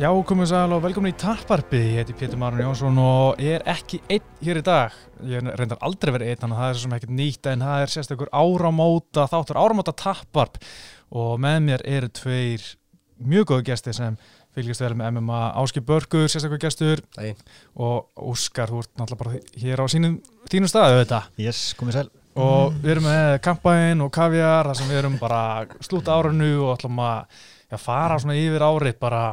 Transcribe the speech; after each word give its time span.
Já, 0.00 0.08
komum 0.24 0.46
við 0.46 0.54
sæl 0.54 0.72
og 0.72 0.78
velkomin 0.80 1.12
í 1.12 1.16
Tapparpið, 1.20 1.82
ég 1.90 1.98
heiti 2.00 2.14
Pétur 2.16 2.38
Marun 2.40 2.62
Jónsson 2.62 2.96
og 3.02 3.40
ég 3.44 3.58
er 3.58 3.66
ekki 3.68 3.98
einn 4.08 4.38
hér 4.40 4.56
í 4.56 4.64
dag. 4.64 4.94
Ég 5.28 5.44
reyndar 5.60 5.82
aldrei 5.84 6.14
verið 6.14 6.30
einn, 6.30 6.40
þannig 6.40 6.56
að 6.56 6.62
það 6.62 6.70
er 6.70 6.78
svo 6.78 6.84
sem 6.86 6.94
ekkert 6.96 7.12
nýtt 7.18 7.48
en 7.50 7.64
það 7.66 7.82
er 7.82 7.92
sérstakur 7.92 8.30
áramóta, 8.32 9.26
þáttur 9.28 9.60
áramóta 9.60 9.94
Tapparp 10.00 10.56
og 11.20 11.36
með 11.44 11.60
mér 11.66 11.86
eru 11.98 12.10
tveir 12.16 12.64
mjög 13.20 13.50
góðu 13.52 13.68
gæsti 13.68 13.96
sem 14.00 14.18
fylgjast 14.56 14.86
vel 14.86 14.92
með 14.96 15.12
MMA 15.18 15.44
Áskip 15.60 15.90
Börgur, 15.92 16.26
sérstakur 16.32 16.64
gæstur 16.64 17.04
og 17.76 18.08
Óskar, 18.16 18.72
þú 18.72 18.80
ert 18.80 18.92
náttúrulega 18.96 19.22
bara 19.26 19.62
hér 19.66 19.84
á 19.84 19.86
sínum, 19.92 20.18
þínum 20.48 20.72
staðu 20.72 21.02
þetta. 21.04 21.24
Yes, 21.36 21.74
komið 21.76 22.00
sæl. 22.00 22.10
Og 22.40 22.72
við 22.80 22.96
erum 22.96 23.10
með 23.12 23.34
kampæn 23.44 24.00
og 24.00 24.14
kavjar 24.16 24.72
þar 24.72 24.80
sem 24.80 24.94
við 24.94 25.04
erum 25.04 25.20
bara 25.20 25.46
slúta 25.84 26.16
árinu 26.16 26.54
og 26.62 26.78
ætlum 26.78 27.02
að 27.04 27.42
já, 27.68 27.76
fara 27.76 28.16
svona 28.22 28.40
yfir 28.40 28.64
árið 28.64 28.96
bara 29.04 29.26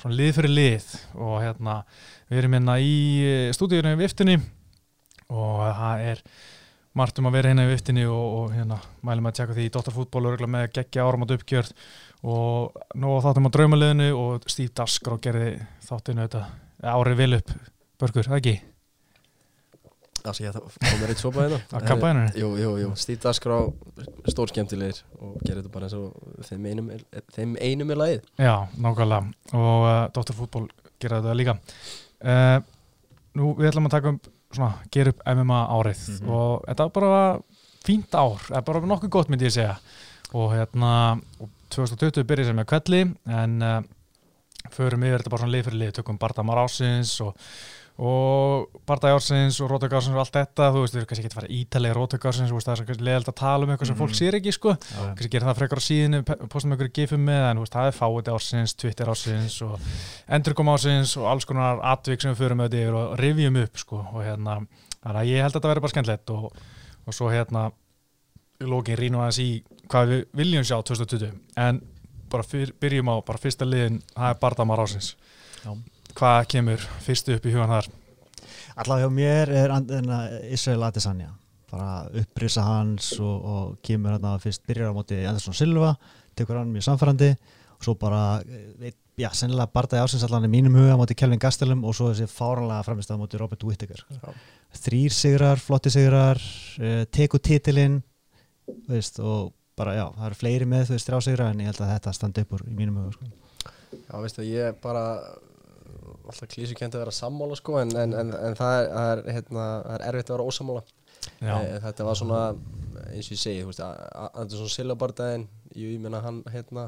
svona 0.00 0.16
lið 0.16 0.32
fyrir 0.38 0.54
lið 0.56 0.88
og 1.18 1.36
hérna 1.42 1.76
við 2.30 2.40
erum 2.40 2.56
hérna 2.56 2.78
í 2.80 2.94
stúdíunum 3.56 3.98
í 3.98 4.00
viftinni 4.00 4.38
og 5.30 5.60
það 5.76 6.06
er 6.12 6.22
margt 6.98 7.20
um 7.20 7.28
að 7.30 7.36
vera 7.38 7.52
hérna 7.52 7.66
í 7.68 7.70
viftinni 7.70 8.06
og, 8.10 8.24
og 8.38 8.54
hérna 8.56 8.80
mælum 9.06 9.28
að 9.30 9.36
tjekka 9.38 9.58
því 9.58 9.66
í 9.68 9.74
Dóttarfútból 9.76 10.24
örgulega 10.32 10.54
með 10.56 10.72
geggja 10.78 11.06
áramát 11.06 11.36
uppgjörð 11.36 11.74
og 12.26 12.80
nú 12.98 13.14
þáttum 13.24 13.46
á 13.46 13.54
draumaliðinu 13.54 14.10
og 14.16 14.50
Steve 14.50 14.74
Dasgró 14.80 15.20
gerði 15.22 15.54
þáttinu 15.86 16.26
þetta 16.26 16.44
árið 16.90 17.20
vil 17.20 17.32
upp 17.38 17.54
börgur, 18.00 18.26
það 18.26 18.40
ekki? 18.40 18.58
Altså 20.24 20.44
ég 20.44 20.56
komur 20.56 21.12
eitt 21.12 21.20
sopa 21.22 21.44
hérna. 21.44 21.60
Á 21.72 21.78
kampæninu? 21.86 22.32
Jú, 22.36 22.50
jú, 22.60 22.72
jú, 22.82 22.90
Steve 23.00 23.20
Dasgrá 23.22 23.60
stór 24.28 24.50
skemmtilegir 24.52 25.00
og 25.20 25.38
gerir 25.44 25.62
þetta 25.62 25.72
bara 25.72 25.88
eins 25.88 25.96
og 25.96 26.44
þeim 26.48 26.66
einum 26.70 26.90
er, 26.96 27.04
þeim 27.36 27.54
einum 27.60 27.94
er 27.94 28.00
lagið. 28.02 28.28
Já, 28.40 28.54
nákvæmlega. 28.76 29.32
Og 29.56 29.86
uh, 29.86 30.02
Dr. 30.16 30.36
Fútból 30.36 30.66
gera 31.00 31.22
þetta 31.22 31.38
líka. 31.38 31.56
Uh, 32.20 32.58
Nú 33.38 33.52
við 33.54 33.68
ætlum 33.70 33.86
að 33.86 33.92
taka 33.94 34.10
um 34.10 34.16
svona, 34.50 34.72
gera 34.90 35.12
upp 35.14 35.20
MMA 35.30 35.60
árið. 35.76 36.00
Mhm. 36.16 36.30
og 36.34 36.64
þetta 36.66 36.86
var 36.88 36.94
bara 36.96 37.20
fínt 37.86 38.14
ár, 38.18 38.40
það 38.48 38.58
er 38.58 38.66
bara 38.66 38.80
nokkuð 38.90 39.12
gott 39.14 39.30
myndi 39.30 39.46
ég 39.46 39.54
segja. 39.54 39.76
Og 40.34 40.52
hérna 40.54 40.92
og 41.40 41.50
2020 41.70 42.26
byrjaði 42.26 42.50
sem 42.50 42.58
með 42.58 42.68
kvelli 42.72 43.00
en 43.30 43.62
uh, 43.62 43.78
förum 44.74 45.04
yfir 45.06 45.22
þetta 45.22 45.32
bara 45.32 45.44
svona 45.44 45.54
lið 45.54 45.68
fyrir 45.68 45.80
lið, 45.84 45.92
tökum 46.00 46.18
Bardamar 46.20 46.64
ásins 46.64 47.14
og 47.24 47.38
og 48.00 48.78
Bardagi 48.88 49.12
ársins 49.12 49.58
og 49.60 49.68
Rótök 49.68 49.92
ársins 49.98 50.14
og 50.16 50.22
allt 50.22 50.32
þetta, 50.38 50.68
þú 50.72 50.80
veist, 50.84 50.94
við 50.94 51.00
erum 51.02 51.08
kannski 51.10 51.24
ekki 51.26 51.30
að 51.30 51.36
fara 51.36 51.50
ítalega 51.52 51.96
Rótök 51.98 52.22
ársins, 52.30 52.48
þú 52.50 52.56
veist, 52.56 52.68
það 52.70 52.92
er 52.94 53.02
leðalt 53.08 53.28
að 53.28 53.36
tala 53.40 53.66
um 53.66 53.72
eitthvað 53.74 53.90
sem 53.90 53.98
fólk 53.98 54.10
Mhm. 54.14 54.18
sér 54.20 54.36
ekki, 54.38 54.52
sko. 54.56 54.70
Já. 54.80 55.00
kannski 55.14 55.30
gera 55.34 55.46
það 55.50 55.58
frekar 55.60 55.78
á 55.80 55.82
síðinu, 55.84 56.20
postum 56.48 56.72
einhverju 56.72 56.92
gifum 56.96 57.24
með 57.28 57.50
en 57.50 57.56
þú 57.56 57.60
veist, 57.66 57.74
það 57.76 57.88
er 57.90 57.98
fáið 58.00 58.30
ársins, 58.32 58.74
Twitter 58.76 59.06
ársins 59.06 59.62
og 59.62 59.80
endurkom 60.28 60.68
ársins 60.72 61.16
og 61.20 61.26
alls 61.28 61.44
konar 61.44 61.80
atvik 61.82 62.20
sem 62.22 62.34
við 62.34 62.40
förum 62.40 62.64
þetta 62.64 62.80
yfir 62.80 62.94
og 62.94 63.18
rivjum 63.18 63.56
upp 63.62 63.76
sko. 63.76 63.96
Og 64.14 64.24
hérna, 64.24 64.66
þannig 65.04 65.20
að 65.20 65.28
ég 65.28 65.42
held 65.42 65.52
að 65.52 65.60
þetta 65.60 65.68
verði 65.74 65.80
bara 65.84 65.92
skemmtilegt 65.94 66.30
og, 66.30 66.52
og 67.06 67.14
svo 67.14 67.28
hérna 67.28 67.72
lókin 68.60 68.96
rínum 68.96 69.20
aðeins 69.20 69.38
í 69.40 69.62
hvað 69.88 70.08
við 70.08 70.24
viljum 70.36 70.64
sjá 70.64 70.82
2020 70.84 71.32
en 71.56 71.82
bara 72.30 72.42
fyr, 72.44 72.72
byrjum 72.80 73.08
á 73.08 73.16
bara 73.24 73.38
það 76.20 76.36
hvað 76.36 76.48
kemur 76.52 76.86
fyrstu 77.04 77.36
upp 77.36 77.46
í 77.48 77.52
hugan 77.54 77.70
þar 77.70 77.86
Alltaf 78.80 79.00
hjá 79.02 79.10
mér 79.12 79.50
er 79.52 79.72
uh, 79.74 80.24
Israel 80.52 80.86
Adesanya. 80.86 81.34
Bara 81.70 82.06
upprisa 82.16 82.62
hans 82.64 83.12
og, 83.20 83.46
og 83.52 83.72
kemur 83.84 84.14
hérna 84.14 84.36
fyrst 84.40 84.62
byrjar 84.68 84.94
á 84.94 84.96
móti 84.96 85.18
Andersson 85.20 85.56
Silva, 85.56 85.94
tekur 86.38 86.58
hann 86.58 86.70
mjög 86.72 86.86
samfærandi 86.86 87.34
og 87.34 87.84
svo 87.84 87.94
bara, 88.00 88.40
eh, 88.46 88.94
já, 89.20 89.28
sennilega 89.36 89.68
bardaði 89.74 90.04
ásins 90.04 90.24
allan 90.26 90.48
í 90.48 90.52
mínum 90.52 90.78
huga 90.78 90.96
á 90.96 91.00
móti 91.00 91.16
Kelvin 91.18 91.42
Gastelum 91.42 91.84
og 91.84 91.96
svo 91.96 92.08
þessi 92.10 92.28
fáranlega 92.30 92.86
framist 92.86 93.12
á 93.12 93.20
móti 93.20 93.40
Robert 93.40 93.64
Whittaker. 93.64 94.02
Þrýr 94.80 95.14
sigrar, 95.14 95.60
flotti 95.60 95.92
sigrar, 95.92 96.40
uh, 96.80 97.04
teku 97.12 97.40
titilinn, 97.40 98.00
veist, 98.88 99.20
og 99.20 99.52
bara, 99.76 99.96
já, 99.98 100.06
það 100.16 100.26
eru 100.30 100.40
fleiri 100.40 100.68
með, 100.72 100.88
þú 100.88 100.96
veist, 100.96 101.10
þrjá 101.10 101.22
sigra 101.28 101.52
en 101.52 101.62
ég 101.64 101.70
held 101.70 101.84
að 101.84 101.94
þetta 101.94 102.16
standi 102.16 102.46
upp 102.46 102.58
úr 102.58 102.66
í 102.68 102.74
mínum 102.76 103.00
huga, 103.02 103.14
sko. 103.16 103.30
Já, 104.00 104.16
veistu, 104.20 104.46
ég 104.46 104.72
er 104.72 104.76
bara 104.82 105.04
alltaf 106.30 106.50
klísukent 106.50 106.96
að 106.96 107.04
vera 107.04 107.14
sammála 107.14 107.58
sko 107.58 107.78
en, 107.82 107.94
en, 107.98 108.16
en, 108.22 108.32
en 108.34 108.58
það, 108.58 108.76
er, 108.78 108.90
það, 108.90 109.12
er, 109.12 109.22
hérna, 109.36 109.66
það 109.86 109.96
er 109.96 110.06
erfitt 110.10 110.30
að 110.30 110.36
vera 110.36 110.50
ósammála. 110.52 110.84
Já, 111.40 111.54
e, 111.60 111.80
Þetta 111.84 112.04
var 112.06 112.16
svona, 112.16 112.40
eins 113.10 113.26
og 113.28 113.34
ég 113.34 113.40
segi, 113.42 113.64
Andersson 114.30 114.70
Silva 114.72 114.96
bardaginn 114.96 115.48
Jú, 115.76 115.90
ég 115.92 116.00
meina 116.02 116.22
hann, 116.24 116.40
hérna 116.50 116.86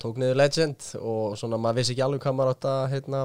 tók 0.00 0.18
niður 0.18 0.40
legend 0.40 0.88
og 0.98 1.36
svona 1.38 1.60
maður 1.60 1.80
vissi 1.80 1.94
ekki 1.94 2.04
alveg 2.04 2.24
hvað 2.24 2.36
maður 2.36 2.56
átt 2.56 2.66
að 2.70 2.82
hérna 2.94 3.20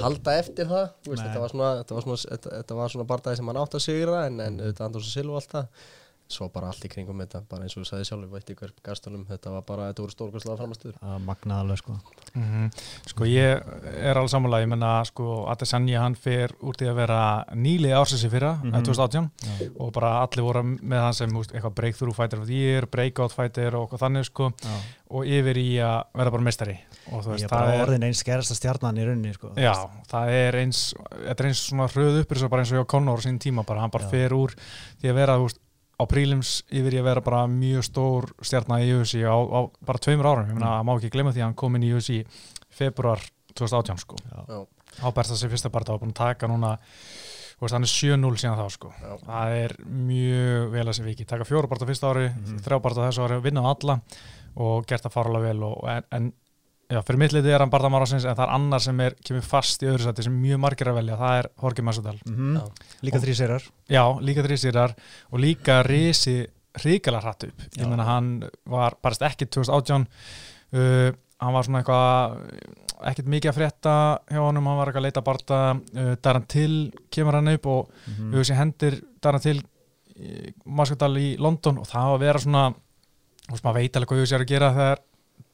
halda 0.00 0.36
eftir 0.40 0.68
það 0.70 0.84
veist, 1.08 1.24
þetta 1.24 1.40
var 1.42 1.52
svona, 1.52 1.70
svona, 2.06 2.88
svona 2.94 3.08
bardagi 3.08 3.40
sem 3.40 3.50
hann 3.50 3.60
átt 3.60 3.76
að 3.76 3.84
sigra 3.84 4.22
en, 4.28 4.40
Andersson 4.40 5.10
Silva 5.10 5.36
og 5.36 5.40
allt 5.40 5.56
það 5.56 5.88
svo 6.32 6.48
bara 6.52 6.68
allt 6.72 6.84
í 6.84 6.90
kringum 6.92 7.20
þetta, 7.22 7.42
bara 7.48 7.62
eins 7.66 7.76
og 7.76 7.84
þú 7.84 7.88
sagði 7.90 8.06
sjálfur 8.08 8.32
veit 8.32 8.52
ykkur 8.54 8.72
gastunum, 8.86 9.24
þetta 9.28 9.52
var 9.54 9.62
bara, 9.68 9.88
þetta 9.92 10.04
voru 10.06 10.14
stórkvæslega 10.16 10.56
framastuður 10.60 10.96
Það 11.02 11.24
magnaði 11.28 11.64
alveg, 11.66 11.78
sko. 11.82 11.96
Mhm. 12.34 12.70
Sko 13.12 13.28
ég 13.28 13.62
er 14.02 14.16
alveg 14.16 14.32
sammála, 14.32 14.62
ég 14.64 14.68
menna 14.72 14.92
sko 15.04 15.46
Adesanya 15.52 16.00
hann 16.06 16.14
fer 16.16 16.54
úr 16.62 16.74
því 16.80 16.88
að 16.92 16.94
vera 17.02 17.20
nýlið 17.54 17.96
ársins 18.00 18.24
í 18.24 18.30
fyrra, 18.32 18.54
mm 18.62 18.72
Mhm. 18.72 18.84
2018 18.84 19.30
Já. 19.42 19.70
og 19.78 19.92
bara 19.92 20.12
allir 20.26 20.42
voru 20.44 20.62
með 20.64 21.00
hann 21.00 21.14
sem 21.14 21.30
úst, 21.36 21.52
eitthvað 21.52 21.74
breakthrough 21.74 22.14
fighter 22.16 22.40
of 22.40 22.46
the 22.46 22.54
year, 22.54 22.86
breakout 22.86 23.32
fighter 23.32 23.76
og 23.76 23.90
þannig 24.00 24.24
sko 24.26 24.50
Já. 24.62 24.76
og 25.10 25.24
yfir 25.26 25.56
í 25.60 25.76
að 25.78 26.04
vera 26.14 26.30
bara 26.30 26.42
meistari 26.42 26.78
og 27.12 27.22
þú 27.24 27.28
Ég 27.28 27.32
veist, 27.34 27.44
er 27.44 27.48
bara 27.48 27.66
það 27.66 27.74
er 27.74 27.86
orðin 27.86 28.04
eins 28.08 28.22
gerasta 28.24 28.54
stjarnan 28.56 28.96
í 28.98 29.04
rauninni 29.06 29.34
sko. 29.34 29.50
Já, 29.56 29.74
það 30.08 30.28
er 30.30 30.52
eins, 30.62 30.94
þetta 30.94 31.40
er 31.40 31.46
eins 31.50 31.62
svona 31.68 31.88
hröð 31.92 32.20
uppur 32.22 32.48
bara 32.48 32.62
eins 32.62 32.72
og 32.72 32.86
Conor 32.88 33.18
á 33.18 33.22
sín 33.26 33.38
tíma 33.38 33.64
bara, 33.66 33.80
hann 33.80 33.90
bara 33.90 34.04
Já. 34.04 34.10
fer 34.10 34.30
úr 34.36 34.54
því 35.02 35.10
að 35.10 35.14
vera 35.14 35.36
þú 35.36 35.46
veist, 35.48 35.58
á 36.02 36.06
prílims 36.10 36.62
yfir 36.70 36.96
í 36.96 37.00
að 37.00 37.06
vera 37.08 37.20
bara 37.24 37.46
mjög 37.46 37.84
stór 37.86 38.26
stjarnar 38.42 38.82
í 38.82 38.90
UFC 38.98 39.22
á, 39.22 39.32
á 39.38 39.60
bara 39.86 39.98
tveimur 40.02 40.26
árum, 40.26 40.48
ég 40.50 40.54
meina, 40.58 40.66
Mm. 40.66 40.78
það 40.80 40.86
má 40.88 40.92
ekki 40.98 41.10
glemma 41.14 41.32
því 41.32 41.40
að 41.40 41.46
hann 41.48 41.54
kom 41.54 41.76
inn 41.76 41.82
í 41.86 41.92
UFC 41.94 42.24
februar 42.70 43.20
2018 43.54 43.98
sko, 43.98 44.16
Já. 44.32 44.44
Já, 44.48 44.66
á 45.02 45.08
bersta 45.14 45.36
sig 45.36 45.50
fyrsta 45.50 45.70
barða 45.70 45.94
og 45.94 46.00
búin 46.02 46.12
að 46.12 46.20
taka 46.20 46.46
núna, 46.48 46.78
hann 47.62 47.82
er 47.84 47.88
7-0 47.88 48.36
síðan 48.36 48.58
þá 48.58 48.68
sko, 48.74 48.92
já, 49.00 49.16
það 49.24 49.56
er 49.64 49.72
mjög 49.86 50.70
vel 50.72 50.86
að 50.88 50.92
sem 50.98 51.04
viki, 51.06 51.24
taka 51.26 51.44
fjóru 51.44 51.68
barða 51.70 51.86
fyrsta 51.86 52.10
ári 52.10 52.28
Mhm. 52.34 52.58
þrjá 52.64 52.80
barða 52.82 53.08
þessu 53.08 53.22
ári, 53.28 53.40
vinna 53.42 53.62
á 53.62 53.70
alla 53.72 54.00
og 54.56 54.86
gert 54.86 55.02
það 55.04 55.12
faralega 55.12 55.46
vel 55.52 55.62
og, 55.64 55.84
en, 55.88 56.02
en 56.12 56.32
já, 56.92 56.98
fyrir 57.08 57.18
mitt 57.22 57.32
litið 57.34 57.54
er 57.56 57.62
hann 57.64 57.72
barða 57.72 57.90
marásins 57.92 58.24
en 58.28 58.36
það 58.36 58.44
er 58.46 58.54
annar 58.56 58.82
sem 58.84 59.00
er, 59.04 59.14
kemur 59.24 59.44
fast 59.46 59.82
í 59.84 59.88
öðru 59.90 60.04
sæti 60.06 60.26
sem 60.26 60.34
mjög 60.42 60.60
margir 60.62 60.90
að 60.92 60.98
velja, 61.00 61.16
það 61.20 61.38
er 61.40 61.48
Jorge 61.62 61.82
Masvidal 61.88 62.18
Mhm. 62.28 62.56
Já. 62.58 62.64
Líka 63.08 63.20
þrý 63.22 63.34
sérar 63.40 63.62
Já, 63.88 64.04
líka 64.20 64.44
þrýsýrar 64.46 64.94
og 65.32 65.40
líka 65.40 65.82
risi 65.86 66.36
hrikalega 66.82 67.22
hratt 67.26 67.44
upp. 67.44 67.58
Ég 67.76 67.82
Já. 67.84 67.88
meina 67.88 68.04
hann 68.08 68.28
var 68.66 68.94
barast 69.02 69.22
ekki 69.22 69.46
2018 69.50 70.06
uh, 70.72 71.12
hann 71.42 71.52
var 71.52 71.64
svona 71.66 71.82
eitthvað 71.82 72.38
ekkert 73.02 73.26
mikið 73.28 73.50
að 73.50 73.56
frétta 73.58 73.92
hjá 74.30 74.38
honum, 74.40 74.66
hann 74.70 74.78
var 74.78 74.86
eitthvað 74.88 75.02
að 75.02 75.08
leita 75.08 75.22
barta 75.26 75.58
uh, 75.96 76.14
Daran 76.22 76.46
Till 76.46 76.92
kemur 77.10 77.34
hann 77.34 77.48
upp 77.48 77.66
og 77.66 77.88
Mhm. 78.06 78.30
við 78.32 78.40
þessi 78.44 78.56
hendir 78.56 79.00
Daran 79.20 79.40
Till 79.40 79.62
Maskadal 80.66 81.16
í 81.18 81.36
London 81.40 81.78
og 81.82 81.86
það 81.88 82.04
var 82.08 82.16
að 82.18 82.24
vera 82.26 82.38
svona 82.42 82.64
þú 82.72 83.54
veist 83.56 83.64
maður 83.64 83.78
veit 83.80 83.96
alveg 83.98 84.08
hvað 84.12 84.20
þessi 84.22 84.36
er 84.36 84.44
að 84.44 84.50
gera 84.52 84.68
þegar 84.76 84.98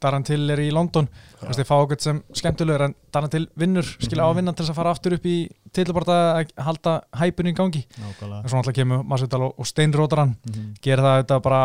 Daran 0.00 0.22
Till 0.24 0.50
er 0.50 0.60
í 0.62 0.68
London. 0.72 1.08
Þú 1.40 1.46
veist 1.48 1.58
þeir 1.60 1.66
fá 1.68 1.74
okkur 1.82 2.00
sem 2.00 2.18
skemmtilegur 2.38 2.84
en 2.86 2.94
Daran 3.12 3.30
Till 3.32 3.48
vinnur, 3.58 3.82
skilja 3.98 4.24
á 4.26 4.30
að 4.30 4.36
vinna 4.38 4.52
til 4.54 4.64
þess 4.64 4.72
að 4.74 4.78
fara 4.78 4.92
aftur 4.94 5.16
upp 5.18 5.26
í 5.26 5.36
tillabarta 5.74 6.18
að 6.38 6.52
halda 6.66 6.92
hæpinu 7.20 7.50
í 7.50 7.56
gangi. 7.58 7.82
Nákvæmlega. 7.98 8.42
Og 8.44 8.50
svo 8.50 8.58
náttúrulega 8.60 8.78
kemur 8.82 9.02
Masvidal 9.10 9.42
og, 9.48 9.54
og 9.58 9.66
steinrótar 9.66 10.22
hann. 10.22 10.36
Mhm. 10.48 10.68
gera 10.82 11.02
það 11.02 11.18
þetta 11.22 11.40
bara 11.42 11.62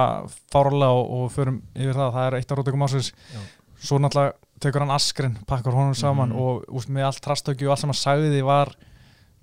fárlega 0.53 0.89
og, 0.91 1.11
og 1.19 1.31
förum 1.35 1.61
yfir 1.75 1.93
það, 1.99 2.13
það 2.17 2.27
er 2.31 2.37
eitt 2.39 2.51
af 2.51 2.57
rótökum 2.57 2.83
ásins 2.87 3.11
Já. 3.33 3.39
svo 3.83 3.99
náttúrulega 3.99 4.33
tekur 4.63 4.79
hann 4.85 4.91
askrin 4.95 5.37
pakkar 5.47 5.73
honum 5.73 5.93
saman 5.95 6.29
Mhm. 6.29 6.39
og 6.39 6.65
úst, 6.73 6.89
með 6.89 7.05
allt 7.05 7.21
trastöki 7.21 7.65
og 7.67 7.71
allt 7.75 7.79
sem 7.83 7.89
hann 7.89 8.01
sagði 8.01 8.29
því 8.33 8.43
var 8.45 8.73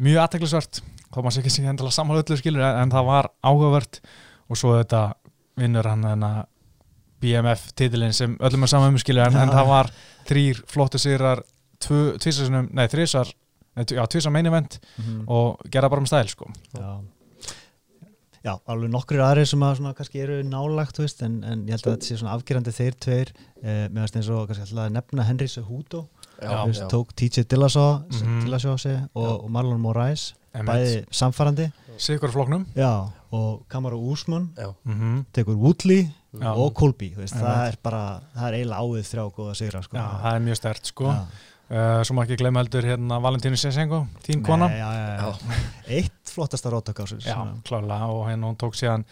mjög 0.01 0.23
aðteklisvert 0.25 0.81
þá 1.13 1.17
maður 1.21 1.35
sé 1.35 1.41
ekki 1.43 1.51
sem 1.51 1.65
hendilega 1.67 1.93
sammála 1.93 2.23
öllu 2.23 2.37
skilur 2.39 2.63
en, 2.63 2.77
en 2.83 2.91
það 2.91 3.05
var 3.07 3.29
áhugavert. 3.45 4.01
Og 4.51 4.57
svo 4.57 4.75
þetta 4.83 5.15
vinnur 5.61 5.85
hann 5.87 6.05
BMF 7.21 7.73
titilinn 7.77 8.13
sem 8.17 8.37
öllum 8.41 8.63
er 8.67 8.73
saman 8.73 8.95
um 8.95 8.99
skilur 8.99 9.27
en, 9.27 9.37
en 9.37 9.49
það 9.55 9.67
var 9.69 9.91
þrýr 10.29 10.63
flottu 10.71 10.99
sigrar 10.99 11.43
tvísarsunum, 11.81 12.69
nei 12.77 12.87
þrísar 12.93 13.31
já, 13.89 14.03
tvísar 14.07 14.33
main 14.33 14.47
event 14.47 14.79
Mhm. 14.99 15.25
og 15.29 15.61
gera 15.71 15.89
bara 15.89 16.01
með 16.03 16.13
stæl 16.13 16.29
sko. 16.29 16.51
Já. 16.77 17.01
Já, 18.41 18.55
alveg 18.73 18.89
nokkrir 18.89 19.21
aðrir 19.21 19.45
sem 19.47 19.61
að 19.61 19.75
svona 19.77 19.91
kannski 19.95 20.21
eru 20.25 20.39
nálagt, 20.49 20.97
veist, 20.97 21.19
en, 21.27 21.43
en 21.45 21.67
ég 21.69 21.75
held 21.77 21.85
að 21.85 21.93
þetta 21.99 22.07
sé 22.09 22.17
svona 22.17 22.33
afgerandi 22.39 22.73
þeir 22.73 22.95
tveir, 23.05 23.33
eh, 23.63 23.83
meðast 23.93 24.17
eins 24.17 24.31
og 24.33 24.47
kannski 24.49 24.65
alltaf 24.65 24.87
að 24.87 24.95
nefna 24.95 25.27
Henry 25.29 25.49
Cejudo, 25.53 26.07
Já, 26.41 26.55
veist, 26.65 26.81
já. 26.81 26.89
tók 26.89 27.13
TJ 27.21 27.45
Dillashaw. 27.53 27.99
Dillashaw 28.41 28.79
segi, 28.81 29.03
og, 29.15 29.45
og 29.45 29.51
Marlon 29.53 29.81
Moraes 29.85 30.31
bæði 30.57 31.03
samfærandi 31.13 31.67
Sigur 32.01 32.33
floknum 32.33 32.65
já, 32.75 33.11
og 33.31 33.67
Kamaru 33.69 33.99
Usman 34.11 34.49
Já, 34.57 34.71
mm 34.89 35.27
tekur 35.37 35.59
Woodley 35.61 36.07
Já. 36.31 36.51
og 36.55 36.79
veist, 36.79 37.35
Einmitt. 37.35 37.43
það 37.43 37.61
er 37.67 37.77
bara, 37.83 38.03
það 38.37 38.45
er 38.47 38.57
eiginlega 38.61 38.83
áið 38.87 39.07
þrjá 39.09 39.23
góða 39.35 39.55
sigra 39.59 39.81
sko. 39.83 39.97
Já, 39.99 40.07
það 40.23 40.37
er 40.37 40.45
mjög 40.45 40.59
stert 40.61 40.91
sko 40.93 41.07
Já. 41.11 41.17
uh, 41.75 42.03
Svo 42.07 42.15
má 42.15 42.21
ekki 42.23 42.37
glemma 42.39 42.63
heldur 42.63 42.87
hérna 42.87 43.19
Valentínu 43.25 43.59
Sesengo, 43.59 44.05
þín 44.27 44.45
kona 44.47 44.69
Nei, 44.71 44.77
já, 44.79 44.91
já, 44.95 45.09
já. 45.19 45.63
eitt 45.99 46.31
flottasta 46.31 46.71
róttak 46.71 47.01
ásins 47.03 47.27
Já, 47.27 47.35
klálega 47.67 48.13
og 48.15 48.29
hérna 48.29 48.53
hún 48.53 48.59
tók 48.61 48.79
síðan 48.79 49.03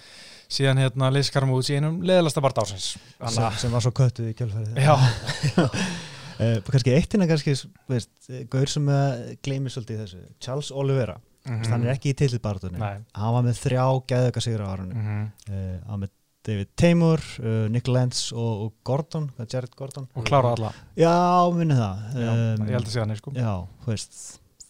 síðan 0.48 0.82
hérna 0.84 1.10
Liskarum 1.12 1.56
út 1.56 1.68
í 1.68 1.80
einum 1.80 1.98
leðalasta 2.06 2.42
part 2.44 2.60
ásins 2.62 2.92
sem, 2.94 3.02
Þannig 3.18 3.58
sem 3.64 3.74
var 3.74 3.84
svo 3.84 3.92
köttuð 3.98 4.30
í 4.30 4.36
kjölfærið 4.38 4.78
að, 4.78 4.86
já, 4.86 5.64
uh, 5.66 6.60
kannski 6.70 6.94
eitt 6.94 7.16
innan 7.18 7.30
kannski 7.32 7.56
veist, 7.90 8.14
eh, 8.30 8.44
gaur 8.52 8.70
sem 8.70 8.86
uh, 8.94 9.34
gleymir 9.42 9.74
svolítið 9.74 9.98
í 9.98 10.04
þessu 10.04 10.22
Charles 10.44 10.70
Oliveira, 10.70 11.18
mm. 11.50 11.66
hann 11.66 11.82
er 11.82 11.96
ekki 11.96 12.14
í 12.14 12.18
tillitbartunni 12.22 12.78
Nei, 12.78 13.02
hann 13.18 13.36
var 13.36 13.44
með 13.50 13.60
þrjá 13.64 13.84
gæðuga 14.14 14.44
sigra 14.46 14.70
á 14.70 14.72
árunni 14.76 14.96
mm 14.96 15.26
uh, 15.50 15.74
hann 15.90 16.06
með 16.06 16.14
David 16.48 16.70
Taymor, 16.80 17.20
uh, 17.42 17.66
Nick 17.72 17.88
Lentz 17.92 18.30
og, 18.32 18.64
og 18.64 18.72
Gordon, 18.88 19.28
Jared 19.44 19.74
Gordon? 19.76 20.08
Og 20.16 20.24
klára 20.28 20.54
alla. 20.56 20.72
Já, 20.96 21.12
minni 21.52 21.76
það. 21.76 22.02
Já, 22.16 22.30
um, 22.32 22.64
Ég 22.64 22.78
held 22.78 22.88
að 22.88 22.94
sé 22.94 23.02
þannig 23.02 23.20
sko. 23.20 23.34
Já, 23.36 23.52
veist 23.84 24.18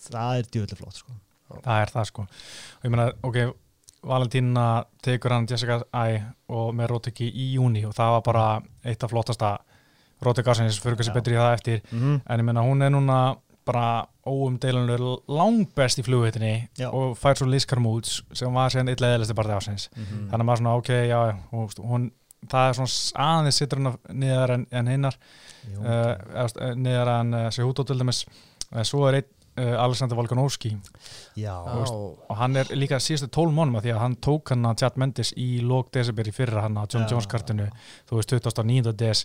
það 0.09 0.41
er 0.41 0.51
djúvillig 0.53 0.81
flott 0.81 0.99
sko. 0.99 1.17
Það 1.65 1.83
er 1.85 1.93
það 1.95 2.11
sko. 2.11 2.27
Og 2.79 2.87
ég 2.89 2.95
meina, 2.95 3.09
ok, 3.25 3.39
Valentína 4.09 4.67
tekur 5.03 5.35
hann 5.35 5.47
Jessica 5.51 5.81
Æ 5.91 6.05
og 6.55 6.69
með 6.77 6.93
Róteki 6.93 7.27
í 7.29 7.49
júni 7.57 7.83
og 7.89 7.97
það 7.97 8.13
var 8.15 8.25
bara 8.29 8.45
eitt 8.87 9.03
af 9.03 9.11
flottasta 9.11 9.57
Róteki 10.25 10.51
ásins 10.53 10.79
fyrir 10.83 10.99
Já. 11.03 11.15
betri 11.15 11.35
í 11.35 11.41
það 11.41 11.55
eftir. 11.57 11.83
Mm 11.93 12.21
en 12.27 12.43
ég 12.43 12.47
meina 12.47 12.67
hún 12.67 12.83
er 12.83 12.93
núna 12.95 13.19
bara 13.69 13.89
óumdeilanlega 14.29 15.15
langbest 15.39 16.01
í 16.01 16.05
flugvitinni 16.07 16.53
Já. 16.79 16.89
og 16.91 17.17
fær 17.21 17.39
svo 17.39 17.49
Liz 17.49 17.67
Carmouds 17.69 18.23
sem 18.37 18.55
var 18.55 18.73
síðan 18.73 18.93
eitt 18.93 19.03
leðilegsti 19.05 19.37
bara 19.37 19.59
ásins 19.59 19.89
-hmm. 19.95 20.29
þannig 20.31 20.41
að 20.41 20.49
maður 20.49 20.63
svona 20.63 20.77
ok, 20.81 20.91
já, 20.91 21.19
já 21.31 21.35
hún, 21.53 21.69
hún, 21.93 22.11
það 22.51 22.69
er 22.69 22.79
svona 22.79 23.29
aðeins 23.29 23.59
sittur 23.61 23.83
hann 23.83 24.21
niðar 24.25 24.55
en, 24.57 24.67
en 24.71 24.93
hinnar 24.93 25.19
uh, 25.79 26.75
niðar 26.77 27.15
en 27.21 27.35
uh, 27.35 27.51
til 27.85 27.99
dæmis 27.99 28.27
uh, 28.73 28.83
svo 28.83 29.09
er 29.09 29.21
einn 29.21 29.25
uh, 29.25 29.38
Alexander 29.79 30.17
Volkanovski 30.17 30.71
já, 31.37 31.55
og 31.59 32.37
hann 32.39 32.57
er 32.57 32.65
líka 32.77 32.99
síðustu 33.03 33.29
tól 33.35 33.51
mónum 33.55 33.77
að 33.79 33.89
því 33.89 33.93
að 33.95 34.03
hann 34.05 34.17
tók 34.17 34.51
hann 34.55 34.67
að 34.71 34.79
Chad 34.83 34.97
Mendes 34.97 35.33
í 35.37 35.61
lók 35.63 35.91
desember 35.93 36.29
í 36.29 36.33
fyrra 36.35 36.63
hann 36.67 36.77
á 36.79 36.85
John 36.87 37.05
Já. 37.07 37.11
Jones 37.13 37.27
kartinu 37.27 37.69
þú 38.09 38.19
veist 38.21 38.31
29. 38.35 38.93
des 38.97 39.25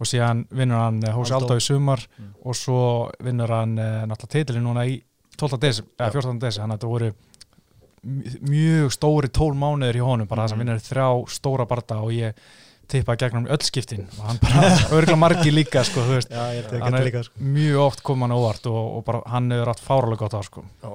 og 0.00 0.06
síðan 0.08 0.46
vinnur 0.50 0.80
hann 0.82 1.02
Hose 1.14 1.34
Aldo. 1.34 1.46
Aldo 1.46 1.56
í 1.56 1.60
sumar 1.66 2.00
Mm. 2.18 2.32
og 2.44 2.54
svo 2.56 3.10
vinnur 3.22 3.48
hann 3.48 3.78
uh, 3.78 4.06
náttúrulega 4.06 4.32
titilin 4.32 4.64
núna 4.64 4.86
í 4.88 5.02
12. 5.38 5.58
des 5.60 5.82
eða 5.98 6.10
14. 6.12 6.38
des 6.40 6.58
þannig 6.58 6.74
að 6.74 6.78
þetta 6.78 6.88
voru 6.92 7.12
mj- 8.06 8.40
mjög 8.50 8.90
stóri 8.96 9.28
tól 9.30 9.54
mánuður 9.54 9.96
í 10.00 10.02
honum 10.04 10.26
bara 10.28 10.44
það 10.44 10.48
sem 10.48 10.58
Mhm. 10.58 10.66
vinnur 10.66 10.82
þrjá 10.88 11.28
stóra 11.28 11.66
barda 11.68 12.00
og 12.02 12.10
ég 12.12 12.34
tippa 12.92 13.16
gegnum 13.20 13.46
öll 13.50 13.64
skiptin 13.66 14.04
og 14.18 14.24
hann 14.28 14.40
bara 14.42 14.70
örgulega 14.96 15.18
margi 15.20 15.52
líka 15.54 15.82
sko, 15.88 16.04
þú 16.06 16.16
veist 16.18 16.32
já, 16.32 16.40
hann 16.42 16.68
þetta 16.70 17.00
er 17.00 17.06
líka 17.08 17.22
sko. 17.26 17.44
mjög 17.56 17.80
oft 17.86 18.02
kom 18.06 18.24
hann 18.26 18.34
óvart 18.36 18.66
og, 18.70 18.80
og 18.98 19.04
bara 19.08 19.22
hann 19.32 19.50
hefur 19.54 19.72
átt 19.74 19.84
fáralega 19.84 20.22
gott 20.26 20.36
á 20.36 20.42
sko. 20.46 20.64
já. 20.82 20.92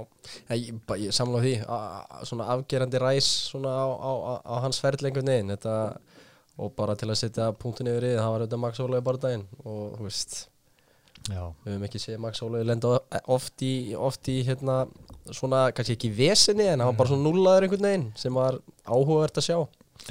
Ég, 0.55 0.75
ba- 0.88 0.97
ég 0.99 1.15
samla 1.15 1.39
því 1.45 1.53
svona 2.27 2.49
afgerandi 2.55 2.99
ræs 3.03 3.29
svona 3.53 3.71
á, 3.73 3.85
á, 3.88 4.11
á, 4.44 4.53
hans 4.65 4.79
ferli 4.83 5.09
einhvern 5.09 5.31
veginn 5.33 5.53
þetta, 5.55 5.75
og 6.57 6.71
bara 6.77 6.95
til 6.99 7.09
að 7.13 7.19
setja 7.23 7.51
punktin 7.57 7.89
yfir 7.91 8.09
í 8.11 8.13
það 8.17 8.31
var 8.33 8.43
auðvitað 8.45 8.63
Max 8.65 8.79
Ólaug 8.83 9.03
bara 9.05 9.21
daginn 9.27 9.43
og 9.63 9.97
þú 10.00 10.07
veist 10.07 10.38
já, 11.27 11.43
við 11.65 11.73
höfum 11.73 11.85
ekki 11.89 12.01
séð 12.03 12.21
Max 12.23 12.41
Ólaug 12.45 12.65
lenda 12.67 12.95
oft 13.38 13.63
í, 13.65 13.73
oft 13.95 14.29
í 14.31 14.39
hérna 14.47 14.81
svona 15.35 15.65
kannski 15.75 15.95
ekki 15.97 16.09
vesinni 16.15 16.67
en 16.71 16.79
hann 16.81 16.89
var 16.93 17.00
bara 17.01 17.11
svona 17.11 17.25
nullaður 17.27 17.67
einhvern 17.67 17.88
veginn 17.89 18.05
sem 18.19 18.33
var 18.38 18.57
áhugavert 18.88 19.38
að 19.41 19.47
sjá 19.50 19.57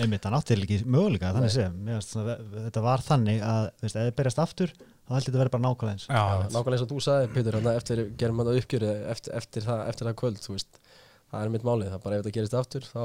einmitt, 0.02 0.26
hann 0.26 0.36
átti 0.36 0.56
ekki 0.56 0.78
möguleika 0.84 1.32
þannig 1.36 1.52
svona, 2.04 2.36
þetta 2.66 2.82
var 2.84 3.04
þannig 3.06 3.42
að 3.46 3.68
þú 3.72 3.86
veist, 3.86 3.96
ef 3.96 4.06
þið 4.08 4.16
berjast 4.20 4.42
aftur 4.42 4.72
þá 4.76 5.12
ég 5.16 5.26
þetta 5.26 5.42
verið 5.42 5.54
bara 5.54 5.64
nákvæmlega 5.66 5.96
eins. 5.96 6.06
Já, 6.10 6.16
Já, 6.16 6.46
nákvæmlega 6.52 6.76
eins 6.76 6.84
og 6.86 6.90
þú 6.92 7.02
sagði, 7.06 7.28
Pétur, 7.36 7.58
þarna 7.58 7.74
eftir 7.80 8.02
gerum 8.20 8.40
við 8.42 8.50
það 8.50 8.60
uppgjöri 8.62 8.94
eftir, 9.14 9.36
eftir, 9.40 9.66
það, 9.66 9.82
eftir 9.92 10.10
það 10.10 10.16
kvöld, 10.22 10.40
þú 10.42 10.56
veist. 10.56 10.80
Það 11.26 11.42
er 11.42 11.52
mitt 11.56 11.66
málið, 11.66 11.88
það 11.90 11.98
er 11.98 12.02
bara 12.04 12.16
ef 12.16 12.24
þetta 12.24 12.34
gerist 12.36 12.56
aftur 12.58 12.84
þá, 12.86 13.00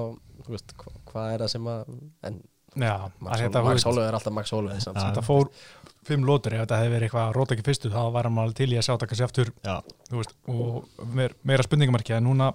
þú 0.46 0.56
veist, 0.56 0.74
hva, 0.82 0.96
hvað 1.12 1.36
er 1.36 1.44
það 1.44 1.54
sem 1.56 1.70
að 1.72 1.94
en 2.30 2.42
já, 2.80 2.94
Max 3.20 3.42
þetta, 3.42 3.64
Ólaug 3.90 4.06
er 4.06 4.18
alltaf 4.18 4.36
Max 4.36 4.54
Já. 5.02 5.08
þetta 5.10 5.24
fór 5.26 5.50
fimm 6.08 6.26
lótur 6.28 6.56
ef 6.56 6.64
þetta 6.64 6.80
hefði 6.80 6.94
verið 6.94 7.08
eitthvað 7.10 7.34
rót 7.36 7.54
ekki 7.56 7.66
fyrstu 7.66 7.92
þá 7.92 8.02
væri 8.16 8.32
maður 8.34 8.56
til 8.62 8.70
í 8.72 8.78
að 8.80 8.86
sjá 8.86 8.94
þetta 8.94 9.10
kannski 9.12 9.26
aftur 9.28 9.52
veist, 10.14 10.36
og 10.54 11.10
meir, 11.18 11.36
meira 11.44 11.66
spurningamarki 11.68 12.16
en 12.16 12.26
núna 12.30 12.52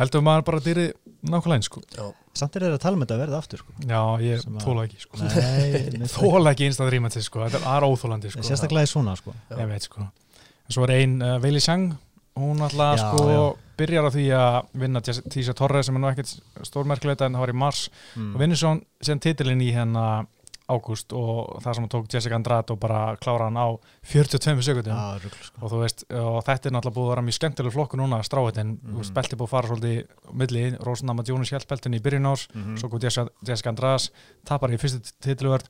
heldur 0.00 0.24
maður 0.24 0.46
bara 0.48 0.62
dýri 0.64 0.86
nákvæmlega 1.26 1.58
eins 1.58 1.68
sko. 1.68 1.82
Samt 2.36 2.56
er 2.56 2.66
þetta 2.66 2.78
að 2.78 2.84
tala 2.84 2.96
um 2.96 3.04
þetta 3.04 3.16
að 3.16 3.22
verða 3.24 3.38
aftur 3.42 3.62
sko. 3.64 3.72
já, 3.82 4.00
ég 4.22 4.42
Sem 4.44 4.56
að- 4.56 4.66
þóla 4.68 4.86
ekki 4.86 5.00
sko. 5.02 5.20
nei, 5.24 6.08
þóla 6.16 6.54
ekki 6.54 6.68
einstaklega 6.68 6.94
rýmandi 6.96 7.22
sko. 7.26 7.44
þetta 7.46 7.76
er 7.76 7.86
óþólandi 7.88 8.32
sko. 8.32 8.46
sérstaklega 8.46 8.86
í 8.86 8.92
svona 8.92 9.16
sko. 9.18 9.34
Ég 9.58 9.70
veit 9.70 9.88
sko 9.88 10.06
en 10.70 10.76
svo 10.76 10.86
er 10.86 10.94
ein 11.00 11.18
uh, 11.18 11.36
Veili 11.42 11.60
Sang 11.60 11.90
hún 12.38 12.62
alltaf 12.62 13.00
sko 13.02 13.24
já. 13.26 13.40
byrjar 13.80 14.06
á 14.06 14.10
því 14.14 14.26
að 14.38 14.58
vinna 14.78 15.02
Tísa 15.02 15.54
Torres 15.58 15.88
sem 15.88 15.96
er 15.98 16.02
nú 16.04 16.10
ekkert 16.12 16.36
stórmerkilegt 16.68 17.24
en 17.26 17.34
það 17.34 17.42
var 17.42 17.52
í 17.52 17.58
mars 17.58 17.88
mm. 18.14 18.34
og 18.34 18.42
vinnur 18.44 18.60
svo 18.60 18.74
síðan 19.02 19.22
titilinn 19.24 19.64
í 19.66 19.72
hérna 19.74 20.04
ágúst 20.70 21.12
og 21.16 21.58
það 21.64 21.74
sem 21.76 21.84
hann 21.84 21.90
tók 21.92 22.06
Jessica 22.14 22.34
Andrade 22.38 22.72
og 22.74 22.78
bara 22.80 23.16
klára 23.20 23.48
hann 23.48 23.58
á 23.58 23.68
42 24.06 24.62
sekundum 24.62 24.94
já, 24.94 25.18
rugl, 25.24 25.42
sko. 25.42 25.58
og 25.60 25.70
þú 25.72 25.80
veist, 25.82 26.04
og 26.14 26.38
þetta 26.46 26.70
er 26.70 26.74
náttúrulega 26.76 26.96
búið 26.96 27.06
að 27.06 27.12
vera 27.14 27.24
mjög 27.26 27.38
skemmtileg 27.38 27.72
flokku 27.74 27.96
núna, 28.00 28.22
stráðin, 28.22 28.70
mm. 28.78 28.96
-hmm. 29.00 29.12
belti 29.14 29.36
búið 29.36 29.48
að 29.48 29.54
fara 29.54 29.68
svolítið 29.68 30.06
milli, 30.32 30.64
Rósnama 30.78 31.22
Jonas 31.26 31.50
hjælt 31.50 31.68
beltin 31.68 31.94
í 31.94 32.00
byrjun 32.00 32.26
árs, 32.32 32.48
Mhm. 32.54 32.76
svo 32.78 32.88
góð 32.88 33.02
Jessica, 33.04 33.28
Jessica 33.46 33.70
András 33.72 34.10
tapar 34.44 34.70
í 34.70 34.78
fyrstu 34.78 35.00
titilvörd 35.20 35.66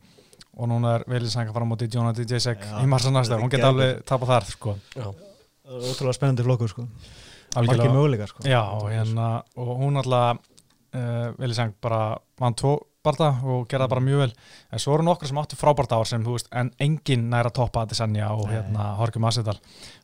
og 0.56 0.68
núna 0.68 0.94
er 0.96 1.04
velið 1.08 1.30
sanga 1.30 1.52
fara 1.52 1.64
á 1.64 1.68
móti 1.68 1.88
Jonah 1.94 2.12
Jacek 2.14 2.58
Já, 2.60 2.82
í 2.82 2.86
marsa 2.86 3.10
næsta, 3.10 3.38
hún 3.38 3.48
geðveikt. 3.50 3.64
alveg 3.64 4.04
tapað 4.04 4.28
þar 4.28 4.44
sko. 4.44 4.76
já, 4.96 5.14
ótrúlega 5.70 6.14
spennandi 6.14 6.42
flokkur 6.42 6.68
sko. 6.68 6.82
margir 7.54 7.70
Algjörlega. 7.70 7.92
möguleikar 7.94 8.28
sko. 8.28 8.42
Já, 8.44 8.62
og, 8.62 8.90
hérna, 8.90 9.42
og 9.56 9.78
hún 9.78 9.96
alltaf 9.96 10.38
uh, 10.94 11.32
velið 11.38 11.54
sang 11.54 11.74
bara 11.80 12.18
vann 12.38 12.54
tvo 12.54 12.80
barða 13.04 13.30
og 13.48 13.66
gerða 13.70 13.88
bara 13.88 14.02
mjög 14.04 14.18
vel. 14.24 14.32
En 14.72 14.78
svo 14.82 14.94
eru 14.96 15.04
nokkra 15.06 15.28
sem 15.30 15.38
áttu 15.40 15.56
frábært 15.56 15.92
ár 15.96 16.06
sem, 16.08 16.22
þú 16.24 16.34
veist, 16.36 16.48
en 16.52 16.70
engin 16.84 17.28
næra 17.32 17.50
toppa 17.54 17.82
Adesanya 17.86 18.28
og 18.34 18.46
Nei. 18.48 18.56
hérna 18.58 18.88
Jorge 18.98 19.22
Masvidal. 19.22 19.56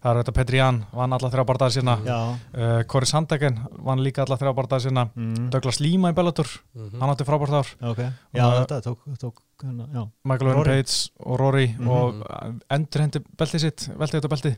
Það 0.02 0.10
eru 0.12 0.22
þetta 0.22 0.34
Petri 0.38 0.60
Jan, 0.62 0.78
vann 0.96 1.12
alla 1.16 1.30
þrjá 1.32 1.44
barðaðar 1.50 1.74
sína 1.76 1.96
uh, 2.06 2.82
Corey 2.88 3.10
Sandhagen 3.10 3.60
vann 3.84 4.00
líka 4.04 4.24
alla 4.24 4.38
þrjá 4.40 4.54
barðaðar 4.56 4.86
sína. 4.86 5.06
Mm. 5.14 5.50
Douglas 5.52 5.80
Lima 5.84 6.12
í 6.12 6.16
Bellator, 6.16 6.48
mhm. 6.74 6.96
hann 7.00 7.12
átti 7.12 7.28
frábært 7.28 7.58
ár. 7.60 7.74
Ok. 7.92 8.00
Já, 8.32 8.44
Og- 8.46 8.58
þetta 8.62 8.80
tók, 8.88 9.04
tók 9.20 9.42
hérna, 9.62 9.88
já, 9.92 10.02
Michael 10.24 10.52
Owen. 10.54 10.64
Page 10.64 11.10
og 11.20 11.38
Rory 11.40 11.66
Mhm. 11.76 11.88
og 11.88 12.60
endur 12.70 13.00
hendi 13.04 13.20
beltið 13.36 13.60
sitt 13.60 13.88
veltið 13.96 14.20
þetta 14.20 14.32
beltið. 14.34 14.56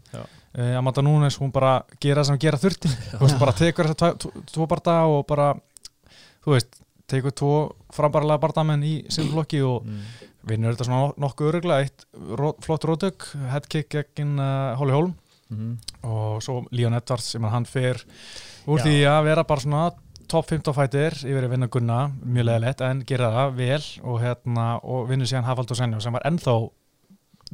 Uh, 0.59 0.77
Amanda 0.79 1.03
Nunes, 1.03 1.37
hún 1.39 1.53
bara 1.53 1.83
gera 2.01 2.23
það 2.23 2.27
sem 2.33 2.39
gera 2.39 2.59
þurfti. 2.59 2.89
Þú 3.19 3.25
veist, 3.27 3.39
bara 3.39 3.53
tekur 3.53 3.91
þessa 3.91 4.15
tvo 4.47 4.67
barða 4.67 4.97
og 5.11 5.27
bara 5.27 5.55
þú 6.45 6.55
veist, 6.55 6.79
tekur 7.09 7.35
tvo 7.37 7.53
frambarlega 7.95 8.43
bardamenn 8.43 8.85
í 8.85 8.95
silflokki 9.13 9.63
og 9.67 9.87
mm. 9.87 10.03
vinnur 10.51 10.75
þetta 10.75 10.89
svona 10.89 11.15
nokkuð 11.25 11.53
öruglega 11.53 11.87
eitt 11.87 12.05
ró, 12.39 12.53
flott 12.65 12.85
rótök, 12.89 13.31
headkick 13.53 13.97
gegn 13.97 14.37
uh, 14.37 14.77
Holly 14.81 14.97
Holm. 14.97 15.17
Mm. 15.49 15.79
og 16.05 16.43
svo 16.45 16.59
Leon 16.77 16.93
Edwards 16.93 17.31
sem 17.33 17.45
hann 17.49 17.65
fer 17.65 17.97
úr 18.69 18.83
Já. 18.83 18.85
því 18.85 18.97
að 19.09 19.23
vera 19.31 19.45
bara 19.49 19.63
svona 19.65 19.85
top 20.29 20.51
15 20.51 20.75
fætir 20.77 21.15
yfir 21.23 21.47
að 21.47 21.55
vinna 21.55 21.69
Gunna 21.73 22.01
mjög 22.21 22.51
leðilegt 22.51 22.83
en 22.85 23.01
gera 23.09 23.31
það 23.33 23.55
vel 23.57 23.87
og, 24.03 24.19
hérna, 24.21 24.67
og 24.85 25.07
vinnur 25.09 25.31
síðan 25.31 25.49
Hafald 25.49 25.73
og 25.73 25.79
Senjó 25.81 26.03
sem 26.05 26.13
var 26.13 26.27
ennþá 26.29 26.57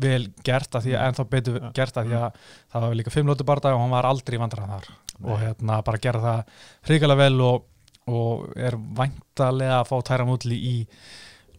vel 0.00 0.25
gert 0.46 0.75
að 0.75 0.88
því 0.88 0.96
að 0.96 1.08
ennþá 1.08 1.26
betur 1.30 1.61
gert 1.76 2.00
að 2.00 2.08
því 2.08 2.18
að 2.18 2.40
það 2.73 2.87
var 2.87 2.96
líka 2.99 3.14
fimm 3.14 3.30
lótu 3.30 3.46
barða 3.46 3.75
og 3.76 3.84
hann 3.84 3.94
var 3.94 4.08
aldrei 4.08 4.38
vandrað 4.42 4.73
þar. 4.75 4.88
Og 5.23 5.38
hérna 5.38 5.78
bara 5.87 6.02
gera 6.02 6.23
það 6.25 6.56
hrigalega 6.88 7.20
vel 7.23 7.44
og, 7.46 7.68
og 8.11 8.50
er 8.56 8.76
væntalega 8.76 9.80
að 9.80 9.90
fá 9.90 9.96
Tæra 10.11 10.26
Mútli 10.28 10.58
í 10.58 10.76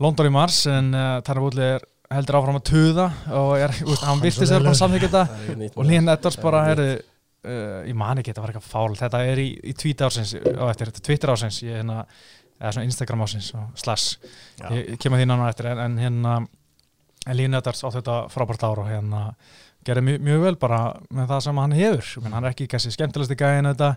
London 0.03 0.29
í 0.29 0.33
mars 0.35 0.61
en 0.69 0.93
uh, 0.93 1.19
Tæra 1.25 1.43
Mútli 1.43 1.65
er 1.75 1.85
heldur 2.13 2.39
áfram 2.39 2.59
að 2.59 2.67
tuða 2.69 3.09
og 3.33 3.55
er, 3.57 3.73
úst, 3.87 4.05
hann 4.05 4.21
svo 4.21 4.45
þér 4.45 4.65
bara 4.67 4.77
samþykja 4.77 5.11
þetta. 5.15 5.69
Og 5.73 5.87
Lín 5.87 6.11
Edwards 6.11 6.37
Já, 6.37 6.43
bara 6.43 6.63
ég 6.65 6.71
herri, 6.71 6.89
uh, 7.49 7.79
ég 7.89 7.97
man 7.97 8.21
ekki, 8.21 8.33
þetta 8.33 8.45
var 8.45 8.53
eitthvað 8.53 8.71
fál 8.71 8.99
þetta 8.99 9.23
er 9.31 9.41
í, 9.41 9.47
í 9.57 9.75
tweet 9.77 10.05
ársins 10.05 10.35
á 10.37 10.63
eftir, 10.69 10.91
þetta 10.91 11.01
er 11.01 11.07
Twitter 11.09 11.33
ársins 11.33 11.61
ég, 11.65 11.79
hérna, 11.81 12.03
eða 12.59 12.75
svona 12.75 12.89
Instagram 12.91 13.25
ársins 13.25 13.49
og 13.57 13.81
slash, 13.81 14.31
Já. 14.61 14.69
ég, 14.69 14.93
ég 14.93 15.01
kem 15.01 15.15
að 15.15 15.23
því 15.23 15.29
nána 15.31 15.49
eftir 15.51 15.71
en, 15.71 15.83
en 15.87 15.99
hérna 16.03 16.35
en 17.25 17.37
Lín 17.39 17.57
Edwards 17.57 17.81
á 17.81 17.89
þetta 17.89 18.19
frábært 18.33 18.65
ár 18.67 18.83
og 18.83 18.91
hérna 18.91 19.29
gerði 19.85 20.05
mjög, 20.07 20.21
mjög 20.25 20.43
vel 20.45 20.57
bara 20.61 20.79
með 21.13 21.31
það 21.31 21.41
sem 21.45 21.61
hann 21.61 21.75
hefur, 21.77 22.11
ég 22.17 22.25
menn, 22.25 22.35
hann 22.37 22.45
er 22.45 22.53
ekki 22.55 22.67
kannski 22.69 22.93
skemmtilegsti 22.93 23.37
gæðin 23.37 23.69
þetta, 23.71 23.89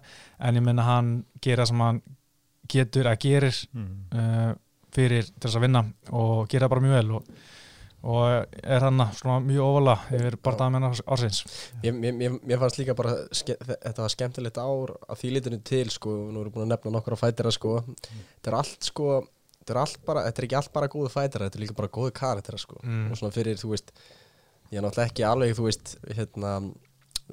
en 0.48 0.58
ég 0.58 0.64
menna 0.64 0.84
hann 0.84 1.12
gera 1.44 1.64
það 1.64 1.70
sem 1.72 1.84
hann 1.84 2.00
getur 2.72 3.08
að 3.10 3.20
gerir 3.26 3.62
Mm. 3.74 3.92
uh, 4.12 4.50
fyrir 4.94 5.26
til 5.28 5.46
þess 5.46 5.58
að 5.58 5.64
vinna 5.66 5.84
og 6.16 6.48
gera 6.50 6.68
bara 6.70 6.80
mjög 6.80 6.94
vel 6.96 7.10
og, 7.18 7.26
og 8.08 8.54
er 8.62 8.84
hann 8.86 9.02
mjög 9.44 9.60
óvala 9.66 9.96
yfir 10.16 10.36
barndamenn 10.42 10.86
ársins. 10.88 11.42
Mér, 11.82 11.92
mér, 11.98 12.38
mér, 12.40 12.58
fannst 12.62 12.78
líka 12.80 12.94
bara 12.96 13.16
þetta 13.34 14.04
var 14.04 14.14
skemmtilegt 14.14 14.60
ár 14.62 14.94
að 15.08 15.20
því 15.20 15.32
litinu 15.34 15.58
til 15.66 15.90
sko, 15.92 16.14
nú 16.32 16.40
erum 16.40 16.48
við 16.48 16.56
búin 16.56 16.66
að 16.68 16.72
nefna 16.72 16.94
nokkra 16.96 17.18
fætira 17.20 17.52
sko, 17.54 17.82
þetta 18.08 18.52
er 18.52 18.58
allt 18.62 18.88
sko 18.88 19.10
þetta 19.58 19.74
er, 19.74 19.80
allt 19.82 20.00
bara, 20.08 20.24
þetta 20.24 20.40
er 20.40 20.48
ekki 20.48 20.58
allt 20.62 20.72
bara 20.72 20.88
góðu 20.88 21.12
fætira 21.12 21.48
þetta 21.48 21.58
er 21.60 21.64
líka 21.66 21.76
bara 21.76 21.92
góðu 21.98 22.14
karaktera 22.16 22.58
sko. 22.58 22.80
Mm. 22.82 23.10
og 23.12 23.20
svona 23.20 23.34
fyrir, 23.36 23.60
þú 23.60 23.74
veist 23.74 23.92
ég 24.72 24.78
er 24.80 24.84
náttúrulega 24.84 25.10
ekki 25.12 25.26
alveg, 25.28 25.56
þú 25.58 25.68
veist 25.68 25.96
hérna 26.16 26.54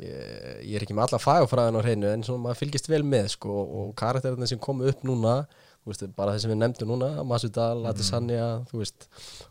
ég, 0.03 0.75
er 0.75 0.83
ekki 0.85 0.95
með 0.97 1.07
alla 1.07 1.21
fagafræðin 1.23 1.79
á 1.79 1.85
hreinu 1.85 2.09
en 2.11 2.25
svona 2.27 2.43
maður 2.47 2.61
fylgist 2.63 2.89
vel 2.91 3.03
með 3.07 3.29
sko 3.37 3.53
og 3.63 3.93
karakterina 3.99 4.47
sem 4.49 4.59
komu 4.61 4.89
upp 4.89 5.05
núna 5.07 5.37
veist, 5.85 6.05
bara 6.17 6.33
það 6.33 6.43
sem 6.45 6.53
við 6.55 6.61
nefndum 6.63 6.93
núna 6.95 7.09
Masudal, 7.27 7.83
Mm. 7.83 7.89
Adesanya, 7.91 8.45
þú 8.71 8.81
veist 8.81 9.07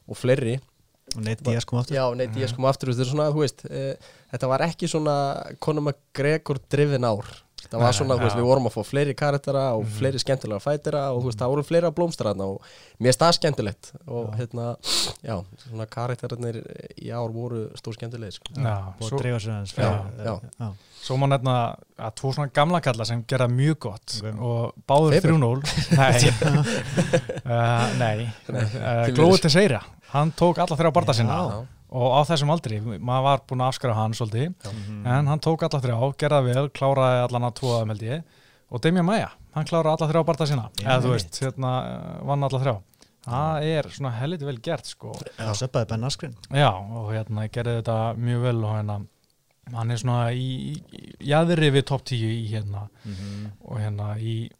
og 0.08 0.18
fleiri. 0.18 0.56
Og 1.14 1.22
Nate 1.22 1.44
Diaz 1.46 1.66
kom 1.68 1.78
aftur. 1.78 1.94
Já, 1.94 2.04
nei, 2.16 2.26
ég 2.40 2.48
sko 2.50 2.66
aftur, 2.66 2.90
þetta 2.90 3.04
er 3.04 3.10
svona, 3.12 3.30
þú 3.30 3.42
veist 3.44 3.64
e, 3.68 3.82
þetta 4.32 4.48
var 4.50 4.64
ekki 4.66 4.88
svona 4.90 5.16
Conor 5.60 5.84
McGregor 5.84 6.58
drifin 6.72 7.06
ár 7.06 7.43
þetta 7.64 7.80
var 7.82 7.96
svona, 7.96 8.16
þú 8.20 8.26
veist, 8.28 8.38
við 8.38 8.46
vorum 8.48 8.68
að 8.70 8.74
fá 8.76 8.82
fleiri 8.86 9.14
karaktera 9.18 9.64
og 9.78 9.84
fleiri 9.98 10.20
skemmtilega 10.22 10.62
fætira 10.62 11.02
og 11.14 11.22
þú 11.24 11.30
veist, 11.30 11.40
það 11.42 11.52
voru 11.54 11.64
fleira 11.66 11.90
blómstræðna 11.96 12.48
og 12.54 12.72
mér 13.02 13.18
það 13.18 13.32
skemmtilegt 13.40 13.90
og 14.06 14.32
hérna, 14.38 14.66
já, 15.24 15.36
svona 15.66 15.86
karakterarnir 15.90 16.60
í 17.00 17.10
ár 17.14 17.32
voru 17.34 17.66
stór 17.80 17.96
skemmtilegir 17.98 18.36
sko. 18.38 18.54
Já, 18.58 18.74
og 18.94 19.06
svo, 19.08 19.20
dreifa 19.22 19.40
sér 19.42 19.54
aðeins 19.56 19.74
Já, 19.74 19.88
fyrir- 19.88 20.26
já. 20.28 20.34
já. 20.60 20.68
svo 21.04 21.18
má 21.20 21.26
nefna 21.34 21.56
að 22.00 22.14
tvo 22.20 22.32
svona 22.36 22.52
gamla 22.56 22.80
kalla 22.84 23.04
sem 23.08 23.24
gera 23.28 23.48
mjög 23.50 23.78
gott 23.88 24.18
og 24.38 24.72
báður 24.88 25.18
Faber? 25.18 25.34
3-0 25.34 25.62
Nei, 25.98 26.64
uh, 27.44 27.86
nei. 28.00 28.16
Uh, 28.48 29.04
því 29.06 29.14
Glóði 29.18 29.42
Teixeira 29.46 29.80
hann 30.14 30.32
tók 30.38 30.60
alla 30.62 30.78
þrjá 30.78 30.92
barða 30.94 31.16
sinna 31.16 31.38
Já. 31.40 31.62
Og 31.94 32.08
á 32.18 32.20
þessum 32.26 32.50
aldri, 32.54 32.80
maður 32.82 33.26
var 33.28 33.42
búin 33.48 33.62
að 33.62 33.70
afskara 33.72 33.94
hann 33.94 34.16
svolítið, 34.18 34.54
Mhm. 34.66 35.06
en 35.06 35.26
hann 35.30 35.40
tók 35.40 35.62
alla 35.62 35.80
þrjá 35.80 35.98
gerði 36.18 36.40
það 36.40 36.48
vel, 36.54 36.68
kláraði 36.74 37.20
allan 37.28 37.46
að 37.50 37.54
tvoðum 37.60 37.92
held 37.94 38.02
ég. 38.02 38.24
Og 38.74 38.80
Demian 38.82 39.06
Maia, 39.06 39.30
hann 39.54 39.64
kláraði 39.64 39.94
alla 39.94 40.10
þrjá 40.12 40.24
barða 40.26 40.46
Já, 40.48 40.88
eða 40.88 41.02
þú 41.04 41.10
veist 41.14 41.40
hérna, 41.44 41.72
vann 42.26 42.42
alla 42.42 42.58
þrjá. 42.64 42.76
Það 43.24 43.62
er 43.64 43.82
svona 43.88 44.10
helviti 44.18 44.44
vel 44.44 44.58
gert 44.60 44.84
sko. 44.84 45.12
Það 45.38 45.54
söppaði 45.62 45.88
Ben 45.88 46.04
Askren. 46.04 46.34
Já, 46.50 46.68
og 46.74 47.12
hérna 47.14 47.48
gerði 47.48 47.82
þetta 47.82 48.16
mjög 48.18 48.42
vel 48.42 48.64
og 48.64 48.74
hérna 48.76 49.06
hann 49.72 49.90
er 49.90 49.96
svona 49.96 50.26
í, 50.36 50.76
í 50.92 51.14
jæðri 51.30 51.70
við 51.72 51.84
topp 51.88 52.04
10 52.04 52.16
í 52.34 52.50
hérna. 52.50 52.88
Og 53.64 53.78
hérna 53.78 54.18
í 54.20 54.50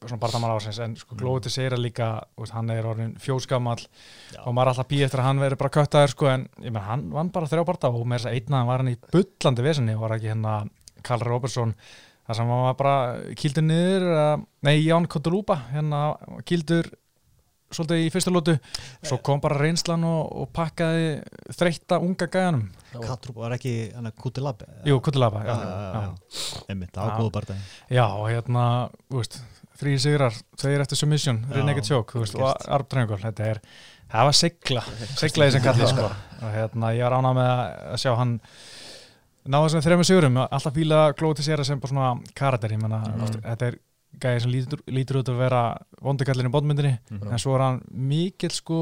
svona 0.00 0.16
barðamar 0.22 0.54
ásins 0.56 0.78
en 0.80 0.94
sko 0.96 1.16
glóði 1.20 1.44
til 1.44 1.50
segir 1.52 1.74
að 1.76 1.82
líka 1.84 2.06
veist, 2.40 2.54
hann 2.56 2.70
er 2.72 2.86
orðin 2.88 3.10
fjóskamall 3.20 3.82
og 4.46 4.54
maður 4.56 4.70
er 4.70 4.72
alltaf 4.72 4.88
býð 4.88 5.02
eftir 5.06 5.20
að 5.20 5.26
hann 5.28 5.42
veri 5.42 5.58
bara 5.60 5.72
köttaður 5.74 6.14
sko 6.14 6.30
en 6.32 6.46
ég 6.64 6.72
menn 6.72 6.86
hann 6.86 7.02
vann 7.12 7.32
bara 7.34 7.50
þrjá 7.50 7.66
barða 7.68 7.90
og 7.92 8.06
með 8.08 8.22
þess 8.22 8.30
að 8.30 8.38
einna 8.38 8.62
var 8.70 8.80
hann 8.80 8.94
í 8.94 9.00
bullandi 9.10 9.66
vesinni 9.66 9.96
og 9.98 10.06
var 10.06 10.16
ekki 10.16 10.30
hérna 10.32 10.54
Karl 11.04 11.26
Robertson 11.28 11.76
þar 12.24 12.38
sem 12.38 12.54
hann 12.54 12.64
var 12.64 12.80
bara 12.80 12.96
kýldur 13.42 13.66
niður 13.68 14.08
nei 14.64 14.74
Ján 14.78 15.10
Kotulúpa 15.10 15.58
hérna 15.74 16.02
kýldur 16.48 16.88
svolítið 17.70 18.02
í 18.02 18.10
fyrstu 18.10 18.32
lótu 18.32 18.56
svo 19.04 19.20
kom 19.22 19.44
bara 19.44 19.60
reynslan 19.60 20.02
og, 20.08 20.32
og 20.42 20.48
pakkaði 20.56 21.20
þreytta 21.54 22.00
unga 22.02 22.26
gæjanum. 22.26 22.64
Katrúp 22.96 23.38
var 23.44 23.54
ekki 23.54 23.74
hann 23.94 24.08
að 24.10 24.16
Kuti 24.18 24.42
Lab 24.42 24.64
Jú, 24.88 24.96
Kotulúpa, 25.04 25.44
já, 25.46 25.54
já, 25.54 25.70
já, 25.70 26.00
já. 26.00 26.64
Einmitt, 26.72 26.98
Já, 27.92 28.04
og 28.08 28.26
hérna, 28.32 28.64
þú 29.06 29.20
veist, 29.20 29.38
þrý 29.80 29.94
sigrar, 30.02 30.36
tveir 30.60 30.82
eftir 30.84 31.00
submission, 31.00 31.38
reynir 31.50 31.72
ekkert 31.74 31.88
sjók, 31.90 32.14
og 32.20 32.26
gert. 32.28 32.66
armtrengul, 32.76 33.18
þetta 33.22 33.46
er, 33.54 33.60
það 34.12 34.28
var 34.30 34.36
sigla, 34.40 34.82
sigla 35.22 35.48
í 35.48 35.54
sem 35.56 35.64
kalli, 35.64 35.88
sko, 35.88 36.10
og 36.42 36.50
hérna, 36.54 36.92
ég 36.96 37.06
var 37.08 37.16
ánað 37.20 37.38
með 37.40 37.50
að 37.54 37.62
að 37.94 38.02
sjá 38.04 38.12
hann 38.20 38.34
náða 39.50 39.66
þessum 39.68 39.84
þrejum 39.86 40.04
sigurum, 40.10 40.36
alltaf 40.44 40.74
fíla 40.76 40.98
glóti 41.16 41.42
sér 41.46 41.62
sem 41.66 41.80
bara 41.80 41.94
svona 41.94 42.10
karakter, 42.36 42.74
ég 42.76 42.82
menna, 42.82 43.00
Mhm. 43.08 43.40
þetta 43.48 43.70
er 43.72 43.78
gæði 44.20 44.40
sem 44.44 44.50
lítur, 44.52 44.80
lítur 44.92 45.18
út 45.22 45.28
að 45.32 45.38
vera 45.40 45.60
vondikallin 46.04 46.48
í 46.48 46.52
bóndmyndinni, 46.54 46.92
Mhm. 47.10 47.30
en 47.32 47.38
svo 47.42 47.54
er 47.56 47.62
hann 47.64 47.80
mikill, 47.90 48.50
sko, 48.54 48.78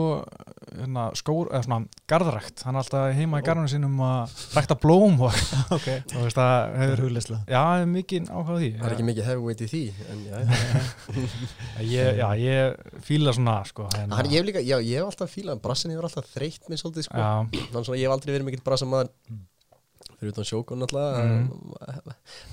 hérna, 0.79 1.07
skór, 1.19 1.49
eða 1.53 1.65
svona, 1.65 1.87
garðrækt, 2.11 2.63
hann 2.67 2.77
er 2.77 2.83
alltaf 2.83 3.15
heima 3.17 3.41
í 3.41 3.45
garðunum 3.47 3.71
sínum 3.73 3.97
að 4.05 4.35
rækta 4.59 4.77
blóm 4.83 5.21
og, 5.21 5.33
ok, 5.77 5.89
og 6.17 6.23
veist, 6.27 6.39
er 6.39 6.77
hefur, 6.83 7.03
hugleisla 7.07 7.41
já, 7.49 7.63
hefur 7.79 7.93
mikið 7.95 8.29
áhuga 8.31 8.53
á 8.53 8.59
því. 8.59 8.71
það 8.79 8.87
er 8.91 8.97
ekki 8.99 9.09
mikið 9.11 9.29
heavyweight 9.31 9.61
í 9.61 9.69
því 9.73 9.83
en 10.11 10.25
já, 10.29 10.37
já. 10.45 10.53
Ég, 11.89 12.19
já, 12.19 12.29
ég 12.37 13.03
fíla 13.07 13.33
svona 13.33 13.59
sko, 13.67 13.89
hérna, 13.95 14.17
Hann, 14.19 14.27
ég 14.31 14.41
hef 14.43 14.47
líka, 14.51 14.61
já, 14.67 14.77
ég 14.83 14.99
hef 15.01 15.13
alltaf 15.13 15.31
fílað 15.35 15.61
brassin 15.63 15.91
hefur 15.95 16.09
alltaf 16.11 16.27
þreytt 16.35 16.69
mig 16.69 16.79
svolítið 16.83 17.07
sko. 17.09 17.17
Þannig 17.19 17.87
svona, 17.87 17.99
ég 18.01 18.09
hef 18.09 18.17
aldrei 18.17 18.35
verið 18.35 18.49
mikill 18.51 18.65
brassamaður 18.67 19.11
fyrir 20.19 20.33
utan 20.35 20.47
sjókun 20.49 20.83
alltaf 20.83 21.19
Mm. 21.19 21.49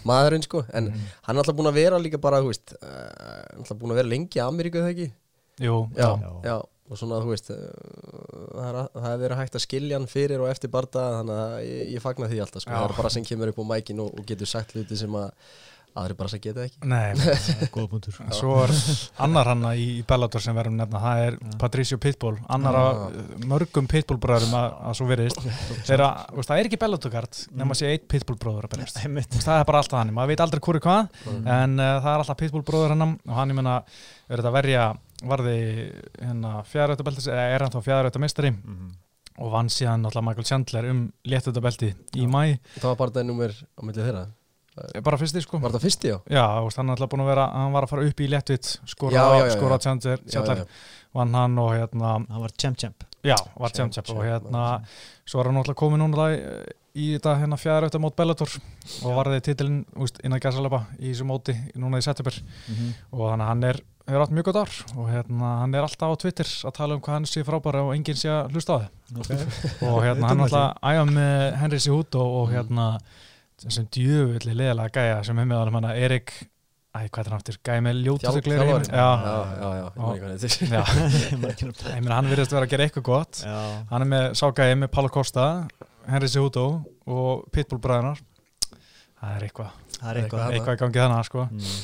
Maðurinn 0.06 0.44
sko 0.46 0.64
en 0.74 0.92
Mm. 0.92 1.02
hann 1.28 1.36
er 1.38 1.42
alltaf 1.44 1.56
búin 1.58 1.72
að 1.72 1.78
vera 1.82 2.00
líka 2.00 2.18
bara 2.22 2.40
þú 2.42 2.52
veist, 2.54 2.74
uh, 2.82 3.60
alltaf 3.60 3.78
búin 3.78 3.92
að 3.96 4.00
vera 4.02 4.12
lengi 4.14 4.40
í 4.40 4.44
Ameríku 4.46 4.80
eða 4.82 4.94
ekki 4.94 5.12
jú, 5.66 5.76
já, 5.96 6.10
Já. 6.20 6.32
já, 6.44 6.56
og 6.92 6.98
svona 7.00 7.22
þú 7.24 7.30
veist 7.34 7.50
uh, 7.50 7.58
það 8.56 8.68
er, 8.70 8.76
að- 8.82 8.92
það 9.02 9.12
er 9.14 9.22
verið 9.24 9.38
hægt 9.42 9.56
að 9.60 9.64
skilja 9.66 9.98
hann 10.00 10.08
fyrir 10.12 10.42
og 10.44 10.50
eftir 10.52 10.70
barda 10.74 11.06
þannig 11.20 11.40
að 11.46 11.56
ég, 11.66 11.94
ég 11.96 12.02
fagna 12.04 12.28
því 12.32 12.42
alltaf 12.46 12.62
sko. 12.66 12.72
Já. 12.72 12.78
það 12.82 12.90
er 12.92 12.98
bara 13.02 13.10
sem 13.16 13.24
kemur 13.26 13.52
upp 13.54 13.60
á 13.64 13.66
mækin 13.72 14.00
og, 14.04 14.12
og 14.20 14.26
getur 14.26 14.46
sagt 14.52 14.76
hluti 14.76 14.98
sem 15.00 15.16
að 15.16 15.32
aðri 15.96 16.16
bara 16.20 16.30
sem 16.32 16.42
geta 16.44 16.64
ekki. 16.68 16.80
Nei, 16.92 17.14
góða 17.76 17.88
punktur. 17.94 18.18
Svo 18.36 18.56
er 18.66 18.74
annar 19.24 19.48
hanna 19.52 19.72
í 19.80 20.02
Bellator 20.08 20.44
sem 20.44 20.56
verðum 20.58 20.76
nefna, 20.82 21.00
það 21.04 21.22
er 21.30 21.38
Patricio 21.62 21.98
Pitbull, 22.04 22.36
annar 22.52 22.78
af 22.80 23.46
mörgum 23.48 23.88
Pitbull 23.92 24.20
bræðurum 24.24 24.58
að, 24.60 24.68
að 24.90 24.98
svo 25.00 25.08
veriðist 25.10 25.40
þeirra, 25.88 26.10
þú 26.34 26.42
veist, 26.42 26.52
það 26.52 26.60
er 26.64 26.70
ekki 26.72 26.82
Bellator 26.84 27.16
kart 27.16 27.42
nema 27.56 27.76
að 27.78 27.82
sé 27.82 27.94
eitt 27.94 28.06
Pitbull 28.12 28.38
bróður 28.44 28.68
að 28.68 28.76
berjast. 28.76 29.00
Það 29.46 29.56
er 29.62 29.70
bara 29.72 29.82
alltaf 29.84 30.00
hann, 30.02 30.14
maður 30.18 30.34
veit 30.36 30.46
aldrei 30.46 30.64
hvori 30.68 30.84
hvað 30.84 31.24
en 31.32 31.80
uh, 31.80 31.96
það 32.04 32.12
er 32.12 32.26
alltaf 32.26 32.40
Pitbull 32.44 32.66
bróður 32.68 32.96
hennan 32.96 33.16
og 33.26 33.40
hann, 33.40 33.56
ég 33.56 33.60
menna, 33.62 33.78
er 34.28 34.36
þetta 34.42 34.52
að 34.52 34.60
verja 34.60 34.86
varði 35.26 35.58
hérna 36.20 36.58
fjæðarautabeltis 36.70 37.30
eða 37.32 37.46
er 37.56 37.64
hann 37.66 37.72
þá 37.74 37.82
fjæðarautamistari 37.88 38.52
Mhm. 38.56 38.90
og 39.40 39.50
vann 39.52 39.68
síðan 39.72 40.04
náttúrulega 40.06 40.28
Michael 40.30 40.48
Chandler 40.48 40.86
um 40.92 41.00
léttautabelti 41.28 41.90
í 42.20 42.28
mæ, 42.28 42.58
það 42.80 42.86
var 42.92 43.00
bara 43.00 43.12
það 43.18 43.26
nummer 43.32 43.52
á 43.56 43.82
milli 43.84 44.04
þeirra 44.06 44.22
bara 45.06 45.20
fyrsti 45.20 45.44
sko. 45.44 45.60
Var 45.64 45.76
það 45.76 45.86
fyrsti 45.88 46.12
já? 46.12 46.18
Já, 46.32 46.46
hann 46.78 46.90
er 46.90 46.96
alltaf 46.96 47.12
búin 47.12 47.24
að 47.24 47.32
vera, 47.32 47.50
hann 47.56 47.76
var 47.76 47.88
að 47.88 47.94
fara 47.94 48.08
upp 48.10 48.22
í 48.22 48.30
léttvitt, 48.32 48.72
skora, 48.92 49.28
skora 49.56 49.80
já, 49.80 50.66
vann 51.16 51.36
hann 51.38 51.60
og 51.62 51.72
hérna, 51.76 52.18
hann 52.20 52.44
var 52.44 52.56
champ 52.60 52.80
champ. 52.82 53.06
Já, 53.26 53.38
var 53.58 53.74
Champ, 53.74 53.94
Champ 53.94 54.06
champ, 54.06 54.20
og 54.20 54.26
hérna, 54.28 54.66
svo 55.26 55.42
er 55.42 55.50
hann 55.50 55.58
náttúrulega 55.58 55.80
komið 55.80 56.02
núna 56.04 56.28
í, 56.36 56.38
í 56.94 57.08
þetta 57.16 57.40
hérna 57.42 57.58
fjæðar 57.58 57.88
auðvitað 57.88 58.04
mót 58.04 58.18
Bellator 58.20 58.54
og 59.08 59.18
varði 59.18 59.42
titilinn, 59.48 59.82
þú 59.96 60.06
veist, 60.06 60.22
innan 60.28 60.44
gæsalöpa 60.44 60.82
í 61.00 61.10
þessu 61.10 61.28
móti, 61.30 61.56
núna 61.80 62.02
í 62.02 62.06
september. 62.06 62.38
Og 63.10 63.24
þannig 63.24 63.46
að 63.48 63.50
hann 63.50 63.68
er, 63.72 63.82
hefur 64.06 64.26
átt 64.28 64.36
mjög 64.38 64.50
gott 64.52 64.60
ár 64.62 64.76
og 64.94 65.10
hérna, 65.10 65.54
hann 65.64 65.74
er 65.74 65.88
alltaf 65.88 66.14
á 66.14 66.22
Twitter 66.22 66.52
að 66.70 66.76
tala 66.78 66.98
um 66.98 67.02
hvað 67.02 67.18
hann 67.18 67.30
sé 67.32 67.46
frábæra 67.48 67.82
og 67.88 67.96
enginn 67.96 68.20
sé 68.20 68.30
að 68.30 68.54
hlusta 68.54 68.78
á 68.78 68.80
þið 68.84 69.24
okay. 69.24 69.48
og 69.90 69.98
hérna, 70.06 70.30
hann 70.30 70.44
er 70.44 70.46
alltaf 70.46 70.78
æfa 70.86 71.08
með 71.10 71.46
Henry 71.64 71.80
Cejudo 71.82 72.28
og 72.44 72.54
hérna 72.54 72.92
sem 73.74 73.86
djöfulli 73.96 74.54
leðilega 74.56 74.92
gæja 74.94 75.24
sem 75.26 75.40
er 75.40 75.46
með 75.50 75.64
hann 75.64 75.74
hana 75.80 75.96
Erik 75.96 76.34
Æ, 76.96 77.10
hvað 77.12 77.20
er 77.26 77.28
hann 77.28 77.40
aftur? 77.42 77.56
Gæði 77.68 77.82
með 77.84 77.98
þjálfari. 78.24 78.86
Já, 78.88 79.08
já, 79.20 79.32
já, 79.60 79.70
já, 79.76 79.86
ég 79.86 79.98
man 80.00 80.12
ekki 80.14 80.22
hvað 80.22 80.30
hann 80.30 80.38
heitir. 80.40 80.54
já. 80.72 80.84
Ég 81.96 82.04
meina, 82.06 82.16
hann 82.16 82.30
virðist 82.32 82.54
vera 82.56 82.64
að 82.64 82.72
gera 82.72 82.86
eitthvað 82.88 83.04
gott 83.10 83.42
já, 83.44 83.56
Hann 83.90 84.06
er 84.06 84.10
með 84.14 84.28
ságæði 84.40 84.78
með 84.80 84.92
Paulo 84.96 85.10
Costa 85.12 85.48
Henry 86.08 86.30
Cejudo 86.32 86.64
og 87.12 87.44
Pitbull 87.52 87.82
bræðunar 87.84 88.22
Það 89.20 89.34
er 89.36 89.44
eitthvað 89.50 89.74
það 89.98 90.08
er 90.14 90.22
eitthvað 90.22 90.56
eitthvað 90.56 90.78
í 90.78 90.82
gangi 90.86 91.02
þannig 91.04 91.28
sko. 91.28 91.44
Mm. 91.52 91.76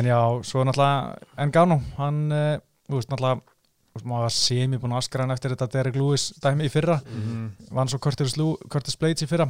En 0.00 0.10
já, 0.12 0.18
svo 0.50 0.66
náttúrulega 0.68 1.40
Engano, 1.46 1.80
hann 1.96 2.20
uh, 2.28 2.60
þú 2.90 2.98
veist, 3.00 3.10
náttúrulega 3.14 4.04
maður 4.06 4.22
var 4.28 4.36
semi 4.36 4.78
búin 4.80 4.92
að 4.94 5.00
askra 5.02 5.24
hann 5.24 5.34
eftir 5.34 5.54
þetta 5.56 5.70
Derek 5.72 5.96
Lewis 5.98 6.28
dæmi 6.42 6.68
í 6.68 6.70
fyrra 6.72 7.00
Mhm. 7.00 7.48
vann 7.74 7.88
svo 7.90 7.98
Curtis, 7.98 8.36
Curtis 8.70 8.96
Blades 9.00 9.24
í 9.24 9.28
fyrra 9.32 9.48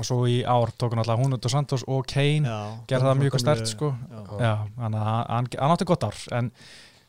og 0.00 0.06
svo 0.08 0.20
í 0.30 0.38
ár 0.42 0.72
tók 0.80 0.94
hann 0.94 1.02
alltaf 1.04 1.20
hún 1.22 1.36
Dos 1.40 1.52
Santos 1.54 1.84
og 1.86 2.06
Kane 2.10 2.48
Já, 2.48 2.60
gerði 2.90 3.08
það 3.10 3.18
mjög 3.24 3.40
stert 3.44 3.66
sko. 3.70 3.90
Já. 4.10 4.22
Já, 4.40 4.54
hann, 4.80 4.96
hann, 5.00 5.50
hann 5.58 5.74
átti 5.76 5.88
gott 5.88 6.06
ár 6.08 6.16
en 6.38 6.50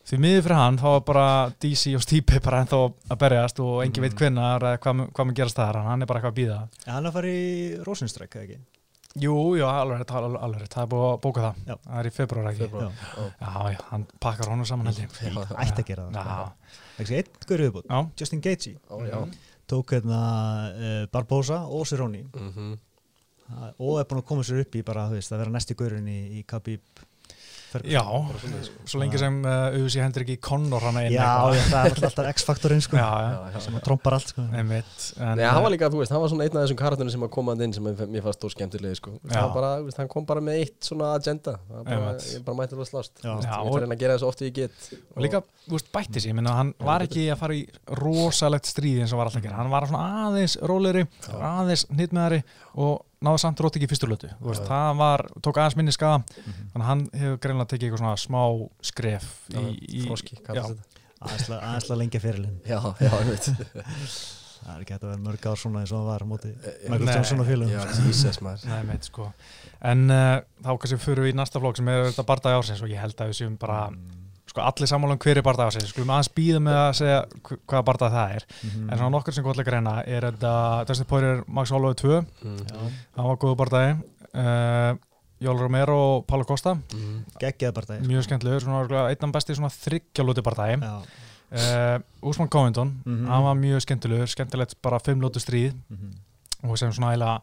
því 0.02 0.18
miður 0.24 0.44
fyrir 0.48 0.58
hann 0.58 0.80
þá 0.82 0.88
var 0.90 1.04
bara 1.08 1.26
DC 1.62 1.96
og 1.96 2.04
Stipe 2.04 2.40
bara 2.44 2.64
ennþá 2.66 2.82
að 3.14 3.20
berjast 3.22 3.60
og 3.64 3.80
engin 3.86 4.04
veit 4.08 4.16
hvenær 4.20 4.64
eða 4.66 4.82
hvað, 4.82 4.96
mun- 5.00 5.10
hvað 5.14 5.30
mun 5.30 5.38
gerast 5.42 5.60
þar 5.62 5.80
en 5.82 5.90
hann 5.92 6.02
er 6.06 6.10
bara 6.12 6.20
eitthvað 6.22 6.36
að 6.36 6.40
býða 6.42 6.60
En 6.88 6.94
hann 6.96 7.06
er 7.06 7.12
að 7.12 7.18
fara 7.20 7.34
í 7.34 7.50
Rosenstræk, 7.86 8.36
eða 8.40 8.48
ekki? 8.50 8.60
Jú, 9.22 9.34
jú, 9.60 9.66
alveg 9.68 10.06
alveg, 10.08 10.40
alveg 10.40 10.68
það 10.72 10.84
er 10.86 10.90
búið 10.94 11.02
að 11.10 11.18
bóka 11.26 11.42
það. 11.44 11.56
Já. 11.68 11.76
það 11.84 11.98
er 12.00 12.08
í 12.08 12.12
februar 12.16 12.46
ekki. 12.48 12.68
Já. 12.72 12.92
Já, 13.42 13.50
já, 13.74 13.80
hann 13.90 14.06
pakkar 14.24 14.52
honum 14.54 14.68
saman 14.70 14.88
held 14.88 15.02
ég. 15.04 15.18
Já, 15.20 15.42
Ætti 15.66 15.84
að 15.84 15.90
gera 15.90 16.06
það 16.08 16.14
Já, 16.16 17.24
gaur 17.50 17.64
viðbútt, 17.66 17.90
já, 17.92 18.00
Justin 18.22 18.44
Gaethje. 18.46 18.72
Já, 18.80 19.02
já. 19.12 19.20
Tók 19.72 19.96
hérna 19.96 20.20
uh, 20.72 21.06
Barbosa 21.12 21.64
og 21.68 21.88
Cerrone 21.90 22.26
Mhm. 22.34 22.74
og 23.80 23.98
er 24.00 24.06
búin 24.08 24.22
að 24.22 24.28
koma 24.30 24.44
sér 24.48 24.62
upp 24.64 24.76
í 24.80 24.84
bara, 24.88 25.08
þú 25.10 25.18
veist, 25.20 25.32
að 25.34 25.42
vera 25.44 25.52
næsti 25.58 25.76
gaurinn 25.80 26.08
í, 26.08 26.20
í 26.40 26.44
Khabib 26.48 27.02
Ferguson. 27.72 27.94
Já, 27.96 28.04
sko. 28.68 28.86
svo 28.92 29.00
lengi 29.02 29.20
sem 29.22 29.38
uh, 29.48 29.78
UFC 29.80 30.02
hendur 30.04 30.26
ekki 30.26 30.36
Conor 30.44 30.84
hana 30.90 31.04
inn 31.08 31.14
Já, 31.16 31.30
já, 31.56 31.62
það 31.72 31.88
er 31.90 32.02
alltaf- 32.10 32.30
X-faktorinn 32.34 32.84
sko, 32.84 32.98
já, 33.00 33.08
já, 33.08 33.30
Já, 33.32 33.54
já, 33.56 33.62
sem 33.66 33.78
trompar 33.86 34.16
allt 34.18 34.34
sko. 34.34 34.44
Nei, 34.52 35.46
hann 35.48 35.64
var 35.66 35.72
líka, 35.74 35.90
þú 35.94 36.02
veist, 36.02 36.12
hann 36.16 36.22
var 36.24 36.32
svona 36.34 36.46
einn 36.48 36.58
af 36.60 36.66
þessum 36.68 36.80
karakterinu 36.82 37.14
sem 37.16 37.26
að 37.28 37.32
koma 37.38 37.56
inn 37.58 37.76
sem 37.78 37.88
mér 37.88 38.26
fannst 38.26 38.40
stór 38.42 38.54
skemmtilegi, 38.56 39.00
sko. 39.00 39.14
Bara, 39.56 39.72
veist, 39.86 40.00
hann 40.02 40.10
kom 40.12 40.28
bara 40.30 40.44
með 40.44 40.60
eitt 40.66 40.90
svona 40.92 41.14
agenda. 41.18 41.58
Það 41.72 41.86
Bara, 41.92 42.16
ég 42.36 42.44
bara 42.48 42.58
mætti 42.62 42.78
alveg 42.78 42.90
slást. 42.92 43.14
Ég 43.24 43.46
ætla 43.52 43.88
að 43.88 44.02
gera 44.04 44.16
það 44.18 44.24
svo 44.26 44.32
oft 44.34 44.44
ég 44.46 44.54
get. 44.60 44.90
og 45.16 45.22
líka, 45.26 45.44
þú 45.68 45.78
veist, 45.78 45.92
bætti 45.96 46.20
sig, 46.24 46.32
ég 46.32 46.38
minna 46.42 46.56
hann 46.58 46.74
var 46.82 47.06
ekki 47.08 47.28
að 47.34 47.40
fara 47.42 47.56
í 47.58 47.64
rosalegt 48.02 48.68
stríð 48.70 49.04
eins 49.06 49.14
og 49.16 49.22
var 49.22 49.30
alltaf 49.30 49.42
að 49.42 49.48
gera, 49.48 49.60
hann 49.62 49.72
var 49.72 49.88
svona 49.90 50.28
aðeins 50.28 50.58
róleri, 50.72 51.06
aðeins 51.40 51.86
hnitmeðari 51.92 52.42
og 52.82 53.02
náði 53.22 53.42
samt 53.44 53.62
rótt 53.62 53.78
ekki 53.78 53.88
í 53.88 53.92
fyrstu 53.92 54.10
lötu. 54.10 54.32
Þú 54.40 54.52
veist, 54.52 54.64
Já. 54.66 54.70
það 54.72 55.02
var, 55.02 55.26
tók 55.46 55.60
aðeins 55.62 55.78
minni 55.80 55.94
skaða. 55.96 56.24
Þannig 56.42 56.82
að 56.82 56.88
hann 56.90 57.04
hefur 57.22 57.42
greinlega 57.46 57.72
tekið 57.74 57.88
eitthvað 57.88 58.04
svona 58.04 58.18
smá 58.22 58.42
skref 58.92 59.30
í, 59.54 59.66
í 60.02 60.06
Froski, 60.08 60.42
aðeinslega 61.22 61.98
lengja 62.00 62.22
fyrirlin 62.22 62.56
Já, 62.66 62.80
já, 62.98 63.12
ég 63.12 63.28
veit. 63.30 63.50
það 64.62 64.72
er 64.76 64.84
ekki 64.84 64.96
hægt 64.96 65.04
að 65.06 65.12
vera 65.12 65.24
mörg 65.26 65.46
ár 65.50 65.60
svona 65.60 65.82
eins 65.82 65.92
og 65.94 66.02
hann 66.02 66.08
var 66.10 66.26
á 66.26 66.28
móti 66.30 66.52
Michael 66.54 67.06
nei, 67.08 67.14
Johnson 67.16 67.44
og 67.44 67.48
félagum 67.50 67.74
Já, 67.74 67.84
Jesus, 68.06 68.40
maður. 68.46 68.66
Nei, 68.70 68.82
meit, 68.90 69.08
sko. 69.10 69.28
En 69.92 70.04
uh, 70.14 70.42
þá 70.62 70.72
kannski 70.72 71.00
fyrir 71.02 71.26
við 71.26 71.34
í 71.34 71.38
næsta 71.40 71.62
flokk 71.62 71.80
sem 71.80 71.92
er 71.94 72.08
þetta 72.10 72.28
barndagi 72.30 72.60
ársins 72.60 72.84
og 72.86 72.92
ég 72.92 73.02
held 73.02 73.22
að 73.22 73.32
við 73.32 73.40
séum 73.42 73.58
bara 73.62 73.80
sko, 74.52 74.62
allir 74.68 74.90
sammála 74.92 75.16
um 75.16 75.22
hver 75.24 75.40
er 75.40 75.46
barndagi 75.48 75.72
ársins 75.72 75.94
skulum 75.94 76.12
aðeins 76.12 76.32
býða 76.36 76.60
með 76.66 76.80
að 76.82 76.96
segja 77.00 77.20
hv- 77.48 77.60
hvaða 77.72 77.86
barndagi 77.88 78.16
það 78.18 78.36
er 78.36 78.46
Mhm. 78.64 78.90
en 78.92 78.98
svona 78.98 79.12
nokkur 79.16 79.34
sem 79.34 79.44
gott 79.46 79.58
leikar 79.58 79.74
reyna 79.78 79.94
er 80.06 80.22
þetta 80.32 80.86
Dustin 80.88 81.08
Poirier 81.08 81.44
Max 81.48 81.72
Holloway 81.72 81.96
2 81.96 82.20
Mm. 82.44 82.58
Já, 82.68 82.80
hann 83.16 83.26
var 83.32 83.38
góðu 83.38 83.56
barndagi 83.56 84.04
uh, 84.36 84.98
Jól 85.42 85.58
Romero 85.58 85.96
og 86.18 86.28
Paulo 86.28 86.44
Costa 86.46 86.76
Mm. 86.76 87.26
geggjaði 87.40 87.74
bara 87.74 87.86
það 87.88 88.06
mjög 88.08 88.24
skemmtilegur, 88.28 88.62
svona 88.62 88.84
örugglega 88.84 89.10
einn 89.10 89.24
af 89.30 89.32
besti 89.34 89.56
svona 89.56 89.72
þryggjalúti 89.74 90.44
barndagi 90.44 90.82
Já, 90.82 91.02
uh, 91.52 92.00
Úsman 92.30 92.50
Covington, 92.50 93.02
Mhm. 93.06 93.26
hann 93.28 93.44
var 93.44 93.56
mjög 93.56 93.82
skemmtilegur 93.82 94.28
skemmtilegt 94.28 94.76
bara 94.82 95.00
fimmlótu 95.00 95.40
stríð 95.40 95.74
mhm. 95.90 96.12
Og 96.64 96.78
sem 96.78 96.92
svona 96.94 97.12
eiginlega 97.14 97.42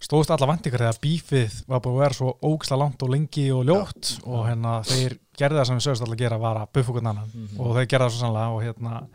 stóðst 0.00 0.30
alla 0.32 0.46
vendingar 0.48 0.80
þegar 0.80 0.98
bífið 1.02 1.56
var 1.68 1.80
búin 1.84 1.96
að 1.98 2.02
vera 2.04 2.16
svo 2.16 2.30
ógislega 2.40 2.78
langt 2.80 3.02
og 3.04 3.10
lengi 3.12 3.46
og 3.52 3.64
ljótt 3.68 4.12
og 4.24 4.46
hérna 4.48 4.78
þeir 4.88 5.18
gerði 5.36 5.58
það 5.60 5.66
sem 5.68 5.76
við 5.80 5.84
sögust 5.86 6.02
alltaf 6.04 6.16
að 6.16 6.22
gera 6.24 6.38
var 6.40 6.56
að 6.62 6.70
buffa 6.72 6.90
okkur 6.92 7.04
annan. 7.06 7.30
Mhm. 7.34 7.60
og 7.60 7.74
þeir 7.76 7.86
gerði 7.92 8.04
það 8.06 8.14
svo 8.14 8.20
sannlega 8.24 8.54
og 8.54 8.62
hérna 8.64 9.06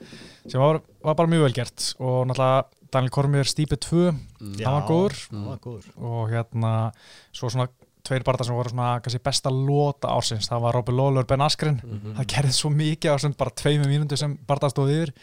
sem 0.51 0.61
var, 0.61 0.81
var 1.03 1.15
bara 1.15 1.27
mjög 1.33 1.41
vel 1.47 1.53
gert. 1.53 1.93
Og 1.99 2.27
náttúrulega 2.27 2.65
Daniel 2.91 3.11
Cormier 3.11 3.43
Stípe 3.49 3.77
2 3.77 4.11
Mm. 4.45 4.59
Já, 4.59 4.65
hann 4.67 4.83
var 4.83 5.57
góður. 5.57 5.87
Og 5.97 6.29
hérna 6.29 6.91
svo 7.33 7.49
svona 7.49 7.67
tveir 8.05 8.21
barndar 8.23 8.45
sem 8.45 8.53
voru 8.55 8.69
svona 8.69 8.99
kannski 9.01 9.23
besta 9.23 9.49
lóta 9.49 10.11
ársins, 10.13 10.45
það 10.47 10.61
var 10.61 10.73
Robby 10.75 10.91
Lawler 10.93 11.25
Ben 11.25 11.41
Askren. 11.41 11.81
Mhm. 11.83 12.13
það 12.19 12.27
gerði 12.27 12.53
svo 12.53 12.69
mikið 12.69 13.09
á 13.09 13.17
sem 13.19 13.33
bara 13.33 13.49
tveimur 13.49 13.87
mínútu 13.89 14.15
sem 14.17 14.37
barndar 14.47 14.69
stóð 14.69 14.91
yfir. 14.93 15.13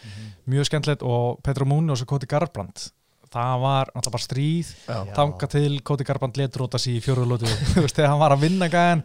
Mjög 0.48 0.66
skemmtilegt. 0.66 1.02
Og 1.02 1.40
Petro 1.42 1.64
Múni 1.64 1.90
og 1.92 1.96
svo 1.98 2.06
Koti 2.06 2.26
Garbrand 2.26 2.90
það 3.32 3.62
var 3.62 3.90
náttúrulega 3.94 4.14
bara 4.16 4.24
stríð. 4.26 4.70
Þanga 5.16 5.48
til 5.54 5.80
Koti 5.88 6.06
Garbrand 6.08 6.38
letróta 6.40 6.80
sig 6.82 6.98
í 6.98 7.02
veist 7.82 7.96
þegar 7.98 8.12
hann 8.12 8.22
var 8.22 8.34
að 8.36 8.44
vinna 8.46 8.68
gæðan 8.72 9.04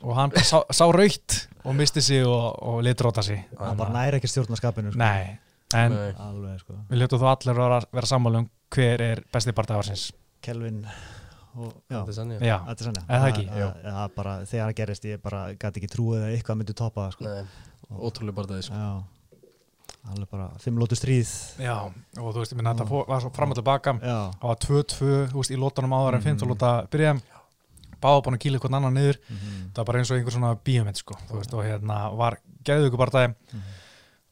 og 0.00 0.16
hann 0.18 0.34
sá, 0.40 0.58
sá 0.70 0.84
raukt 0.86 1.38
og 1.64 1.76
misti 1.76 2.02
sig 2.04 2.24
og, 2.26 2.48
og 2.62 2.82
letróta 2.86 3.24
sig. 3.26 3.42
Hann 3.58 3.78
bara 3.80 3.94
næri 3.94 4.20
ekki 4.20 4.30
stjórnarskapinu 4.32 4.94
sko. 4.94 5.00
nei, 5.02 5.38
en 5.76 5.94
Nei. 5.96 6.10
alveg 6.18 6.60
sko. 6.64 6.78
við 6.90 7.02
ljótu 7.04 7.20
þú 7.20 7.30
allir 7.34 7.58
vera, 7.62 7.80
vera 7.92 8.10
sammála 8.14 8.44
um 8.44 8.50
hver 8.70 9.02
er 9.02 9.24
besti 9.34 9.52
barndagi 9.56 9.82
ársins. 9.82 10.10
Kelvin 10.40 10.84
Er 13.10 13.24
það 13.24 13.30
ekki? 13.32 13.46
það 13.50 13.96
það 13.96 14.12
bara, 14.16 14.34
þegar 14.46 14.68
það 14.68 14.76
gerist 14.80 15.08
ég 15.10 15.22
bara 15.24 15.40
gæti 15.58 15.80
ekki 15.82 15.90
trúið 15.90 16.20
að 16.22 16.34
eitthvað 16.36 16.60
myndi 16.60 16.76
topa 16.78 17.08
það 17.08 17.16
sko. 17.16 17.24
Nei, 17.26 17.40
ótrúlega 17.98 18.36
það, 18.38 18.62
sko. 18.68 18.82
Alveg 20.08 20.28
bara 20.30 20.48
fimm 20.58 20.78
lótu 20.80 20.96
stríð 20.96 21.28
já, 21.60 21.74
og 22.18 22.30
þú 22.34 22.38
veist, 22.40 22.52
ég 22.52 22.56
minna 22.56 22.72
þetta 22.74 23.04
var 23.08 23.20
svo 23.20 23.30
fram 23.36 23.50
og 23.52 23.58
tilbaka 23.60 23.92
það 24.00 24.46
var 24.48 24.56
2-2, 24.56 25.10
þú 25.32 25.36
veist, 25.42 25.50
í 25.52 25.58
lótanum 25.60 25.92
áður 25.92 26.14
en 26.16 26.20
Mhm. 26.20 26.28
15 26.40 26.48
lóta 26.48 26.70
byrja 26.90 27.20
báða 28.00 28.22
búin 28.24 28.36
að 28.38 28.42
kýla 28.46 28.56
eitthvað 28.58 28.76
annan 28.78 28.94
niður 28.96 29.18
mhm, 29.28 29.70
það 29.74 29.76
var 29.76 29.84
bara 29.90 29.98
eins 30.00 30.10
og 30.10 30.16
einhver 30.16 30.32
svona 30.32 30.54
bíómynd 30.64 30.96
sko, 30.96 31.14
þú 31.28 31.36
veist, 31.36 31.52
og 31.54 31.64
hérna 31.64 31.98
var 32.16 32.38
geðið 32.64 32.88
ykkur 32.88 33.02
bardagi 33.04 33.34
Mhm. 33.52 33.62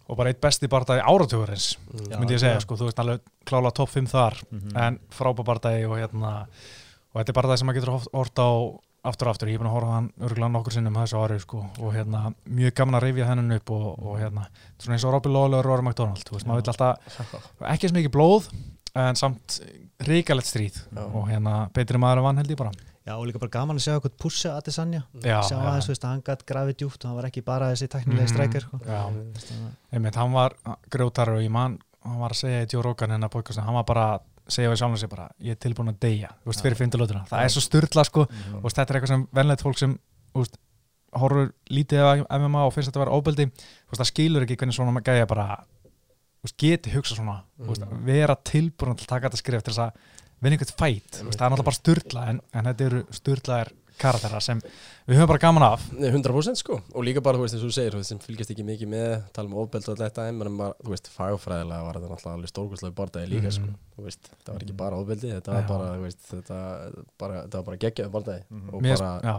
og 0.09 0.16
bara 0.16 0.31
eitt 0.31 0.40
besti 0.40 0.66
bardagi 0.69 1.03
áratugurins 1.05 1.77
Mm. 1.92 2.09
Já. 2.09 2.16
myndi 2.19 2.35
ég 2.35 2.40
segja, 2.40 2.61
sko, 2.61 2.77
þú 2.77 2.85
veist, 2.88 2.99
alveg 2.99 3.21
klála 3.45 3.71
topp 3.75 3.90
5 3.90 4.07
þar, 4.09 4.35
mhm. 4.51 4.77
en 4.77 4.99
frábær 5.11 5.45
bardagi 5.45 5.85
og 5.85 5.99
hérna, 5.99 6.47
og 7.14 7.21
þetta 7.21 7.29
er 7.29 7.33
bardagi 7.42 7.59
sem 7.59 7.69
maður 7.69 7.81
getur 7.81 8.09
hort 8.14 8.35
á 8.40 8.49
aftur 9.11 9.29
og 9.29 9.35
aftur, 9.35 9.49
ég 9.49 9.59
er 9.59 9.62
búin 9.62 9.71
að 9.71 9.77
horfa 9.79 9.94
hann 9.97 10.11
örgulega 10.29 10.53
nokkur 10.55 10.73
sinnum 10.77 10.94
þessu 11.01 11.18
ári, 11.23 11.38
sko, 11.42 11.62
og 11.81 11.94
hérna 11.97 12.35
mjög 12.47 12.75
gaman 12.81 12.99
að 13.01 13.05
rifja 13.09 13.29
þennan 13.31 13.57
upp 13.59 13.71
og, 13.71 13.87
og 13.99 14.18
hérna 14.21 14.47
svona 14.79 14.97
eins 14.99 15.05
og 15.09 15.12
Robbie 15.16 15.33
Lawler 15.33 15.59
og 15.59 15.64
Rory 15.66 15.83
McDonald, 15.88 16.25
þú 16.29 16.37
veist, 16.37 16.47
maður 16.47 16.62
vill 16.62 16.73
alltaf 16.75 17.49
ekki 17.75 17.88
sem 17.90 17.99
mikið 18.01 18.14
blóð, 18.18 18.51
en 18.99 19.18
samt 19.21 19.59
ríkalegt 20.09 20.47
stríð 20.49 20.77
Já. 20.94 21.03
og 21.09 21.27
hérna 21.29 21.57
betri 21.75 21.99
maður 22.01 22.23
en 22.23 22.29
vann 22.29 22.38
held 22.42 22.51
ég 22.55 22.59
bara 22.61 22.73
já, 23.09 23.14
og 23.16 23.27
líka 23.29 23.40
bara 23.40 23.51
gaman 23.59 23.77
að 23.79 23.85
sjá 23.87 23.92
eitthvað 23.97 24.16
pussa 24.21 24.55
Adesanya 24.59 25.03
Já, 25.25 25.38
sjá 25.42 25.57
já. 25.57 25.61
aðeins, 25.64 25.87
þú 25.88 25.92
veist, 25.94 26.05
að 26.05 26.11
hann 26.12 26.23
gætt 26.27 26.47
grafið 26.49 26.77
djúpt 26.83 27.05
og 27.05 27.09
hann 27.11 27.16
var 27.18 27.29
ekki 27.31 27.42
bara 27.44 27.71
þessi 27.73 27.88
teknilega 27.88 28.27
Mhm. 28.27 28.33
strækir 28.35 28.66
sko. 28.66 28.81
Já, 28.85 29.01
að- 29.09 29.92
einmitt, 29.92 30.14
hann 30.21 30.33
var 30.33 30.55
grjótarur 30.90 31.38
og 31.38 31.42
ég 31.47 31.51
man, 31.51 31.79
hann 32.05 32.18
var 32.21 32.31
að 32.31 32.40
segja 32.42 32.66
í 32.66 32.83
Rogan 32.85 33.11
hennar 33.11 33.29
podcastin, 33.33 33.64
hann 33.64 33.75
var 33.75 33.85
bara 33.85 34.05
að 34.18 34.21
segja 34.53 34.71
við 34.73 34.81
sjálfum 34.81 35.01
sig 35.01 35.11
bara, 35.13 35.29
ég 35.45 35.57
er 35.57 35.61
tilbúin 35.63 35.93
að 35.93 36.01
deyja, 36.05 36.31
þú 36.43 36.53
veist, 36.53 36.65
fyrir 36.65 36.79
fymtilötuna 36.79 37.25
það 37.29 37.45
er 37.45 37.55
svo 37.55 37.63
styrla, 37.65 38.05
sko, 38.09 38.25
og 38.29 38.65
veist, 38.65 38.79
þetta 38.79 38.95
er 38.95 38.99
eitthvað 38.99 39.13
sem 39.15 39.25
venlegt 39.39 39.65
fólk 39.65 39.81
sem, 39.81 39.97
veist, 40.37 40.61
horfur 41.19 41.51
lítið 41.73 42.05
af 42.05 42.23
MMA 42.41 42.67
og 42.69 42.75
finnst 42.75 42.91
þetta 42.91 43.01
að 43.01 43.05
vera 43.07 43.19
óbeldi 43.19 43.49
það 43.95 44.11
skilur 44.11 44.45
ekki 44.45 44.59
hvernig 44.61 44.77
svona 44.77 45.05
gæja 45.05 45.29
bara, 45.31 45.47
geti 46.61 46.93
hugsa 46.95 47.17
svona 47.17 47.41
veist, 47.69 47.85
vera 48.05 48.37
tilbúin 48.37 48.99
til 48.99 49.09
að 49.09 49.13
taka 49.15 49.29
þetta 49.29 49.43
skrif 49.43 49.65
til 49.65 49.75
þess 49.75 49.85
að 49.87 50.17
vinna 50.39 50.59
einhvern 50.59 50.77
fæt, 50.79 51.19
þú 51.19 51.29
veist, 51.29 51.39
það 51.39 51.47
er 51.47 51.53
náttúrulega 51.53 51.69
bara 51.71 51.81
styrla 51.81 52.27
en, 52.33 52.41
en 52.55 52.71
þetta 52.71 52.89
eru 52.89 53.05
styrlaðir 53.19 53.73
karakterar 53.99 54.45
sem 54.45 54.61
við 55.09 55.16
höfum 55.18 55.31
bara 55.31 55.40
gaman 55.40 55.64
af. 55.64 55.85
Nei, 55.97 56.11
100% 56.12 56.61
sko. 56.61 56.79
Og 56.94 57.05
líka 57.07 57.23
bara, 57.25 57.38
þú 57.38 57.47
veist, 57.47 57.55
eins 57.57 57.62
og 57.64 57.71
þú 57.71 57.77
segir, 57.79 57.94
þú 57.94 58.01
veist, 58.03 58.11
sem 58.12 58.18
fylgjast 58.21 58.51
ekki 58.55 58.64
mikið 58.68 58.90
með 58.92 59.14
tala 59.33 59.49
um 59.49 59.55
ofbeld 59.62 59.88
og 59.88 59.97
þetta, 60.03 60.27
en 60.29 60.38
bara, 60.42 60.68
þú 60.85 60.92
veist, 60.92 61.09
fagfræðilega 61.14 61.87
var 61.87 61.99
þetta 61.99 62.11
náttúrulega 62.12 62.37
alveg 62.38 62.53
stórkostlega 62.53 62.97
bardaði 62.99 63.31
líka, 63.33 63.53
sko, 63.57 63.64
Mhm. 63.64 63.79
þú 63.97 64.05
veist, 64.05 64.29
það 64.44 64.53
var 64.53 64.61
ekki 64.66 64.77
bara 64.77 64.97
ofbeldi, 65.01 65.33
þetta 65.38 65.55
var 65.57 65.66
bara, 65.68 65.87
þú 65.97 66.03
veist, 66.05 66.21
þetta, 66.29 66.59
bara, 67.18 67.35
þetta 67.47 67.55
var 67.59 67.66
bara 67.71 67.77
geggjaði 67.87 68.11
bardaði 68.11 68.42
og 68.53 68.83
mér 68.83 68.99
bara, 68.99 69.11
finnst 69.18 69.25
já, 69.25 69.37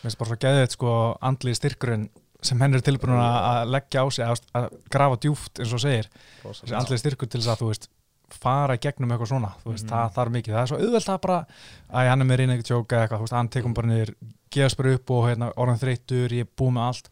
mér 0.00 0.02
finnst 0.08 0.18
bara 0.18 0.30
svo 0.30 0.36
geðið 0.46 0.68
sko 0.70 1.18
andli 1.20 1.54
styrkurinn 1.54 2.08
sem 2.42 2.58
henn 2.58 2.74
er 2.74 2.80
tilbúin 2.80 3.20
að 3.20 3.68
leggja 3.68 4.00
á 4.00 4.06
sig 4.10 4.24
að, 4.24 4.40
að 4.56 4.70
grafa 4.88 5.16
djúft 5.20 5.60
eins 5.60 5.72
og 5.76 5.80
segir. 5.84 6.06
Þessi 6.42 6.72
andli 6.72 6.96
styrkur 6.96 7.28
til 7.28 7.40
þess 7.42 7.52
að 7.52 7.60
þú 7.60 7.66
veist 7.68 7.88
fara 8.30 8.76
gegnum 8.78 9.10
eitthvað 9.12 9.28
svona, 9.28 9.50
þú 9.60 9.72
veist, 9.74 9.84
Mhm. 9.84 9.90
það 9.92 10.14
þarf 10.16 10.30
mikið. 10.32 10.52
Það 10.54 10.62
er 10.62 10.66
svo 10.70 10.78
auðvelt 10.80 11.08
að 11.12 11.20
bara, 11.20 11.46
að 11.92 12.08
hann 12.08 12.20
er 12.22 12.24
með 12.30 12.36
reyna 12.38 12.52
eitthvað 12.56 12.70
tjóka 12.70 12.96
eitthvað, 13.02 13.18
þú 13.18 13.24
veist, 13.26 13.36
hann 13.36 13.48
tekum 13.48 13.74
bara 13.74 13.86
niður 13.88 14.14
gefast 14.50 14.76
bara 14.80 14.94
upp 14.98 15.10
og 15.14 15.26
hérna, 15.28 15.52
orðan 15.56 15.78
þreyttur, 15.80 16.32
ég 16.34 16.46
er 16.46 16.52
búið 16.58 16.72
með 16.76 16.86
allt. 16.90 17.10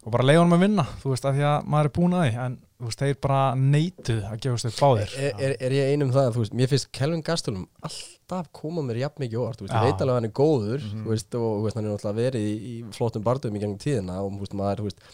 Og 0.00 0.12
bara 0.14 0.24
leiða 0.24 0.40
honum 0.40 0.54
að 0.56 0.62
vinna, 0.64 0.84
þú 1.02 1.10
veist, 1.12 1.24
að 1.28 1.34
því 1.36 1.42
að 1.44 1.64
maður 1.68 1.88
er 1.90 1.92
búin 1.98 2.14
að 2.16 2.22
því, 2.24 2.36
en 2.40 2.54
þú 2.80 2.86
veist, 2.88 3.00
þeir 3.02 3.16
bara 3.20 3.40
neituð 3.60 4.20
að 4.30 4.38
gefast 4.46 4.68
upp 4.70 4.78
báðir. 4.80 5.10
Er, 5.20 5.34
er, 5.44 5.54
er 5.66 5.74
ég 5.76 5.90
einum 5.92 6.12
það, 6.14 6.28
þú 6.36 6.40
veist, 6.44 6.54
mér 6.56 6.70
finnst 6.70 6.88
Kelvin 6.96 7.24
Gastelum 7.26 7.66
alltaf 7.84 8.48
koma 8.56 8.84
mér 8.86 9.00
jafn 9.02 9.20
mikið 9.20 9.42
óvart, 9.42 9.58
þú 9.60 9.66
veist, 9.66 9.74
ég 9.76 9.84
veit 9.90 10.00
alveg 10.00 10.14
að 10.14 10.18
hann 10.20 10.28
er 10.30 10.32
góður, 10.40 10.86
Mhm. 10.86 11.02
þú 11.04 11.12
veist, 11.12 11.34
og 11.36 11.44
þú 11.58 11.66
veist, 11.66 11.76
hann 11.76 11.84
er 11.84 11.92
náttúrulega 11.92 12.22
verið 12.22 12.46
í, 12.48 12.54
í 12.70 12.94
flottum 12.96 13.22
bardum 13.28 13.56
í 13.56 13.60
gengum 13.60 13.82
tíðina 13.84 14.16
og, 14.24 14.32
þú 14.32 14.40
veist, 14.46 14.56
maður, 14.62 14.80
þú 14.80 14.88
veist, 14.88 15.04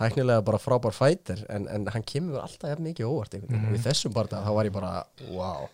tæknilega 0.00 0.44
bara 0.48 0.58
frábær 0.64 0.96
fætir, 0.96 1.44
en, 1.52 1.68
en 1.68 1.86
hann 1.92 2.02
kemur 2.08 2.40
alltaf 2.40 2.70
jafn 2.72 2.88
mikið 2.88 3.04
óvart, 3.12 3.36
veginn, 3.36 3.52
Mhm. 3.52 3.68
og 3.68 3.76
í 3.76 3.82
þessum 3.84 4.14
barda, 4.16 4.40
þá 4.40 4.54
var 4.56 4.64
ég 4.64 4.72
bara, 4.72 5.04
wow, 5.28 5.68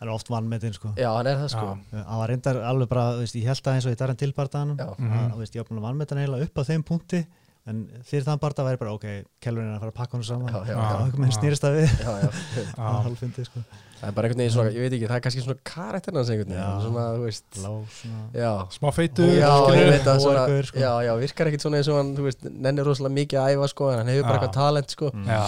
hann 0.00 0.08
er 0.08 0.14
oft 0.14 0.28
vannmetinn 0.32 0.74
sko 0.76 0.92
já, 0.98 1.08
hann 1.16 1.26
er 1.30 1.38
það, 1.44 1.48
sko, 1.54 1.68
Já. 1.92 2.02
hann 2.08 2.20
var 2.20 2.28
reyndar 2.32 2.58
alveg 2.72 2.88
bara, 2.90 3.04
þú 3.16 3.24
veist, 3.24 3.38
ég 3.40 3.48
held 3.50 3.62
að 3.70 3.74
eins 3.78 3.86
og 3.88 3.94
í 3.94 3.98
Darren 4.02 4.20
Tilbardaðanum 4.20 4.76
Já. 4.82 4.90
Mhm. 4.98 5.32
þú 5.34 5.38
veist, 5.44 5.54
ég 5.54 5.62
var 5.64 5.68
búin 5.70 5.80
að 5.82 5.86
vannmeta 5.88 6.14
hann 6.14 6.22
eiginlega 6.24 6.48
upp 6.50 6.58
á 6.58 6.62
þeim 6.68 6.84
punkti 6.90 7.22
en 7.66 7.78
fyrir 8.04 8.24
þann 8.26 8.40
barda 8.42 8.64
væri 8.66 8.76
bara, 8.82 8.92
ok, 8.92 9.04
Kelvin 9.40 9.70
er 9.70 9.76
að 9.78 9.80
fara 9.86 9.92
að 9.94 9.98
pakka 10.02 10.18
hann 10.18 10.24
saman 10.28 10.52
Já, 10.52 10.58
já, 10.68 10.74
og 10.76 10.84
já. 10.84 10.98
einhvern 11.00 11.24
veginn 11.24 11.38
snýrist 11.38 11.64
það 11.64 11.78
við 11.78 11.94
já, 12.04 12.12
já, 12.20 12.28
það 12.54 12.66
Já. 12.76 12.84
var 12.84 13.02
hálfindi 13.08 13.44
sko 13.48 13.62
það 14.04 14.10
er 14.10 14.16
bara 14.18 14.28
einhvern 14.28 14.42
veginn 14.44 14.54
svona, 14.54 14.72
ég 14.74 14.84
veit 14.84 14.94
ekki, 14.98 15.08
það 15.10 15.16
er 15.18 15.24
kannski 15.24 15.44
svona 15.44 15.56
karakterinn 15.70 16.20
hans 16.20 16.32
einhvern 16.34 16.52
veginn, 16.54 16.84
svona, 16.84 17.04
þú 17.14 17.24
veist, 17.24 17.44
lá 17.64 17.70
svona 17.98 18.54
smá 18.76 18.88
feitur, 18.98 19.32
já, 19.34 19.50
ég 19.74 19.90
veit 19.94 20.08
að 20.12 20.22
svona, 20.24 20.42
Óergur, 20.44 20.68
sko. 20.70 20.82
já, 20.84 20.90
já, 21.08 21.12
virkar 21.24 21.50
ekkit 21.50 21.64
svona 21.66 21.80
eins 21.80 21.90
og 21.92 21.98
hann, 22.00 22.10
þú 22.18 22.26
veist, 22.28 22.48
nennir 22.68 22.88
rosalega 22.90 23.16
mikið 23.20 23.40
að 23.42 23.54
æfa, 23.56 23.70
sko, 23.74 23.90
en 23.94 24.02
hann 24.02 24.12
hefur 24.12 24.28
bara 24.28 24.38
eitthvað 24.40 24.56
talent, 24.60 24.96
sko, 24.98 25.10
Mm. 25.14 25.28
já, 25.30 25.44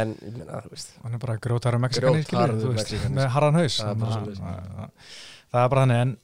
en, 0.00 0.14
ég 0.22 0.36
meina, 0.38 0.60
þú 0.66 0.74
veist, 0.76 0.92
hann 1.02 1.16
er 1.18 1.24
bara 1.26 1.38
grjótarur 1.46 1.82
mexikani 1.82 2.22
Grjótharður 2.26 2.76
Mexíkani, 2.76 3.14
með 3.16 3.28
harran 3.36 3.58
haus. 3.60 3.80
Það 3.80 5.64
er 5.64 5.68
bara 5.72 5.82
Þannig 5.86 5.96
er 5.96 6.04
en 6.04 6.16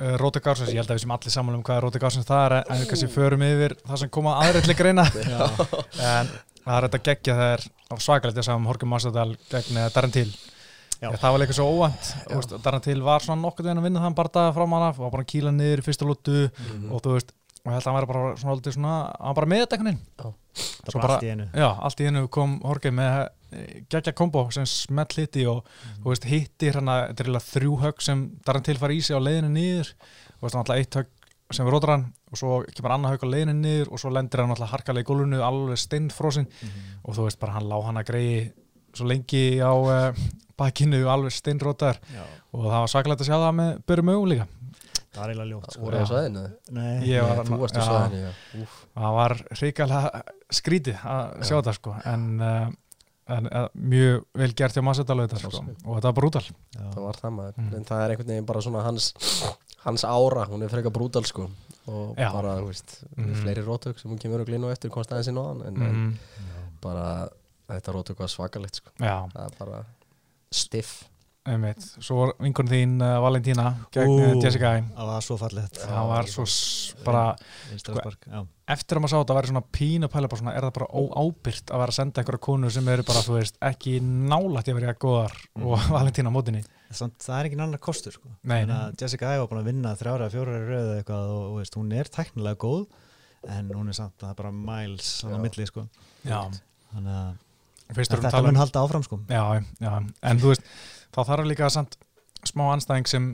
uh, 0.00 0.14
Róti 0.20 0.40
Gársins, 0.44 0.70
ég 0.72 0.80
held 0.80 0.90
að 0.90 0.98
við 0.98 1.04
sem 1.04 1.14
allir 1.16 1.34
saman 1.34 1.56
um 1.58 1.64
hvað 1.66 1.78
er 1.80 1.84
Róti 1.86 2.00
Gársins 2.02 2.28
það 2.28 2.44
er 2.46 2.54
en 2.60 2.80
við 2.82 2.86
kannski 2.92 3.10
förum 3.12 3.44
yfir 3.46 3.74
það 3.86 4.02
sem 4.02 4.12
koma 4.16 4.36
aðrið 4.44 4.68
til 4.68 4.76
greina. 4.78 5.04
En 6.10 6.30
það 6.64 6.76
er 6.76 6.86
þetta 6.86 7.02
geggja 7.08 7.36
það 7.40 7.52
er 7.56 7.66
svakalegt 8.04 8.38
þess 8.40 8.52
að 8.52 8.66
Horkum 8.70 8.92
Massadal 8.94 9.28
gegn 9.50 9.80
eh, 9.80 9.88
Darren 9.94 10.14
Till 10.14 10.28
Já. 11.00 11.10
það 11.16 11.32
var 11.32 11.40
líka 11.40 11.56
svo 11.56 11.66
óvænt. 11.72 12.62
Darren 12.64 12.80
Till 12.84 13.02
var 13.02 13.20
svona 13.24 13.40
nokkuð 13.42 13.64
veginn 13.70 13.80
að 13.80 13.86
vinna 13.88 14.00
þann 14.04 14.16
bardaða 14.18 14.54
frá 14.56 14.66
manna 14.68 14.88
og 14.92 14.98
var 15.06 15.10
bara 15.14 15.24
að 15.24 15.30
kýla 15.32 15.52
niður 15.56 15.80
í 15.80 15.86
fyrsta 15.86 16.04
lútu 16.08 16.50
Mhm. 16.50 16.90
og 16.92 17.02
þú 17.02 17.14
veist 17.16 17.32
og 17.60 17.72
held 17.72 17.82
að 17.82 17.90
hann 17.92 17.96
væri 18.00 18.06
bara 18.08 18.36
svona, 18.36 18.52
aldrei 18.56 18.72
svona 18.72 18.92
hann 19.20 19.26
var 19.28 19.34
bara 19.34 19.46
með 19.46 19.60
þetta 19.66 19.76
einhvern 19.76 19.90
veginn. 19.90 20.06
Það 20.16 20.24
var 20.24 20.92
bara 20.92 21.00
bara- 21.02 21.14
allt 21.14 21.22
í 21.22 21.30
einu. 21.30 21.46
Já, 21.52 21.68
allt 21.82 22.00
í 22.00 22.04
hennu 22.08 22.28
kom 22.30 22.60
Jorge 22.64 22.90
með 22.90 23.28
geggja 23.90 24.12
kombo 24.14 24.50
sem 24.52 24.64
smelt 24.64 25.12
hitti 25.16 25.44
og 25.46 25.64
að 26.04 26.20
þetta 26.20 27.20
er 27.20 27.26
eiginlega 27.26 27.48
þrjú 27.50 27.80
högg 27.80 28.00
sem 28.02 28.30
Darren 28.46 28.62
Till 28.62 28.76
fara 28.78 28.92
í 28.92 29.00
sig 29.02 29.16
á 29.16 29.20
leiðinu 29.20 29.50
niður. 29.50 29.92
Og 30.40 30.42
veist, 30.48 30.54
hann 30.54 30.64
alltaf 30.64 30.76
eitt 30.76 30.94
högg 30.94 31.06
sem 31.52 31.66
við 31.66 31.72
rótar 31.72 31.90
hann 31.90 32.12
og 32.32 32.38
svo 32.38 32.64
kemur 32.72 32.92
annað 32.94 33.12
högg 33.18 33.24
á 33.26 33.32
leiðinu 33.34 33.54
niður 33.60 33.92
og 33.92 33.98
svo 33.98 34.10
lendir 34.14 34.40
hann 34.40 34.50
alltaf 34.54 34.70
harkalega 34.70 35.04
í 35.04 35.08
gólfinu 35.10 35.40
alveg 35.42 35.76
steinfrosin. 35.78 36.46
Og 37.04 37.14
þú 37.14 37.24
veist 37.26 37.38
bara 37.40 37.52
hann 37.52 37.68
lá 37.68 37.80
hann 37.84 37.96
að 37.96 38.06
greiði 38.06 38.52
svo 38.94 39.04
lengi 39.06 39.58
á 39.60 39.72
uh, 39.74 40.14
bakinu 40.60 41.00
alveg 41.12 41.32
steinrótar. 41.34 41.98
Og 42.52 42.66
það 42.68 42.80
var 42.84 42.90
svakalegt 42.92 43.24
að 43.24 43.30
sjá 43.30 43.36
það 43.40 43.54
með 43.60 43.70
börum 43.88 44.12
augum 44.14 44.28
líka. 44.34 44.46
Það 45.10 45.18
var 45.24 45.30
eiginlega 45.32 45.50
ljótt 45.50 45.72
sko. 45.74 45.80
voru 45.82 45.96
það 45.98 46.04
á 46.06 46.10
svæðinu? 46.12 46.42
Nei, 46.76 46.90
Ég 47.08 47.24
var- 47.26 47.40
þú 47.48 47.56
varst 47.58 47.74
á 47.74 47.80
já. 47.80 47.86
svæðinu, 47.88 48.20
já. 48.20 48.66
Það 49.00 49.16
var 49.16 49.32
hrikalega 49.58 50.22
skrítið 50.60 51.00
að 51.02 51.24
sjá 51.48 51.54
þetta 51.56 51.74
sko. 51.74 51.94
En, 52.12 52.26
uh, 52.40 52.68
en 53.36 53.48
uh, 53.50 53.64
mjög 53.74 54.22
vel 54.38 54.52
gert 54.54 54.76
hjá 54.78 54.82
þetta 54.84 55.40
sko. 55.40 55.64
Og 55.84 55.96
þetta 55.98 56.12
var 56.12 56.16
brútal. 56.20 56.44
Já. 56.76 56.84
það 56.94 57.02
var 57.08 57.18
það 57.24 57.34
maður. 57.40 57.58
Mm. 57.58 57.74
en 57.80 57.84
það 57.90 58.04
er 58.04 58.10
einhvern 58.14 58.30
veginn 58.34 58.46
bara 58.46 58.60
svona 58.62 58.84
hans 58.86 59.10
hans 59.80 60.04
ára, 60.04 60.44
hún 60.46 60.62
er 60.62 60.68
frekar 60.68 60.92
brútal 60.92 61.24
sko. 61.26 61.50
Og 61.88 62.14
Já. 62.16 62.30
bara, 62.32 62.54
þú 62.60 62.66
veist, 62.68 63.02
Mhm. 63.16 63.34
fleiri 63.42 63.62
rótök 63.64 63.98
sem 63.98 64.10
hún 64.10 64.18
kemur 64.20 64.40
og 64.42 64.46
glínu 64.46 64.70
eftir 64.70 64.90
komst 64.90 65.10
aðeins 65.10 65.28
inn 65.28 65.38
á 65.40 65.42
hann 65.48 65.62
en, 65.66 65.82
en 65.82 65.94
mm, 65.96 66.18
bara 66.82 67.28
þetta 67.68 67.92
rótök 67.96 68.18
var 68.18 68.28
svakalegt 68.28 68.74
sko. 68.76 68.90
Já, 69.00 69.26
það 69.32 69.46
er 69.46 69.56
bara 69.58 69.84
stiff 70.50 71.04
einmitt 71.48 71.84
Svo 72.02 72.18
var 72.18 72.32
vingun 72.42 72.68
þín 72.68 72.96
uh, 73.00 73.16
Valentína 73.24 73.66
gegn 73.94 74.10
Ú. 74.12 74.16
uh, 74.20 74.32
Jessica 74.42 74.74
Ai. 74.76 74.82
það 74.96 75.10
var 75.10 75.24
svo 75.24 75.36
fallegt 75.40 75.78
það 75.80 76.10
var 76.10 76.28
svo 76.30 76.46
bara 77.06 77.24
já. 77.40 78.42
eftir 78.74 78.98
að 78.98 79.04
maður 79.04 79.12
sá 79.14 79.18
þetta 79.22 79.36
væri 79.38 79.52
svona 79.52 79.64
pínu 79.78 80.10
pæla 80.12 80.30
bara 80.30 80.42
svona, 80.42 80.54
er 80.56 80.66
það 80.66 80.74
bara 80.78 80.90
óábyrgt 81.00 81.72
að 81.72 81.82
vera 81.82 81.94
að 81.94 81.98
senda 82.00 82.22
einhverja 82.22 82.44
konu 82.44 82.72
sem 82.74 82.92
eru 82.92 83.06
bara, 83.08 83.24
þú 83.24 83.38
veist, 83.38 83.56
ekki 83.70 83.96
nálægt 84.04 84.68
í 84.68 84.74
að 84.74 84.80
vera 84.82 84.98
góðar 85.06 85.36
og 85.60 85.88
Valentína 85.96 86.32
á 86.32 86.36
mótinni 86.36 86.62
Samt, 86.90 87.20
það 87.22 87.36
er 87.36 87.46
ekki 87.46 87.58
annar 87.62 87.78
kostur 87.78 88.14
sko. 88.16 88.32
Að 88.50 88.96
Jessica 88.98 89.28
Ai 89.30 89.36
var 89.38 89.46
búin 89.46 89.60
að 89.60 89.68
vinna 89.70 89.92
þrjára, 89.94 90.26
fjóra 90.32 90.56
röðu 90.58 90.96
eitthvað 90.96 91.28
og, 91.36 91.44
og 91.52 91.60
veist, 91.60 91.76
hún 91.78 91.92
er 91.94 92.10
teknilega 92.10 92.58
góð 92.58 92.80
en 93.46 93.70
hún 93.70 93.92
er 93.92 93.96
samt 93.96 94.16
það 94.18 94.32
er 94.32 94.40
bara 94.40 94.50
miles 94.56 95.12
á 95.22 95.38
milli 95.38 95.68
sko. 95.70 95.84
Já, 96.26 96.40
þannig 96.90 97.14
að 97.14 97.30
þetta 97.96 98.30
tala 98.30 98.48
mun 98.48 98.56
um 98.56 98.62
halda 98.62 98.82
áfram 98.84 99.04
sko. 99.06 99.20
já, 99.28 99.62
já, 99.80 99.92
en 100.30 100.42
þú 100.42 100.52
veist, 100.52 100.66
þá 101.14 101.20
þarf 101.32 101.48
líka 101.50 101.70
samt 101.70 101.96
smá 102.46 102.70
anstæðing 102.72 103.10
sem 103.10 103.30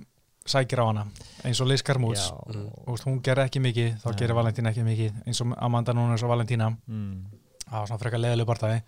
sækir 0.47 0.83
á 0.83 0.87
hana 0.87 1.07
eins 1.45 1.61
og 1.61 1.69
Liz 1.71 1.83
Carmouts. 1.83 2.31
Mm. 2.47 2.69
hún 3.07 3.23
gerir 3.23 3.47
ekki 3.47 3.63
mikið, 3.63 3.97
þá 4.03 4.09
gerir 4.19 4.39
Valentína 4.39 4.71
ekki 4.71 4.85
mikið 4.87 5.23
eins 5.27 5.43
og 5.43 5.55
Amanda 5.59 5.95
núna 5.97 6.15
eins 6.15 6.25
og 6.27 6.31
Valentína 6.31 6.71
mm. 6.71 7.15
það 7.67 7.79
var 7.79 7.89
svona 7.91 8.03
frekar 8.03 8.23
leðileg 8.23 8.51
partæði 8.51 8.83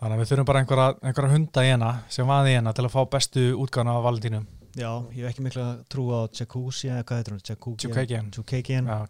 þannig 0.00 0.14
að 0.14 0.20
við 0.22 0.30
þurfum 0.30 0.50
bara 0.50 0.62
einhverja, 0.62 0.90
einhverja 1.02 1.34
hunda 1.34 1.64
í 1.64 1.72
hana 1.72 1.90
sem 2.08 2.28
vaði 2.28 2.54
í 2.54 2.58
hana 2.60 2.74
til 2.76 2.86
að 2.86 2.94
fá 2.94 3.00
bestu 3.10 3.48
útgána 3.64 3.98
af 3.98 4.06
Valentínu 4.06 4.44
Já, 4.74 4.90
ég 5.14 5.22
hef 5.22 5.30
ekki 5.34 5.42
mikla 5.46 5.64
trú 5.92 6.04
á 6.10 6.26
Jacuzzi 6.34 6.88
eða 6.90 7.04
hvað 7.06 7.20
heitir 7.20 7.34
hún? 7.36 7.42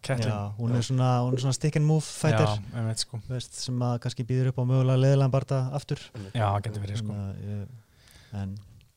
Catelyn. 0.05 0.29
Já, 0.35 0.41
hún 0.59 0.75
er 0.77 0.83
svona, 0.85 1.09
svona 1.41 1.55
stick 1.57 1.77
and 1.81 1.87
move 1.89 2.05
fighter. 2.05 2.45
Já, 2.75 2.83
veit 2.89 2.99
sko. 3.05 3.21
Veist, 3.31 3.55
sem 3.65 3.81
að 3.87 3.95
kannski 4.05 4.27
býður 4.29 4.51
upp 4.53 4.61
á 4.61 4.65
mögulega 4.69 5.01
leðilega 5.01 5.33
barða 5.33 5.61
aftur. 5.79 6.03
Já, 6.35 6.49
getur 6.67 6.85
verið 6.85 7.01
sko. 7.01 7.17
Ég- 7.49 8.39
en 8.43 8.55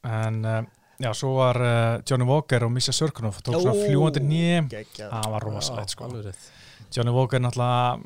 En 0.07 0.37
uh, 0.45 0.61
já, 0.99 1.09
svo 1.13 1.33
var 1.39 1.57
uh, 1.61 2.01
Johnny 2.07 2.25
Walker 2.27 2.63
og 2.67 2.71
Misha 2.71 2.91
Sörkunov 2.95 3.39
tók 3.43 3.57
svona 3.61 3.73
Ó, 3.75 3.81
fljúandi 3.87 4.21
nýjum. 4.23 4.69
Það 4.97 5.31
var 5.33 5.43
rosalegt 5.47 5.89
sko. 5.95 6.05
alveg 6.07 6.35
Johnny 6.95 7.11
Walker 7.11 7.39
er 7.39 7.43
náttúrulega 7.47 7.99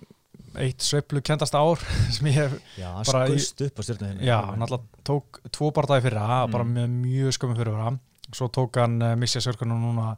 eitt 0.62 0.82
sveiflu 0.84 1.22
kendast 1.24 1.54
ár 1.56 1.80
sem 2.16 2.28
ég 2.28 2.34
hef, 2.42 2.56
Já, 2.78 2.90
bara 3.08 3.26
í- 3.32 3.38
stjórnuðinu 3.40 4.26
já, 4.26 4.40
náttúrulega 4.58 5.04
tók 5.08 5.40
tvo 5.54 5.70
bardaði 5.72 6.02
fyrir 6.10 6.20
það, 6.20 6.48
Mm. 6.48 6.52
bara 6.52 6.64
með 6.66 6.88
mjög 7.02 7.38
skömmum 7.38 7.60
fyrir 7.62 7.78
það 7.78 8.00
svo 8.36 8.48
tók 8.54 8.80
hann 8.82 8.98
uh, 9.02 9.16
Misha 9.20 9.42
Sörkunov 9.44 9.82
núna 9.82 10.14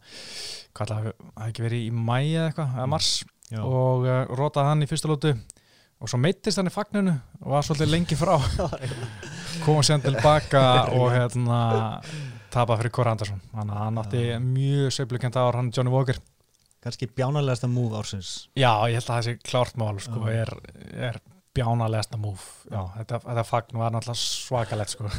hvað 0.74 0.92
það 0.92 0.98
hafi 1.00 1.50
ekki 1.50 1.66
verið 1.66 1.88
í 1.88 1.92
mæ 1.94 2.18
eða 2.20 2.48
eitthvað, 2.50 2.78
eða 2.80 2.90
mars. 2.96 3.12
Já. 3.54 3.60
og 3.62 4.08
uh, 4.08 4.24
rótaði 4.34 4.72
hann 4.72 4.86
í 4.86 4.90
fyrsta 4.90 5.12
lótu. 5.12 5.34
Og 6.04 6.10
svo 6.12 6.18
meittist 6.20 6.60
hann 6.60 6.68
í 6.68 6.74
fagninu 6.74 7.14
og 7.44 7.50
var 7.54 7.64
svolítið 7.64 7.92
lengi 7.94 8.18
frá. 8.20 8.34
Kom 9.64 9.80
sér 9.86 10.02
tilbaka 10.04 10.64
og 10.98 11.12
hérna 11.14 11.60
tapa 12.54 12.78
fyrir 12.80 12.94
Kåre 12.94 13.14
Andersson 13.14 13.40
þannig 13.54 13.76
að 13.76 13.84
hann 13.86 14.00
átti 14.02 14.24
mjög 14.44 14.96
sveiflukent 14.98 15.38
ár 15.40 15.60
hann 15.60 15.72
Johnny 15.76 15.94
Walker. 15.94 16.20
Kannski 16.84 17.08
bjánalegasta 17.08 17.70
move 17.72 17.96
ársins. 17.96 18.50
Já, 18.60 18.74
ég 18.92 18.98
held 18.98 19.06
að 19.06 19.14
það 19.14 19.28
sé 19.30 19.36
klárt 19.40 19.78
mál 19.80 20.02
sko, 20.04 20.26
Já. 20.28 20.42
er, 20.42 20.52
er 21.14 21.22
bjánalegasta 21.56 22.18
múf 22.20 22.44
já, 22.66 22.82
þetta, 22.98 23.20
þetta 23.28 23.44
fagn 23.46 23.80
var 23.80 23.94
náttúrulega 23.94 24.20
svakalegt 24.20 24.96
sko. 24.96 25.12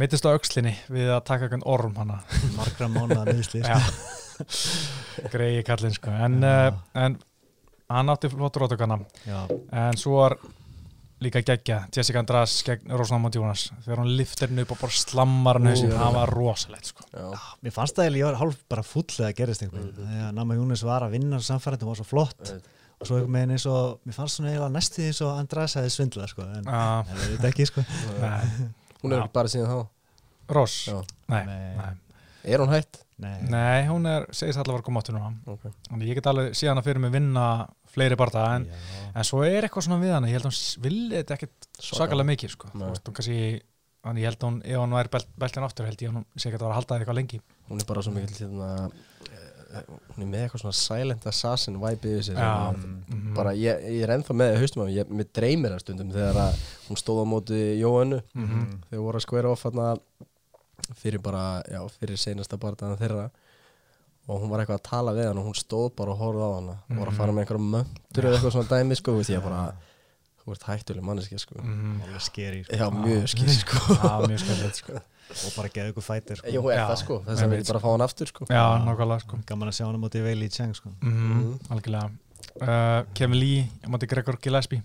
Meittist 0.00 0.24
á 0.26 0.32
öxlinni 0.32 0.72
við 0.92 1.10
að 1.14 1.24
taka 1.28 1.46
einhvern 1.48 1.66
orm 1.68 1.94
hana. 2.00 2.20
Margra 2.56 2.88
mánuða 2.92 3.26
meðsli 3.28 3.60
Já. 3.64 3.76
greiði 5.32 5.64
kallinn 5.68 5.92
sko. 5.96 6.10
en, 6.14 6.38
uh, 6.44 6.70
en 6.96 7.18
hann 7.90 8.12
átti 8.12 8.30
flottur 8.32 8.64
átökana 8.68 9.00
en 9.28 9.98
svo 10.00 10.22
var 10.22 10.36
líka 11.20 11.42
geggja 11.44 11.82
Jessica 11.92 12.22
András 12.22 12.54
gegn 12.64 12.94
Rosamund 12.96 13.34
Jonas 13.36 13.66
þegar 13.84 14.00
hún 14.00 14.14
liftir 14.16 14.48
henni 14.48 14.64
upp 14.64 14.70
og 14.72 14.80
bara 14.80 14.96
slammar 14.96 15.58
henni 15.60 15.74
það 15.92 16.14
var 16.16 16.32
rosalegt 16.32 16.88
sko. 16.94 17.04
já, 17.12 17.26
mér 17.60 17.74
fannst 17.76 17.98
það 17.98 18.06
eiginlega, 18.06 18.22
ég 18.22 18.30
var 18.30 18.38
hálf 18.40 18.62
bara 18.72 18.84
full 18.86 19.04
þegar 19.12 19.36
gerist 19.42 19.66
eitthvað 19.66 19.84
Mhm. 19.90 19.96
þegar 20.06 20.28
að 20.30 20.34
Nama 20.40 20.54
Júnis 20.62 20.84
var 20.88 21.04
að 21.04 21.10
vinna 21.18 21.42
samfærandi 21.44 21.82
og 21.84 21.92
var 21.92 22.00
svo 22.00 22.08
flott. 22.08 22.54
Og 23.00 23.06
svo 23.08 23.16
einhvern 23.16 23.32
veginn 23.36 23.50
eins 23.56 23.64
og, 23.66 24.00
mér 24.06 24.12
fannst 24.16 24.36
svona 24.36 24.50
eiginlega 24.52 24.72
næstu 24.74 24.96
því 25.00 25.06
eins 25.10 25.20
og 25.24 25.36
András 25.40 25.76
hefði 25.76 25.92
svindlað 25.94 26.28
sko, 26.32 26.42
en 26.42 26.68
en 26.68 27.04
þetta 27.36 27.48
ekki 27.52 27.66
sko 27.68 27.84
hún 29.02 29.12
er 29.16 29.22
ekki 29.24 29.34
bara 29.40 29.52
síðan 29.52 29.70
þá 29.74 30.54
Ross 30.56 30.76
Já. 30.90 30.98
nei, 31.30 31.44
Nei. 31.46 31.76
nei. 31.78 31.94
er 32.54 32.62
hún 32.64 32.72
hætt? 32.74 33.02
Nei, 33.20 33.34
nei, 33.52 33.82
hún 33.90 34.06
er 34.08 34.24
segist 34.32 34.56
allavega 34.62 34.80
að 34.80 34.86
koma 34.88 35.02
áttu 35.02 35.12
núna 35.12 35.30
Okay. 35.52 35.72
Ég 36.08 36.16
get 36.16 36.28
alveg 36.30 36.54
síðan 36.56 36.80
að 36.80 36.86
fyrir 36.88 37.02
mig 37.04 37.12
vinna 37.12 37.44
fleiri 37.92 38.16
barða 38.16 38.46
en, 38.56 38.64
en 39.12 39.26
svo 39.28 39.42
er 39.44 39.66
eitthvað 39.66 39.84
svona 39.88 40.00
við 40.00 40.14
hana 40.16 40.30
ég 40.30 40.38
held 40.38 40.48
að 40.48 40.54
hún 40.54 40.84
vilja 40.86 41.20
þetta 41.20 41.36
ekkert 41.36 41.68
svakalega 41.90 42.30
mikið 42.30 42.54
sko. 42.54 42.70
Hún 42.72 43.12
kannski 43.18 43.36
ég 43.36 44.24
held 44.24 44.40
að 44.40 44.46
hún, 44.48 44.58
ef 44.64 44.80
hún 44.80 44.96
væri 44.96 45.12
belt, 45.12 45.28
beltin 45.44 45.66
aftur 45.66 45.88
held 45.90 46.00
ég 46.06 46.08
að 46.08 46.16
hún 46.16 46.24
sé 46.40 46.48
ekki 46.48 46.56
að 46.56 46.62
það 46.62 46.70
var 46.70 46.72
að 46.72 46.78
halda 46.80 46.94
það 46.94 47.02
eitthvað 47.04 47.18
lengi 47.20 47.40
hún 47.68 47.82
er 47.84 47.88
bara 47.90 48.04
svo 48.06 48.12
mikil 48.16 48.38
hérna, 48.40 48.68
eh, 48.86 49.09
hún 49.70 50.22
er 50.24 50.26
með 50.30 50.40
eitthvað 50.44 50.62
svona 50.64 50.74
silent 50.78 51.26
assassin 51.30 51.76
vibe 51.80 52.08
yfir 52.10 52.24
sér 52.30 52.36
Já. 52.40 52.72
sem, 52.80 53.04
Mhm. 53.08 53.34
bara 53.34 53.52
ég, 53.54 53.84
ég 53.86 54.02
er 54.02 54.08
ennþá 54.16 54.34
með 54.34 54.54
af 54.56 54.76
mér, 54.76 54.90
ég, 54.96 55.06
mér 55.08 55.28
dreymir 55.32 55.70
það 55.70 55.80
stundum 55.84 56.10
þegar 56.12 56.36
að 56.36 56.54
hún 56.88 56.96
stóð 56.98 57.22
á 57.22 57.26
móti 57.32 57.60
Jóönnu 57.80 58.22
Mhm. 58.34 58.80
þegar 58.90 59.04
voru 59.06 59.18
að 59.18 59.26
skvera 59.26 59.50
off 59.50 59.62
hérna 59.64 59.98
fyrir 60.96 61.22
bara, 61.22 61.62
já, 61.70 61.80
fyrir 62.00 62.16
seinasta 62.18 62.56
bardaðan 62.58 62.98
þeirra 62.98 63.30
og 64.28 64.40
hún 64.42 64.48
var 64.50 64.60
eitthvað 64.60 64.80
að 64.80 64.88
tala 64.90 65.12
við 65.12 65.26
hann 65.28 65.38
og 65.38 65.46
hún 65.46 65.54
stóð 65.58 65.94
bara 65.96 66.10
og 66.12 66.18
horfði 66.18 66.42
á 66.42 66.50
hana 66.58 66.76
og 66.90 66.96
voru 66.98 67.10
að 67.10 67.16
fara 67.16 67.32
með 67.32 67.44
einhverja 67.46 67.70
möntur 67.74 68.24
eða 68.24 68.36
eitthvað 68.38 68.52
svona 68.56 68.68
dæmi 68.74 68.96
sko, 68.96 69.12
veist 69.16 69.30
ég 69.30 69.42
bara 69.42 69.74
þú 70.40 70.52
ert 70.52 70.62
hættuleg 70.66 71.02
manneski 71.04 71.38
sko 71.38 71.54
Mhm. 71.62 72.02
alveg 72.02 72.20
skeri 72.20 72.64
sko. 72.64 72.76
já, 72.76 72.90
mjög 72.90 73.28
skil 73.28 73.48
sko 73.48 73.76
Já, 73.94 74.20
mjög 74.28 74.38
skemmtilegt 74.40 74.76
sko. 74.76 74.92
og 75.30 75.52
bara 75.56 75.68
geða 75.74 75.92
ykkur 75.92 76.06
fætir 76.06 76.40
sko. 76.40 76.48
Jú, 76.54 76.64
er 76.72 76.82
það 76.84 76.96
sko, 77.04 77.20
þess 77.26 77.44
að 77.46 77.54
við 77.54 77.68
bara 77.70 77.82
fá 77.84 77.88
hann 77.92 78.06
aftur 78.06 78.26
sko. 78.32 78.48
Já, 78.50 78.64
nákvæmlega 78.86 79.20
sko. 79.26 79.38
gaman 79.46 79.68
að 79.72 79.78
sjá 79.78 79.86
hann 79.86 79.98
á 79.98 80.04
móti 80.04 80.24
veili 80.24 80.48
í 80.50 80.52
tjeng 80.56 80.74
sko. 80.76 80.92
Mhm, 81.00 81.54
Algjörlega. 81.70 82.10
Uh, 82.60 83.04
Kevin 83.14 83.38
Lee, 83.38 83.62
ég 83.84 83.88
mátti 83.92 84.08
Gregor 84.10 84.36
Gillespie. 84.42 84.82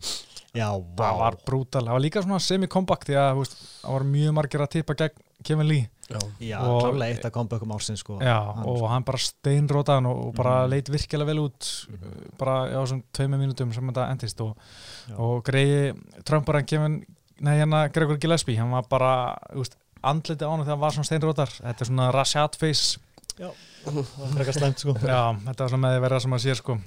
Já, 0.55 0.69
Það 0.95 1.17
var 1.19 1.35
brútal, 1.45 1.81
það 1.83 1.91
var 1.97 1.99
líka 2.03 2.21
svona 2.23 2.39
semi-comeback 2.39 3.03
því 3.09 3.15
að 3.19 3.31
þú 3.33 3.41
veist, 3.41 3.55
það 3.81 3.91
var 3.97 4.03
mjög 4.13 4.33
margir 4.37 4.61
að 4.63 4.69
tippa 4.77 4.95
gegn 4.95 5.17
Kevin 5.43 5.67
Lee. 5.67 5.89
Já, 6.05 6.19
já, 6.39 6.59
klálega 6.61 7.09
eitt 7.15 7.25
að 7.25 7.31
comebackum 7.33 7.71
ársins 7.75 7.99
sko. 8.03 8.19
Já, 8.21 8.37
Hann, 8.55 8.63
og 8.69 8.83
hann 8.91 9.03
bara 9.03 9.17
steinrótaðan 9.17 10.05
og, 10.07 10.19
og 10.27 10.35
bara 10.37 10.53
Mhm. 10.63 10.69
leit 10.69 10.87
virkilega 10.93 11.25
vel 11.25 11.39
út 11.49 11.69
uh, 11.89 11.97
bara 12.37 12.69
á 12.71 12.79
þessum 12.85 13.01
tveimur 13.11 13.41
mínútum 13.41 13.73
sem 13.73 13.89
þetta 13.89 14.05
endist 14.13 14.41
og, 14.45 14.55
og 15.17 15.43
greiði 15.43 15.95
Trump 16.23 16.45
bara 16.45 16.61
Kevin, 16.63 17.03
nei 17.41 17.57
hérna 17.59 17.91
Gregor 17.91 18.17
Gillespie, 18.21 18.55
hann 18.55 18.71
var 18.71 18.83
bara 18.87 19.35
þú 19.51 19.63
veist, 19.65 19.75
andliti 20.11 20.45
á 20.45 20.49
hann 20.51 20.63
þegar 20.63 20.75
hann 20.75 20.83
var 20.85 20.91
svona 20.95 21.09
steinrótar 21.09 21.51
þetta 21.61 21.81
er 21.85 21.89
svona 21.91 22.11
Rashad 22.15 22.55
face 22.59 22.99
það 23.35 23.95
var 23.95 24.29
frekar 24.35 24.55
slæmt 24.55 24.79
sko. 24.81 24.93
Já, 25.03 25.21
þetta 25.45 25.63
var 25.65 25.69
svona 25.73 25.83
með 25.87 25.95
því 25.97 26.03
verða 26.05 26.19
sem 26.23 26.35
að 26.37 26.43
sér 26.45 26.59
sko 26.61 26.77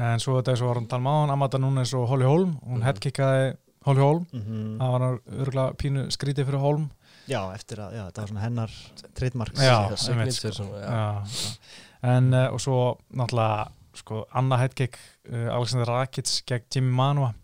en 0.00 0.22
svo 0.22 0.36
þetta 0.38 0.52
er 0.54 0.60
svo 0.60 0.70
var 0.70 0.78
hann 0.80 0.86
tala 0.90 1.00
um 1.02 1.10
á 1.10 1.14
hann 1.20 1.34
Amata 1.34 1.58
núna 1.60 1.82
eins 1.84 1.92
og 1.98 2.06
Holly 2.08 2.24
Holm, 2.24 2.54
hún 2.64 2.78
Mhm. 2.80 2.86
headkickaði 2.86 3.56
Holly 3.86 4.00
Holm, 4.00 4.26
Mhm. 4.32 4.78
það 4.80 4.90
var 4.94 5.20
örgulega 5.44 5.76
pínu 5.76 6.06
skrítið 6.12 6.46
fyrir 6.46 6.60
Holm 6.60 6.90
já, 7.28 7.40
eftir 7.54 7.78
að, 7.78 7.92
já, 7.94 8.04
það 8.10 8.16
var 8.22 8.28
svona 8.28 8.40
hennar 8.40 8.70
trademarks 9.14 9.60
Já, 9.60 9.64
Já, 9.64 10.10
einmitt, 10.10 10.32
signature 10.34 10.52
sko. 10.52 10.64
já. 10.64 10.88
já. 10.88 11.24
já. 11.24 11.56
en 12.02 12.34
uh, 12.34 12.48
og 12.52 12.60
svo 12.60 12.98
náttúrulega 13.14 13.68
sko, 13.94 14.24
Anna 14.34 14.56
headkick 14.56 14.96
uh, 15.32 15.48
Alexander 15.54 15.86
Rakic 15.86 16.42
gegn 16.46 16.64
Jimmy 16.74 16.90
Manua 16.92 17.34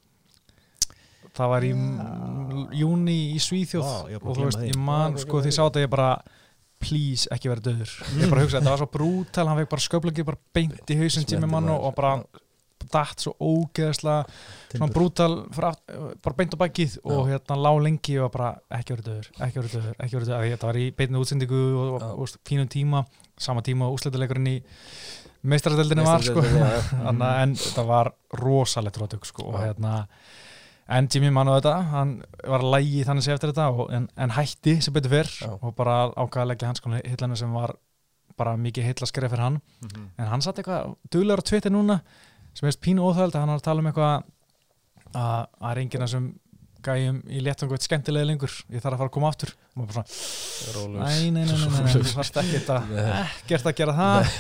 það 1.37 1.53
var 1.53 1.67
í 1.67 1.75
júni 2.81 3.19
í 3.35 3.43
Svíþjóð 3.43 3.87
að 3.91 4.17
og 4.23 4.33
þú 4.33 4.49
veist, 4.49 4.65
ég 4.71 4.81
man, 4.81 5.19
sko, 5.21 5.43
því. 5.45 5.53
sá 5.55 5.63
þetta 5.67 5.85
ég 5.85 5.93
bara 5.93 6.11
please 6.83 7.29
ekki 7.33 7.51
vera 7.51 7.65
döður 7.65 7.93
ég 8.21 8.33
bara 8.33 8.43
hugsa, 8.45 8.59
þetta 8.59 8.73
var 8.73 8.83
svo 8.83 8.91
brútal 8.93 9.47
hann 9.49 9.61
fekk 9.63 9.71
bara 9.75 9.87
sköflungi 9.87 10.27
bara 10.29 10.43
beint 10.57 10.93
í 10.93 10.99
hausinn 11.01 11.29
tími 11.29 11.49
mann 11.51 11.71
og, 11.73 11.89
bara 11.97 12.19
datt 12.93 13.23
svo 13.25 13.33
ógeðslega 13.43 14.25
svona 14.71 14.93
brútal 14.95 15.31
bara 15.57 16.37
beint 16.39 16.55
á 16.55 16.59
bakið 16.61 16.99
og 17.03 17.31
hérna 17.31 17.59
lá 17.59 17.71
lengi 17.83 18.19
og 18.23 18.31
bara 18.35 18.53
ekki 18.79 18.95
verið 18.95 19.09
döður, 19.09 19.31
ekki 19.47 19.61
verið 19.61 19.77
döður, 19.77 19.95
ekki 19.97 20.19
verið 20.19 20.33
döður 20.33 20.51
þetta 20.53 20.71
var 20.71 20.81
í 20.81 20.89
beinu 21.01 21.23
útsendingu 21.23 21.63
og, 21.83 22.37
pínum 22.47 22.71
tíma, 22.71 23.03
sama 23.41 23.65
tíma 23.67 23.89
og 23.89 23.99
úsleituleikurinn 23.99 24.53
í 24.53 24.57
meistaradeldinu 25.47 26.07
var 26.07 26.25
sko, 26.27 26.45
Anna, 27.09 27.33
en 27.43 27.57
þetta 27.59 27.87
var 27.89 28.13
rosalegt 28.39 29.01
rótug 29.01 29.27
sko 29.29 29.51
og 29.51 29.61
hérna 29.65 30.03
en 30.89 31.09
Jimmy 31.11 31.31
mann 31.35 31.49
á 31.51 31.59
þetta, 31.59 31.75
hann 31.91 32.11
var 32.47 32.63
að 32.63 32.71
lægi 32.77 33.05
þannig 33.09 33.25
sé 33.27 33.33
eftir 33.35 33.51
þetta 33.53 33.67
og, 33.75 33.89
en, 33.93 34.09
en 34.17 34.31
hætti 34.37 34.77
sem 34.85 34.95
betur 34.95 35.11
fyrr 35.11 35.33
Já. 35.43 35.51
og 35.61 35.75
bara 35.75 35.97
ákvaða 36.15 36.45
að 36.45 36.51
leggja 36.53 36.69
hans 36.71 36.81
konar 36.85 37.03
hillanu 37.05 37.37
sem 37.37 37.53
var 37.53 37.75
bara 38.39 38.57
mikið 38.61 38.85
heilla 38.91 39.07
skref 39.09 39.31
fyrir 39.33 39.43
hann 39.43 39.61
Mhm. 39.83 40.09
en 40.19 40.27
hann 40.27 40.43
satt 40.43 40.59
eitthvað 40.61 40.95
duglegur 41.11 41.41
á 41.43 41.49
Twitter 41.49 41.71
núna 41.73 42.01
sem 42.55 42.69
er 42.69 42.73
pínu 42.81 43.03
óþöld 43.03 43.35
að 43.35 43.41
hann 43.41 43.49
var 43.55 43.59
að 43.59 43.63
tala 43.67 43.81
um 43.81 43.87
eitthvað 43.87 44.25
að 45.15 45.47
að 45.63 45.79
enginn 45.83 46.09
sem 46.09 46.27
gæjum 46.87 47.23
í 47.29 47.41
léttangu 47.43 47.73
eitt 47.75 47.83
skemmtilega 47.89 48.27
lengur 48.29 48.53
ég 48.71 48.81
þarf 48.83 48.95
að 48.95 48.99
fara 49.01 49.09
að 49.11 49.15
koma 49.17 49.29
aftur 49.33 49.55
maður 49.77 49.97
bara 49.97 50.05
svona, 50.09 51.07
nei, 51.07 51.31
nei, 51.35 51.43
nei, 51.45 51.57
nei, 51.69 51.91
þú 51.93 52.01
þarft 52.09 52.39
ekkert 52.41 52.71
að 52.73 52.93
ekkert 53.45 53.67
að 53.69 53.75
gera 53.81 53.95
það. 53.97 54.31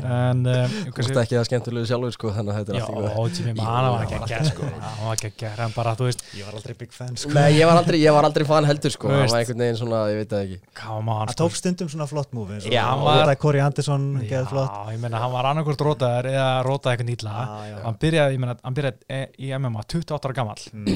En 0.00 0.40
um, 0.50 0.74
Þú 0.90 1.04
ert 1.04 1.20
ekki 1.22 1.36
það 1.36 1.46
skemmtilegu 1.48 1.88
sjálfur 1.90 2.14
sko 2.16 2.32
Þannig 2.34 2.52
að 2.52 2.58
þetta 2.60 2.72
er 2.72 2.78
Já, 2.80 2.84
allt 2.84 2.90
í 2.90 3.12
góð 3.14 3.38
Jimmy 3.40 3.54
Mann 3.60 3.68
var 3.70 3.84
hann 3.84 4.02
ekki 4.04 4.18
var 4.18 4.24
að 4.24 4.32
gera 4.32 4.48
sko. 4.50 4.70
hann 4.70 5.04
var 5.06 5.14
ekki 5.20 5.28
að 5.30 5.36
gera, 5.42 5.66
en 5.68 5.74
bara, 5.76 5.94
þú 6.00 6.08
veist 6.08 6.24
Ég 6.36 6.48
var 6.48 6.58
aldrei 6.58 6.76
big 6.80 6.96
fan 6.96 7.20
sko. 7.20 7.32
Nei, 7.36 7.46
ég 7.56 7.70
var 7.70 7.80
aldrei, 7.80 7.98
ég 8.02 8.16
var 8.16 8.28
aldrei 8.28 8.46
fan 8.50 8.68
heldur 8.70 8.94
sko. 8.96 9.10
Það 9.12 9.22
var 9.22 9.38
einhvern 9.40 9.64
veginn 9.64 9.78
svona, 9.80 10.00
ég 10.10 10.20
veit 10.20 10.34
það 10.34 10.44
ekki. 10.46 10.58
Come 10.80 11.14
on, 11.14 11.22
Það 11.30 11.34
sko. 11.36 11.44
tók 11.44 11.58
stundum 11.60 11.92
svona 11.94 12.08
flott 12.10 12.34
múfi 12.36 12.56
eins 12.58 12.66
og 12.66 12.74
Já, 12.74 12.82
hann 12.88 13.04
var- 13.06 13.20
þetta 13.22 13.36
er 13.36 13.40
Corey 13.46 13.64
Anderson 13.64 14.08
geð 14.26 14.48
flott. 14.50 14.74
Já, 14.74 14.94
ég 14.96 15.02
meina, 15.04 15.22
hann 15.22 15.34
var 15.34 15.50
annarkvort 15.52 15.86
rótaður 15.86 16.30
eða 16.32 16.48
rótaði 16.66 16.96
eitthvað 16.96 17.10
nýtla. 17.10 17.36
Já, 17.40 17.70
já. 17.70 17.78
hann 17.86 18.00
byrjaði, 18.04 18.36
ég 18.36 18.42
meina, 18.44 18.56
hann 18.64 18.78
byrjaði 18.80 19.20
e- 19.20 19.30
í 19.38 19.52
MMA 19.58 19.86
28 19.94 20.30
ára 20.30 20.38
gamall, 20.40 20.66
mm. 20.74 20.90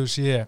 UFC 0.00 0.46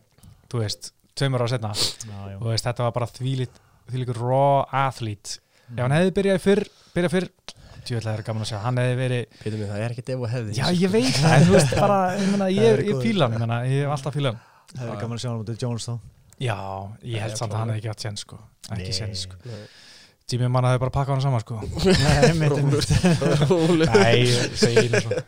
þú 0.52 0.61
veist, 0.61 0.92
tveimur 1.18 1.44
ára 1.44 1.53
setna 1.53 1.72
já. 1.75 2.37
og 2.38 2.46
veist, 2.48 2.66
þetta 2.66 2.87
var 2.87 2.94
bara 2.96 3.11
þvílít 3.11 3.61
þvílíkur 3.90 4.20
raw 4.22 4.62
athlete. 4.85 5.40
Ef 5.72 5.81
hann 5.83 5.94
hefði 5.96 6.14
byrjað 6.16 6.42
fyrr, 6.44 6.64
byrjað 6.94 7.14
fyrr 7.16 7.29
tjóðlega 7.87 8.14
er 8.14 8.22
gaman 8.27 8.44
að 8.44 8.48
segja, 8.51 8.62
hann 8.62 8.79
hefði 8.79 8.96
verið 9.01 9.22
Pítur 9.40 9.59
mig, 9.59 9.68
það 9.70 9.83
er 9.83 9.94
ekki 9.94 10.05
defu 10.07 10.29
hefði 10.31 10.57
já, 10.59 10.64
ég 10.79 10.92
veit 10.92 11.16
það, 11.16 11.33
en 11.35 11.46
þú 11.48 11.53
veist, 11.57 11.72
bara, 11.79 11.98
ég 12.14 12.29
meina, 12.31 12.46
Það 12.46 12.59
ég, 12.59 12.92
fíla 13.03 13.27
hann, 13.27 13.35
ég 13.35 13.42
meina, 13.42 13.57
ég 13.66 13.83
hef 13.83 13.94
alltaf 13.96 14.16
fíla 14.16 14.33
hann. 14.33 14.40
Það 14.72 14.87
er 14.87 15.01
gaman 15.03 15.16
að 15.16 15.22
sjá 15.25 15.31
hann 15.31 15.40
út 15.42 15.51
í 15.51 15.57
Jones 15.59 15.85
þá. 15.88 15.94
Já, 16.42 16.59
ég 17.12 17.25
held 17.27 17.38
samt 17.40 17.53
að 17.53 17.59
hann 17.59 17.72
hefði 17.72 17.83
ekki 17.83 17.92
átt 17.92 18.05
séns, 18.07 18.20
sko. 18.27 18.38
Ekki 18.77 18.92
séns, 18.96 19.25
sko. 19.27 19.57
Jimmy 20.31 20.48
Mann 20.53 20.68
hefði 20.68 20.83
bara 20.85 20.94
pakkað 20.94 21.12
hann 21.16 21.25
saman, 21.27 21.42
sko. 21.42 21.55
Nei, 23.92 24.14
ég 24.31 24.55
segi 24.62 24.87
einu 24.87 25.03
svona 25.03 25.22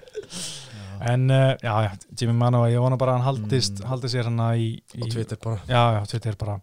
En 1.05 1.31
uh, 1.31 1.55
já, 1.63 1.75
já, 1.85 1.91
Jimmy 2.21 2.33
Mano, 2.39 2.63
ég 2.71 2.81
vona 2.81 2.97
bara 2.97 3.13
að 3.13 3.19
hann 3.23 3.27
haldist, 3.29 3.81
Mm. 3.83 3.89
haldi 3.91 4.09
sér 4.09 4.25
hann 4.31 4.39
í, 4.57 4.69
í 4.97 5.03
Og 5.03 5.11
Twitter 5.13 5.37
bara 5.43 5.61
Já, 5.69 5.83
já, 5.99 6.03
Twitter 6.11 6.37
bara 6.41 6.61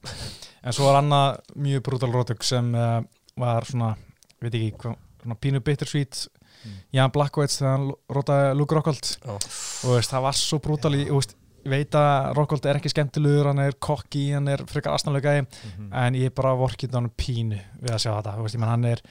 En 0.64 0.74
svo 0.74 0.86
var 0.92 1.02
annað 1.02 1.40
mjög 1.58 1.82
brutal 1.84 2.12
rótug 2.14 2.44
sem 2.44 2.74
uh, 2.76 3.02
var 3.38 3.66
svona, 3.66 3.96
veit 4.42 4.54
ekki 4.54 4.72
hvað, 4.78 4.96
svona 5.24 5.36
pínu 5.42 5.60
bittersweet 5.64 6.28
Mm. 6.62 6.74
Jan 6.94 7.10
Blackwoods 7.10 7.56
þegar 7.58 7.72
hann 7.74 7.88
rótaði 8.14 8.50
Luke 8.56 8.76
Rockhold 8.76 9.08
Já. 9.26 9.32
og 9.34 9.96
veist, 9.96 10.12
það 10.12 10.22
var 10.28 10.36
svo 10.38 10.60
brutal 10.62 10.92
í, 10.94 11.08
veist, 11.10 11.32
ég 11.66 11.72
veit 11.74 11.96
að 11.98 12.36
Rockhold 12.38 12.68
er 12.70 12.78
ekki 12.78 12.92
skemmtilegur 12.94 13.48
hann 13.50 13.58
er 13.64 13.74
kokki, 13.82 14.28
hann 14.36 14.48
er 14.48 14.62
frekar 14.70 14.94
astanlega 14.94 15.32
gæði 15.40 15.48
Mhm. 15.48 15.88
en 16.04 16.14
ég 16.20 16.26
er 16.30 16.36
bara 16.38 16.52
vorkið 16.54 16.94
hann 16.94 17.10
pínu 17.18 17.58
við 17.82 17.90
að 17.96 17.98
sjá 18.04 18.12
þetta, 18.14 18.36
þú 18.38 18.44
veist, 18.46 18.54
ég 18.56 18.60
menn 18.62 18.70
hann 18.76 18.86
er 18.92 19.02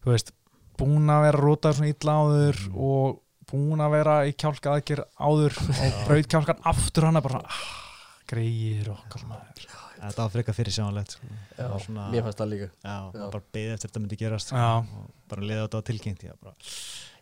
þú 0.00 0.10
veist, 0.14 0.32
búin 0.78 1.12
að 1.12 1.22
vera 1.26 1.42
rótaður 1.44 1.76
svona 1.76 1.92
illa 1.92 2.16
áður 2.24 2.56
Mm. 2.70 2.76
og 2.88 3.20
búin 3.54 3.82
að 3.84 3.94
vera 3.96 4.18
í 4.28 4.34
kjálka 4.36 4.74
aðgjör 4.76 5.04
áður 5.22 5.56
og 5.62 5.96
braut 6.08 6.28
kjálkan 6.34 6.62
aftur 6.74 7.08
hann 7.08 7.20
er 7.20 7.24
bara 7.24 7.40
svona, 7.40 7.54
ah, 7.54 8.20
greiðir 8.30 8.92
okkar 8.98 9.26
maður 9.30 9.70
Þetta 10.04 10.20
var 10.26 10.32
frekar 10.34 10.52
fyrir 10.58 10.74
sjáanlegt 10.74 11.14
sko. 11.14 11.28
Mér 12.12 12.24
fannst 12.26 12.40
það 12.42 12.50
líka 12.50 12.66
Já, 12.84 12.96
Já. 13.14 13.22
bara 13.32 13.38
beðið 13.56 13.70
eftir 13.76 13.88
þetta 13.88 14.00
myndi 14.02 14.18
gerast 14.20 14.50
sko. 14.50 14.58
Já. 14.60 14.72
og 14.82 15.30
bara 15.32 15.46
liða 15.48 15.62
þetta 15.62 15.80
á 15.80 15.86
tilkynnt 15.88 16.24
Já, 16.26 16.32
bara, 16.42 16.54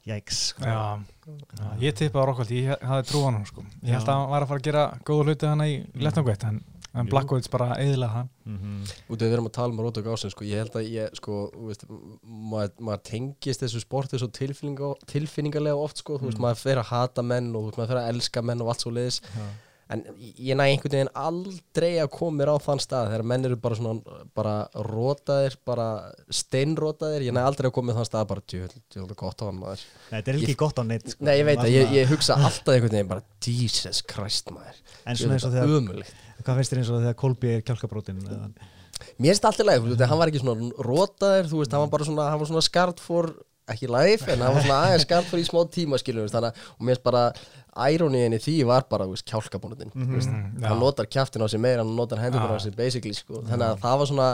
jæks 0.07 0.39
sko. 0.53 0.65
já, 0.67 0.99
já, 1.27 1.71
ég 1.81 1.95
tippaði 1.95 2.25
á 2.25 2.29
Rockhold, 2.29 2.51
ég 2.51 2.85
hafði 2.91 3.09
trú 3.13 3.23
á 3.23 3.31
hann 3.31 3.45
sko. 3.47 3.63
ég 3.83 3.95
held 3.95 4.09
að 4.09 4.15
hann 4.19 4.31
var 4.31 4.43
að 4.43 4.49
fara 4.53 4.61
að 4.61 4.69
gera 4.69 4.85
góða 5.07 5.25
hluti 5.29 5.47
hann 5.47 5.61
í 5.67 5.73
lettangveitt 6.03 6.45
en, 6.49 6.59
en 6.93 7.07
Jú. 7.07 7.11
Blackwoods 7.13 7.49
bara 7.53 7.77
eðilega 7.79 8.11
hann 8.17 8.29
Mhm. 8.45 8.81
Út 9.09 9.23
af 9.23 9.29
við 9.29 9.33
erum 9.37 9.47
að 9.47 9.53
tala 9.55 9.71
um 9.73 9.79
rótök 9.81 10.07
ásinn 10.11 10.31
sko, 10.35 10.43
ég 10.45 10.59
held 10.59 10.75
að 10.75 10.89
ég 10.91 11.15
sko, 11.15 11.37
þú 11.55 11.67
veist, 11.69 11.85
maður, 12.27 12.73
maður 12.81 13.03
tengist 13.07 13.61
þessu 13.63 13.81
sporti 13.85 14.19
svo 14.19 14.27
tilfinninga, 14.35 14.89
tilfinningarlega 15.07 15.77
oft 15.79 15.99
sko, 16.03 16.19
þú 16.19 16.27
veist, 16.27 16.39
Mm. 16.39 16.43
maður 16.49 16.59
fer 16.65 16.77
að 16.83 16.91
hata 16.91 17.23
menn 17.23 17.55
og 17.55 17.63
þú 17.63 17.67
veist, 17.71 17.79
maður 17.79 17.93
fer 17.95 18.01
að 18.03 18.09
elska 18.13 18.43
menn 18.43 18.61
og 18.61 18.69
allt 18.69 18.81
svo 18.83 18.91
leiðis 18.91 19.21
Já. 19.23 19.47
En 19.93 20.03
ég 20.21 20.57
næ 20.59 20.65
einhvern 20.67 20.95
veginn 20.97 21.13
aldrei 21.23 21.91
að 22.03 22.11
koma 22.17 22.39
mér 22.41 22.53
á 22.53 22.57
þann 22.65 22.83
stað 22.83 23.11
þegar 23.13 23.27
menn 23.33 23.49
eru 23.49 23.59
bara 23.63 23.79
svona 23.79 24.19
bara 24.37 24.55
rótaðir, 24.89 25.57
bara 25.69 25.87
steinrótaðir, 26.33 27.27
ég 27.29 27.37
næ 27.37 27.43
aldrei 27.45 27.71
að 27.71 27.77
koma 27.79 27.91
með 27.93 28.01
þann 28.01 28.11
stað 28.11 28.29
bara 28.33 28.45
djúvel 28.53 29.19
gott 29.23 29.43
á 29.43 29.45
hann 29.49 29.61
maður. 29.61 29.87
Nei, 30.11 30.17
þetta 30.19 30.33
er 30.35 30.41
ekki 30.41 30.59
gott 30.65 30.81
á 30.81 30.85
neitt 30.89 31.15
sko. 31.15 31.29
Nei, 31.29 31.35
ég 31.39 31.49
veit 31.49 31.61
Maður 31.63 31.71
að 31.71 31.79
ég, 31.79 31.97
ég 32.01 32.13
hugsa 32.13 32.39
alltaf 32.41 32.75
einhvern 32.75 32.97
veginn 32.97 33.13
bara 33.13 33.27
Jesus 33.47 34.03
Christ 34.09 34.53
maður. 34.55 34.85
En 35.07 35.19
svona 35.19 35.39
eins 35.39 35.49
og 35.49 35.57
þegar 35.57 36.13
Hvað 36.43 36.59
finnst 36.59 36.73
þér 36.73 36.81
eins 36.83 36.91
og 36.91 37.03
þegar 37.05 37.19
Kolby 37.23 37.51
er 37.53 37.67
kjálkabrótin 37.67 38.23
Mér 39.19 39.33
finnst 39.33 39.47
alltaf 39.47 39.67
veist, 39.67 40.05
hann 40.07 40.21
var 40.21 40.31
ekki 40.31 40.43
svona 40.43 40.83
rótaðir, 40.87 41.49
þú 41.51 41.63
veist, 41.63 41.75
hann 41.75 41.85
var 41.85 41.91
bara 41.93 42.07
svona, 42.07 42.29
hann 42.31 42.41
var 42.43 42.51
svona 42.51 42.65
skart 42.65 43.03
for, 43.03 43.33
ekki 43.71 43.89
live, 43.91 44.27
en 44.31 44.45
hann 44.45 44.57
var 44.57 44.65
svona 44.65 44.79
aðeins 44.87 45.07
skart 45.07 45.29
for 45.31 45.43
í 45.43 45.47
smá 45.47 45.63
tíma, 45.75 45.99
skiljum 46.01 46.29
þannig 46.31 46.53
að, 46.53 46.69
og 46.77 46.87
mér 46.87 46.95
finnst 46.97 47.07
bara, 47.07 47.25
í 48.37 48.39
því 48.45 48.55
var 48.69 48.85
bara, 48.91 49.07
kjálkabónutin, 49.25 49.93
Mhm, 49.95 50.61
já. 50.61 50.69
hann 50.69 50.79
notar 50.79 51.07
kjaftin 51.07 51.41
á 51.43 51.49
sig 51.49 51.61
meira, 51.61 51.83
hann 51.83 51.97
notar 51.97 52.19
hendur 52.21 52.41
á 52.45 52.61
sig, 52.61 52.75
basically, 52.77 53.15
sko, 53.15 53.41
þannig 53.49 53.65
að 53.73 53.81
það 53.81 53.99
var 53.99 54.07
svona, 54.07 54.29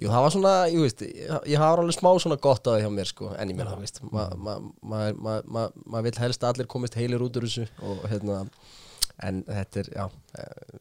jú, 0.00 0.08
það 0.08 0.22
var 0.26 0.30
svona, 0.30 0.54
ég 0.68 0.80
veist, 0.84 1.00
ég, 1.00 1.56
hafa 1.58 1.80
alveg 1.82 1.96
smá 1.96 2.10
svona 2.20 2.40
gott 2.40 2.64
að 2.68 2.76
það 2.76 2.84
hjá 2.84 2.92
mér, 2.92 3.06
sko, 3.08 3.34
en 3.38 3.48
ég 3.48 3.56
meina, 3.56 3.70
maður 3.70 3.82
ma, 4.12 4.58
ma, 4.82 5.12
ma, 5.12 5.40
ma, 5.46 5.68
ma 5.86 6.00
vill 6.02 6.18
helst 6.18 6.40
að 6.44 6.54
allir 6.54 6.66
komist 6.66 6.94
heilir 6.94 7.20
út 7.24 7.36
úr 7.40 7.48
þessu, 7.48 7.68
og 7.82 8.04
hérna, 8.10 8.44
en 9.22 9.42
þetta 9.46 9.80
er, 9.80 9.88
já 9.94 10.04
eh, 10.36 10.78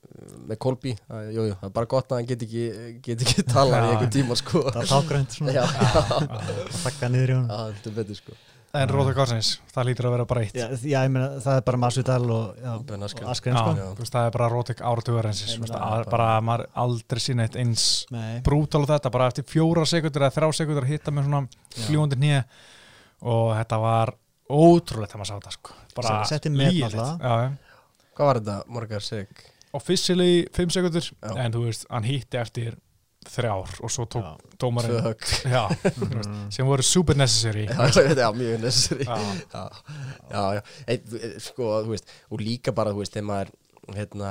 með 0.49 0.57
Kolby, 0.59 0.95
jú, 1.31 1.43
jú, 1.47 1.55
það 1.61 1.67
er 1.69 1.73
bara 1.75 1.85
gott 1.85 2.09
að 2.11 2.17
hann 2.19 2.25
get 2.27 2.41
ekki, 2.43 2.63
get 3.05 3.21
ekki 3.21 3.43
talað 3.47 3.77
í 3.77 3.83
Já. 3.85 3.91
einhver 3.93 4.11
tíma 4.11 4.35
sko. 4.35 4.63
Það 4.73 4.81
er 4.81 4.89
tágrænt 4.89 5.35
svona. 5.37 5.53
Já, 5.53 5.63
já, 5.63 6.01
að 6.27 6.81
þakka 6.83 7.09
niður 7.13 7.29
í 7.29 7.35
já, 7.37 7.59
þetta 7.77 7.91
er 7.91 7.95
betur 7.99 8.15
sko 8.19 8.33
en 8.73 8.89
rótug 8.89 9.19
ársins, 9.21 9.49
það 9.69 9.85
lítur 9.89 10.07
að 10.09 10.13
vera 10.15 10.25
bara 10.29 10.43
eitt 10.45 10.55
Já, 10.57 10.65
já, 10.81 10.97
ég 11.05 11.11
meina, 11.13 11.27
það 11.43 11.57
er 11.59 11.65
bara 11.67 11.79
Masvidal 11.83 12.23
og, 12.33 12.63
og 12.73 12.93
Askren 13.29 13.57
sko. 13.59 14.05
Það 14.09 14.25
er 14.25 14.33
bara 14.33 14.47
rótug 14.49 14.81
áratugur 14.81 15.27
meina, 15.29 15.67
það 15.69 15.97
er 15.99 16.09
bara 16.09 16.29
að 16.37 16.47
maður 16.47 16.63
aldrei 16.83 17.21
sína 17.21 17.45
eitt 17.45 17.57
eins 17.61 17.85
brútal 18.45 18.81
á 18.89 18.95
þetta, 18.95 19.11
bara 19.13 19.29
eftir 19.29 19.45
fjóra 19.51 19.85
sekundur 19.89 20.25
eða 20.25 20.35
þrjá 20.39 20.57
sekundur 20.61 20.87
að 20.87 20.93
hitta 20.95 21.13
með 21.13 21.29
svona 21.29 21.43
Já. 21.45 21.83
fljúandi 21.85 22.19
nýja 22.23 22.41
og 23.21 23.53
þetta 23.59 23.79
var 23.85 24.13
ótrúlegt 24.49 25.13
þegar 25.13 25.21
maður 25.21 25.31
sá 25.31 25.37
þetta 25.37 25.55
sko. 25.59 25.77
bara 25.99 26.15
Setti 26.33 26.51
met 26.53 26.73
lýgilegt. 26.73 26.97
náttúrulega. 26.97 27.29
Já, 27.29 27.33
já. 27.45 28.09
hvað 28.17 28.31
var 28.31 28.41
þetta, 28.41 28.57
Morgar 28.73 29.05
Sig 29.05 29.45
officially 29.73 30.47
5 30.53 30.73
sekundur 30.73 31.11
en 31.37 31.53
þú 31.53 31.63
veist, 31.67 31.85
hann 31.93 32.05
hitti 32.09 32.41
eftir 32.41 32.75
þrjár 33.29 33.73
og 33.83 33.91
svo 33.93 34.05
tók 34.11 34.25
Já. 34.25 34.53
dómarinn 34.59 35.15
já, 35.47 35.63
þú 35.85 36.09
veist, 36.13 36.33
sem 36.57 36.67
voru 36.67 36.85
super 36.87 37.17
necessary 37.19 37.65
já, 38.23 38.29
mjög 38.35 38.61
necessary 38.63 39.07
Já. 39.07 39.17
já, 39.53 39.63
já, 40.31 40.43
já. 40.59 40.61
Ein, 40.87 41.39
sko, 41.43 41.71
þú 41.85 41.93
veist, 41.95 42.13
og 42.31 42.43
líka 42.43 42.71
bara, 42.75 42.93
þú 42.95 43.03
veist, 43.03 43.15
þegar 43.17 43.29
maður 43.31 43.53
hérna, 43.97 44.29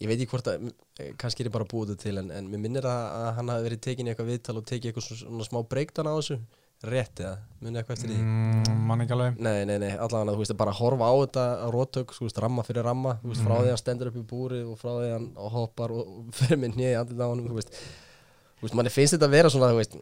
ég 0.00 0.08
veit 0.08 0.16
ekki 0.22 0.30
hvort 0.32 0.48
að 0.54 0.70
eh, 1.00 1.12
kannski 1.20 1.44
er 1.44 1.50
ég 1.50 1.56
bara 1.58 1.68
búið 1.68 1.92
þetta 1.94 2.06
til 2.08 2.16
en, 2.22 2.30
en 2.32 2.48
mér 2.48 2.62
minnir 2.68 2.86
að, 2.88 3.04
að 3.20 3.30
hann 3.40 3.52
hafi 3.54 3.68
verið 3.68 3.84
tekin 3.88 4.08
í 4.08 4.14
eitthvað 4.14 4.32
viðtal 4.34 4.56
og 4.62 4.66
tekið 4.70 4.90
eitthvað 4.92 5.10
svona, 5.10 5.46
smá 5.50 5.60
breakdown 5.68 6.08
á 6.08 6.14
þessu 6.16 6.38
rétt 6.80 7.20
eða, 7.20 7.34
munið 7.60 7.76
eitthvað 7.82 7.98
eftir 7.98 8.08
því 8.08 8.18
mm, 8.24 8.78
mann 8.88 9.02
ekki 9.04 9.12
alveg 9.12 9.34
Nei, 9.44 9.58
nei, 9.68 9.74
nei, 9.82 9.90
allavega, 10.00 10.32
þú 10.32 10.40
veist, 10.40 10.54
bara 10.62 10.72
horfa 10.78 11.10
á 11.12 11.14
þetta 11.20 11.42
á 11.60 11.66
róttök, 11.74 12.14
þú 12.16 12.24
veist, 12.24 12.38
ramma 12.40 12.64
fyrir 12.64 12.86
ramma 12.88 13.18
þú 13.20 13.34
veist, 13.34 13.42
frá 13.44 13.52
Mhm. 13.52 13.60
því 13.60 13.68
að 13.68 13.74
hann 13.74 13.82
stendur 13.82 14.08
upp 14.08 14.16
í 14.16 14.22
búri 14.30 14.60
og 14.64 14.78
frá 14.80 14.88
því 14.94 15.10
að 15.10 15.12
hann 15.18 15.26
hoppar 15.58 15.92
og, 15.92 16.08
og 16.08 16.40
veist 18.64 18.78
manni 18.78 18.92
finnst 18.92 19.16
þetta 19.16 19.28
að 19.28 19.36
vera 19.36 19.52
svona, 19.52 19.70
þú 19.72 19.80
veist 19.80 19.96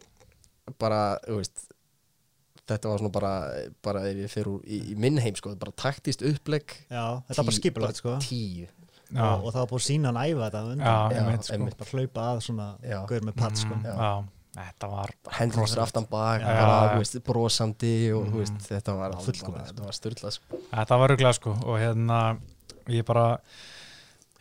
bara, 0.81 1.03
þú 1.25 1.37
veist 1.39 1.67
þetta 2.69 2.91
var 2.91 3.01
svona 3.01 3.13
bara, 3.13 3.31
bara 3.85 4.01
ef 4.09 4.23
ég 4.23 4.33
fer 4.33 4.49
úr 4.49 4.65
í, 4.65 4.81
í 4.93 4.97
minn 4.99 5.19
heim, 5.21 5.37
sko, 5.37 5.53
bara 5.59 5.75
taktist 5.79 6.25
upplegg 6.25 6.75
já, 6.89 7.05
þetta 7.29 7.39
var 7.39 7.47
bara 7.49 7.57
skipulagt 7.57 8.01
sko. 8.01 8.17
tíu, 8.25 8.67
já, 8.67 9.23
og, 9.25 9.47
það 9.47 9.61
var 9.61 9.71
búið 9.71 9.79
að 9.79 9.87
sína 9.87 10.11
hann 10.11 10.19
æfa 10.25 10.43
þetta 10.49 10.65
undan. 10.73 10.83
já, 10.83 11.21
einmitt, 11.21 11.47
sko. 11.47 11.55
einmitt. 11.55 11.79
bara 11.79 11.95
hlaupa 11.95 12.27
að 12.27 12.43
svona 12.49 12.67
gaur 13.09 13.25
með 13.29 13.39
patt 13.39 13.63
sko. 13.63 13.79
Mm, 13.79 13.89
já, 13.89 14.11
þetta 14.59 14.91
var 14.91 15.15
hendur 15.39 15.65
fyrir 15.65 15.83
aftan 15.85 16.07
bak 16.11 16.45
brosandi 17.25 17.95
og, 18.17 18.29
þú 18.29 18.43
veist, 18.43 18.61
þetta 18.67 18.97
var 18.99 19.17
bara, 19.17 19.65
þetta 19.71 19.89
var 19.89 19.97
styrlað, 19.97 20.39
sko. 20.39 20.63
Þetta 20.69 21.01
var 21.03 21.13
ruglega 21.13 21.35
sko 21.37 21.57
og 21.65 21.81
hérna 21.81 22.21
ég 22.89 23.05
bara 23.07 23.27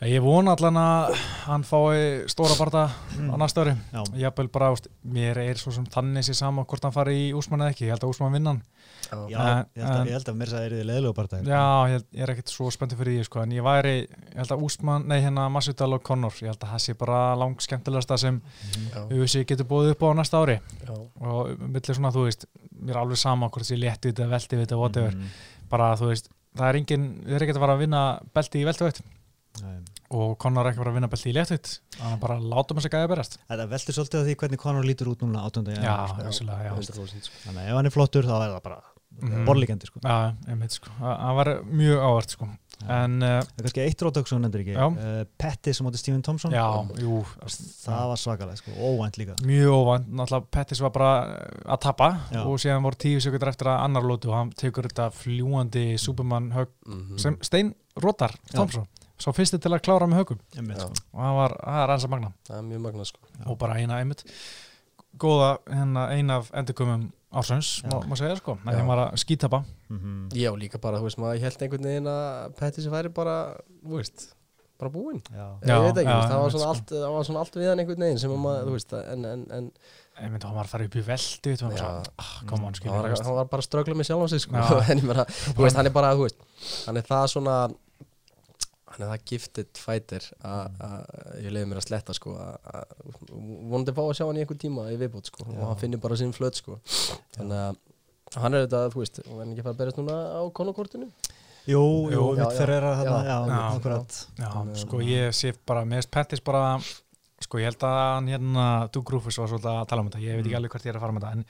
ég 0.07 0.23
vona 0.23 0.53
allan 0.55 0.77
að 0.79 1.15
hann 1.49 1.65
fái 1.67 2.29
stóra 2.31 2.55
barða 2.55 2.85
á 3.19 3.35
næsta 3.35 3.65
ári. 3.65 3.73
Já. 3.91 4.03
Jafnvel 4.23 4.47
bara, 4.55 4.69
úst, 4.71 4.87
mér 5.03 5.41
er 5.43 5.59
svo 5.59 5.73
sem 5.75 5.87
þannig 5.91 6.23
sér 6.23 6.37
sama 6.39 6.63
hvort 6.71 6.85
hann 6.87 6.95
fari 6.95 7.17
í 7.25 7.33
úsmann 7.35 7.65
eða 7.65 7.73
ekki. 7.75 7.89
Ég 7.89 7.97
held 7.97 8.05
að 8.07 8.13
úsmann 8.13 8.37
vinna 8.37 8.53
hann. 8.53 8.61
Já, 9.09 9.39
En- 9.41 9.67
ég, 9.75 9.83
held 9.83 9.97
að, 9.97 10.07
ég 10.07 10.15
held 10.15 10.29
að 10.31 10.37
mér 10.39 10.51
sagði 10.53 10.71
þið 10.79 10.87
leðilegu 10.87 11.15
bara 11.17 11.41
Já, 11.49 11.65
ég, 11.89 11.93
held- 11.97 12.07
ég 12.15 12.23
er 12.23 12.33
ekkert 12.35 12.53
svo 12.53 12.71
spenntið 12.71 12.99
fyrir 13.01 13.17
því 13.19 13.25
sko, 13.27 13.43
en 13.43 13.51
ég 13.57 13.63
væri, 13.67 13.95
ég 14.07 14.37
held 14.39 14.55
að 14.55 14.63
úsmann, 14.69 15.07
nei 15.09 15.19
hérna 15.25 15.49
Masvidal 15.51 15.93
og 15.95 16.03
Conor, 16.07 16.31
ég 16.39 16.47
held 16.53 16.63
að 16.63 16.73
það 16.77 16.83
sé 16.87 16.95
bara 16.99 17.35
lang 17.35 17.59
skemmtilegasta 17.59 18.19
sem 18.19 18.41
Já, 18.95 19.03
UFC 19.11 19.45
getur 19.49 19.67
búið 19.67 19.91
upp 19.97 20.03
á 20.07 20.11
næsta 20.15 20.39
ári. 20.45 20.61
Já, 20.87 20.95
og 21.27 21.59
millir 21.59 21.95
svona, 21.99 22.13
þú 22.15 22.27
veist, 22.29 22.47
mér 22.79 22.95
er 22.95 23.03
alveg 23.03 23.17
sama 23.19 23.49
hvort 23.51 23.67
sé 23.67 23.75
létti 23.81 24.13
við 24.13 24.19
þetta, 24.21 24.29
velti 24.31 24.57
við 24.57 24.67
þetta, 24.67 24.79
whatever. 24.79 25.11
Mhm. 25.15 25.29
bara, 25.69 25.95
þú 25.97 26.07
veist, 26.13 26.29
það 26.57 26.69
er 26.69 26.77
engin 26.77 27.09
við 27.25 27.35
erum 27.35 27.49
ekkert 27.49 27.57
að 27.59 27.65
fara 27.67 27.75
að 27.75 27.79
vinna 27.87 28.21
belti 28.35 28.61
í 28.63 28.65
veltuveitt. 28.65 29.01
Og 30.11 30.37
Conor 30.39 30.67
ekki 30.71 30.81
að 30.85 30.95
vinna 30.95 31.09
belti 31.13 31.31
í 31.31 31.35
léttvitt 31.37 31.73
þannig 31.99 32.15
að 32.17 32.21
bara 32.21 32.39
látum 32.41 32.79
þess 32.79 32.89
að 32.89 32.95
gæða 32.97 33.09
berast 33.15 33.39
Þetta 33.49 33.67
veldur 33.73 33.97
svolítið 33.99 34.21
á 34.21 34.25
því 34.29 34.37
hvernig 34.43 34.59
Conor 34.63 34.85
lítur 34.89 35.11
út 35.13 35.21
núna 35.27 35.43
18. 35.49 35.75
Já, 35.83 35.97
sko. 36.09 36.23
vissulega, 36.29 36.65
já 36.65 36.73
100% 36.77 37.29
sko. 37.29 37.43
Þannig 37.49 37.61
að 37.65 37.69
ef 37.69 37.77
hann 37.81 37.87
er 37.87 37.97
flottur 37.99 38.25
þá 38.25 38.37
er 38.39 38.55
það 38.57 38.63
bara 38.63 38.81
Mhm. 39.19 39.47
borlíkandi 39.49 39.87
sko. 39.89 39.99
Já, 40.05 40.35
einmitt, 40.47 40.71
sko, 40.77 40.91
það 41.01 41.35
var 41.35 41.49
mjög 41.65 41.99
ávart, 42.07 42.31
sko 42.31 42.47
en, 42.87 43.23
uh, 43.23 43.41
er 43.41 43.63
kannski 43.65 43.81
eitt 43.83 43.99
rótök 44.05 44.29
sem 44.29 44.39
hún 44.39 44.45
nefndir 44.47 44.61
ekki 44.63 44.77
uh, 44.79 45.25
Pettis 45.41 45.77
sem 45.81 45.87
átti 45.89 45.99
Stephen 45.99 46.23
Thompson 46.23 46.53
já, 46.53 46.63
jú 47.01 47.25
Það 47.43 48.05
var 48.13 48.17
svakalega, 48.21 48.57
sko, 48.61 48.71
óvænt 48.79 49.19
líka 49.19 49.35
mjög 49.43 49.75
óvænt, 49.75 50.07
náttúrulega 50.13 50.47
Pettis 50.55 50.79
var 50.85 50.91
bara 50.95 51.11
uh, 51.25 51.73
að 51.75 51.81
tappa 51.81 52.11
Já. 52.31 52.45
og 52.45 52.61
síðan 52.63 52.85
voru 52.87 52.95
tíu 53.01 53.19
sekundur 53.25 53.49
eftir 53.51 53.67
að 53.73 53.83
annar 53.89 54.03
lótu 54.07 54.29
og 54.31 54.37
hann 54.39 54.53
tekur 54.55 54.87
þetta 54.87 55.11
fljúandi 55.11 55.99
Superman 55.99 56.53
högg 56.55 56.69
Mhm. 56.87 57.19
sem 57.19 57.39
Stein 57.43 57.75
Rótar 57.99 58.37
Thompson, 58.55 58.87
svo 59.19 59.33
fyrsti 59.37 59.59
til 59.61 59.73
að 59.75 59.83
klára 59.87 60.07
með 60.11 60.25
Já. 60.79 60.87
sko. 60.87 60.93
og 61.15 61.21
það 61.25 61.37
var, 61.41 61.57
það 61.65 61.83
er 61.85 61.93
ansa 61.97 62.09
magna 62.13 62.33
Það 62.49 62.57
er 62.59 62.67
mjög 62.71 62.81
magna 62.89 63.05
sko. 63.05 63.21
og 63.47 63.59
bara 63.59 63.79
eina 63.83 63.99
einmitt 64.03 64.25
góða, 65.19 65.59
hérna, 65.67 66.09
ein 66.15 66.31
af 66.31 66.51
endurkumum 66.55 67.09
ársins, 67.35 67.83
Já. 67.83 67.91
má, 67.93 68.01
má 68.09 68.17
segja 68.17 68.37
sko 68.39 68.59
að 68.65 68.77
þeim 68.79 68.87
var 68.93 69.05
að 69.09 69.21
skítapa 69.25 69.65
Mhm. 69.89 70.29
Já, 70.37 70.51
líka 70.57 70.79
bara, 70.81 70.99
þú 71.01 71.05
veist, 71.09 71.19
maður 71.19 71.41
held 71.41 71.63
einhvern 71.63 71.85
veginn 71.89 72.07
að 72.13 72.57
Pettis 72.59 72.87
væri 72.87 73.09
bara, 73.15 73.57
þú 73.85 73.97
veist 73.97 74.35
bara 74.79 74.91
búinn 74.93 75.23
Já. 75.33 75.47
Já, 75.65 75.75
ég 75.75 75.87
veit 75.89 75.97
ekki, 76.05 76.13
já, 76.13 76.13
þú 76.13 76.21
veist, 76.21 76.31
það 76.31 76.43
var 76.43 76.51
svona 76.51 76.63
sko. 76.63 76.69
allt 76.69 76.91
það 76.93 77.15
var 77.17 77.25
svona 77.25 77.41
allt 77.41 77.57
við 77.59 77.69
hann 77.69 77.79
einhvern 77.83 78.05
veginn 78.05 78.19
sem 78.23 78.31
að 78.31 78.39
maður, 78.45 78.67
þú 78.69 78.75
veist, 78.77 78.93
en, 78.93 79.25
en, 79.25 79.47
en 79.51 79.71
einmitt, 80.19 80.45
hann 80.45 80.55
var 80.55 80.65
að 80.69 80.73
fara 80.75 80.85
upp 80.85 80.95
í 80.95 81.03
veldi 81.09 81.57
Já. 81.57 81.89
ah, 82.19 82.33
skilja 82.75 82.93
var, 83.03 83.17
hann 83.25 83.35
var 83.35 83.45
bara 83.49 83.63
að 83.63 83.69
ströggla 83.69 83.95
með 83.99 84.09
sjálfan 84.11 84.29
sig, 84.29 84.41
sko 84.45 84.55
Já. 84.55 84.91
en 84.93 84.99
ég 84.99 85.05
meina, 85.09 85.25
þú 85.25 85.65
veist, 85.65 85.77
hann 85.77 85.87
er 85.87 85.97
bara, 85.99 86.13
þú 86.15 86.29
veist 86.29 86.39
hann 86.87 86.97
er 86.97 87.03
það 87.09 87.27
svona 87.35 87.57
hann 88.99 89.07
er 89.07 89.13
það 89.15 89.25
gifted 89.31 89.79
fighter 89.79 90.25
að 90.43 90.81
að- 90.89 91.45
ég 91.45 91.53
leiði 91.55 91.69
mér 91.71 91.81
að 91.81 91.87
sletta, 91.89 92.15
sko 92.19 92.35
að- 92.35 92.59
að- 92.75 93.31
vonandi 93.71 93.95
fá 93.97 94.03
að 94.05 94.15
sjá 94.19 94.27
hann 94.27 94.37
í 94.37 94.45
einhvern 94.45 94.63
tíma 94.65 94.87
í 94.93 94.97
viðbót, 95.01 95.31
sko, 95.31 95.47
og 95.49 95.65
hann 95.69 95.77
finnir 95.81 96.01
bara 96.03 96.17
sinn 96.17 96.33
flöt, 96.35 96.55
sko. 96.61 96.79
Þannig 97.37 97.59
að 97.63 97.77
hann 98.43 98.55
er 98.55 98.67
þetta, 98.67 98.83
þú 98.93 99.03
veist, 99.05 99.21
og 99.27 99.39
hann 99.41 99.53
ekki 99.55 99.63
að 99.63 99.69
fara 99.69 99.75
að 99.75 99.81
berjast 99.83 100.01
núna 100.03 100.17
á 100.37 100.43
konokortinu 100.53 101.09
Jú, 101.69 101.83
jú, 102.09 102.23
mitt 102.37 102.55
fyrir 102.57 102.79
er 102.81 102.85
að 102.89 103.03
já, 103.05 103.11
já, 103.13 103.25
já, 103.29 103.39
já, 103.45 103.49
já. 103.53 103.77
akkurat. 103.77 104.15
Já, 104.39 104.49
Þannig 104.53 104.73
að- 104.73 104.83
sko 104.87 105.01
ég 105.05 105.35
sé 105.37 105.53
bara 105.67 105.83
með 105.85 106.07
Pettis 106.11 106.41
bara 106.41 106.79
sko 107.41 107.59
ég 107.61 107.65
held 107.69 107.79
að 107.85 107.99
hann 108.15 108.27
hérna 108.27 108.91
Doug 108.91 109.11
Rufus 109.13 109.37
var 109.39 109.49
svolítið 109.49 109.75
að 109.83 109.89
tala 109.89 110.01
um 110.01 110.09
þetta. 110.09 110.23
Ég 110.25 110.37
veit 110.39 110.47
ekki 110.47 110.57
alveg 110.57 110.71
hvert 110.73 110.85
ég 110.89 110.95
er 110.95 110.97
að 110.97 111.01
fara 111.05 111.13
með 111.13 111.21
þetta 111.27 111.33
en 111.33 111.45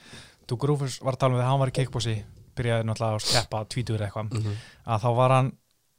Doug 0.47 0.63
Rufus 0.67 0.99
var 1.01 1.13
að 1.15 1.19
tala 1.19 1.33
um 1.33 1.39
þetta, 1.39 1.47
hann 1.49 1.59
var 1.59 1.71
í 1.71 1.77
kickbossi 1.79 2.23
byrjaði 2.59 2.83
náttúrulega 2.89 3.15
að 3.15 3.23
skeppa 3.29 3.63
tvítur 3.71 4.03
eitthvað. 4.03 4.55
Að 4.85 4.99
þá 5.05 5.09
var 5.15 5.29
hann 5.37 5.51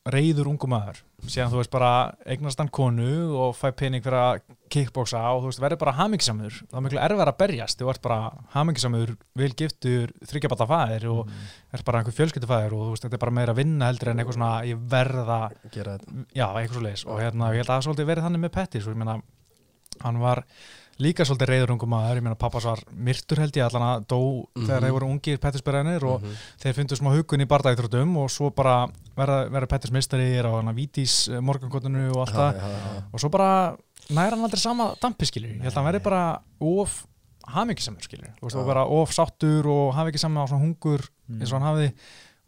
reyður 0.08 0.48
ungu 0.48 0.68
maður. 0.70 1.02
Síðan 1.28 1.50
þú 1.52 1.58
veist 1.60 1.72
bara 1.72 1.90
eignast 2.24 2.60
hann 2.62 2.70
konu 2.72 3.10
og 3.36 3.52
fæ 3.58 3.68
pening 3.76 4.04
fyrir 4.04 4.16
að 4.16 4.38
kickboxa 4.72 5.20
og 5.34 5.42
þú 5.42 5.50
veist 5.50 5.60
verður 5.60 5.80
bara 5.82 5.94
hamingsamur 5.98 6.54
það 6.62 6.78
er 6.78 6.84
miklu 6.86 7.00
erfið 7.04 7.24
að 7.26 7.38
berjast, 7.42 7.80
þú 7.80 7.90
ert 7.92 8.02
bara 8.06 8.20
hamingsamur 8.54 9.12
vel 9.36 9.50
giftur, 9.58 10.14
þryggjabata 10.30 10.68
fæðir 10.70 11.06
og 11.12 11.34
ert 11.76 11.84
bara 11.84 12.00
einhver 12.00 12.16
fjölskyldufæðir 12.16 12.76
og 12.78 12.86
þú 12.86 12.94
veist 12.94 13.06
þetta 13.06 13.18
er 13.18 13.24
bara 13.26 13.36
meira 13.40 13.56
vinna 13.58 13.90
heldur 13.90 14.12
en 14.12 14.22
eitthvað 14.22 14.38
svona 14.38 14.52
ég 14.70 14.86
verða 14.94 15.40
gera 15.74 15.98
þetta. 15.98 16.24
Já, 16.32 16.46
eitthvað 16.48 16.78
svo 16.78 16.86
leiðis 16.86 17.04
og 17.04 17.20
hérna, 17.20 17.52
ég 17.52 17.60
held 17.60 17.68
að 17.68 17.74
það 17.74 17.86
svolítið 17.88 18.10
verið 18.14 18.28
þannig 18.28 18.44
með 18.46 18.54
Pettis. 18.56 18.88
Og 18.88 18.96
ég 18.96 19.02
meina, 19.02 19.18
hann 20.00 20.22
var 20.24 20.44
líka 21.00 21.24
svolítið 21.24 21.48
reyður 21.50 21.70
ungum 21.74 21.90
maður, 21.94 22.18
ég 22.20 22.24
meina 22.26 22.36
pappas 22.38 22.66
var 22.68 22.80
myrtur 22.92 23.40
held 23.40 23.56
ég, 23.56 23.64
allan 23.66 23.86
að 23.88 24.06
dó 24.12 24.18
þegar 24.54 24.80
Mhm. 24.80 24.84
þeir 24.84 24.94
voru 24.96 25.08
ungir 25.10 25.38
Pettisberðinir 25.40 26.04
og 26.04 26.22
þeir 26.60 26.74
fyndu 26.76 26.96
smá 26.98 27.10
hugun 27.14 27.40
í 27.40 27.46
bardæðitrótum 27.48 28.16
og 28.20 28.28
svo 28.30 28.50
bara 28.54 28.86
verða, 29.16 29.48
verða 29.50 29.68
Pettis 29.68 29.90
mistari 29.92 30.36
á 30.38 30.50
hana 30.52 30.72
Vítís 30.76 31.28
morgankotinu 31.40 32.10
og 32.14 32.28
allt 32.28 32.36
það. 32.36 33.04
og 33.12 33.20
svo 33.20 33.30
bara 33.30 33.76
næra 34.10 34.30
hann 34.36 34.44
aldrei 34.44 34.58
sama 34.60 34.94
dampi 35.00 35.24
skilur, 35.26 35.48
ég 35.56 35.62
held 35.62 35.72
að 35.72 35.82
hann 35.82 35.92
verði 35.92 36.02
bara 36.02 36.40
of 36.60 37.06
hafingisamur 37.50 38.02
skilur, 38.04 38.30
þú 38.38 38.42
veist, 38.46 38.56
og 38.56 38.66
bara 38.66 38.84
of 38.84 39.10
sáttur 39.10 39.66
og 39.66 39.94
hafingisamur 39.94 40.44
á 40.44 40.48
svona 40.48 40.62
hungur 40.64 41.00
Mm. 41.30 41.40
eins 41.40 41.52
og 41.52 41.60
hann 41.62 41.68
hafði 41.74 41.92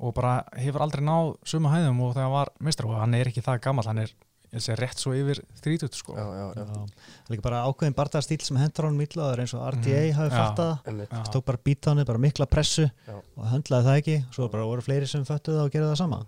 og 0.01 0.15
bara 0.15 0.45
hefur 0.59 0.81
aldrei 0.83 1.01
náð 1.05 1.37
suma 1.45 1.71
hæðum 1.71 2.01
og 2.03 2.15
þegar 2.15 2.23
hann 2.23 2.33
var 2.33 2.49
mistari 2.61 2.89
og 2.89 3.01
hann 3.01 3.15
er 3.15 3.25
ekki 3.31 3.43
það 3.43 3.61
gammal, 3.63 3.85
hann 3.87 3.99
er 3.99 4.11
ég 4.53 4.61
sé 4.65 4.75
rétt 4.77 5.01
svo 5.01 5.15
yfir 5.17 5.41
30 5.65 5.95
sko 5.97 6.13
já, 6.17 6.25
já, 6.27 6.47
já, 6.53 6.63
Já. 6.63 6.67
Það 6.67 7.31
er 7.31 7.33
líka 7.37 7.43
bara 7.47 7.63
ákveðin 7.71 7.97
barndagastýl 7.97 8.43
sem 8.45 8.57
hendur 8.61 8.85
honum 8.91 9.01
illa 9.07 9.23
það 9.25 9.33
er 9.33 9.41
eins 9.47 9.55
og 9.57 9.65
RTA 9.73 10.03
Mhm. 10.03 10.13
hafi 10.19 10.31
fattað 10.37 10.69
það 10.73 10.93
einmitt 10.93 11.11
Já. 11.17 11.23
tók 11.33 11.45
bara 11.45 11.59
bít 11.65 11.81
á 11.87 11.89
henni, 11.93 12.05
bara 12.05 12.19
mikla 12.19 12.47
pressu 12.47 12.85
Já. 13.09 13.17
og 13.37 13.45
höndlaði 13.49 13.85
það 13.89 13.99
ekki, 14.03 14.17
svo 14.35 14.49
bara 14.53 14.65
voru 14.69 14.83
fleiri 14.83 15.09
sem 15.09 15.25
föttu 15.25 15.53
það 15.57 15.65
og 15.67 15.71
gerði 15.73 15.91
það 15.93 15.97
sama 16.05 16.23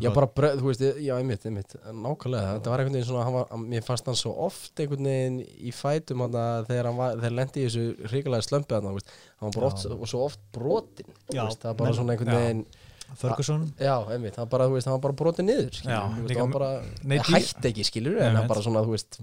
Já, 0.00 0.12
bara, 0.14 0.26
bröð, 0.30 0.60
þú 0.60 0.66
veist, 0.70 0.82
já, 1.02 1.16
einmitt, 1.18 1.42
einmitt, 1.44 1.72
nákvæmlega, 1.90 2.50
þetta 2.60 2.70
var 2.70 2.78
einhvern 2.80 2.94
veginn 2.94 3.08
svona, 3.08 3.24
hann 3.24 3.32
var, 3.34 3.46
mér 3.66 3.82
fannst 3.82 4.06
hann 4.06 4.14
svo 4.14 4.30
oft 4.46 4.78
einhvern 4.78 5.02
veginn 5.08 5.40
í 5.42 5.72
fætum 5.74 6.20
hann 6.22 6.36
að 6.38 6.66
þegar 6.68 6.86
hann 6.86 6.96
var, 7.00 7.16
þegar 7.16 7.34
lendi 7.34 7.64
í 7.64 7.66
þessu 7.66 8.08
hrikalega 8.12 8.46
slömpi 8.46 8.76
hann, 8.76 8.84
þú 8.86 8.92
veist, 9.00 9.10
hann 9.40 9.50
var 9.50 9.56
bara 9.58 9.66
oft, 9.72 9.82
Já. 9.82 9.90
og 9.98 10.06
svo 10.12 10.20
oft 10.28 10.38
brotin, 10.54 11.10
þú 11.26 11.34
Já, 11.34 11.42
veist, 11.48 11.58
það 11.64 11.72
var 11.72 11.74
bara 11.82 11.96
svona 11.98 12.12
einhvern 12.14 12.30
Já. 12.30 12.38
veginn, 12.38 12.62
Ferguson. 13.20 13.64
Já, 13.80 13.94
einmitt, 14.14 14.36
hann 14.40 14.50
bara, 14.52 14.68
þú 14.68 14.76
veist, 14.78 14.88
hann 14.88 14.96
var 14.96 15.02
bara 15.06 15.18
brotin 15.22 15.48
niður, 15.48 15.80
Já, 15.82 15.98
veist, 16.12 16.28
líka 16.30 16.44
hann 16.44 16.54
bara, 16.54 16.70
hætti 17.32 17.72
ekki, 17.72 17.86
skilur, 17.88 18.16
en 18.18 18.22
hann 18.28 18.36
einmitt. 18.36 18.52
bara 18.52 18.64
svona, 18.64 18.82
þú 18.86 18.94
veist, 18.94 19.18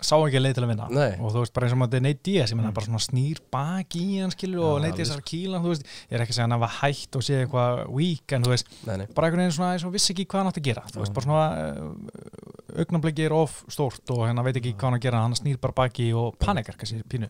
sá 0.00 0.16
ekki 0.16 0.40
leið 0.40 0.54
til 0.56 0.64
að 0.64 0.70
vinna. 0.72 0.86
Nei. 0.92 1.10
og 1.20 1.32
þú 1.34 1.42
veist 1.42 1.54
bara 1.56 1.66
eins 1.68 1.74
og 1.76 1.80
maður 1.82 2.02
Nate 2.06 2.24
Diaz, 2.24 2.52
ég 2.52 2.58
menna 2.58 2.72
bara 2.76 2.88
svona 2.88 3.02
snýr 3.04 3.40
baki 3.52 4.00
í 4.00 4.20
hann 4.22 4.32
skilur 4.32 4.64
og 4.64 4.78
Nate 4.84 4.96
Diaz 4.96 5.12
er 5.12 5.20
að 5.20 5.26
kýla 5.28 5.60
þú 5.60 5.72
veist, 5.74 5.84
ég 6.08 6.16
er 6.16 6.24
ekki 6.24 6.34
að 6.34 6.38
segja 6.38 6.46
hann 6.48 6.62
var 6.62 6.74
hætt 6.78 7.18
og 7.20 7.26
sé 7.26 7.40
eitthvað 7.42 7.82
weak 7.98 8.34
en 8.36 8.46
þú 8.46 8.54
veist, 8.54 8.72
nei, 8.88 9.06
bara 9.12 9.28
einhvern 9.28 9.44
veginn 9.44 9.56
svona 9.58 9.72
eins 9.76 9.84
og 9.84 9.94
vissi 9.94 10.14
ekki 10.14 10.26
hvað 10.30 10.40
hann 10.40 10.52
átti 10.52 10.62
að 10.64 10.68
gera, 10.70 10.86
þú 10.88 11.02
veist, 11.04 11.16
bara 11.18 11.28
svona 11.28 11.46
uh, 11.60 12.80
augnablikki 12.80 13.26
er 13.28 13.36
of 13.36 13.58
stórt 13.68 14.14
og 14.14 14.24
hérna 14.24 14.44
veit 14.46 14.56
ekki 14.60 14.72
hvað 14.72 14.88
hann 14.88 14.96
á 14.96 15.00
að 15.00 15.04
gera, 15.04 15.24
hann 15.26 15.36
snýr 15.36 15.60
bara 15.60 15.76
baki 15.82 16.08
og 16.16 16.38
panikar 16.40 16.80
kannski 16.80 17.02
pínu, 17.04 17.28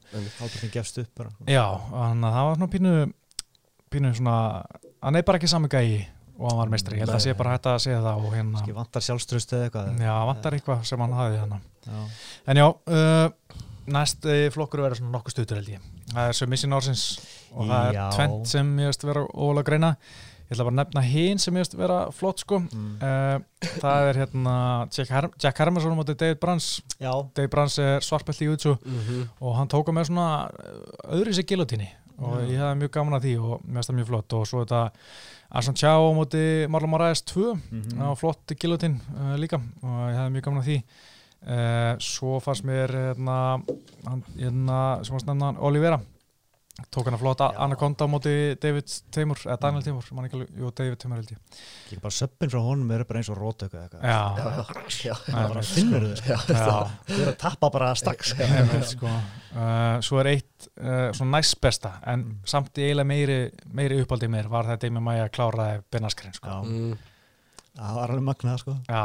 bara. 1.18 1.34
Já, 1.50 1.66
þannig 1.90 2.28
að 2.30 2.36
það 2.38 2.46
var 2.50 2.60
svona 2.60 2.72
pínu 2.76 2.94
pínu 3.90 4.12
svona, 4.14 4.36
hann 5.00 5.16
er 5.20 5.26
bara 5.26 5.40
ekki 5.40 5.50
sami 5.50 5.70
gæi 5.72 6.06
og 6.40 6.48
hann 6.48 6.60
var 6.62 6.70
meistri, 6.72 6.96
ég 6.96 7.04
held 7.04 7.12
að 7.12 7.24
sé 7.26 7.34
bara 7.36 7.56
hægt 7.56 7.68
að 7.68 7.82
segja 7.84 8.00
það 8.00 8.22
og 8.24 8.32
hérna, 8.32 8.62
Ski 8.62 8.76
vantar 8.76 9.04
sjálfströst 9.04 9.52
eða 9.56 9.66
eitthvað 9.68 10.06
já, 10.06 10.14
vantar 10.30 10.56
eitthvað 10.56 10.86
sem 10.88 11.04
hann 11.04 11.18
hafði 11.18 11.42
þannig 11.42 11.66
Já. 11.86 12.00
En 12.46 12.56
já, 12.56 12.66
uh, 12.68 13.58
næst 13.90 14.26
flokkur 14.54 14.84
verður 14.84 15.00
svona 15.00 15.14
nokkuð 15.16 15.36
stutur 15.36 15.60
held 15.60 15.70
ég. 15.76 15.86
Það 16.10 16.26
er 16.26 16.36
Submission 16.36 16.76
Ársins 16.76 17.04
og 17.54 17.70
það 17.70 17.86
er 17.86 17.96
Já. 17.96 18.02
tvent 18.16 18.50
sem 18.50 18.74
ég 18.82 18.90
veist 18.90 19.06
vera 19.06 19.24
ólega 19.32 19.68
greina. 19.70 19.94
Ég 20.50 20.56
ætla 20.56 20.66
bara 20.66 20.74
að 20.74 20.78
nefna 20.80 21.02
hinn 21.06 21.38
sem 21.38 21.54
ég 21.54 21.64
veist 21.64 21.76
vera 21.78 21.98
flott 22.14 22.42
sko. 22.42 22.58
Mm. 22.66 22.92
Uh, 22.98 23.68
það 23.78 24.08
er 24.10 24.20
hérna 24.24 24.54
Jack, 24.90 25.12
Her 25.14 25.28
Jack 25.38 25.62
Hermansson 25.62 25.94
mútið 25.98 26.18
David 26.24 26.42
Brands. 26.42 26.70
Já, 26.98 27.12
David 27.38 27.54
Brands 27.54 27.78
er 27.82 28.04
svartbelti 28.04 28.46
í 28.46 28.50
Jutsu 28.50 28.74
mhm, 28.76 29.28
og 29.40 29.56
hann 29.58 29.70
tóka 29.70 29.94
með 29.94 30.10
svona 30.10 30.28
öðru 31.06 31.36
sér 31.36 31.46
gilotíni 31.48 31.88
og 32.20 32.36
ég 32.50 32.58
hefði 32.60 32.78
mjög 32.82 32.90
gaman 32.96 33.16
að 33.18 33.24
því 33.26 33.34
og 33.40 33.62
mér 33.64 33.74
finnst 33.80 33.90
það 33.90 33.98
mjög 34.00 34.10
flott. 34.10 34.32
Og 34.38 34.46
svo 34.50 34.64
þetta 34.64 34.82
Asan 35.60 35.74
Chá 35.80 35.92
mútið 36.14 36.68
Marlon 36.70 36.90
Moraes 36.92 37.22
2 37.22 37.54
Mhm. 37.56 37.96
það 37.96 38.06
var 38.12 38.16
flott 38.20 38.54
gilotín 38.60 39.00
uh, 39.16 39.34
líka. 39.40 39.58
Og 39.82 39.98
ég 40.10 40.18
hefði 40.20 40.34
mjög 40.36 40.44
gaman 40.48 40.62
að 40.62 40.68
því. 40.70 40.78
Uh, 41.40 41.92
svo 42.04 42.38
fannst 42.44 42.64
mér 42.68 42.92
hérna, 42.92 43.62
hérna 44.36 44.80
sem 45.04 45.14
var 45.16 45.22
snennan 45.24 45.56
Olivera 45.64 46.00
tók 46.90 47.06
hann 47.08 47.16
að 47.16 47.22
flotta 47.24 47.48
Já. 47.52 47.58
Anaconda 47.66 48.06
á 48.06 48.12
móti 48.12 48.32
David 48.62 48.94
Teimur, 49.14 49.40
eða 49.46 49.58
Daniel 49.64 49.82
Teimur 49.86 50.08
man 50.16 50.26
ekki 50.28 50.38
alveg, 50.38 50.52
jú 50.60 50.70
David 50.80 50.98
Teimur 51.02 51.20
held 51.20 51.32
ég 51.34 51.60
líka 51.90 52.04
bara 52.06 52.16
söppin 52.16 52.52
frá 52.52 52.60
honum 52.64 52.90
er 52.96 53.04
bara 53.08 53.20
eins 53.22 53.30
og 53.32 53.38
rótöku 53.40 53.76
eða 53.76 53.84
eitthvað 53.86 54.06
já, 54.08 54.20
já, 54.38 54.44
já, 54.46 55.10
já, 55.10 55.14
það 55.26 55.42
er 55.44 55.52
bara 55.54 55.66
finnur 55.70 56.06
þau 56.08 56.30
já, 56.30 56.38
þú 57.10 57.20
er 57.20 57.30
að 57.32 57.38
tappa 57.44 57.70
bara 57.76 57.90
strax 58.00 58.34
einmitt, 58.38 58.88
sko. 58.94 59.12
uh, 59.54 60.00
svo 60.06 60.20
er 60.22 60.32
eitt 60.36 60.68
uh, 60.80 61.10
svona 61.16 61.36
næst 61.38 61.60
besta 61.60 61.96
en 62.06 62.20
Mm. 62.30 62.34
samt 62.44 62.76
í 62.78 62.82
eiginlega 62.84 63.08
meiri, 63.08 63.36
meiri 63.72 63.96
uppáldi 64.04 64.28
mér 64.30 64.46
var 64.52 64.66
það 64.68 64.82
Demi 64.84 65.00
Maja 65.00 65.28
kláraði 65.32 65.80
Benaskrin 65.90 66.34
sko. 66.36 66.48
Já. 66.48 66.58
mm, 66.66 66.98
það 67.78 67.92
var 67.96 68.12
alveg 68.14 68.24
magnað 68.26 68.56
sko. 68.62 68.74
Já, 68.88 69.04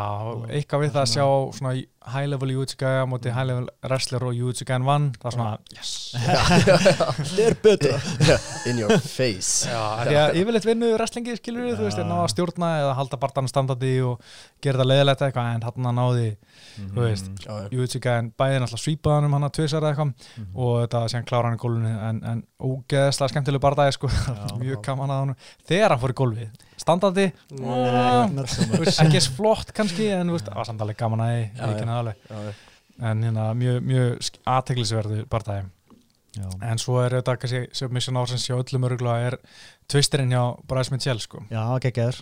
eitthvað 0.58 0.82
við 0.86 0.96
það 0.96 1.04
að 1.04 1.12
sjá 1.12 1.26
svona 1.60 1.74
high 2.06 2.28
level 2.30 2.52
Jútsugæja 2.54 3.06
móti 3.10 3.32
high 3.34 3.48
level 3.50 3.70
wrestler 3.86 4.26
og 4.28 4.36
Jútsugæjan 4.38 4.86
vann 4.86 5.08
það 5.22 5.30
er 5.30 5.36
svona, 5.36 5.54
yes. 5.74 5.94
Það 7.26 7.40
er 7.46 7.56
betra. 7.64 8.00
In 8.70 8.82
your 8.82 9.00
face. 9.02 9.66
Já, 9.70 9.80
því 10.06 10.18
að 10.22 10.38
yfirleitt 10.42 10.68
vinnu 10.70 10.90
wrestlingi 10.94 11.38
skilur 11.40 11.66
við, 11.66 11.78
þú 11.80 11.88
veist, 11.88 12.02
ná 12.06 12.16
að 12.20 12.30
stjórna 12.36 12.70
eða 12.84 12.94
halda 13.00 13.20
barndan 13.22 13.50
standandi 13.50 13.94
og 14.06 14.22
gera 14.64 14.82
það 14.82 14.92
leiðilegt 14.92 15.24
eitthvað 15.28 15.50
en 15.56 15.66
hann 15.66 15.90
að 15.92 15.98
náði, 16.02 16.28
þú 16.78 17.06
veist 17.08 17.32
Já, 17.46 17.52
já. 17.64 17.70
Jútsugæjan 17.80 18.32
bæði 18.38 18.62
náttúrulega 18.62 18.84
svípaðan 18.86 19.30
um 19.30 19.38
hann 19.38 19.48
að 19.50 19.56
tvisar 19.60 19.82
eða 19.82 19.94
eitthvað 19.96 20.54
og 20.66 20.76
þetta 20.84 21.04
síðan 21.14 21.28
klára 21.32 21.50
hann 21.50 21.58
í 21.58 21.64
gólfinu 21.66 21.96
en, 22.10 22.22
en 22.34 22.44
ógeðslega 22.70 23.34
skemmtileg 23.34 23.64
bardagi 23.66 23.98
sko, 23.98 24.12
mjög 24.62 24.82
gaman 24.86 25.14
að 25.16 25.24
hann 25.24 25.36
þegar 25.70 25.96
hann 25.96 26.04
fór 26.06 26.14
í 26.14 26.20
gólfið, 26.22 26.64
standandi. 26.86 27.26
Veist, 27.50 29.02
ekki 29.02 29.18
eins 29.20 29.30
flott 29.34 29.72
kannski 29.76 30.10
en 30.14 30.30
þú 30.30 30.38
veist, 30.38 30.50
það 30.52 30.60
var 30.62 30.70
samt 30.70 30.84
alveg 30.86 31.00
gaman 31.00 31.24
að 31.26 31.32
því, 31.34 31.44
Já, 31.46 31.64
ekki 31.70 31.82
já. 31.86 31.88
neðaleg 31.90 32.28
Já, 32.30 32.36
já. 32.46 32.52
en 33.10 33.24
hérna 33.26 33.48
mjög, 33.58 33.80
mjög 33.90 34.30
aðteglisverðu 34.56 35.24
Já. 36.36 36.48
en 36.68 36.82
svo 36.84 36.98
er 37.00 37.14
þetta 37.16 37.38
kannski 37.40 37.62
submission 37.80 38.18
ársins 38.20 38.44
hjá 38.48 38.58
öllum 38.60 38.86
öruglega 38.90 39.30
er 39.32 39.38
tvisturinn 39.92 40.34
hjá 40.36 40.42
Bryce 40.68 40.92
Mitchell 40.92 41.22
sko. 41.24 41.46
Já, 41.48 41.64
geggjaður. 41.86 42.22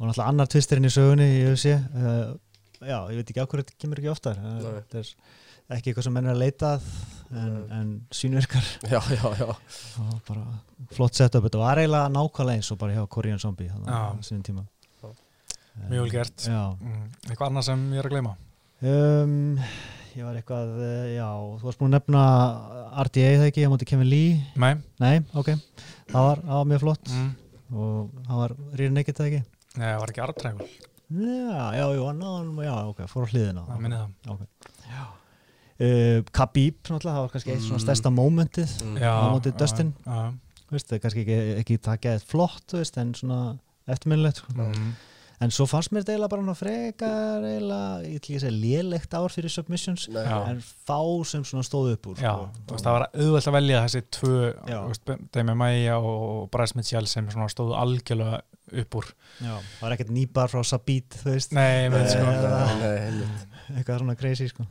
Og 0.00 0.06
náttúrulega 0.08 0.28
annar 0.32 0.48
tvisturinn 0.48 0.88
í 0.88 0.92
sögunni 0.94 1.26
í 1.36 1.42
UFC 1.50 1.74
uh, 1.76 2.30
Já, 2.80 2.96
ég 3.12 3.18
veit 3.20 3.28
ekki 3.34 3.42
á 3.44 3.44
hverju 3.44 3.66
þetta 3.66 3.80
kemur 3.84 4.00
ekki 4.00 4.08
oftar. 4.14 4.38
Uh, 4.40 4.54
Nei. 4.56 4.70
þetta 4.80 5.02
er 5.02 5.76
ekki 5.76 5.92
eitthvað 5.92 6.06
sem 6.08 6.16
menn 6.16 6.30
er 6.30 6.38
að 6.38 6.40
leita 6.46 6.70
að 6.78 6.86
en, 7.30 7.54
en 7.70 7.88
sínverkar 8.14 8.64
Já, 8.90 9.00
já, 9.14 9.24
já. 9.38 9.48
Og 10.02 10.18
bara 10.28 10.44
flott 10.96 11.14
setup. 11.14 11.46
Þetta 11.46 11.62
var 11.62 11.80
eiginlega 11.82 12.10
nákvæmlega 12.14 12.58
eins 12.58 12.70
og 12.74 12.80
bara 12.80 12.96
hjá 12.96 13.06
Korean 13.08 13.38
Zombie. 13.42 13.70
Mjög 15.88 16.02
vel 16.04 16.10
gert. 16.12 16.44
Já. 16.44 16.62
Mm, 16.80 17.06
eitthvað 17.28 17.46
annað 17.48 17.66
sem 17.70 17.86
ég 17.94 18.02
er 18.02 18.08
að 18.10 18.14
gleyma? 18.16 18.36
Um, 18.80 19.58
Ég 20.10 20.26
var 20.26 20.34
eitthvað, 20.34 20.70
uh, 20.74 21.04
já, 21.14 21.26
þú 21.60 21.68
varst 21.68 21.78
búin 21.78 21.92
að 21.92 22.00
nefna 22.00 22.22
RDA 23.06 23.28
það 23.38 23.44
ekki, 23.46 23.62
ég 23.62 23.70
múti 23.70 23.86
Kevin 23.86 24.08
Lee? 24.10 24.32
Nei, 24.58 24.72
Nei, 24.98 25.20
ok, 25.38 25.52
það 26.10 26.26
var, 26.26 26.40
það 26.42 26.56
var 26.58 26.66
mjög 26.72 26.82
flott. 26.82 27.12
Mm, 27.14 27.28
og 27.70 28.16
það 28.26 28.40
var 28.40 28.54
Rear 28.80 28.94
Naked 28.96 29.20
það 29.20 29.28
ekki? 29.30 29.42
Nei, 29.76 29.84
það 29.86 30.00
var 30.02 30.12
ekki 30.14 30.24
artrækul 30.26 30.66
Já, 31.10 31.62
já, 31.78 31.84
já, 31.94 32.02
náðan, 32.18 32.50
já, 32.66 32.74
ok, 32.90 33.00
fór 33.10 33.26
á 33.26 33.30
hliðina 33.30 33.64
það 33.70 33.80
minni 33.86 34.00
það. 34.00 34.34
Ok, 34.34 34.74
já 34.90 35.04
uh, 35.80 36.22
Khabib, 36.36 36.80
náttúrulega, 36.86 37.16
það 37.16 37.22
var 37.24 37.34
kannski 37.34 37.54
eitt 37.54 37.64
svona 37.66 37.78
Mm. 37.80 37.84
stærsta 37.86 38.10
momentið 38.14 38.70
Mm. 38.84 38.96
Á 39.02 39.24
móti 39.32 39.52
Dustin. 39.56 39.94
það 40.06 40.92
er 40.92 40.98
kannski 41.04 41.22
ekki, 41.26 41.38
ekki 41.64 41.78
það 41.82 42.00
geðið 42.06 42.24
flott, 42.30 42.66
þú 42.70 42.78
veist, 42.82 42.98
en 42.98 43.14
svona 43.14 43.58
eftirminnilegt, 43.88 44.36
sko. 44.36 44.52
mm, 44.54 44.92
en 45.40 45.50
svo 45.50 45.64
fannst 45.66 45.90
mér 45.90 46.04
þetta 46.04 46.12
eiginlega 46.14 46.28
bara 46.30 46.54
frekar 46.54 47.42
eiginlega, 47.42 48.02
ég 48.04 48.20
ætla 48.20 48.20
ekki 48.20 48.36
að 48.36 48.44
segja 48.44 48.60
lélegt 48.60 49.14
ár 49.14 49.32
fyrir 49.32 49.50
submissions, 49.50 50.08
Nei, 50.12 50.22
en 50.50 50.60
fá 50.60 51.00
sem 51.26 51.42
svona 51.42 51.64
stóð 51.64 51.92
upp 51.94 52.06
úr, 52.12 52.16
já, 52.20 52.34
sko. 52.36 52.50
þú 52.68 52.76
veist, 52.76 52.84
það 52.84 52.92
var 52.98 53.08
auðvelt 53.14 53.48
að 53.48 53.56
velja 53.58 53.82
þessi 53.86 54.02
tvö, 54.10 54.54
Já. 54.68 54.78
þú 54.84 54.88
veist, 54.92 55.32
Demi 55.32 55.54
Maia 55.54 55.98
og 55.98 56.50
Bryce 56.50 56.76
Mitchell 56.76 57.06
sem 57.06 57.26
svona 57.30 57.48
stóðu 57.48 57.74
algjörlega 57.74 58.42
upp 58.80 58.94
úr 58.94 59.06
Já, 59.40 59.56
það 59.58 59.80
var 59.82 59.92
ekkert 59.96 60.10
nýbar 60.14 60.48
frá 60.52 60.62
Sabit, 60.62 61.08
þú 61.24 61.32
veist, 61.34 61.52
Nei, 61.52 61.88
með 61.88 62.06
sko 62.12 62.24
Nei, 62.78 63.78
eitthvað 63.80 63.98
svona 64.04 64.16
crazy, 64.20 64.46
sko. 64.52 64.66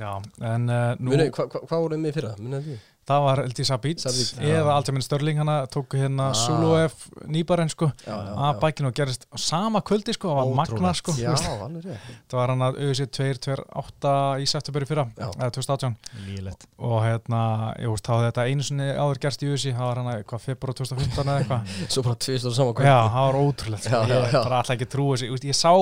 Já, 0.00 0.12
en 0.40 0.70
uh, 0.72 0.94
nú 0.98 1.12
Muni, 1.12 1.28
hva, 1.34 1.48
hva, 1.52 1.60
hvað 1.68 1.84
voruð 1.86 2.02
með 2.06 2.18
fyrra? 2.20 2.34
Munið 2.40 2.66
því? 2.70 2.78
það 3.02 3.22
var 3.24 3.40
Eldi 3.42 3.64
Sabit 3.66 4.02
Sabit, 4.02 4.28
eða 4.38 4.60
já. 4.60 4.74
Aljamain 4.76 5.02
Störling 5.04 5.38
hana 5.42 5.54
tók 5.70 5.96
hérna 5.98 6.28
Ah. 6.30 6.36
Zuluef 6.38 7.08
nýbarinn 7.26 7.70
sko 7.72 7.88
Já, 8.06 8.14
já, 8.14 8.32
að 8.46 8.60
bækinu 8.62 8.90
og 8.92 8.94
gerist 8.94 9.24
á 9.26 9.36
sama 9.42 9.80
kvöldi 9.82 10.14
sko, 10.14 10.30
það 10.30 10.38
var 10.38 10.52
magna 10.60 10.92
sko 10.94 11.14
Já, 11.18 11.32
alveg 11.34 11.88
rétt 11.88 12.12
það 12.30 12.38
var 12.38 12.52
hann 12.52 12.62
að 12.68 12.78
auðvitað 12.84 13.10
2-2-8 13.18 14.12
í 14.38 14.46
september 14.52 14.86
í 14.86 14.88
fyrra, 14.88 15.06
Já. 15.18 15.28
eða 15.34 15.50
2018 15.58 15.96
Lélegt. 16.28 16.66
og 16.78 16.98
hérna, 17.02 17.40
ég 17.82 17.90
veist, 17.92 18.06
þá 18.06 18.14
þetta 18.28 18.46
einu 18.46 18.66
sinni 18.68 18.86
áður 18.94 19.20
gerst 19.26 19.42
í 19.42 19.50
USA, 19.50 19.72
það 19.74 19.88
var 19.90 20.00
hann 20.02 20.10
að 20.12 20.20
eitthvað 20.22 20.44
februar 20.46 20.78
2015 20.78 21.26
eða 21.26 21.38
eitthvað, 21.42 21.74
Svo 21.96 22.04
bara 22.06 22.20
tvist 22.22 22.46
og 22.46 22.54
saman 22.54 22.86
já, 22.86 22.98
það 23.02 23.26
var 23.26 23.40
ótrúlegt 23.42 23.88
sko. 23.88 24.04
Ég 24.12 24.38
bara 24.38 24.62
alltaf 24.62 24.76
ekki 24.76 24.86
að 24.88 24.94
trúa 24.94 25.16
þessi, 25.16 25.26
Þú 25.32 25.36
veist, 25.36 25.50
ég 25.50 25.58
sá, 25.58 25.72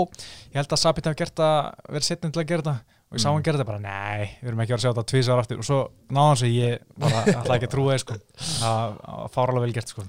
ég 0.50 0.56
held 0.62 0.72
að 0.72 0.82
Sabit 0.86 1.11
hafi 1.11 1.20
gert 1.20 1.36
það 1.36 2.40
að 2.40 2.48
gera 2.48 2.66
það 2.70 2.80
og 3.11 3.18
ég 3.18 3.22
sá 3.24 3.28
hann 3.32 3.42
gera 3.42 3.58
þetta 3.58 3.66
bara, 3.72 3.82
nei, 3.82 4.30
við 4.40 4.48
erum 4.52 4.61
ekki 4.62 4.70
að 4.70 4.76
vera 4.76 4.80
að 4.80 4.84
sjá 4.86 4.92
þetta 4.94 5.06
tvísar 5.11 5.40
aftur. 5.42 5.61
Og 5.62 5.66
svo 5.66 5.78
náðan 6.14 6.42
að 6.46 6.56
ég 6.56 6.82
bara 7.02 7.22
alltaf 7.26 7.54
ekki 7.56 7.66
að 7.70 7.74
trúa 7.76 7.94
þið 7.96 8.02
sko, 8.04 8.18
það 8.38 8.98
það 9.04 9.38
var 9.40 9.50
alveg 9.54 9.64
vel 9.66 9.76
gert 9.80 9.94
sko. 9.94 10.04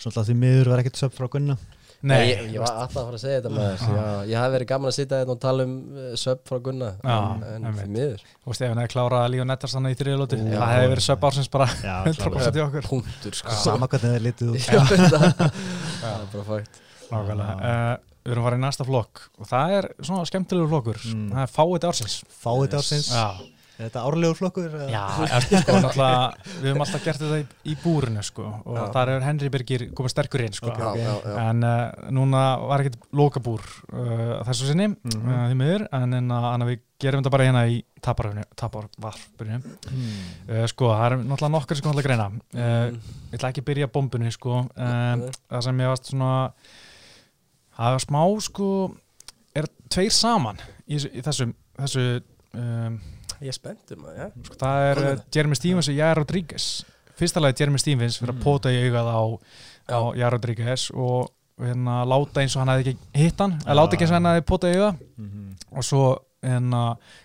Svona 0.00 0.24
því 0.30 0.36
miður 0.44 0.70
var 0.72 0.82
ekkert 0.84 1.00
sub 1.04 1.12
frá 1.16 1.28
Gunna. 1.36 1.58
Nei, 2.06 2.12
Nei, 2.12 2.26
ég, 2.28 2.40
ég 2.52 2.60
var 2.60 2.74
alltaf 2.76 2.98
að 3.00 3.06
fara 3.08 3.16
að 3.16 3.22
segja 3.22 3.36
þetta 3.40 3.50
með 3.56 3.68
þess 3.70 3.86
Já, 3.96 4.02
ég 4.28 4.42
hef 4.44 4.50
verið 4.52 4.68
gaman 4.68 4.90
að 4.90 4.94
sitja 4.98 5.18
hérna 5.22 5.32
og 5.32 5.38
tala 5.42 5.64
um 5.64 5.70
uh, 5.96 6.10
sub 6.20 6.42
frá 6.46 6.58
Gunna 6.66 6.90
Já, 7.00 7.14
en, 7.16 7.64
en 7.70 7.78
fyrir 7.78 7.92
miður. 7.94 8.20
Þú 8.44 8.50
veist, 8.52 8.64
ef 8.66 8.72
hann 8.74 8.80
hefði 8.82 8.92
klárað 8.92 9.24
Líó 9.32 9.46
Nettarsanna 9.48 9.92
í 9.94 9.96
þriðlóti, 9.96 10.38
það 10.52 10.72
hefði 10.74 10.90
verið 10.92 11.06
söp 11.06 11.24
ársins 11.30 11.48
bara 11.56 11.68
Já, 11.80 11.94
100% 12.12 12.60
í 12.60 12.64
okkur. 12.66 12.88
punktur 12.92 13.38
sko. 13.40 13.56
Sama 13.64 13.88
hvernig 13.88 14.12
það 14.12 14.18
er 14.20 14.26
litið 14.28 14.52
út. 14.52 14.68
Já, 14.68 14.84
þetta- 14.92 15.50
það 16.04 16.12
er 16.12 16.28
bara 16.36 16.46
fægt 16.52 16.78
Nákvæmlega. 17.08 17.80
Við 18.26 18.32
erum 18.34 18.46
farið 18.50 18.58
í 18.58 18.64
næsta 18.66 18.84
flokk 18.88 19.20
og 19.38 19.46
það 19.54 19.76
er 19.80 19.90
svona 20.02 20.26
skemmtilegur 20.26 20.72
flokkur. 20.74 21.02
Mm. 21.14 21.28
Það 21.36 21.44
er 21.46 21.52
fáið 21.56 21.84
ársins. 21.92 22.16
Fáið 22.42 22.74
ársins. 22.80 23.12
Já, 23.14 23.28
Er 23.76 23.90
þetta 23.90 24.02
árlegur 24.08 24.36
flokkur? 24.38 24.66
eða? 24.72 24.86
já 24.88 25.02
eftir, 25.36 25.58
sko, 25.60 25.72
við 25.76 26.70
höfum 26.70 26.80
alltaf 26.80 27.02
gert 27.04 27.20
þetta 27.20 27.40
í, 27.42 27.44
í 27.68 27.74
búrinu 27.82 28.22
sko 28.24 28.46
og 28.64 28.78
Já. 28.78 28.84
þar 28.94 29.10
er 29.12 29.20
Henry 29.26 29.50
Birgir 29.52 29.82
komið 29.92 30.14
sterkur 30.14 30.40
inn 30.46 30.54
sko. 30.56 30.70
Ok, 30.72 30.78
Já, 30.80 30.86
ok. 30.88 30.96
já, 30.96 31.12
já 31.28 31.42
En 31.50 31.60
uh, 31.68 32.08
núna 32.16 32.44
var 32.62 32.80
ekkert 32.86 32.96
lokabúr 33.12 33.60
uh, 33.92 34.40
þessu 34.48 34.70
sinni, 34.70 34.86
mm 34.88 35.12
Mhm. 35.12 35.28
uh, 35.28 35.44
því 35.52 35.58
miður, 35.60 35.84
en 35.92 36.14
en 36.22 36.32
að 36.38 36.46
en 36.54 36.64
að 36.64 36.70
við 36.72 36.80
gerum 37.04 37.20
þetta 37.20 37.34
bara 37.36 37.44
hérna 37.50 37.66
í 37.68 37.76
taparvarpinu. 38.00 39.60
Hmm. 39.60 40.24
Uh, 40.48 40.64
sko, 40.72 40.88
það 40.96 41.06
er 41.10 41.16
náttúrulega 41.20 41.52
nokkur 41.58 41.76
sem 41.78 41.84
kom 41.86 41.96
að 42.00 42.06
greina. 42.08 42.26
Uh, 42.56 42.64
Mm. 42.96 43.00
ég 43.32 43.36
ætla 43.38 43.48
ekki 43.52 43.60
að 43.60 43.68
byrja 43.68 43.92
bombunni 43.92 44.32
sko 44.32 44.64
það 44.76 45.62
sem 45.62 45.78
ég 45.80 45.88
varst 45.92 46.08
svona 46.10 46.52
það 47.76 47.92
var 47.96 48.04
smá 48.06 48.22
sko 48.46 48.68
er 49.56 49.68
tveir 49.92 50.12
saman 50.12 50.58
í, 50.88 50.96
í 50.96 51.22
þessu, 51.24 51.50
þessu 51.78 52.06
um, 52.56 52.98
Ég 53.36 53.50
er 53.52 53.56
spenntur 53.58 53.98
maður, 54.00 54.16
já 54.16 54.28
sko, 54.46 54.54
það 54.62 54.82
er 54.90 54.98
uh. 55.04 55.16
Jeremy 55.34 55.56
Stevens 55.58 55.88
og 55.92 55.96
Jair 55.98 56.16
Rodríguez 56.16 56.66
fyrsta 57.16 57.40
lagi 57.42 57.60
Jeremy 57.62 57.78
Stevens 57.82 58.16
fyrir 58.20 58.32
að 58.32 58.38
Mm. 58.38 58.44
pota 58.44 58.70
í 58.72 58.78
augað 58.86 59.10
á, 59.12 59.20
á 59.92 59.98
Jair 60.16 60.32
Rodríguez 60.36 60.86
og 60.94 61.32
hérna 61.60 61.98
láta 62.08 62.40
eins 62.42 62.56
og 62.56 62.62
hann 62.64 62.72
hefði 62.74 62.94
ekki 62.94 63.20
hitt 63.22 63.38
hann, 63.40 63.58
eða 63.64 63.76
láta 63.76 63.96
ekki 63.96 64.04
eins 64.06 64.12
og 64.12 64.16
hann 64.18 64.30
hefði 64.30 64.46
pota 64.48 64.68
í 64.72 64.76
augað 64.76 64.98
Mhm. 65.18 65.44
og 65.76 65.84
svo 65.84 66.02
hérna 66.46 66.82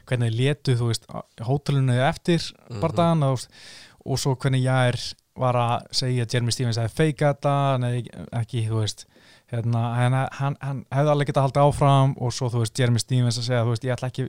hvernig 0.07 0.31
þið 0.31 0.39
létu 0.41 0.75
þú 0.79 0.87
veist 0.91 1.07
hótelinu 1.47 1.97
eftir 2.09 2.41
Mhm. 2.69 2.79
bardagan 2.81 3.23
og, 3.23 3.39
og 4.05 4.17
svo 4.19 4.35
hvernig 4.35 4.63
ég 4.63 4.87
er 4.93 4.99
var 5.35 5.55
að 5.55 5.87
segja 5.95 6.25
að 6.25 6.33
Jeremy 6.33 6.51
Stevens 6.51 6.77
hefði 6.77 6.95
feika 6.95 7.33
þetta 7.33 7.79
nei, 7.79 8.03
ekki, 8.33 8.67
þú 8.67 8.81
veist 8.83 9.05
hérna, 9.51 9.81
hann, 9.97 10.15
hann, 10.39 10.57
hann 10.63 10.83
hefði 10.91 11.13
alveg 11.15 11.31
getað 11.31 11.47
haldið 11.49 11.65
áfram 11.67 12.15
og 12.21 12.35
svo, 12.35 12.49
þú 12.53 12.63
veist, 12.63 12.77
Jeremy 12.79 13.01
Stevens 13.03 13.39
að 13.41 13.49
segja 13.49 13.65
þú 13.65 13.73
veist, 13.75 13.87
ég 13.87 13.95
ætla 13.97 14.11
ekki, 14.11 14.27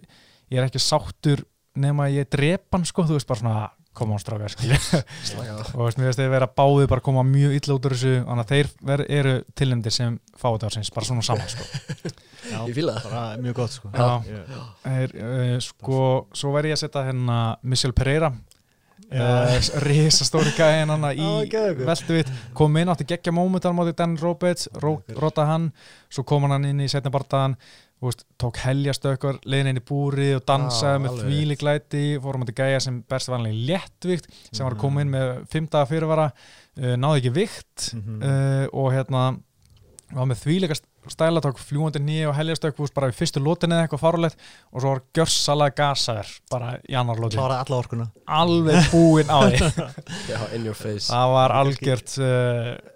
ég 0.52 0.58
er 0.60 0.66
ekki 0.66 0.82
sáttur 0.82 1.44
nema 1.78 2.08
að 2.08 2.18
ég 2.20 2.32
drep 2.34 2.66
hann, 2.74 2.84
sko, 2.88 3.06
þú 3.08 3.16
veist, 3.18 3.28
bara 3.30 3.42
svona 3.42 3.70
koma 3.92 4.16
án 4.16 4.22
strákar, 4.22 4.48
skilja 4.52 4.78
Já, 4.80 5.52
og 5.52 5.66
þú 5.68 5.82
veist, 5.84 5.98
mér 6.00 6.08
veist, 6.08 6.20
þeir 6.20 6.30
vera 6.32 6.48
báðið 6.48 6.86
bara 6.88 7.02
að 7.02 7.06
koma 7.10 7.24
mjög 7.28 7.56
illa 7.58 7.74
út 7.76 7.88
úr 7.88 7.94
þessu, 7.96 8.12
þannig 8.24 8.44
að 8.46 8.52
þeir 8.54 8.70
ver, 8.90 9.02
eru 9.20 9.34
tilnæmdir 9.60 9.94
sem 9.94 10.14
fáiðarsins, 10.40 10.92
bara 10.96 11.08
svona 11.10 11.26
saman, 11.26 11.50
sko 11.52 11.66
Já, 12.52 12.56
Ég 12.66 12.74
fíla 12.74 12.96
það 12.98 13.04
bara 13.12 13.24
mjög 13.44 13.54
gott 13.60 13.74
sko. 13.76 13.90
Já. 13.94 14.08
Ég- 14.26 14.88
er, 14.90 15.12
uh, 15.22 15.52
sko, 15.62 16.00
svo 16.34 16.50
verð 16.56 16.72
ég 16.72 16.78
að 16.78 16.82
setja 16.82 17.04
hérna 17.06 17.36
Michelle 17.62 17.94
Pereira 17.96 18.32
Já. 18.32 18.51
Uh, 19.12 19.56
risastóri 19.84 20.52
gæðin 20.56 20.92
hann 20.94 21.06
í 21.12 21.26
velduvitt 21.86 22.32
kom 22.56 22.76
inn 22.80 22.88
átti 22.92 23.06
geggja 23.12 23.32
mómentar 23.34 23.74
móti 23.76 23.94
Dan 23.98 24.16
Roberts, 24.20 24.68
rota 24.82 25.46
hann. 25.48 25.70
Svo 26.12 26.24
kom 26.28 26.48
hann 26.50 26.64
inn 26.68 26.80
í 26.84 26.88
setna 26.90 27.10
bardaðan 27.14 27.56
veist, 28.02 28.24
tók 28.40 28.56
heljastökkar, 28.64 29.36
leiðin 29.46 29.68
inn 29.76 29.78
í 29.78 29.84
búri 29.86 30.32
og 30.34 30.42
dansaði 30.48 30.96
Já, 30.96 31.02
með 31.04 31.20
þvíli 31.22 31.56
glæti 31.60 32.00
fórum 32.24 32.42
átti 32.42 32.56
gæja 32.58 32.80
sem 32.82 32.96
berst 33.08 33.30
vanlega 33.30 33.60
léttvikt 33.68 34.26
sem 34.50 34.64
var 34.66 34.74
að 34.74 34.80
koma 34.82 35.04
inn 35.04 35.12
með 35.14 35.30
fimmtaða 35.52 35.86
fyrirvara. 35.92 36.26
Uh, 36.74 36.96
náði 36.98 37.20
ekki 37.22 37.34
vikt 37.36 37.92
Mhm. 37.94 38.22
uh, 38.22 38.66
og 38.72 38.90
hérna 38.96 39.22
var 40.12 40.26
með 40.28 40.42
þvíleika 40.42 40.76
stæla 41.10 41.40
tók 41.42 41.58
fljúandi 41.58 41.98
nýja 41.98 42.28
og 42.30 42.36
heljastök 42.38 42.78
veist, 42.78 42.94
bara 42.94 43.08
í 43.10 43.16
fyrstu 43.16 43.42
lótinni 43.42 43.74
eða 43.74 43.88
eitthvað 43.88 44.02
farulegt 44.04 44.38
og 44.70 44.84
svo 44.84 44.92
var 44.92 45.02
gjörsalega 45.18 45.76
gasaður 45.80 46.30
bara 46.52 46.76
í 46.86 46.94
annar 46.98 47.18
lóti 47.18 47.38
Kláraði 47.40 47.64
alla 47.66 47.80
orkuna. 47.82 48.06
Alveg 48.38 48.88
búinn 48.92 49.32
á 49.32 49.38
því. 49.48 49.72
Já, 50.30 50.38
in 50.54 50.68
your 50.68 50.78
face. 50.78 51.08
Það 51.10 51.34
var 51.34 51.56
algjört 51.58 52.14
uh, 52.22 52.91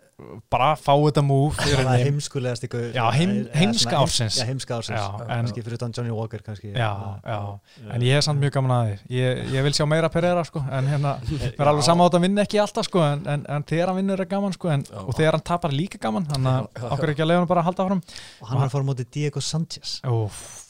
bara 0.48 0.70
fá 0.80 0.94
þetta 0.96 1.20
move 1.22 1.52
í 1.52 1.58
það 1.60 1.72
er 1.74 1.80
rauninni. 1.84 2.04
heimskulegast 2.08 2.62
ykkur 2.64 2.84
Já, 2.94 3.02
heim- 3.12 3.48
heimska 3.52 3.98
ársins. 4.00 4.38
já, 4.40 4.46
heimska 4.48 4.78
ársins. 4.78 4.96
Já, 4.96 5.20
en- 5.20 5.28
kannski 5.28 5.62
fyrir 5.66 5.76
utan 5.76 5.92
Johnny 5.92 6.10
Walker 6.16 6.40
kannski. 6.42 6.70
Já, 6.72 7.20
já, 7.26 7.58
en 7.92 8.00
ég 8.00 8.16
er 8.16 8.22
samt 8.24 8.40
mjög 8.40 8.54
gaman 8.56 8.70
að 8.76 8.86
því. 8.86 8.96
Ég, 9.18 9.42
ég 9.52 9.62
vil 9.66 9.72
sjá 9.76 9.84
meira 9.86 10.08
Pereira 10.08 10.44
sko, 10.48 10.64
en 10.72 10.88
hérna, 10.88 11.18
mér 11.28 11.52
er 11.60 11.68
alveg 11.68 11.84
þetta 11.84 12.16
að 12.16 12.24
vinna 12.24 12.42
ekki 12.46 12.62
alltaf 12.62 12.88
sko, 12.88 13.02
en, 13.04 13.26
en, 13.28 13.44
en 13.48 13.62
þegar 13.68 13.92
hann 13.92 13.96
vinnur 14.00 14.20
er 14.24 14.30
gaman 14.30 14.52
sko, 14.56 14.68
en, 14.72 14.82
Já. 14.88 15.04
og 15.04 15.12
þegar 15.14 15.32
hann 15.36 15.46
tapar 15.52 15.70
er 15.70 15.76
líka 15.76 16.00
gaman. 16.00 16.24
Þannig 16.32 16.52
að 16.80 16.90
okkur 16.96 17.12
ekki 17.12 17.22
að 17.26 17.30
leiða 17.34 17.42
hann 17.44 17.48
bara 17.52 17.60
að 17.60 17.68
halda 17.70 17.84
áfram. 17.84 18.02
Og 18.40 18.48
hann 18.48 18.58
var 18.72 18.80
á 18.80 18.88
móti 18.88 19.04
Diego 19.12 19.40
Sanchez. 19.44 20.00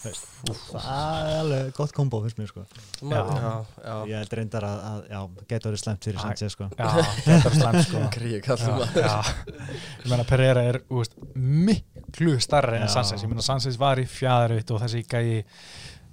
Það 0.07 1.31
er 1.31 1.39
alveg 1.41 1.73
gott 1.75 1.93
kombo 1.97 2.21
finnst 2.23 2.39
mér 2.39 2.47
sko. 2.51 2.63
Já, 3.03 3.23
já, 3.27 3.55
já. 3.83 3.95
ég 4.07 4.21
held 4.21 4.37
reyndar 4.39 4.67
að, 4.69 4.83
að 4.91 5.01
já, 5.11 5.21
getur 5.51 5.73
verið 5.73 5.83
slemt 5.83 6.05
fyrir. 6.07 6.21
Sanchez 6.23 6.55
sko. 6.55 6.69
já, 6.79 6.87
þetta 7.27 7.51
er 7.51 7.59
slæmt 7.59 9.35
að 9.45 10.07
ég 10.07 10.09
meina 10.13 10.29
Pereira 10.29 10.65
er 10.71 10.81
úst, 10.95 11.17
miklu 11.35 12.39
starri 12.43 12.81
en 12.81 12.89
Já. 12.89 12.95
Sanchez. 12.99 13.25
Ég 13.25 13.33
meina 13.33 13.45
Sanchez 13.47 13.79
var 13.81 14.01
í 14.03 14.07
fjæðarvitt 14.11 14.73
og 14.75 14.83
þessi 14.85 15.05
gæi 15.11 15.45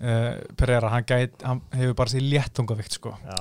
uh, 0.03 0.37
Pereira, 0.59 0.89
hann, 0.93 1.05
gæt, 1.07 1.43
hann 1.47 1.61
hefur 1.77 1.95
bara 2.01 2.11
sér 2.11 2.25
léttungavikt 2.25 2.97
sko. 2.97 3.13
Já, 3.23 3.39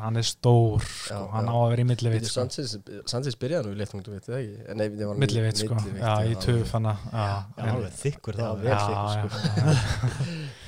hann 0.00 0.18
er 0.20 0.26
stór 0.26 0.82
sko, 0.84 1.14
Já, 1.14 1.20
hann 1.34 1.48
já. 1.48 1.52
á 1.54 1.56
að 1.58 1.68
vera 1.74 1.84
í 1.84 1.88
millivitt 1.88 2.28
sko. 2.28 2.44
Sanchez, 2.44 2.76
Sanchez 3.10 3.38
byrjaði 3.40 3.68
nú 3.68 3.74
í 3.74 3.80
léttungt, 3.80 4.08
þú 4.08 4.16
veit 4.16 4.28
það 4.28 4.38
ekki? 4.40 4.56
Eh, 4.64 4.78
Nei, 4.80 4.86
það 4.94 5.10
var 5.10 5.20
millivitt 5.24 5.62
sko, 5.62 5.74
já, 6.00 6.14
í 6.24 6.34
töf 6.44 6.74
já, 8.64 8.78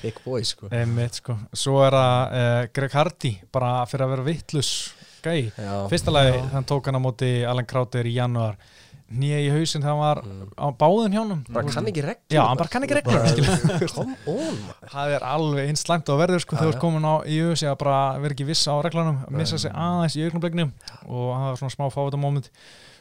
Big 0.02 0.20
boy, 0.24 0.44
sko. 0.46 0.70
Einmitt 0.74 1.22
sko. 1.22 1.38
Svo 1.56 1.80
er 1.86 1.96
það 1.96 2.38
uh, 2.42 2.60
Greg 2.76 2.96
Hardy 3.00 3.34
bara 3.54 3.72
fyrir 3.90 4.06
að 4.06 4.14
vera 4.16 4.28
vittlus 4.30 4.72
gæi 5.26 5.42
Já, 5.58 5.74
fyrsta 5.92 6.14
lagi, 6.14 6.40
hann 6.54 6.64
tók 6.70 6.86
hann 6.90 6.98
á 6.98 7.02
móti 7.02 7.30
Alan 7.46 7.66
Krauter 7.68 8.06
í 8.08 8.14
januar 8.16 8.56
nýja 9.06 9.36
í 9.38 9.50
hausinn 9.54 9.84
þegar 9.84 9.92
hann 9.94 10.02
var 10.02 10.18
Mm. 10.26 10.48
á 10.58 10.66
báðum 10.80 11.12
hjánum 11.14 11.42
bara 11.54 11.70
kann 11.70 11.86
ekki 11.86 12.02
reglum 12.02 12.34
já, 12.34 12.42
hann 12.42 12.58
bara 12.58 12.70
kann 12.72 12.82
ekki 12.82 12.96
reglum 12.98 14.16
það 14.90 15.12
er 15.16 15.26
alveg 15.26 15.68
eins 15.70 15.84
slæmt 15.86 16.08
og 16.10 16.18
verður 16.20 16.42
sko 16.42 16.56
þegar 16.58 16.66
þú 16.66 16.72
ert 16.74 16.82
komin 16.82 17.06
á 17.06 17.14
í 17.22 17.36
USA 17.46 17.70
að 17.74 17.78
bara 17.84 17.98
vera 18.22 18.34
ekki 18.34 18.46
viss 18.48 18.64
á 18.66 18.74
reglunum 18.82 19.20
missa 19.30 19.58
sig 19.62 19.70
aðeins 19.70 20.16
í 20.18 20.24
augnablegni 20.26 20.66
og 21.06 21.28
hann 21.36 21.46
var 21.52 21.60
svona 21.60 21.74
smá 21.76 21.86
fáta 21.94 22.18
moment 22.20 22.50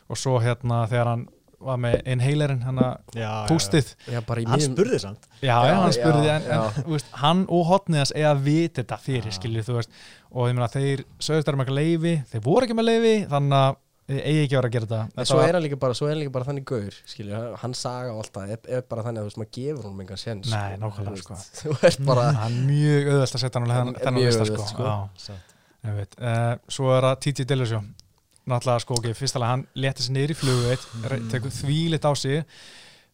og 0.09 0.19
svo 0.21 0.37
hérna 0.43 0.83
þegar 0.91 1.09
hann 1.13 1.25
var 1.59 1.77
með 1.81 2.01
inhalerinn 2.11 2.61
hann 2.65 2.81
að 2.81 3.47
pústið. 3.49 3.93
Hann 4.09 4.61
spurði 4.65 4.99
samt. 5.01 5.27
Já, 5.41 5.55
Já, 5.65 5.73
hann 5.79 5.95
spurði 5.95 6.27
já, 6.27 6.35
en, 6.35 6.49
já. 6.49 6.59
en 6.75 6.83
þú 6.85 6.91
veist, 6.97 7.09
hann 7.21 7.45
og 7.49 7.65
hotniðas 7.69 8.11
eiga 8.15 8.33
að 8.35 8.43
vita 8.49 8.81
þetta 8.83 8.99
fyrir 9.05 9.31
veist. 9.79 9.97
Og 10.35 10.49
ég 10.51 10.57
meina 10.57 10.67
þeir 10.73 11.05
sögðust 11.19 11.47
þeir 11.49 11.57
með 11.59 11.65
eitthvað 11.65 11.81
leifi 11.81 12.13
þeir 12.33 12.45
voru 12.45 12.67
ekki 12.67 12.77
með 12.81 12.89
leifi 12.91 13.15
þannig 13.31 13.57
að 13.61 13.81
þeir 14.05 14.19
eigi 14.29 14.41
ekki 14.45 14.53
að 14.53 14.59
vera 14.59 14.67
að 14.69 14.75
gera 14.75 14.85
þetta. 14.85 15.25
Svo 15.25 15.37
var- 15.39 15.47
er 15.49 15.55
hann 15.57 15.63
líka 15.65 15.79
bara, 15.81 15.93
svo 15.97 16.05
er 16.05 16.11
hann 16.13 16.19
líka 16.21 16.31
bara 16.35 16.45
þannig 16.45 16.65
gaur 16.69 16.97
skilju, 17.09 17.39
hann 17.63 17.73
saga 17.73 18.11
og 18.13 18.19
alltaf 18.21 18.51
er, 18.53 18.59
er 18.77 18.81
bara 18.85 19.01
þannig 19.07 19.17
að 19.17 19.25
þú 19.25 19.29
veist, 19.31 19.39
maður 19.41 19.53
gefur 19.57 19.83
honum 19.87 20.01
engan 20.05 20.21
sens 20.21 20.51
Nei, 20.51 20.75
nákvæmlega, 20.77 21.39
sko. 21.41 22.05
bara 22.05 22.27
hann 22.37 22.53
er 22.59 22.67
mjög 22.69 23.09
auðvelt 23.15 23.33
að 23.39 23.41
setja 23.45 23.59
hann 23.63 23.71
Hann 23.73 23.95
er 23.95 23.99
þennan 24.03 24.19
mjög 24.19 24.29
lista 24.29 24.45
auðvelt, 24.45 24.69
sko. 24.69 25.09
sko. 25.25 25.33
Uh, 25.85 26.55
svo 26.69 26.91
er 26.97 27.05
það 27.05 27.19
TJ 27.25 27.45
Dillasjó 27.49 27.79
náttúrulega 28.45 28.83
sko 28.83 28.99
ok, 28.99 29.11
fyrst 29.17 29.37
alveg 29.39 29.53
hann 29.53 29.67
leti 29.81 30.05
sér 30.05 30.15
niður 30.17 30.33
í 30.35 30.39
flugu 30.39 30.75
mm. 30.75 31.27
tekur 31.33 31.53
þvílitt 31.53 32.07
á 32.07 32.13
sig 32.17 32.43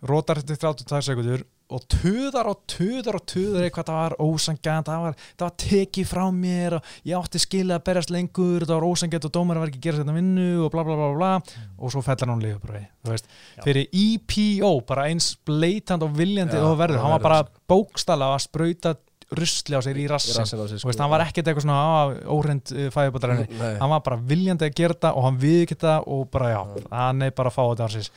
rótar 0.02 0.42
eftir 0.42 0.58
32 0.60 1.02
sekundur 1.06 1.44
og 1.72 1.84
töðar 1.88 2.50
og 2.52 2.64
töðar 2.70 3.18
og 3.20 3.26
töðar 3.30 3.66
eitthvað 3.66 3.88
það 3.88 4.00
var 4.00 4.16
ósangjant, 4.20 4.90
það 4.90 5.04
var, 5.06 5.14
var 5.40 5.54
tekið 5.64 6.08
frá 6.10 6.24
mér 6.36 6.76
og 6.78 6.90
ég 7.08 7.16
átti 7.16 7.42
skilja 7.42 7.78
að 7.80 7.86
berjast 7.88 8.12
lengur, 8.12 8.66
það 8.66 8.74
var 8.76 8.88
ósangjant 8.90 9.28
og 9.30 9.34
dómar 9.38 9.62
var 9.62 9.72
ekki 9.72 9.80
að 9.80 9.86
gera 9.86 10.02
þetta 10.02 10.16
vinnu 10.18 10.48
og 10.66 10.74
bla 10.74 10.84
bla 10.88 10.98
bla 11.00 11.12
bla, 11.14 11.20
bla 11.22 11.62
og 11.78 11.94
svo 11.94 12.04
fellar 12.06 12.34
hann 12.34 12.44
þú 12.44 13.14
veist 13.14 13.30
Já. 13.30 13.64
fyrir 13.64 13.88
EPO, 14.02 14.74
bara 14.90 15.08
eins 15.12 15.32
bleitant 15.48 16.04
og 16.04 16.18
viljandi 16.18 16.60
Já, 16.60 16.66
og 16.68 16.76
verður, 16.82 17.04
hann 17.06 17.16
var 17.16 17.26
bara 17.30 17.42
bókstala 17.72 18.34
að 18.36 18.44
sprauta 18.50 18.96
rusli 19.38 19.78
á 19.78 19.82
sér 19.84 20.00
í 20.02 20.06
rassin 20.12 20.44
Þú 20.44 20.90
veist, 20.90 21.00
hann 21.00 21.12
var 21.12 21.24
ekkert 21.24 21.48
eitthvað 21.48 21.66
svona 21.66 22.30
óhrind 22.32 22.72
uh, 22.76 22.88
fæðubótarenni 22.92 23.48
Nei. 23.56 23.74
hann 23.80 23.92
var 23.94 24.06
bara 24.06 24.20
viljandi 24.32 24.68
að 24.68 24.78
gera 24.78 24.98
þetta 24.98 25.12
og 25.16 25.28
hann 25.28 25.42
viðkita 25.42 25.98
og 26.12 26.24
bara 26.34 26.54
já, 26.54 26.62
hann 26.92 27.28
er 27.28 27.36
bara 27.36 27.52
að 27.52 27.58
fá 27.58 27.62
þetta 27.64 27.88
ársins. 27.88 28.12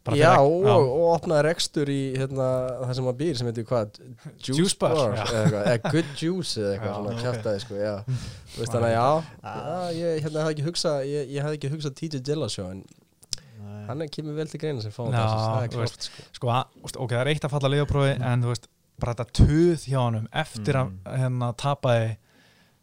Bara 0.00 0.16
Já, 0.16 0.30
og, 0.40 0.64
og 0.64 1.02
opnaði 1.12 1.42
rekstur 1.44 1.90
í 1.92 1.98
hérna, 2.16 2.46
það 2.80 2.92
sem 2.96 3.08
hann 3.10 3.18
býr 3.18 3.34
sem 3.36 3.50
heitir 3.50 3.66
hvað? 3.68 3.98
Juice, 4.40 4.54
Juice 4.56 4.78
bar, 4.80 4.94
eða, 4.96 5.26
eitthvað, 5.42 5.66
eða 5.74 5.92
Good 5.92 6.14
Juice 6.16 6.62
eða 6.62 6.70
eitthvað 6.72 6.94
svona 6.96 7.12
ok. 7.12 7.20
kjátaði 7.26 7.64
sko, 7.66 7.76
já. 7.76 7.92
Þú 8.54 8.62
veist 8.62 8.74
þannig 8.78 8.88
að 8.88 8.94
já, 8.96 9.10
já 9.44 9.98
ég 9.98 10.24
hérna, 10.24 10.46
hafði 10.46 10.54
ekki 10.56 10.66
hugsað 10.70 11.04
ég, 11.10 11.34
ég 11.36 11.44
hafði 11.44 11.60
ekki 11.60 11.72
hugsað 11.74 11.96
TJ 12.00 12.22
Dillasjó 12.30 12.66
en 12.72 12.82
hann 13.90 14.04
er 14.04 14.10
kemur 14.12 14.38
vel 14.38 14.48
til 14.48 14.60
greina 14.62 14.80
sem 14.80 14.92
Já, 14.94 15.20
það 15.20 15.78
er 15.84 15.92
sko. 15.92 16.26
sko, 16.38 16.52
að, 16.54 16.74
þú 16.78 16.86
veist, 16.86 17.00
ok, 17.04 17.14
það 17.14 17.22
er 17.22 17.32
eitt 17.34 17.46
að 17.46 17.54
falla 17.58 17.72
liðaprófi 17.74 18.16
en 18.16 18.44
þú 18.46 18.54
veist, 18.54 18.68
bara 19.02 19.14
þetta 19.18 19.44
töð 19.44 19.86
hjá 19.88 20.00
honum 20.02 20.26
eftir 20.32 20.78
Mm. 20.80 20.98
að 21.04 21.22
hérna 21.24 21.48
tapaði 21.60 22.10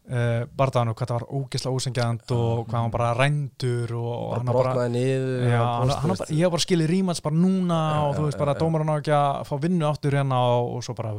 uh, 0.07 0.43
barðanu, 0.59 0.93
hvað 0.97 1.09
það 1.11 1.17
var 1.17 1.25
ógisla 1.39 1.73
ósengjand 1.75 2.33
og 2.35 2.61
hvað 2.67 2.77
hann 2.81 2.93
bara 2.93 3.09
rændur 3.17 3.93
og, 3.97 4.11
og 4.13 4.35
hann 4.37 4.51
bara 4.51 4.61
brotnaði 4.71 4.93
niður 4.95 5.49
Já, 5.51 5.59
og 5.61 5.73
hann, 5.81 5.93
hann 6.03 6.13
bara, 6.13 6.29
ég 6.31 6.43
hef 6.45 6.53
bara 6.55 6.65
skilið 6.65 6.91
rímans 6.93 7.23
bara 7.25 7.39
núna 7.41 7.79
Já, 7.91 7.99
og 8.07 8.15
þú 8.17 8.27
veist 8.27 8.41
bara 8.41 8.55
já. 8.55 8.59
dómar 8.63 8.85
hann 8.85 8.93
á 8.93 8.97
ekki 9.01 9.15
að 9.17 9.41
fá 9.49 9.53
vinnu 9.67 9.89
áttur 9.89 10.17
hérna 10.19 10.41
og, 10.55 10.71
og 10.77 10.85
svo 10.87 10.95
bara, 10.97 11.13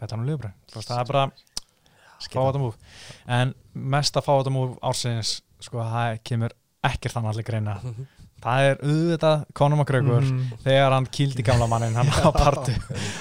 þetta 0.00 0.16
hann 0.16 0.28
liðbröð 0.28 0.76
það 0.76 1.00
er 1.00 1.10
bara 1.12 1.24
fá 2.16 2.40
þetta 2.42 2.62
múf 2.62 2.76
en 3.38 3.54
mesta 3.96 4.22
fá 4.24 4.32
þetta 4.38 4.54
múf 4.56 4.76
ársins 4.84 5.36
sko, 5.60 5.80
það 5.84 6.20
kemur 6.26 6.56
ekkert 6.86 7.16
allir 7.22 7.46
greina 7.46 7.78
það 8.44 8.66
er 8.70 8.76
auðvitað 8.84 9.44
Conor 9.54 9.78
McGregor 9.80 10.22
Mhm. 10.26 10.58
þegar 10.64 10.90
hann 10.96 11.06
kýldi 11.06 11.42
gamla 11.46 11.66
mannin 11.70 11.94
hann 11.94 12.06
á 12.06 12.30
partu. 12.44 12.72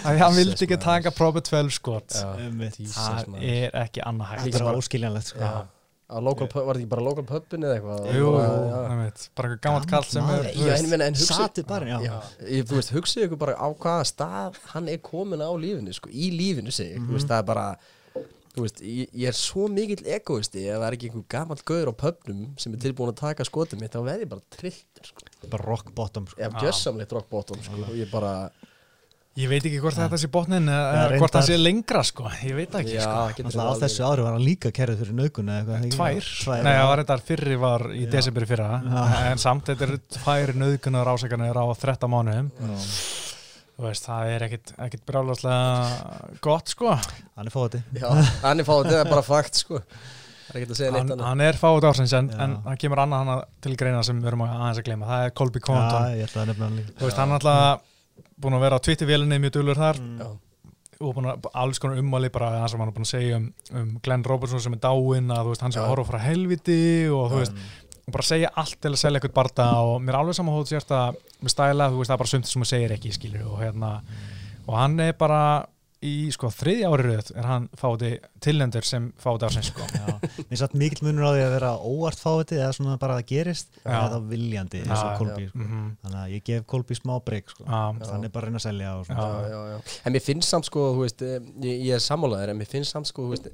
Hann 0.04 0.36
vildi 0.36 0.66
ekki 0.68 0.78
taka 0.82 1.12
proper 1.12 1.42
12 1.42 1.72
skot. 1.72 2.10
Það 2.10 3.40
er 3.42 3.72
ekki 3.86 4.04
annað 4.06 4.28
hægt. 4.34 4.44
Þetta 4.50 4.60
er 4.62 4.68
bara 4.70 4.78
óskiljanlegt 4.84 5.32
sko. 5.34 5.54
Local 6.22 6.46
var 6.54 6.76
þetta 6.78 6.84
ekki 6.84 6.90
bara 6.92 7.02
local 7.02 7.24
pubin 7.26 7.64
eða 7.66 7.80
eitthvað? 7.80 8.02
Jú, 8.14 8.28
Bara, 9.36 9.48
eitthvað 9.50 9.56
gammalt 9.64 9.88
kall 9.90 10.04
sem 10.06 10.28
er 10.30 10.44
hugsið 12.94 13.26
ykkur 13.26 13.40
bara 13.42 13.56
á 13.58 13.68
hvaða 13.74 14.04
stað 14.06 14.60
hann 14.76 14.88
er 14.94 15.00
komin 15.02 15.42
á 15.42 15.50
lífinu, 15.58 15.94
sko, 15.98 16.10
í 16.14 16.30
lífinu 16.30 16.70
þú 17.10 17.16
veist, 17.18 17.26
það 17.32 17.40
er 17.42 17.48
bara 17.50 17.66
veist, 18.64 18.80
ég, 18.82 19.10
ég 19.14 19.28
er 19.28 19.36
svo 19.36 19.68
mikill 19.68 20.06
egoisti 20.16 20.64
ef 20.70 20.78
það 20.80 20.88
er 20.88 20.96
ekki 20.98 21.10
einhver 21.12 21.26
gamall 21.36 21.62
gauður 21.68 21.92
á 21.92 21.96
pubnum 22.06 22.46
sem 22.62 22.74
er 22.74 22.80
tilbúin 22.86 23.12
að 23.12 23.20
taka 23.20 23.44
skotið 23.48 23.82
mitt, 23.82 23.92
þá 23.96 24.06
verð 24.08 24.24
ég 24.26 24.32
bara 24.32 24.46
trilltur, 24.56 25.10
sko, 25.12 25.28
bara 25.52 25.68
rock 25.68 25.92
bottom 25.98 26.28
sko. 26.32 26.40
ég 26.40 26.48
hef 26.48 26.64
gjössamleitt 26.64 27.12
rock 27.18 27.28
bottom, 27.30 27.60
sko, 27.66 27.90
ég 27.98 28.10
bara 28.14 28.32
ég 29.36 29.50
veit 29.52 29.66
ekki 29.68 29.82
hvort 29.84 29.98
þetta 30.00 30.16
sé 30.22 30.30
botnin 30.32 30.70
eða 30.72 30.84
Já, 30.96 31.00
eða 31.10 31.18
hvort 31.20 31.34
það 31.36 31.42
reyndar. 31.42 31.50
sé 31.50 31.58
lengra 31.60 32.04
sko, 32.08 32.30
ég 32.48 32.56
veit 32.56 32.76
ekki 32.80 32.94
sko. 32.96 33.16
Alltaf 33.26 33.58
á 33.60 33.66
alveg 33.68 33.82
þessu 33.84 34.06
ári 34.08 34.24
var 34.24 34.38
hann 34.38 34.46
líka 34.48 34.72
kerðið 34.72 35.02
fyrir 35.04 35.18
naugun 35.20 35.50
eða 35.52 35.60
eitthvað 35.60 35.82
ekki? 35.82 35.96
Tvær, 35.98 36.30
Tvær 36.46 36.64
nei 36.70 36.76
var 36.88 37.02
þetta 37.04 37.18
fyrri 37.28 37.58
var 37.60 37.84
í 37.92 38.06
Já. 38.06 38.10
desember 38.16 38.46
í 38.46 38.50
fyrra 38.54 38.70
Já. 38.80 39.04
en 39.34 39.44
samt 39.44 39.68
þetta 39.74 39.88
eru 39.90 40.00
tvær 40.16 40.54
nöðgunar 40.64 41.12
ásakanir 41.12 41.60
á 41.60 41.66
13 41.68 42.14
mánuðum 42.16 42.48
Já. 42.56 42.80
þú 42.80 43.35
veist, 43.84 44.06
það 44.08 44.30
er 44.32 44.46
ekkit, 44.48 44.74
ekkit 44.86 45.02
brjálagslega 45.10 46.36
gott 46.46 46.72
sko. 46.72 46.94
Hann 47.36 47.50
er 47.50 47.54
fóti 47.54 47.82
Já, 47.98 48.08
hann 48.46 48.62
er 48.64 48.68
fáið, 48.68 48.92
þetta 48.92 49.02
er 49.02 49.12
bara 49.12 49.26
fakt, 49.26 49.60
sko. 49.66 49.82
Það 50.46 50.56
er 50.56 50.62
ekki 50.62 50.72
að 50.72 50.80
segja 50.80 50.94
neitt 50.94 51.02
hann, 51.02 51.12
annað. 51.18 51.28
hann 51.32 51.44
er 51.48 51.60
fáið 51.60 51.90
ársins 51.90 52.16
en, 52.16 52.32
en 52.46 52.56
það 52.68 52.80
kemur 52.86 53.02
annað 53.04 53.24
hana 53.26 53.38
til 53.66 53.76
greina 53.82 54.06
sem 54.06 54.22
við 54.22 54.32
erum 54.32 54.46
að 54.46 54.56
aðeins 54.56 54.80
að 54.80 54.88
gleyma, 54.88 55.10
það 55.10 55.26
er 55.26 55.36
Colby 55.42 55.62
Covington 55.66 56.06
Já, 56.06 56.16
ég 56.20 56.30
ætla 56.30 56.44
að 56.44 56.50
nefna 56.52 56.68
hann 56.70 56.80
líka. 56.80 56.96
Þú 56.96 57.10
veist, 57.10 57.22
hann 57.22 57.34
er 57.34 57.40
alltaf 57.42 58.26
búin 58.46 58.58
að 58.58 58.66
vera 58.68 58.80
á 58.80 58.86
Twitter-vélinni 58.86 59.40
mjög 59.44 59.56
dölur 59.58 59.82
þar. 59.82 60.02
Mm. 60.04 60.20
Já, 60.22 60.30
og 61.02 61.16
búin 61.18 61.28
að 61.28 61.48
alls 61.60 61.82
konar 61.82 62.00
ummáli 62.00 62.30
bara 62.32 62.52
það 62.62 62.70
sem 62.72 62.84
hann 62.84 62.92
er 62.92 62.96
búin 62.96 63.08
að 63.08 63.12
segja 63.12 63.40
um, 63.40 63.48
um 63.82 63.90
Glenn 64.06 64.24
Robertson 64.30 64.62
sem 64.64 64.76
er 64.78 64.82
dáinn 64.86 65.34
að 65.34 65.42
þú 65.44 65.52
veist, 65.52 65.66
hann 65.66 65.76
sé 65.76 65.82
að 65.82 65.90
horfa 65.92 66.08
frá 66.14 66.22
helviti 66.24 66.78
og 67.12 67.34
þú 67.34 67.42
veist, 67.42 67.58
og 68.06 68.14
bara 68.14 68.26
segja 68.28 68.52
allt 68.62 68.78
til 68.82 68.92
að 68.94 69.00
selja 69.02 69.20
eitthvað 69.22 69.38
barda 69.40 69.70
og 69.82 69.96
mér 70.02 70.14
er 70.14 70.20
alveg 70.22 70.38
saman 70.38 70.54
hótt 70.58 70.70
sérst 70.74 70.92
að 70.94 71.16
með 71.42 71.56
stæla, 71.56 71.88
þú 71.90 72.02
veist, 72.02 72.10
það 72.12 72.18
er 72.18 72.24
bara 72.26 72.34
sumt 72.36 72.50
sem 72.52 72.62
hann 72.62 72.74
segir 72.74 72.94
ekki 72.98 73.14
skilur 73.16 73.48
og 73.54 73.64
hérna 73.64 73.94
og 74.68 74.76
hann 74.78 75.00
er 75.02 75.16
bara 75.18 75.40
í 76.06 76.28
sko 76.30 76.52
þriðja 76.54 76.90
ári 76.94 77.04
röð 77.08 77.30
er 77.40 77.46
hann 77.50 77.64
fáti 77.80 78.10
tilnendur 78.44 78.86
sem 78.86 79.08
fáti 79.18 79.48
ársins 79.48 79.72
sko 79.72 79.88
Já, 79.90 80.20
mér 80.52 80.60
satt 80.60 80.76
mikill 80.78 81.02
munur 81.08 81.26
á 81.26 81.32
því 81.34 81.42
að 81.48 81.54
vera 81.56 81.72
óvart 81.82 82.20
fáiði 82.22 82.60
eða 82.60 82.76
svona 82.78 82.98
bara 83.02 83.16
að 83.16 83.24
það 83.24 83.30
gerist 83.32 83.80
Já. 83.80 83.96
eða 84.04 84.20
viljandi 84.30 84.82
eins 84.84 85.02
og 85.02 85.16
Kolby 85.24 85.48
sko. 85.50 85.64
mm 85.64 85.88
þannig 86.04 86.20
að 86.22 86.36
ég 86.36 86.44
gef 86.52 86.68
Kolby 86.76 86.98
smá 87.00 87.16
breyk 87.26 87.50
sko. 87.56 87.66
Þannig 87.66 88.36
bara 88.36 88.44
að 88.44 88.46
reyna 88.52 88.62
að 88.62 88.66
selja 88.68 88.92
og 89.00 89.08
svona. 89.08 89.26
já, 89.26 89.50
já, 89.56 89.64
já. 89.72 89.98
En 90.06 90.14
mér 90.18 90.26
finnst 90.28 90.54
samt 90.54 90.70
sko, 90.70 90.86
þú 90.94 91.02
veist, 91.08 91.26
ég, 91.26 91.82
ég 91.88 91.98
er 91.98 92.06
sammálaður 92.06 92.54
en 92.54 92.62
mér 92.62 92.70
finnst 92.76 92.94
samt 92.94 93.10
sko, 93.10 93.26
þú 93.26 93.34
veist, 93.34 93.50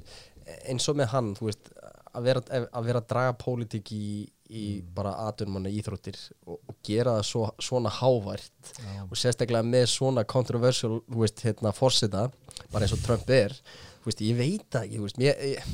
eins 0.68 0.88
og 0.92 0.98
með 1.00 1.12
hann, 1.14 1.32
þú 1.38 1.48
veist, 1.48 1.72
að 2.12 2.28
vera 2.28 2.44
að, 2.52 2.84
vera 2.90 3.00
að 3.00 3.08
draga 3.14 3.32
pólitík 3.40 3.94
í, 3.96 4.04
í 4.52 4.66
bara 4.94 5.14
atunmanna 5.28 5.70
íþróttir 5.72 6.18
og, 6.46 6.58
og 6.68 6.76
gera 6.84 7.16
það 7.18 7.26
svo, 7.30 7.42
svona 7.62 7.92
hávært 7.96 8.72
Já. 8.76 9.00
og 9.08 9.16
sérstaklega 9.16 9.64
með 9.64 9.86
svona 9.94 10.24
controversial, 10.28 11.00
þú 11.08 11.24
veist, 11.24 11.40
hérna, 11.46 11.72
forseta, 11.76 12.26
bara 12.72 12.84
eins 12.86 12.92
og 12.96 13.02
Trump 13.06 13.30
er, 13.32 13.54
þú 14.02 14.10
veist, 14.10 14.24
ég 14.28 14.36
veit 14.38 14.66
það 14.72 14.88
ekki, 14.88 14.98
þú 15.00 15.06
veist, 15.08 15.20
mér, 15.22 15.40
ég, 15.52 15.72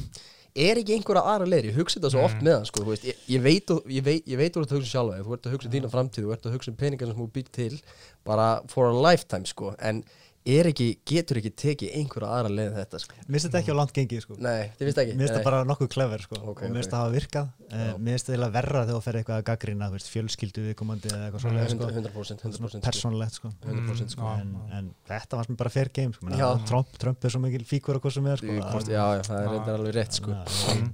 er 0.68 0.80
ekki 0.80 0.94
einhverja 0.96 1.24
aðra 1.34 1.46
leir, 1.50 1.68
ég 1.70 1.76
hugsa 1.78 1.98
þetta 2.00 2.12
svo 2.14 2.22
oft 2.26 2.38
Mm. 2.40 2.46
með 2.48 2.54
hann 2.58 2.68
sko, 2.70 2.84
þú 2.84 2.92
veist, 2.94 3.04
ég, 3.06 3.18
ég 3.34 3.42
veit 3.44 3.74
ég 3.98 4.08
ég 4.26 4.38
veit 4.40 4.56
úr 4.56 4.64
þetta 4.66 4.78
hugsa 4.78 4.90
sjálfa, 4.94 5.18
þú 5.26 5.34
ert 5.36 5.46
að 5.46 5.52
hugsa 5.56 5.68
um 5.68 5.74
þína 5.76 5.90
framtíð 5.92 6.24
þú 6.24 6.32
ert 6.34 6.46
að 6.48 6.56
hugsa 6.56 6.70
um 6.72 6.78
peningarna 6.80 7.14
sem 7.14 7.22
þú 7.22 7.28
býr 7.36 7.50
til 7.58 7.80
bara 8.26 8.48
for 8.68 8.88
a 8.90 8.94
lifetime 9.06 9.46
sko 9.46 9.74
en 9.78 10.02
er 10.02 10.27
ekki, 10.48 10.86
getur 11.08 11.38
ekki 11.40 11.50
tekið 11.60 11.90
einhverja 11.98 12.28
aðra 12.38 12.50
leið 12.54 12.68
en 12.70 12.76
þetta 12.78 12.98
sko 13.02 13.16
Mér 13.18 13.34
finnst 13.34 13.46
þetta 13.48 13.58
ekki 13.60 13.72
á 13.74 13.76
langt 13.78 13.92
gengið 13.98 14.22
sko 14.24 14.36
Nei, 14.40 14.62
þið 14.78 14.84
finnst 14.88 15.00
ekki 15.02 15.16
Mér 15.18 15.26
finnst 15.26 15.34
það 15.38 15.46
bara 15.48 15.58
nokkuð 15.68 15.90
clever 15.92 16.24
sko 16.24 16.38
Ok, 16.40 16.62
og 16.62 16.70
mér 16.72 16.78
finnst 16.78 16.88
ok. 16.88 16.94
það 16.94 17.02
hafa 17.04 17.14
virkað 17.18 17.48
uh, 17.48 17.82
Já. 17.82 17.92
Mér 17.98 18.14
finnst 18.16 18.30
eiginlega 18.32 18.54
verra 18.58 18.82
þegar 18.88 18.96
þú 18.98 19.02
fer 19.08 19.18
eitthvað 19.20 19.38
að 19.42 19.44
gaggrina 19.50 19.90
fjölskyldu 20.08 20.64
viðkomandi 20.68 21.12
eða 21.12 21.26
eitthvað 21.28 21.44
sko 21.44 21.52
100%, 21.52 22.46
100%, 22.48 22.56
Svona 22.56 22.72
100% 22.72 22.78
sko. 22.78 22.82
persónulegt 22.88 23.38
sko 23.40 23.52
100% 23.66 24.14
sko 24.16 24.24
Já. 24.24 24.40
en, 24.46 24.54
en 24.78 24.90
þetta 25.12 25.40
var 25.42 25.50
sem 25.50 25.58
bara 25.60 25.74
fair 25.74 25.90
game 26.00 26.16
sko. 26.16 26.30
Trump, 26.70 26.96
Trump 27.02 27.24
er 27.28 27.34
svo 27.36 27.42
mikil 27.44 27.66
fíkur 27.68 27.98
og 28.00 28.06
hvað 28.06 28.16
sem 28.16 28.30
er 28.32 28.40
sko. 28.40 28.56
Já, 28.88 29.04
já, 29.18 29.22
það 29.28 29.52
er 29.58 29.74
alveg 29.76 29.94
rétt 30.00 30.16
sko 30.22 30.32
Mm. 30.38 30.88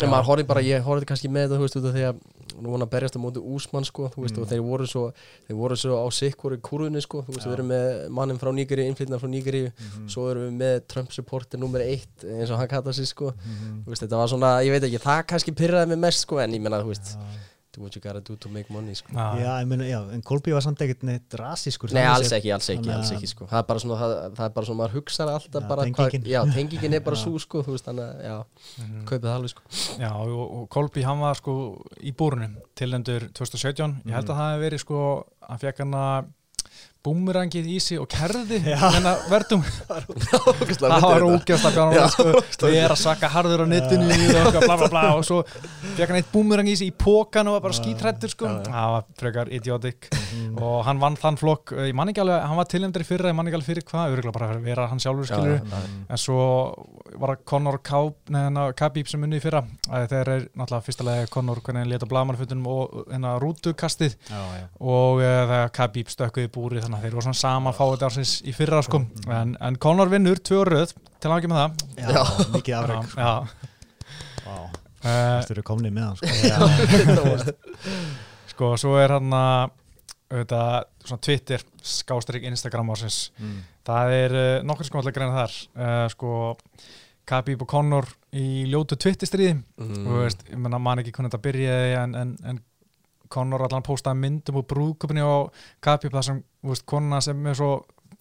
En 0.00 0.08
maður 0.08 0.24
horfði 0.30 0.46
bara, 0.48 0.60
ég 0.64 0.82
horfði 0.82 1.06
kannski 1.06 1.28
með 1.28 1.44
þetta, 1.50 1.58
þú 1.58 1.66
veist, 1.66 1.76
því 1.76 2.04
að 2.08 2.20
var 2.62 2.72
hann 2.72 2.84
að 2.86 2.90
berjast 2.92 3.16
á 3.16 3.20
móti 3.20 3.40
úsmann, 3.42 3.84
sko, 3.84 4.08
þú 4.14 4.22
veist, 4.24 4.36
Mm. 4.36 4.42
og 4.42 4.48
þeir 4.48 4.62
voru 4.62 4.86
svo, 4.86 5.02
þeir 5.48 5.56
voru 5.56 5.76
svo 5.76 5.94
á 6.00 6.06
sikkur 6.10 6.56
í 6.56 6.60
kúrunni, 6.60 7.00
sko, 7.02 7.22
þú 7.22 7.32
veist, 7.34 7.46
við 7.46 7.52
erum 7.58 7.68
með 7.68 8.08
mannin 8.10 8.38
frá 8.38 8.50
Nýgeri, 8.52 8.86
innflytna 8.88 9.18
frá 9.20 9.28
Nýgeri, 9.28 9.72
Mhm. 9.72 10.08
svo 10.08 10.30
erum 10.30 10.48
við 10.48 10.56
með 10.62 10.86
Trump 10.88 11.12
supporter 11.12 11.58
nummer 11.58 11.80
eitt, 11.80 12.24
eins 12.24 12.50
og 12.50 12.58
hann 12.58 12.68
kalla 12.68 12.92
sig, 12.92 13.06
sko, 13.06 13.32
Mhm. 13.32 13.84
þú 13.84 13.88
veist, 13.90 14.02
þetta 14.02 14.16
var 14.16 14.28
svona, 14.28 14.64
ég 14.64 14.70
veit 14.70 14.82
ekki, 14.82 14.98
það 15.00 15.26
kannski 15.26 15.54
pyrraði 15.54 15.88
mig 15.88 15.98
mest, 15.98 16.20
sko, 16.26 16.38
en 16.42 16.52
ég 16.52 16.60
menna, 16.60 16.82
þú 16.82 16.86
veist, 16.88 17.16
Já. 17.16 17.20
Do 17.72 17.80
what 17.82 17.94
you 17.96 18.02
gotta 18.04 18.20
do 18.20 18.36
to 18.36 18.48
make 18.52 18.68
money, 18.72 18.94
sko. 18.94 19.08
Já. 19.16 19.26
Já, 19.40 19.64
meina, 19.66 19.84
já, 19.88 20.00
en 20.12 20.20
Kolby 20.22 20.52
var 20.52 20.60
samt 20.64 20.80
ekkert 20.84 21.02
neitt 21.08 21.34
rasískur 21.40 21.92
Nei, 21.96 22.02
alls 22.04 22.32
ekki, 22.36 22.50
alls 22.52 22.68
ekki, 22.74 22.90
alls 22.92 23.12
ekki, 23.16 23.30
sko, 23.30 23.46
það 23.48 23.62
er 23.62 23.66
bara 23.70 23.80
svona, 23.84 23.96
það, 24.02 24.12
það 24.36 24.44
er 24.44 24.52
bara 24.58 24.66
svona, 24.68 24.80
maður 24.82 24.96
hugsaði 24.98 25.32
alltaf 25.38 25.62
Já, 25.62 25.68
bara, 25.70 25.86
tengingin. 25.88 26.26
já, 26.28 26.40
tengingin 26.52 26.94
er 26.98 27.00
bara 27.06 27.16
svo, 27.24 27.32
sko, 27.40 27.62
þú 27.64 27.76
veist, 27.78 27.88
þannig 27.88 28.04
að, 28.04 28.20
já, 28.28 28.36
Mhm. 28.82 29.00
kaupið 29.08 29.24
það 29.28 29.38
alveg, 29.38 29.54
sko. 29.56 29.62
Já, 30.04 30.10
og, 30.12 30.44
og 30.60 30.68
Kolby 30.76 31.02
hann 31.08 31.20
var 31.24 31.34
sko 31.40 31.54
í 32.02 32.12
búrunum 32.12 32.56
tilendur 32.76 33.28
2017 33.32 34.02
ég 34.04 34.12
held 34.16 34.28
að 34.28 34.36
það 34.36 34.52
hefði 34.52 34.64
verið 34.68 34.84
sko 34.84 35.00
hann 35.48 35.58
fekk 35.64 35.78
hann 35.86 35.94
að 35.96 36.30
búmurangið 37.02 37.66
í 37.66 37.78
sig 37.82 37.98
og 37.98 38.06
kerði 38.10 38.60
hennar 38.62 39.24
verðum 39.30 39.64
það 40.30 41.06
var 41.08 41.24
ógæst 41.26 41.66
að 41.66 41.78
bjána 41.78 42.04
sko, 42.14 42.26
við 42.62 42.78
erum 42.78 42.94
að 42.94 43.00
svaka 43.02 43.30
harður 43.32 43.64
á 43.64 43.66
netinu 43.72 44.18
og 44.44 44.60
bla 44.62 44.76
bla 44.76 44.90
bla. 44.92 45.06
Og 45.18 45.26
svo 45.26 45.42
fekk 45.96 46.12
hann 46.12 46.20
eitt 46.20 46.30
búmurang 46.34 46.70
í 46.70 46.76
sig 46.78 46.92
í 46.92 46.94
pókan 46.94 47.50
og 47.50 47.58
var 47.58 47.66
bara 47.66 47.80
skítrættur 47.80 48.36
sko. 48.36 48.52
Það 48.68 48.94
var 48.96 49.08
frekar 49.18 49.50
idiotic 49.50 50.12
Mhm. 50.32 50.62
og 50.62 50.84
hann 50.86 51.00
vann 51.02 51.16
þann 51.20 51.38
flokk, 51.40 51.74
ég 51.88 51.94
man 51.94 52.08
ekki 52.08 52.24
alveg 52.24 52.46
hann 52.48 52.56
var 52.56 52.70
tilendur 52.70 53.04
í 53.04 53.08
fyrra, 53.08 53.30
ég 53.32 53.36
man 53.36 53.46
ekki 53.46 53.60
alveg 53.60 53.70
fyrir 53.70 53.86
hvað 53.88 54.16
örgulega 54.16 54.36
bara 54.38 54.58
vera 54.62 54.88
hann 54.90 55.02
sjálfur 55.02 55.28
skilur 55.28 55.60
en 56.08 56.20
svo 56.20 56.42
var 57.20 57.36
Conor 57.44 57.78
neðan 58.32 58.58
Khabib 58.76 59.08
sem 59.10 59.22
unni 59.22 59.38
í 59.38 59.42
fyrra. 59.42 59.62
Að 59.92 60.06
þeir 60.12 60.30
eru 60.32 60.46
náttúrulega 60.58 60.86
fyrstulega 60.86 61.30
Conor 61.32 61.60
hvernig 61.64 61.84
hann 61.84 61.92
leta 61.92 62.08
blamanfutunum 62.08 62.68
og 62.72 62.94
hérna 63.10 63.34
rútukastið. 63.42 64.16
Já, 64.30 64.40
já. 64.58 64.66
og 64.80 65.22
uh, 65.22 65.40
þegar 65.50 65.72
Khabib 65.78 66.12
stökkuði 66.12 66.48
í 66.48 66.52
búri 66.52 66.82
þannig 66.82 66.98
að 67.00 67.06
þeir 67.06 67.16
voru 67.18 67.26
svona 67.28 67.40
sama 67.42 67.74
fáið 67.76 68.06
ársins 68.08 68.34
í 68.48 68.54
fyrra 68.56 68.82
sko. 68.86 69.02
En, 69.28 69.56
en 69.60 69.78
Conor 69.82 70.12
vinnur 70.12 70.40
tvö 70.40 70.64
röð 70.68 70.94
til 71.22 71.30
að 71.30 71.36
ekki 71.40 71.52
með 71.52 71.60
það. 71.62 71.70
Já, 72.02 72.22
mikið 72.56 72.78
afreg 72.80 73.14
já, 73.18 73.34
Vá, 74.42 74.56
uh, 74.56 75.38
Þú 75.46 75.54
eru 75.56 75.66
komnið 75.66 75.94
með 75.98 76.08
hann 76.08 76.18
sko. 76.18 77.52
sko 78.52 78.74
svo 78.80 78.96
er 79.00 79.16
hann 79.18 79.30
að 79.36 79.78
auðvitað, 80.32 80.88
svona 81.04 81.22
Twitter 81.28 81.62
skástrík 81.82 82.46
Instagram 82.48 82.90
ársins 82.94 83.20
Mm. 83.38 83.60
það 83.86 84.12
er 84.16 84.34
uh, 84.38 84.62
nokkur 84.66 84.88
sko 84.88 84.98
alltaf 85.02 85.14
greina 85.16 85.36
þar 85.44 85.56
uh, 85.76 86.08
sko 86.12 86.32
Khabib 87.28 87.60
og 87.62 87.68
Conor 87.70 88.08
í 88.34 88.64
ljótu 88.66 88.96
Twitter-stríði 88.98 89.54
Mm. 89.78 90.06
og 90.08 90.22
veist, 90.24 90.42
ég 90.50 90.58
menna 90.58 90.78
man 90.82 90.98
ekki 91.02 91.12
hvernig 91.14 91.30
þetta 91.30 91.44
byrjaði 91.46 91.96
en, 92.02 92.14
en, 92.18 92.36
en 92.50 92.62
Conor 93.32 93.62
allan 93.64 93.84
postaði 93.86 94.18
myndum 94.20 94.58
og 94.60 94.66
brúðköpunni 94.68 95.22
á 95.24 95.48
Khabib 95.84 96.12
þar 96.12 96.26
sem, 96.26 96.40
þú 96.62 96.72
veist, 96.74 96.84
konuna 96.90 97.20
sem 97.24 97.46
er 97.46 97.54
svo 97.56 97.70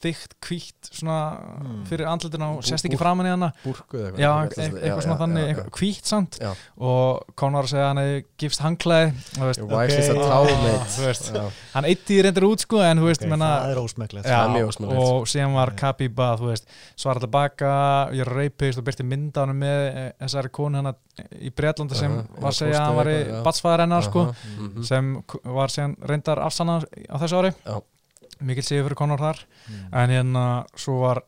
hvítt 0.01 0.89
svona 0.91 1.17
Mm. 1.61 1.83
fyrir 1.87 2.07
andlutina 2.09 2.49
og 2.51 2.61
Bú- 2.61 2.67
sést 2.67 2.85
ekki 2.85 2.95
bú- 2.97 3.01
framan 3.03 3.25
í 3.25 3.29
hana 3.29 3.51
Búrku 3.63 3.97
eða 3.97 4.17
já, 4.17 4.31
eitthvað. 4.41 4.57
e- 4.57 4.69
eitthvað 4.71 4.87
Já, 4.87 5.01
svona 5.01 5.15
já, 5.15 5.21
þannig, 5.21 5.41
já, 5.41 5.47
já. 5.47 5.55
eitthvað 5.55 5.79
hvítt 5.79 6.05
samt 6.05 6.37
Já. 6.41 6.51
og 6.77 7.35
Conor 7.35 7.63
segja 7.67 7.87
hann 7.87 7.97
hefði 7.97 8.23
gifst 8.37 8.59
hangklæði 8.61 9.07
og 9.11 9.37
þú 9.37 9.45
veist, 9.47 9.59
Your 9.59 9.69
wife 9.69 9.99
is 9.99 10.09
a 10.09 10.13
Ok. 10.13 10.21
towelmate 10.31 10.87
Þú 10.91 11.05
veist. 11.05 11.33
Já. 11.33 11.51
hann 11.73 11.85
eitti 11.85 12.21
reyndir 12.21 12.43
út 12.43 12.59
sko 12.65 12.81
en 12.81 12.97
þú 12.99 13.05
veist, 13.11 13.21
Ok, 13.23 13.29
menna 13.29 13.49
Það 13.61 13.69
er 13.71 13.75
Já, 13.75 13.81
ósmekklegt. 14.67 14.97
og 14.97 15.27
síðan 15.27 15.53
var 15.53 15.67
Ok. 15.69 15.75
Khabib 15.77 16.15
að 16.15 16.39
þú 16.39 16.47
veist, 16.51 16.65
svara 16.97 17.19
tilbaka 17.19 18.09
ég 18.13 18.25
reypist 18.27 18.77
og 18.77 18.83
byrti 18.85 19.03
mynda 19.05 19.45
hann 19.45 19.59
með 19.59 19.95
eh, 19.95 20.11
þessari 20.21 20.49
konu 20.51 20.75
hann 20.81 20.95
í 21.41 21.49
Breitlanda 21.53 21.95
sem 21.95 22.11
Aha, 22.11 22.27
var 22.39 22.51
að 22.51 22.53
já, 22.53 22.65
segja 22.65 22.79
að 22.79 22.85
hann 22.85 22.95
var 22.95 23.05
í 23.05 23.09
eitthvað, 23.09 23.31
já. 23.37 23.43
batsfæðar 23.43 23.79
hennar 23.79 24.03
sko, 24.03 24.35
mhm. 24.57 24.83
sem 24.83 25.23
var 25.45 25.67
síðan 25.67 25.95
reyndar 26.07 26.39
afsannar 26.39 26.83
á 27.09 27.15
þessu 27.19 27.37
ári 27.37 27.53
Já. 27.65 27.81
Mikil 28.47 28.63
sigur 28.67 28.87
fyrir 28.89 28.99
Conor 29.03 29.19
þar 29.19 29.43
Mm. 29.69 29.93
en 29.93 30.09
hérna 30.09 30.45
svo 30.75 30.99
var 31.05 31.21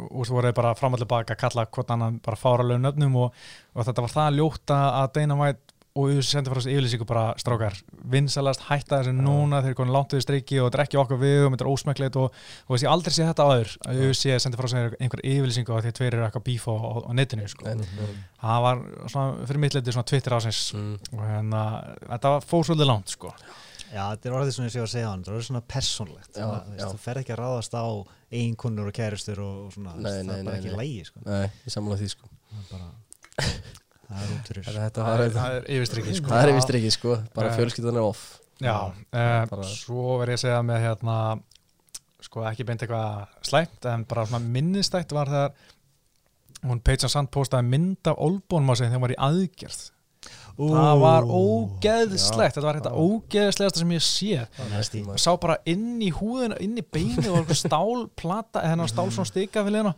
og 0.00 0.22
svo 0.26 0.34
voru 0.38 0.48
þeir 0.48 0.54
bara 0.56 0.74
fram 0.74 0.94
og 0.94 1.00
tilbaka 1.02 1.34
að 1.34 1.40
kalla 1.42 1.66
hvort 1.66 1.90
annan 1.92 2.20
bara 2.24 2.36
fáralegu 2.36 2.80
nöfnum 2.80 3.16
og, 3.20 3.34
og 3.74 3.84
þetta 3.84 4.00
var 4.06 4.14
það 4.14 4.38
ljóta 4.38 4.78
að 5.02 5.12
Dana 5.18 5.36
White 5.36 5.74
og 5.98 6.06
UFC 6.14 6.30
sendi 6.30 6.48
frá 6.48 6.60
þessu 6.60 6.70
yfirlýsingu 6.70 7.04
bara 7.08 7.34
strákar 7.36 7.74
vinsalast 8.12 8.62
hætta 8.68 9.00
þessu 9.02 9.12
núna 9.16 9.58
þeir 9.60 9.72
eru 9.72 9.78
konin 9.80 9.92
langt 9.92 10.14
við 10.14 10.22
streiki 10.22 10.60
og 10.62 10.68
þetta 10.70 10.78
er 10.78 10.84
ekki 10.86 11.00
okkar 11.02 11.18
við 11.20 11.40
og 11.44 11.50
þetta 11.56 11.64
er 11.66 11.70
ósmekkleit 11.72 12.16
og, 12.22 12.36
og 12.70 12.78
ég 12.78 12.88
aldrei 12.92 13.12
sé 13.16 13.26
þetta 13.26 13.46
áður 13.50 13.72
að 13.90 14.02
UFC 14.06 14.36
sendi 14.40 14.56
frá 14.60 14.68
þessu 14.70 14.96
einhver 15.02 15.24
yfirlýsingu 15.26 15.74
að 15.76 15.90
tveir 15.98 16.14
eru 16.14 16.24
eitthvað 16.28 16.46
bíf 16.46 16.68
á, 16.70 16.74
á, 16.78 16.92
á 17.04 17.10
netinu 17.18 17.48
sko. 17.50 17.66
Nei, 17.66 17.74
nei. 17.98 18.14
það 18.40 18.62
var 18.68 18.84
svona, 19.10 19.46
fyrir 19.50 19.60
mitt 19.66 19.74
leiti 19.76 19.92
svona 19.98 20.08
Twitter 20.14 20.38
ásins 20.38 20.62
Mm. 20.78 20.94
og 21.18 21.26
hérna, 21.26 21.64
þetta 22.06 22.36
var 22.36 22.46
fór 22.46 22.64
svolítið 22.70 22.86
langt 22.94 23.08
sko. 23.18 23.34
Já, 23.90 24.02
þetta 24.14 24.28
er 24.30 24.34
orðið 24.38 24.52
svona 24.54 24.68
ég 24.68 24.74
sé 24.76 24.80
að 24.84 24.90
segja 24.92 25.08
hann, 25.10 25.22
þetta 25.24 25.30
er 25.32 25.36
orðið 25.38 25.48
svona 25.50 25.62
persónlegt 25.74 26.30
Já, 26.36 26.44
Svona, 26.46 26.76
já. 26.78 26.84
Þú 26.92 26.98
fer 27.04 27.20
ekki 27.20 27.32
að 27.34 27.40
ráðast 27.40 27.74
á 27.74 27.84
eiginkunnur 28.30 28.90
og 28.90 28.94
kæristur 28.94 29.40
og, 29.42 29.72
svona, 29.74 29.94
Nei, 29.96 30.04
veist, 30.04 30.26
nei, 30.26 30.30
það 30.30 30.38
er 30.38 30.44
bara 30.44 30.54
nei, 30.54 30.60
ekki 30.60 30.70
nei. 30.70 30.80
lægi 30.80 31.04
sko. 31.08 31.22
Nei, 31.26 31.46
ég 31.66 31.74
samla 31.74 31.96
því 32.00 32.10
sko 32.12 32.30
það 32.50 32.60
er 32.60 32.68
bara 32.70 32.88
það 34.10 34.22
er 34.22 34.30
út 34.36 34.50
fyrir 34.50 34.64
Þetta 34.70 35.00
það, 35.00 35.08
var 35.10 35.24
er- 35.24 35.34
það 35.36 35.56
er 35.58 35.66
yfirstrikið 35.76 36.16
sko. 36.20 36.30
Það 36.30 36.44
er 36.46 36.52
vist 36.60 36.72
ekki 36.80 36.92
sko, 36.96 37.16
bara 37.34 37.50
Eh, 37.50 37.56
fjölskyldan 37.58 37.98
er 38.00 38.06
off 38.06 38.22
Já, 38.60 38.76
bara- 39.50 39.64
svo 39.64 40.18
verð 40.20 40.34
ég 40.34 40.38
að 40.38 40.44
segja 40.44 40.62
með 40.70 40.80
hérna 40.84 41.18
sko 42.20 42.42
ekki 42.50 42.66
beint 42.68 42.82
eitthvað 42.84 43.28
slæmt 43.48 43.86
en 43.90 44.04
bara 44.04 44.26
svona 44.26 44.44
minnistætt 44.44 45.12
var 45.16 45.26
þegar 45.26 45.52
hún 46.68 46.82
Paige 46.84 47.08
Sand 47.08 47.30
postaði 47.32 47.64
mynd 47.72 48.06
af 48.10 48.18
Olbónum 48.20 48.70
á 48.70 48.74
sig 48.76 48.90
þegar 48.90 48.98
hún 48.98 49.06
var 49.06 49.14
í 49.14 49.20
aðgerð 49.30 49.90
það 50.60 51.00
var 51.00 51.26
ógeðslegt 51.40 52.54
þetta 52.56 52.66
var 52.66 52.78
þetta 52.80 52.92
ógeðslegasta 53.00 53.82
sem 53.82 53.92
ég 53.96 54.04
sé 54.04 54.46
og 55.02 55.18
sá 55.22 55.30
bara 55.40 55.58
inn 55.70 56.00
í 56.04 56.10
húðina, 56.14 56.58
inn 56.60 56.78
í 56.80 56.84
beinu 56.84 57.34
og 57.40 57.52
stálplata, 57.56 58.64
hennar 58.68 58.90
stál 58.90 59.08
svona 59.10 59.28
stika 59.30 59.64
við 59.66 59.78
leina, 59.78 59.94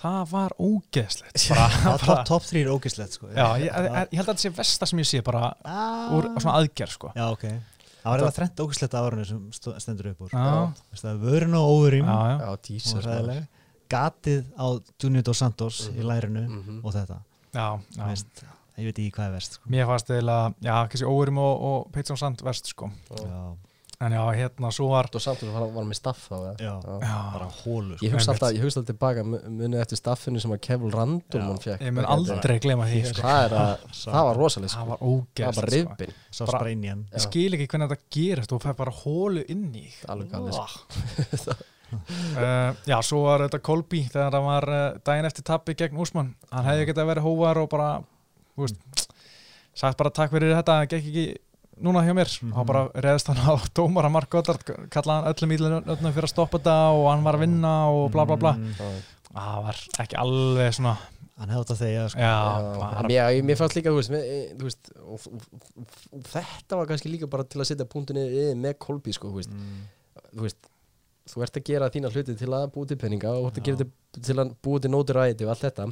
það 0.00 0.20
var 0.32 0.56
ógeðslegt 0.58 1.46
bara, 1.52 1.68
Það 1.76 1.92
bara, 1.92 2.02
top, 2.06 2.26
top 2.32 2.48
3 2.50 2.62
er 2.64 2.72
ógislegt 2.74 3.16
sko. 3.18 3.30
já, 3.32 3.46
ég, 3.60 3.70
ég, 3.70 3.96
ég 4.12 4.20
held 4.20 4.26
að 4.26 4.32
þetta 4.34 4.44
sé 4.46 4.54
versta 4.60 4.90
sem 4.90 5.02
ég 5.02 5.10
sé 5.12 5.22
bara 5.26 5.50
ah. 5.64 6.14
úr 6.16 6.30
svona 6.38 6.58
aðgerð 6.60 6.96
sko. 6.96 7.12
Já, 7.16 7.26
ok. 7.32 7.46
Það 8.06 8.12
var 8.12 8.22
eða 8.22 8.34
þrennt 8.36 8.60
ógislegt 8.62 8.94
á 8.94 9.00
árinu 9.02 9.24
sem 9.26 9.38
stendur 9.82 10.12
upp 10.12 10.20
úr 10.28 10.34
Já. 10.36 10.50
Veist 10.92 11.06
það, 11.08 11.22
Vörun 11.26 11.56
og 11.58 11.70
hræðileg 13.02 13.46
Gatið 13.90 14.44
á 14.58 14.66
Junior 15.02 15.24
Dos 15.26 15.38
Santos 15.42 15.80
í 15.90 15.98
Mhm. 16.00 16.06
lærinu 16.06 16.44
Mhm. 16.48 16.80
og 16.84 16.92
þetta. 16.94 17.18
Já, 17.54 17.80
já. 17.96 18.55
Ég 18.76 18.84
veit 18.90 18.98
ekki 19.00 19.12
hvað 19.16 19.28
er 19.30 19.36
verst 19.38 19.56
sko. 19.58 19.70
Mér 19.72 19.86
fannst 19.88 20.10
eiginlega, 20.12 20.50
já, 20.66 20.74
kannski 20.92 21.06
óverum 21.08 21.38
og, 21.40 21.62
og 21.70 21.86
Peitsson 21.94 22.18
Sand 22.20 22.42
verst, 22.44 22.66
sko. 22.74 22.90
Já, 23.22 23.46
En 24.04 24.12
já, 24.12 24.20
hérna, 24.36 24.68
svo 24.76 24.90
var, 24.90 25.06
Og 25.08 25.22
samt 25.24 25.40
var, 25.48 25.62
var 25.72 25.84
með 25.88 25.96
staff 25.96 26.26
þá 26.28 26.34
eða? 26.36 26.50
já, 26.60 26.72
já, 27.00 27.12
bara 27.32 27.46
hólu 27.62 27.94
sko. 27.96 28.04
Ég 28.04 28.12
hugsa 28.12 28.34
alltaf, 28.34 28.50
ég 28.52 28.60
hugsa 28.66 28.82
alltaf 28.82 28.90
tilbaka 28.90 29.22
mu- 29.24 29.38
munið 29.48 29.80
eftir 29.80 29.96
staffinu 29.96 30.42
sem 30.42 30.52
að 30.52 30.58
Kevil 30.66 30.90
Random 30.92 31.40
Já. 31.40 31.46
hann 31.46 31.62
fekk 31.64 31.80
ég 31.86 31.94
mun 31.96 32.04
aldrei 32.12 32.58
glema 32.60 32.84
því, 32.90 32.98
sko. 33.08 33.22
Það 33.24 33.40
er 33.46 33.54
að, 33.56 33.86
það 34.02 34.26
var 34.28 34.36
rosalega 34.42 34.68
Það 34.68 34.76
sko 34.76 34.90
var 34.90 34.98
Það 35.00 35.06
var 35.06 35.14
ógeðst, 35.14 35.56
bara 35.62 35.70
sko. 35.72 35.76
rifbin 35.78 36.12
Sá 36.36 36.42
bara- 36.50 36.70
inn 36.74 36.84
í 36.84 36.90
hann 36.92 37.06
Ég 37.16 37.24
skil 37.24 37.56
ekki 37.56 37.68
hvernig 37.72 37.88
þetta 37.94 38.12
gerist, 38.18 38.52
þú 38.52 38.58
fær 38.66 38.76
bara 38.82 38.94
hólu 39.00 39.46
inn 39.56 39.64
í. 39.72 39.86
þig. 39.88 40.04
Alveg 40.12 40.28
galið, 40.36 40.60
sko. 41.40 41.56
uh, 42.36 42.74
já, 42.92 42.98
svo 43.00 43.22
var 43.24 43.46
þetta 43.46 43.62
Kolby 43.64 44.02
þegar 44.12 44.36
það 44.36 44.46
var 44.50 44.68
uh, 44.76 44.84
daginn 45.08 45.30
eftir 45.30 45.48
tappi 45.48 45.72
gegn 45.78 45.96
Úsmann. 46.04 46.34
Hann 46.52 46.68
hefði 46.68 46.90
getað 46.92 47.08
verið 47.14 47.26
hóvar 47.30 47.62
og 47.64 47.72
bara, 47.72 47.88
sagt 49.76 49.98
bara 50.00 50.12
takk 50.14 50.32
fyrir 50.32 50.54
þetta, 50.56 50.78
það 50.80 50.88
gekk 50.92 51.10
ekki 51.10 51.26
núna 51.84 52.04
hjá 52.06 52.14
mér. 52.16 52.30
Mm. 52.40 52.52
-hmm. 52.52 52.66
bara 52.66 52.86
reðist 52.94 53.28
hann 53.28 53.42
á 53.42 53.52
dómara 53.76 54.12
Mark 54.12 54.30
Goddard, 54.30 54.62
kallaði 54.90 55.16
hann 55.18 55.34
öllum 55.34 55.52
ílunum 55.56 56.14
fyrir 56.14 56.28
að 56.28 56.32
stoppa 56.32 56.58
þetta 56.58 56.76
og 56.96 57.10
hann 57.10 57.26
var 57.26 57.36
að 57.36 57.44
vinna 57.44 57.74
og 57.90 58.08
bla 58.12 58.24
bla 58.24 58.36
bla. 58.36 58.56
Mm, 58.56 59.04
Það 59.36 59.56
var 59.66 59.78
ekki 60.00 60.16
alveg 60.16 60.72
svona, 60.72 60.96
Hann 61.36 61.50
hefði 61.52 61.64
þetta 61.66 61.74
þegar 61.82 62.08
sko. 62.08 62.28
bara, 62.80 63.02
mér, 63.04 63.42
mér 63.44 63.58
fannst 63.60 63.74
líka, 63.76 63.90
þú 63.92 63.98
veist, 63.98 64.12
með, 64.14 64.22
e, 64.24 64.38
þú 64.56 64.68
veist 64.70 64.88
og, 64.96 65.26
og, 65.26 65.42
og, 66.16 66.22
þetta 66.30 66.78
var 66.78 66.88
kannski 66.88 67.12
líka 67.12 67.28
bara 67.28 67.44
til 67.44 67.60
að 67.60 67.68
setja 67.68 67.84
punktinni 67.84 68.22
yfir 68.24 68.56
með 68.56 68.78
Kolby, 68.80 69.12
sko, 69.12 69.28
þú 69.28 69.42
veist, 69.42 69.52
mm, 69.52 69.82
þú 70.32 70.46
veist 70.46 70.70
þú 71.26 71.42
ert 71.44 71.58
að 71.58 71.66
gera 71.66 71.90
þína 71.92 72.12
hluti 72.14 72.36
til 72.38 72.50
að 72.54 72.66
búi 72.74 72.88
til 72.88 72.98
peninga 73.00 73.34
og 73.34 73.48
þú 73.48 73.50
ert 73.50 73.60
að 73.60 73.68
gera 73.68 73.80
til, 73.82 73.88
til 74.28 74.36
að 74.38 74.52
búi 74.64 74.82
til 74.82 74.92
nótur 74.94 75.18
ræði 75.18 75.46
og 75.46 75.52
allt 75.52 75.64
þetta 75.66 75.88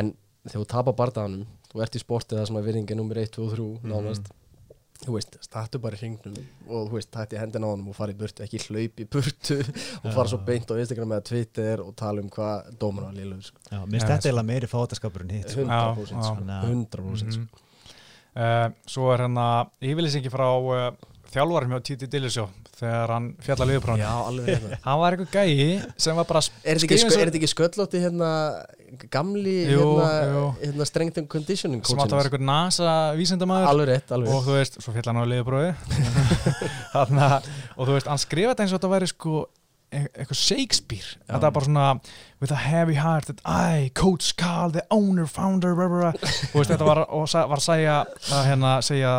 en 0.00 0.12
þegar 0.46 0.62
þú 0.62 0.68
tapar 0.72 0.96
bardaðanum 1.00 1.44
þú 1.72 1.82
ert 1.82 1.96
í 1.96 2.02
sportið 2.04 2.38
það 2.38 2.46
sem 2.50 2.56
að 2.60 2.66
virðingi 2.70 2.96
nummer 2.96 3.16
1, 3.22 3.30
2 3.36 3.42
og 3.48 3.52
3 3.56 3.66
Mhm. 3.82 3.90
nánast 3.92 4.30
þú 5.02 5.16
veist, 5.16 5.34
startu 5.42 5.80
bara 5.82 5.96
í 5.96 5.98
hringnum 5.98 6.36
og 6.68 6.88
þú 6.90 6.92
veist, 6.94 7.10
tætti 7.10 7.38
hendina 7.40 7.66
á 7.66 7.70
honum 7.74 7.88
og 7.90 7.96
fara 7.96 8.12
í 8.12 8.14
burtu 8.14 8.44
ekki 8.44 8.60
hlaup 8.68 9.00
í 9.02 9.06
burtu 9.10 9.56
og 10.04 10.12
fara 10.14 10.28
svo 10.30 10.38
beint 10.46 10.70
á 10.70 10.78
Instagram 10.78 11.10
eða 11.16 11.24
Twitter 11.26 11.80
og 11.82 11.96
tala 11.96 12.20
um 12.22 12.28
hvað 12.30 12.76
dómar 12.78 13.08
var 13.08 13.12
liðlur 13.16 13.42
sko. 13.42 13.58
Já, 13.72 13.80
mér 13.86 14.00
þetta 14.06 14.28
eiginlega 14.30 14.46
meiri 14.52 14.68
fátaskapur 14.70 15.22
en 15.26 15.28
hitt 15.34 15.50
sko. 15.50 15.64
100% 15.64 16.06
já. 16.06 16.22
sko. 16.22 16.36
Þannig 16.38 16.54
að- 16.54 16.68
100% 16.70 17.32
sko. 17.32 17.40
Mhm. 17.40 17.48
Uh, 18.34 18.68
svo 18.86 19.10
er 19.12 19.18
hérna 19.26 19.46
yfirlýsingi 19.82 20.30
frá 20.32 20.46
uh, 20.56 20.94
þjálfarum 21.32 21.74
hjá 21.74 21.80
Titi 21.88 22.08
Dillisjó 22.12 22.46
þegar 22.78 23.12
hann 23.14 23.30
fjalla 23.42 23.68
liðupráni 23.70 24.04
Já, 24.04 24.12
alveg 24.26 24.50
hérna 24.52 24.78
hann 24.86 25.00
var 25.02 25.16
eitthvað 25.16 25.36
gæi 25.38 25.94
sem 26.06 26.18
var 26.18 26.28
bara 26.28 26.42
Er 26.62 26.80
þetta 26.82 26.98
ekki, 26.98 27.10
er 27.16 27.30
þetta 27.30 27.40
ekki 27.40 27.52
sköllótti 27.52 28.02
hérna 28.02 28.30
gamli 29.12 29.56
Jú, 29.70 29.86
hérna, 30.02 30.42
hérna 30.60 30.86
strength 30.88 31.22
and 31.22 31.30
conditioning 31.32 31.84
sem 31.86 32.00
átt 32.00 32.12
að 32.12 32.18
vera 32.18 32.28
eitthvað 32.28 32.46
NASA 32.48 32.96
alveg 34.12 34.36
og 34.36 34.44
þú 34.44 34.56
veist, 34.58 34.78
svo 34.84 34.92
fjalla 34.94 35.14
hann 35.14 35.24
á 35.24 35.32
liðuprófi. 35.32 35.72
Þarna, 36.94 37.28
og 37.76 37.88
þú 37.88 37.96
veist, 37.96 38.10
hann 38.12 38.20
skrifa 38.20 38.52
þetta 38.52 38.66
eins 38.66 38.74
og 38.74 38.80
þetta 38.80 38.92
væri 38.92 39.10
sko 39.10 39.44
eitthvað 39.92 40.38
Shakespeare 40.40 41.10
þetta 41.28 41.46
er 41.48 41.54
bara 41.56 41.66
svona 41.68 41.86
with 42.40 42.52
a 42.52 42.58
heavy 42.58 42.94
heart 42.98 43.26
that 43.28 43.40
I, 43.44 43.90
Coach 43.94 44.32
Carl, 44.40 44.70
the 44.72 44.82
owner, 44.90 45.26
founder 45.26 45.74
blah, 45.76 45.88
blah, 45.88 46.12
blah. 46.12 46.30
og 46.52 46.56
veist, 46.60 46.70
þetta 46.72 46.88
var, 46.88 47.02
og 47.08 47.28
sa- 47.28 47.46
var 47.46 47.60
segja 47.62 47.98
að 48.32 48.46
hérna, 48.50 48.72
segja 48.82 49.12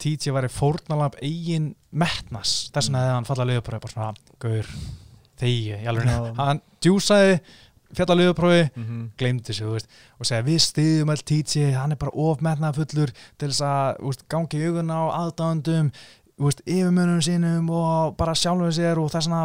TJ 0.00 0.32
væri 0.38 0.48
fórnalamb 0.54 1.18
eigin 1.22 1.74
metnas 1.92 2.70
þess 2.72 2.88
vegna 2.88 3.02
hefði 3.04 3.16
hann 3.18 3.28
fallað 3.32 3.50
liðuprófi 3.52 3.82
bara 3.86 3.94
svona, 3.96 4.14
gaur, 4.46 4.70
þegi, 5.40 5.80
Já. 6.30 6.34
hann 6.44 6.62
djúsaði 6.80 7.40
fjalla 7.90 8.14
liðuprófi 8.20 8.70
Mhm. 8.78 8.98
glemdi 9.18 9.52
veist, 9.74 9.88
og 10.20 10.26
segja 10.28 10.44
við 10.46 10.60
stiðum 10.62 11.10
all 11.10 11.24
TJ, 11.26 11.72
hann 11.74 11.90
er 11.90 11.96
bara 11.98 12.12
ofmetnað 12.14 12.76
fullur 12.78 13.10
til 13.36 13.48
þess 13.48 13.64
að, 13.66 13.96
gangi 14.30 14.60
í 14.60 14.68
augun 14.68 14.92
á 14.94 15.00
aðdáðandum, 15.24 15.90
yfirmönunum 16.40 17.20
sínum 17.20 17.68
og 17.70 18.16
bara 18.16 18.32
sjálfum 18.38 18.70
sér 18.72 18.96
og 19.02 19.10
þess 19.12 19.28
vegna 19.28 19.42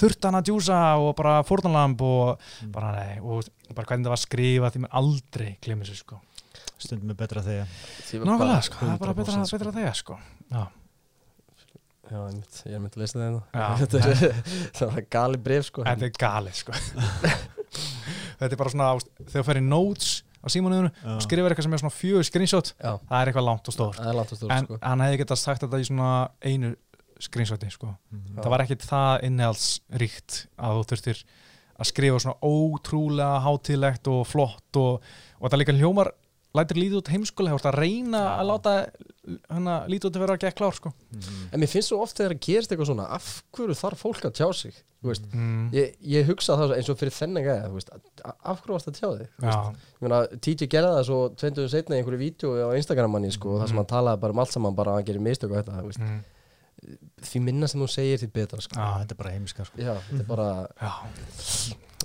þurft 0.00 0.24
hann 0.24 0.34
að- 0.34 0.40
að 0.40 0.46
djúsa 0.48 0.78
og 0.98 1.14
bara 1.16 1.42
fórnalamb 1.44 2.00
og 2.00 2.38
Mm. 2.62 2.72
bara 2.72 2.92
nei, 2.96 3.18
og 3.20 3.44
bara 3.74 3.86
hvernig 3.86 4.04
það 4.06 4.14
var 4.14 4.22
skrifað 4.24 4.72
því 4.72 4.80
mér 4.84 4.92
aldrei 4.92 5.56
glemir 5.60 5.86
sig, 5.86 5.96
sko. 5.96 6.20
Stundum 6.78 7.10
er 7.10 7.14
betra 7.14 7.42
þegar 7.42 7.66
Nákvæmlega, 7.66 8.38
bara 8.38 8.60
sko, 8.62 8.76
það 8.86 8.94
er 8.94 8.98
bara 8.98 9.14
betra, 9.14 9.32
100% 9.34 9.46
sko. 9.46 9.58
betra 9.58 9.72
þegar, 9.72 9.94
sko. 9.96 10.18
Já, 10.52 10.66
Já, 12.08 12.16
ég 12.64 12.74
er 12.74 12.78
mynd 12.80 12.94
að 12.96 12.96
lesa 13.02 13.18
það 13.18 13.42
hérna. 13.52 13.76
Þetta 13.80 13.98
er 13.98 14.32
það 14.72 14.96
er 14.96 15.06
gali 15.10 15.36
bref 15.36 15.64
sko. 15.66 15.82
Þetta 15.84 16.06
er 16.08 16.14
galið, 16.16 16.54
sko. 16.54 16.72
Þetta 18.38 18.52
er 18.54 18.56
bara 18.56 18.70
svona, 18.72 18.86
þegar 19.28 19.44
þú 19.44 19.60
í 19.60 19.64
notes 19.68 20.22
á 20.38 20.46
símanuðinu 20.52 20.90
og 21.16 21.22
skrifar 21.24 21.54
eitthvað 21.54 21.68
sem 21.68 21.76
er 21.76 21.82
svona 21.82 21.96
fjögur 21.96 22.28
screenshot. 22.28 22.72
Já, 22.78 22.92
það 23.08 23.18
er 23.20 23.30
eitthvað 23.32 23.48
langt 23.48 23.68
og 23.70 23.74
stór 23.76 23.98
stórt 23.98 24.52
en 24.54 24.68
sko. 24.68 24.78
hann 24.82 25.04
hefði 25.04 25.20
getað 25.22 25.42
sagt 25.42 25.64
þetta 25.64 25.80
í 25.82 25.88
svona 25.88 26.12
einu 26.44 26.74
screenshoti 27.18 27.70
sko. 27.74 27.92
Mhm. 28.14 28.38
það 28.38 28.50
var 28.54 28.64
ekkit 28.64 28.86
það 28.86 29.24
innihaldsríkt 29.28 30.38
að 30.58 30.78
þú 30.78 30.88
þurftir 30.92 31.22
að 31.78 31.86
skrifa 31.92 32.22
svona 32.22 32.38
ótrúlega 32.42 33.42
hátíðlegt 33.44 34.10
og 34.10 34.24
flott 34.26 34.78
og, 34.80 35.02
og 35.38 35.50
það 35.50 35.60
líka 35.62 35.76
hljómar 35.78 36.12
lætur 36.56 36.78
lítið 36.80 36.98
út 37.02 37.10
heimskulega, 37.12 37.56
þú 37.56 37.60
ert 37.60 37.68
að 37.70 37.78
reyna 37.82 38.20
Já. 38.24 38.28
að 38.38 38.48
láta 38.48 38.74
hana, 39.52 39.74
lítið 39.90 40.08
út 40.08 40.16
að 40.16 40.22
vera 40.24 40.36
að 40.38 40.44
gekk 40.46 40.56
klár 40.58 40.76
sko. 40.78 40.92
Mhm. 41.12 41.48
En 41.52 41.60
mér 41.60 41.72
finnst 41.72 41.92
svo 41.92 42.00
oft 42.02 42.16
þegar 42.16 42.34
það 42.34 42.44
gerist 42.46 42.72
eitthvað 42.72 42.90
svona 42.92 43.08
Af 43.18 43.42
hverju 43.52 43.76
þarf 43.76 44.04
fólk 44.04 44.24
að 44.24 44.36
tjá 44.38 44.48
sig 44.54 44.78
mm. 45.04 45.70
ég, 45.72 45.92
ég 46.02 46.26
hugsa 46.26 46.56
það 46.58 46.72
eins 46.76 46.88
og 46.90 46.98
fyrir 46.98 47.14
þennan 47.14 47.44
gæða 47.46 47.68
Af 48.42 48.62
hverju 48.64 48.74
varst 48.74 48.88
að 48.88 48.98
tjá 48.98 49.08
þig 49.18 50.40
TJ 50.42 50.70
gerði 50.72 50.94
það 50.96 51.04
svo 51.06 51.20
20 51.38 51.68
setna 51.70 51.94
í 51.96 52.00
einhverju 52.00 52.18
vídeo 52.18 52.54
á 52.66 52.74
Instagram 52.74 53.14
manni 53.14 53.30
sko, 53.30 53.58
þar 53.60 53.68
sem 53.68 53.76
Mhm. 53.76 53.84
hann 53.84 53.92
talaði 53.94 54.20
bara 54.20 54.32
um 54.32 54.38
allt 54.38 54.52
saman 54.52 54.74
bara 54.74 54.90
að 54.92 54.94
hann 54.98 55.08
gerir 55.10 55.22
mistök 55.22 55.52
og 55.52 55.62
þetta 55.62 55.98
mm. 55.98 56.24
því 57.22 57.42
minna 57.42 57.66
sem 57.66 57.80
þú 57.80 57.88
segir 57.90 58.18
því 58.22 58.30
betra 58.32 58.60
sko. 58.62 58.78
Já. 58.78 59.02
Þetta 59.02 59.14
er 59.14 59.18
bara 59.22 59.34
heimiska 59.34 59.64
sko. 59.66 59.82
Já, 59.82 59.94
þetta 60.08 60.20
er 60.22 60.28
bara. 60.28 60.68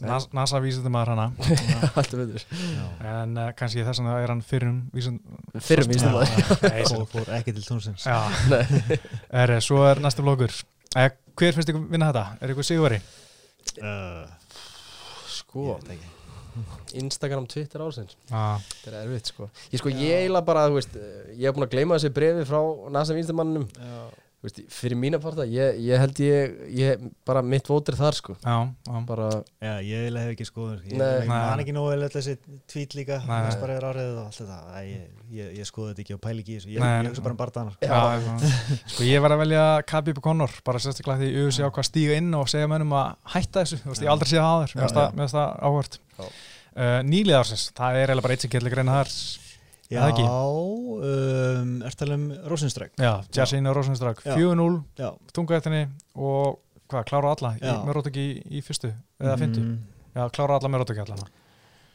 Nas, 0.01 0.25
NASA 0.33 0.57
vísið 0.59 0.87
maður 0.91 1.11
hana. 1.13 1.25
Allt 1.99 2.13
veitur 2.17 2.41
Já. 2.43 2.85
en 3.21 3.37
uh, 3.37 3.49
kannski 3.55 3.83
þess 3.85 4.01
vegna 4.01 4.15
er 4.23 4.31
hann 4.33 4.41
fyrrum 4.43 4.79
vísum 4.95 5.19
Fyrir 5.61 5.85
vísum 5.87 6.15
Já. 6.17 6.23
það 6.25 6.63
Nei, 6.73 7.03
Fór, 7.13 7.29
ekki 7.37 7.53
til 7.53 7.63
tónsins 7.67 8.07
Já, 8.09 8.17
er, 9.43 9.53
svo 9.63 9.83
er 9.87 10.01
næsta 10.03 10.25
flokkur. 10.25 10.55
Eh, 10.97 11.11
Hver 11.37 11.55
finnst 11.55 11.69
ykkur 11.71 11.85
vinna 11.93 12.09
þetta? 12.11 12.25
Er 12.41 12.55
ykkur 12.55 12.67
sigurveri? 12.67 12.99
uh, 13.85 14.25
Sko, 15.29 15.77
Instagram, 16.99 17.47
Twitter 17.49 17.81
ásins 17.85 18.17
Já, 18.29 18.43
Þetta 18.83 18.91
er 18.91 18.97
erfitt 19.07 19.31
sko. 19.31 19.47
Ég 19.73 19.81
sko, 19.81 19.89
ég 19.93 20.19
eiginlega 20.23 20.45
bara, 20.49 20.67
þú 20.69 20.77
veist 20.81 20.97
Ég 21.37 21.47
hef 21.47 21.55
búin 21.55 21.65
að 21.69 21.71
gleyma 21.77 21.97
þessi 21.97 22.11
brefi 22.17 22.43
frá 22.49 22.59
NASA 22.97 23.15
vinstamannum 23.17 23.69
Þú 23.73 24.22
veist, 24.43 24.59
fyrir 24.73 24.97
mína 24.99 25.19
parta 25.23 25.45
ég, 25.47 25.77
ég 25.85 26.01
held 26.01 26.19
ég, 26.23 26.55
ég 26.75 27.03
bara 27.27 27.41
mitt 27.45 27.67
vótir 27.71 27.95
þar 27.95 28.17
sko. 28.17 28.35
Já, 28.43 28.55
já. 28.87 28.97
bara, 29.07 29.27
Já, 29.63 29.73
ég 29.87 30.09
hef 30.17 30.31
ekki 30.33 30.47
skoður 30.49 30.81
Ég 30.89 30.97
Nei. 30.99 31.21
ég 31.23 31.29
man 31.31 31.63
ekki 31.63 31.75
nógu 31.75 31.93
vel 31.93 32.09
þessi 32.11 32.35
tweet 32.69 32.95
líka. 32.97 33.21
Næst 33.27 33.61
bara 33.63 33.77
er 33.79 33.87
árið 33.87 34.09
og 34.17 34.25
allt 34.27 34.39
þetta. 34.41 34.83
Ég, 34.87 35.05
ég, 35.37 35.53
ég 35.61 35.69
skoði 35.69 35.93
þetta 35.93 36.03
ekki 36.05 36.17
og 36.17 36.21
pæli 36.27 36.43
ekki 36.43 36.55
í 36.55 36.59
þessu. 36.59 36.73
Ég, 36.75 36.87
hugsa 37.09 37.25
bara 37.25 37.35
um 37.37 37.41
bardanar 37.43 37.77
Já, 37.81 38.01
já. 38.19 38.55
Sko 38.93 39.07
ég 39.07 39.23
var 39.23 39.35
að 39.37 39.43
velja 39.45 39.63
Khabib 39.93 40.19
Conor 40.23 40.57
bara 40.67 40.81
sérstaklega 40.83 41.23
því 41.23 41.29
ég 41.31 41.39
auðvitað 41.47 41.69
á 41.71 41.75
hvað 41.79 41.89
stíga 41.89 42.17
inn 42.19 42.33
og 42.39 42.51
segja 42.51 42.71
mönnum 42.71 42.97
að 42.99 43.13
hætta 43.37 43.63
þessu, 43.63 43.79
þú 43.83 43.93
veist, 43.93 44.03
ég 44.03 44.11
aldrei 44.13 44.31
séð 44.33 44.43
það 44.43 44.51
áður, 44.57 44.75
mér 44.75 44.83
finnst 44.83 44.97
Já, 44.97 44.99
það- 44.99 45.15
mér 45.15 45.23
finnst 45.23 45.39
það 45.39 45.55
áhört. 45.71 45.99
Uh, 46.73 46.99
Nýliðarsins, 47.05 47.63
það 47.77 47.97
er 48.01 48.09
eiginlega 48.09 48.25
bara 48.27 48.33
eitt 48.37 48.43
sem 48.47 48.51
getur 48.53 48.73
greina 48.73 48.95
þar 48.97 49.11
Já, 49.93 50.07
um, 51.61 51.71
er 51.85 51.95
talað 51.99 52.17
um 52.19 52.25
Rosenströgg 52.51 52.99
Já, 53.01 53.13
Jassin 53.37 53.67
og 53.69 53.75
Rosenströgg, 53.77 54.21
Já. 54.25 54.35
4-0 54.37 54.83
Já, 54.99 55.09
tunga 55.35 55.57
eftirni 55.59 55.83
og 56.15 56.59
hvað, 56.91 57.07
klára 57.09 57.31
alla, 57.35 57.53
ekki 58.13 58.25
í, 58.29 58.59
í 58.59 58.63
fyrstu 58.65 58.91
eða 59.21 59.37
fyndu, 59.41 59.63
Mm, 59.63 59.79
já, 60.15 60.27
klára 60.35 60.59
alla, 60.59 60.69
ekki 60.93 61.05
alla 61.07 61.27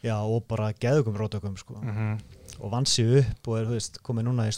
Já, 0.03 0.15
og 0.23 0.45
bara 0.49 0.73
geðugum 0.73 1.17
rótökum 1.19 1.57
sko. 1.59 1.81
mm 1.83 2.19
og 2.59 2.73
vann 2.73 2.87
sig 2.91 3.07
upp 3.21 3.47
og 3.53 3.59
er, 3.61 3.67
þú 3.69 3.75
veist, 3.77 3.99
komið 4.03 4.25
núna 4.27 4.49
í 4.49 4.55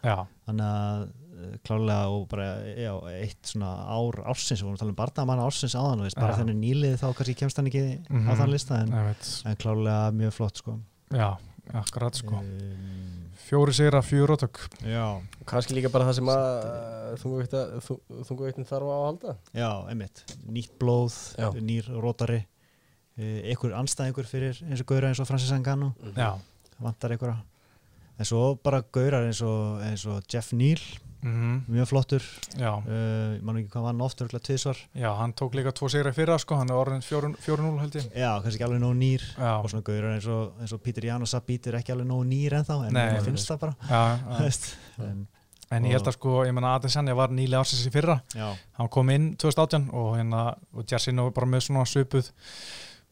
Já, 0.00 0.14
þannig 0.48 0.64
að 0.64 1.02
uh, 1.02 1.56
klárlega 1.66 2.06
og 2.08 2.22
bara 2.30 2.46
já, 2.72 2.92
eitt 3.20 3.50
svona 3.50 3.68
ár 3.84 4.16
ársins, 4.32 4.62
við 4.62 4.64
vorum 4.64 4.78
að 4.78 4.80
tala 4.80 4.94
um 4.94 4.96
bardamann 4.96 5.42
ársins 5.44 5.74
áðan, 5.76 6.00
veist, 6.06 6.16
bara 6.16 6.32
Já. 6.32 6.38
þennan 6.40 6.62
nýlið 6.62 6.94
þá 7.02 7.06
kannski 7.18 7.34
kemst 7.36 7.56
hann 7.60 7.68
ekki 7.68 7.82
á 8.00 8.12
Mhm. 8.16 8.32
þann 8.40 8.50
lista 8.54 8.78
en, 8.80 8.94
en 9.44 9.56
klárlega 9.60 10.08
mjög 10.16 10.32
flott 10.38 10.56
sko. 10.56 10.78
Já, 11.12 11.36
akkurat 11.76 12.16
sko. 12.18 12.40
Um, 12.40 13.24
Fjóri 13.48 13.72
sigra, 13.72 14.02
fjögur 14.04 14.28
rótök 14.34 14.58
Já, 14.84 15.22
kannski 15.48 15.72
líka 15.76 15.88
bara 15.88 16.04
það 16.08 16.18
sem 16.18 16.28
að 16.28 17.22
þunguveiktin 18.28 18.66
þarf 18.68 18.90
á 18.90 18.92
að 18.92 19.04
halda. 19.06 19.34
Já, 19.56 19.70
einmitt. 19.88 20.24
Nýtt 20.52 20.74
blóð, 20.80 21.16
Já. 21.38 21.48
nýr 21.56 21.88
rótari 22.02 22.42
uh, 22.42 23.38
einhver 23.48 23.76
anstæðingur 23.78 24.28
fyrir 24.28 24.60
eins 24.68 24.82
og 24.84 24.90
gauðra 24.90 25.12
eins 25.12 25.22
og 25.22 25.30
Francis 25.30 25.54
Ngannou. 25.56 25.94
Já, 26.12 26.34
vantar 26.82 27.14
einhverja. 27.16 27.38
En 28.18 28.28
svo 28.28 28.56
bara 28.60 28.82
gaurar 28.82 29.28
eins 29.28 29.40
og, 29.46 29.78
eins 29.86 30.04
og 30.10 30.20
Jeff 30.28 30.52
Neal, 30.52 30.82
mm 31.22 31.56
mjög 31.68 31.88
flottur. 31.90 32.26
Uh, 32.54 33.36
ég 33.36 33.42
man 33.46 33.58
ekki 33.60 33.72
hvað 33.72 33.86
vann 33.88 34.02
oftur 34.04 34.30
tvisvar, 34.32 34.78
já, 34.96 35.08
hann 35.18 35.34
tók 35.36 35.56
líka 35.58 35.72
tvo 35.76 35.88
sigra 35.92 36.12
fyrra 36.16 36.38
sko, 36.38 36.58
hann 36.60 36.70
er 36.70 36.78
orðin 36.78 37.02
4-0 37.04 37.72
held 37.82 37.98
ég. 37.98 38.06
Já, 38.12 38.30
kannski 38.42 38.56
ekki 38.56 38.68
alveg 38.68 38.82
nógu 38.82 38.98
nýr. 39.00 39.24
Já, 39.34 39.50
og 39.58 39.70
svona 39.72 39.86
gaurar 39.86 40.14
eins 40.14 40.28
og, 40.30 40.54
eins 40.62 40.76
og 40.76 40.92
og 41.18 41.28
Sabit 41.28 41.66
er 41.66 41.80
ekki 41.80 41.92
alveg 41.92 42.08
nógu 42.08 42.28
nýr 42.28 42.58
en 42.60 42.64
Nei, 42.68 42.92
mér 42.92 43.18
nei. 43.18 43.24
finnst 43.26 43.50
það 43.50 43.58
bara. 43.58 43.74
Já, 43.88 44.54
en, 45.08 45.26
En 45.68 45.84
ég 45.84 45.92
held 45.92 46.06
að 46.08 46.14
sko, 46.16 46.34
ég 46.48 46.54
menna 46.56 46.76
Adesanya 46.78 47.14
var 47.16 47.32
nýlega 47.34 47.60
ársins 47.60 47.84
í 47.84 47.90
fyrra. 47.92 48.22
Já, 48.32 48.54
hann 48.78 48.88
kom 48.88 49.10
inn 49.12 49.34
2018 49.36 49.90
og 49.92 50.14
hérna 50.16 50.44
og 50.72 50.86
Jarsino 50.88 51.26
bara 51.36 51.48
með 51.50 51.66
svona 51.66 51.82
svipuð 51.88 52.30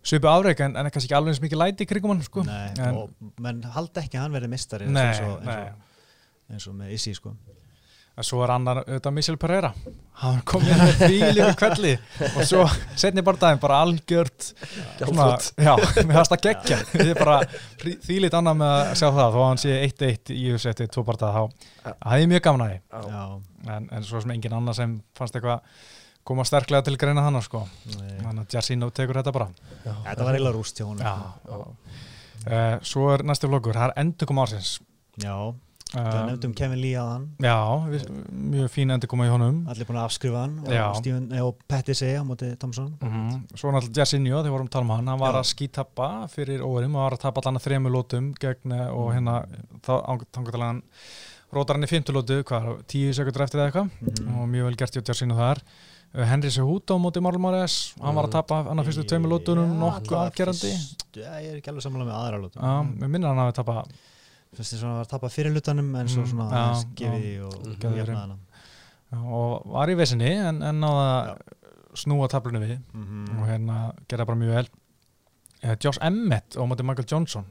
svipuð 0.07 0.31
afreik 0.31 0.63
en, 0.65 0.79
en 0.79 0.89
kannski 0.89 1.11
ekki 1.11 1.19
alveg 1.19 1.35
eins 1.35 1.43
mikið 1.45 1.61
læti 1.61 1.85
í 1.85 1.91
krigum 1.91 2.15
hann 2.15 2.25
sko. 2.25 2.47
Nei, 2.49 2.71
en, 2.81 3.03
menn 3.45 3.61
haldi 3.75 4.01
ekki 4.01 4.17
að 4.17 4.25
hann 4.25 4.39
verði 4.39 4.53
mistari 4.55 4.89
eins, 4.89 5.21
og, 5.27 5.45
eins, 5.45 5.53
og, 5.53 6.51
eins 6.55 6.69
og 6.71 6.79
með 6.81 6.97
Issy 6.97 7.13
sko 7.19 7.35
en 8.17 8.25
svo 8.25 8.41
er 8.45 8.53
annar 8.55 8.81
auðvitað 8.83 9.15
Michel 9.17 9.37
Pereira. 9.41 9.71
Hann 10.23 10.39
kom 10.49 10.65
inn 10.65 10.81
með 10.81 11.03
þvílíku 11.03 11.57
kvelli 11.61 11.91
og 12.31 12.39
svo 12.49 12.63
setni 12.97 13.25
bara 13.27 13.41
daginn 13.43 13.61
bara 13.61 13.81
algjört 13.85 14.47
svona, 15.03 15.27
já, 15.61 15.75
mér 16.09 16.17
hafst 16.17 16.33
að 16.33 16.47
gegja 16.47 16.79
er 17.03 17.19
bara 17.19 17.43
þvílít 17.83 18.39
annað 18.39 18.63
með 18.63 18.73
að 18.77 18.95
sjá 19.03 19.07
það. 19.11 19.37
Þó 19.37 19.41
að 19.43 19.51
hann 19.51 19.63
sé 19.67 19.77
1-1 19.83 20.33
í 20.33 20.47
UFC 20.55 20.73
eftir 20.73 20.89
tvo 20.95 21.05
bara 21.11 21.21
þá 21.21 21.43
það 21.83 22.17
er 22.17 22.33
mjög 22.33 22.47
gaman 22.49 22.65
að 22.67 22.73
því. 22.73 22.81
Já, 23.13 23.77
en, 23.77 23.91
en 23.99 24.09
svo 24.09 24.25
sem 24.25 24.35
engin 24.39 24.57
annar 24.57 24.79
sem 24.79 24.97
fannst 25.19 25.37
eitthvað 25.37 25.85
koma 26.27 26.49
sterklega 26.49 26.87
til 26.89 26.97
greina 26.99 27.23
hann 27.23 27.39
sko. 27.45 27.67
þannig 27.93 28.47
að 28.47 28.57
Jarsino 28.57 28.91
tekur 28.91 29.21
þetta 29.21 29.37
bara. 29.37 29.51
Þetta 29.85 30.25
var 30.25 30.33
eiginlega 30.33 30.57
rúst 30.57 30.81
hjá 30.81 30.89
já, 31.05 31.15
já. 31.45 31.61
Uh, 32.47 32.77
svo 32.87 33.09
er 33.11 33.25
næstu 33.27 33.49
flokkur, 33.51 33.75
það 33.75 33.91
er 33.91 34.01
endur 34.03 34.29
kom 34.31 34.41
ársins. 34.43 34.77
Já, 35.23 35.35
Það 35.87 36.17
um, 36.19 36.29
nefndum 36.33 36.55
Kevin 36.59 36.81
Lee 36.83 36.97
aðan 36.99 37.27
Já, 37.39 37.59
við, 37.87 38.07
mjög 38.55 38.71
fín 38.75 38.91
endur 38.91 39.11
koma 39.11 39.29
í 39.29 39.31
honum. 39.31 39.61
Allir 39.71 39.87
búin 39.87 40.01
að 40.01 40.09
afskrifa 40.09 40.41
hann 40.43 40.57
og, 40.65 40.97
Steven, 40.99 41.29
eh, 41.31 41.45
og 41.47 41.61
Petty 41.71 41.95
segja 41.95 42.23
á 42.23 42.27
móti 42.27 42.49
Thompson. 42.59 42.89
Mm 42.99 43.45
Svo 43.55 43.71
náttúrulega 43.71 44.03
Jairzinho, 44.03 44.41
þegar 44.41 44.57
vorum 44.57 44.67
að 44.67 44.75
tala 44.75 44.89
um 44.89 44.93
hann 44.97 45.13
hann 45.13 45.23
var 45.23 45.39
Já. 45.39 45.41
að 45.41 45.51
skítappa 45.53 46.09
fyrir 46.33 46.65
óverum 46.67 46.99
og 46.99 47.05
var 47.05 47.17
að 47.17 47.23
tapa 47.23 47.43
allan 47.45 47.61
að 47.61 47.69
þremu 47.69 47.93
lótum 47.95 48.33
gegn 48.43 48.75
eh, 48.75 48.89
og 48.91 49.13
hérna 49.15 49.37
þá 49.87 49.95
til 50.35 50.65
hann 50.65 50.83
rótar 51.55 51.79
hann 51.79 51.87
í 51.87 51.91
fymtulótu, 51.93 52.41
hvað, 52.43 52.73
tíu 52.91 53.15
sekundur 53.15 53.47
eftir 53.47 53.63
eða 53.63 53.71
eitthvað? 53.71 53.93
Mhm. 54.03 54.41
og 54.41 54.51
mjög 54.51 54.67
vel 54.71 54.81
gert 54.83 54.99
hjá 54.99 55.05
Jairzinho 55.07 55.39
þar. 55.39 55.63
Uh, 56.17 56.25
Henry 56.27 56.51
Sehuto 56.51 56.97
á 56.97 57.03
móti 57.03 57.21
Marlon 57.23 57.43
Moraes 57.43 57.95
hann 58.01 58.15
var 58.17 58.27
að 58.29 58.37
tapa 58.39 58.63
hann 58.67 58.79
að 58.81 58.87
fyrstu 58.89 59.07
tveimur 59.11 59.35
lótunum 59.35 59.73
nokkuð 59.79 60.39
Já, 61.17 61.33
ég 61.43 61.51
er 61.51 61.57
ekki 61.59 61.73
alveg 61.73 61.85
sammála 61.85 62.07
með 62.07 62.19
aðra 62.19 62.39
lótum 62.41 62.63
Já, 62.63 62.75
mér 62.87 63.11
minnir 63.11 63.29
hann 63.29 63.41
að 63.43 63.51
hafa 63.51 63.57
tapa 63.59 63.83
Fyrst 64.55 64.73
að 64.77 64.83
hann 64.87 64.95
var 64.97 65.05
að 65.05 65.09
tapa 65.11 65.29
fyrir 65.29 65.53
hlutanum 65.53 65.95
en 66.01 66.09
svo 66.09 66.23
Mm, 66.23 66.31
svona 66.31 66.47
já, 66.51 66.57
aðeins 66.57 66.85
já. 66.85 66.95
gefið 67.01 67.25
í 67.27 67.35
og 67.43 67.55
og 67.55 67.83
jafnaði 67.83 68.17
hana 68.17 68.37
og 69.27 69.67
var 69.73 69.89
í 69.89 69.95
vesinni 69.97 70.31
en, 70.37 70.63
en 70.63 70.81
náða 70.81 71.05
að 71.07 71.39
snúa 71.97 72.29
tablunni 72.29 72.61
við 72.67 72.79
Mhm. 72.95 73.39
og 73.41 73.47
hérna 73.49 73.77
gera 74.09 74.25
bara 74.27 74.37
mjög 74.39 74.55
vel 74.55 74.69
uh, 75.65 75.77
Josh 75.83 75.99
Emmett 76.03 76.57
á 76.57 76.63
móti 76.67 76.83
Michael 76.85 77.07
Johnson 77.09 77.45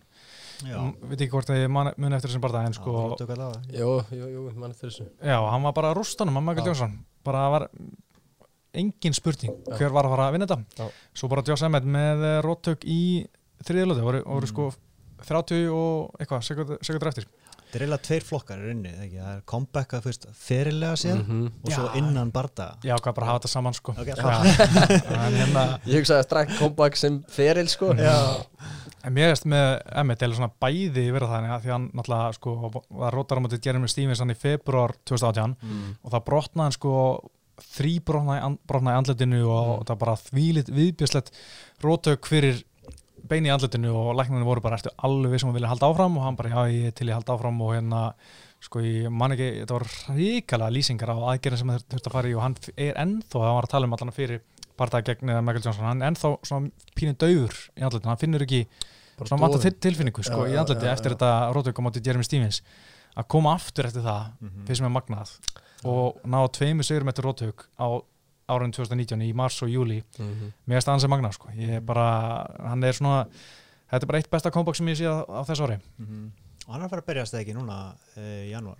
Já, 0.63 0.77
M- 0.79 0.95
veit 1.09 1.19
ekki 1.19 1.31
hvort 1.31 1.49
þið 1.49 1.67
man- 1.69 1.93
muni 1.97 2.15
eftir 2.15 2.29
þessum 2.31 2.41
barða 2.41 2.65
en 2.65 2.73
sko. 2.73 3.15
Jú, 3.19 4.05
jú, 4.11 4.27
jú, 4.31 4.53
mann 4.55 4.71
eftir 4.71 4.87
þessu 4.89 5.07
já, 5.21 5.35
hann 5.51 5.63
var 5.63 5.73
bara 5.73 5.93
rústanum 5.93 6.37
að 6.37 6.43
Michael 6.47 6.63
Já. 6.63 6.67
Johnson 6.71 7.05
bara 7.23 7.49
var 7.49 7.69
engin 8.73 9.13
spurning 9.13 9.51
Já. 9.67 9.77
hver 9.77 9.91
var 9.91 10.05
að 10.05 10.15
fara 10.15 10.27
að 10.29 10.31
vinna 10.35 10.47
þetta 10.47 10.65
Já. 10.79 10.89
svo 11.13 11.29
bara 11.29 11.43
Josh 11.47 11.63
Emmett 11.63 11.83
með 11.85 12.23
uh, 12.23 12.41
róttök 12.45 12.83
í 12.87 13.27
þriðilöðu, 13.63 14.01
voru, 14.03 14.23
voru 14.25 14.45
Mm. 14.45 14.51
sko 14.51 14.73
30 15.23 15.67
og 15.71 16.15
eitthvað, 16.19 16.43
sekundur, 16.49 16.77
sekundur 16.81 17.07
eftir 17.13 17.27
Þetta 17.65 17.79
er 17.79 17.83
eiginlega 17.89 18.05
tveir 18.05 18.23
flokkar 18.23 18.59
í 18.61 18.65
rauninni, 18.69 18.91
ekki? 19.03 19.17
Það 19.19 19.31
er 19.35 19.39
comeback 19.51 19.93
að 19.97 20.03
fyrst 20.05 20.25
fyrirlega 20.37 20.95
séð 21.01 21.15
Mhm. 21.25 21.39
og 21.65 21.71
svo 21.73 21.87
innan 21.97 22.31
bardaga. 22.31 22.77
já, 22.85 22.95
hvað 22.95 23.15
bara 23.15 23.25
hafa 23.27 23.39
þetta 23.39 23.51
saman 23.51 23.73
sko 23.73 23.91
Ok, 23.97 24.07
Já. 24.07 24.15
en 25.25 25.33
hérna 25.35 25.63
Ég 25.85 25.99
hugsaði 25.99 26.19
að 26.21 26.27
stræk 26.29 26.53
comeback 26.59 26.95
sem 26.95 27.23
feril 27.27 27.67
sko 27.67 27.89
Já. 27.97 28.15
En 29.03 29.13
mér 29.13 29.33
veist 29.33 29.45
með 29.45 29.81
Emmett 29.91 30.21
eða 30.23 30.35
svona 30.37 30.51
bæði 30.61 31.03
verið 31.13 31.29
þannig 31.33 31.51
að 31.55 31.65
því 31.65 31.71
hann 31.75 31.89
náttúrulega 31.93 32.33
sko 32.37 32.55
var 33.01 33.13
rótar 33.13 33.37
á 33.37 33.43
móti 33.43 33.59
Jeremy 33.65 33.87
Stevenson 33.91 34.31
í 34.31 34.37
februar 34.39 34.93
2018 35.05 35.57
mm. 35.61 35.95
og 36.05 36.11
það 36.15 36.23
brotnaði 36.29 36.63
hann 36.65 36.71
sko 36.77 36.93
þrý 37.75 37.93
brotnaði, 38.03 38.55
í 38.93 38.95
andletinu 38.99 39.43
og 39.47 39.67
Mm. 39.79 39.85
það 39.89 39.99
bara 39.99 40.15
þvílit 40.15 40.71
viðbjöslegt 40.75 41.31
rótök 41.83 42.25
fyrir 42.27 42.63
beini 43.27 43.49
í 43.49 43.53
andletinu 43.53 43.91
og 43.95 44.15
læknarnir 44.19 44.45
voru 44.47 44.61
bara 44.61 44.77
eftir 44.79 44.91
alveg 45.05 45.39
sem 45.39 45.49
hann 45.49 45.55
vilja 45.57 45.69
halda 45.71 45.87
áfram 45.91 46.17
og 46.19 46.23
hann 46.27 46.35
bara 46.39 46.49
já 46.49 46.61
ég 46.71 46.93
til 46.97 47.07
ég 47.09 47.13
halda 47.17 47.33
áfram 47.35 47.61
og 47.65 47.73
hérna 47.75 48.01
sko 48.65 48.79
ég 48.81 49.09
man 49.11 49.31
ekki, 49.35 49.47
þetta 49.63 49.77
var 49.77 49.85
ríkala 50.17 50.69
lýsingar 50.73 51.11
á 51.13 51.17
aðgerðin 51.33 51.61
sem 51.61 51.71
þeir 51.75 51.85
þurfti 51.93 52.09
að 52.09 52.15
fara 52.17 52.29
í 52.31 52.35
og 52.35 52.41
hann 52.45 52.55
er 52.77 52.99
ennþá, 53.03 53.37
það 53.37 53.55
var 53.57 53.67
að 53.67 53.73
tala 53.75 53.85
um 53.89 53.93
allan 53.97 54.15
fyrir 54.15 54.41
partaði 54.75 55.05
gegn 55.11 55.29
eh, 55.29 55.41
Michael 55.41 55.63
Johnson, 55.65 55.85
hann 55.85 56.01
er 56.01 56.09
ennþá 56.11 56.31
svona 56.45 56.71
pínu 56.97 57.13
daufur 57.21 57.55
í 57.77 57.85
andletinu, 57.85 58.09
hann 58.11 58.21
finnur 58.23 58.45
ekki 58.47 58.63
Bara 59.15 59.29
svona 59.29 59.41
vant 59.45 59.53
doðinn. 59.55 59.71
að 59.75 59.79
tilfinningu 59.85 60.23
sko, 60.27 60.41
Já, 60.45 60.51
í 60.51 60.57
andleti 60.59 60.89
eftir 60.91 61.13
já. 61.13 61.15
þetta 61.15 61.29
rótök 61.55 61.77
á 61.79 61.81
móti 61.85 62.01
Jeremy 62.03 62.25
Stevens 62.27 62.61
að 63.15 63.27
koma 63.31 63.53
aftur 63.55 63.87
eftir 63.87 64.03
það 64.03 64.25
Mhm. 64.41 64.65
fyrst 64.67 64.77
sem 64.81 64.85
er 64.89 64.95
magnað 64.97 65.31
og 65.85 66.17
ná 66.25 66.39
tveimur 66.51 66.83
sigurum 66.83 67.07
eftir 67.13 67.23
rótök 67.23 67.67
á 67.79 67.87
árun 68.49 68.71
2019 68.71 69.21
í 69.21 69.33
mars 69.33 69.61
og 69.63 69.69
júli 69.69 70.03
Mhm. 70.19 70.51
mér 70.67 70.75
finnst 70.77 70.87
það 70.87 70.91
hans 70.93 71.03
er 71.03 71.09
magnað 71.09 71.33
sko. 71.33 71.49
ég 71.55 71.69
er 71.77 71.81
bara, 71.81 72.45
hann 72.59 72.83
er 72.83 72.93
svona 72.93 73.25
þetta 73.91 74.03
er 74.03 74.05
bara 74.07 74.17
eitt 74.19 74.29
besta 74.29 74.51
comeback 74.51 74.75
sem 74.75 74.87
ég 74.87 74.95
sé 74.97 75.05
á, 75.05 75.25
á 75.27 75.41
þess 75.45 75.61
ári 75.61 75.79
Mhm. 75.99 76.31
Og 76.67 76.73
hann 76.73 76.81
er 76.81 76.85
að 76.87 76.89
fara 76.89 77.01
að 77.01 77.05
berjast 77.05 77.33
ekki 77.33 77.53
núna 77.53 77.95
eh, 78.17 78.47
í 78.47 78.51
janúar. 78.51 78.77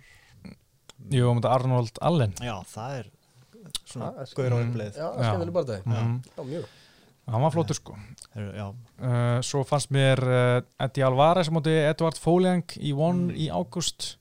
jú, 1.10 1.30
um 1.30 1.40
þetta 1.40 1.50
Arnold 1.54 1.98
Allen 2.00 2.32
Já, 2.40 2.62
það 2.64 2.98
er 2.98 3.06
svona 3.86 4.12
Það 4.14 4.34
gauður 4.34 4.52
á 4.52 4.56
Mm. 4.56 4.70
uppleið. 4.72 4.94
Já, 4.96 5.08
skemmtileg 5.22 5.52
barndagi 5.52 5.82
mm. 5.86 6.22
Já, 6.36 6.42
mjög 6.44 6.64
hann 7.28 7.42
var 7.42 7.50
flottur 7.50 7.74
sko 7.74 7.96
Heru, 8.34 8.52
já, 8.52 8.66
uh, 9.02 9.40
svo 9.42 9.64
fannst 9.66 9.90
mér 9.90 10.18
uh, 10.22 10.60
Eddie 10.78 11.02
Alvarez 11.04 11.48
á 11.48 11.52
móti 11.52 11.72
Edvard 11.90 12.16
Foliang 12.18 12.62
í 12.78 12.92
One 12.94 13.32
Mm. 13.32 13.36
í 13.36 13.48
ágúst 13.50 14.16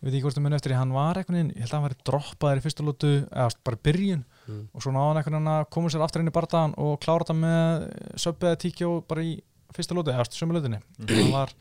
ég 0.00 0.06
veit 0.06 0.14
ekki 0.14 0.24
hvort 0.24 0.38
það 0.38 0.44
muni 0.46 0.56
eftir 0.56 0.72
því, 0.72 0.78
hann 0.80 0.94
var 0.96 1.20
veginn 1.20 1.52
ég 1.52 1.60
held 1.60 1.70
að 1.70 1.76
hann 1.76 1.86
væri 1.86 1.98
droppaður 2.08 2.60
í 2.60 2.64
fyrsta 2.64 2.86
lótu 2.86 3.10
eða 3.20 3.48
bara 3.68 3.80
byrjun. 3.88 4.24
Mm. 4.46 4.62
og 4.72 4.82
svo 4.82 4.92
náði 4.94 5.06
hann 5.10 5.20
einhvern 5.20 5.36
veginn 5.36 5.52
að 5.52 5.64
koma 5.76 5.92
sér 5.92 6.04
aftur 6.06 6.24
inn 6.24 6.30
í 6.30 6.34
bardaðan 6.34 6.76
og 6.80 6.94
klára 7.04 7.26
þetta 7.26 7.36
með 7.38 7.84
söpbu 8.24 8.48
eða 8.48 8.60
tíkjó 8.64 8.92
bara 9.10 9.26
í 9.26 9.34
fyrsta 9.76 9.96
lótu, 9.98 10.14
eða 10.14 10.26
sömu 10.34 10.56
lótunni 10.56 10.80
hann 10.80 11.34
var 11.34 11.52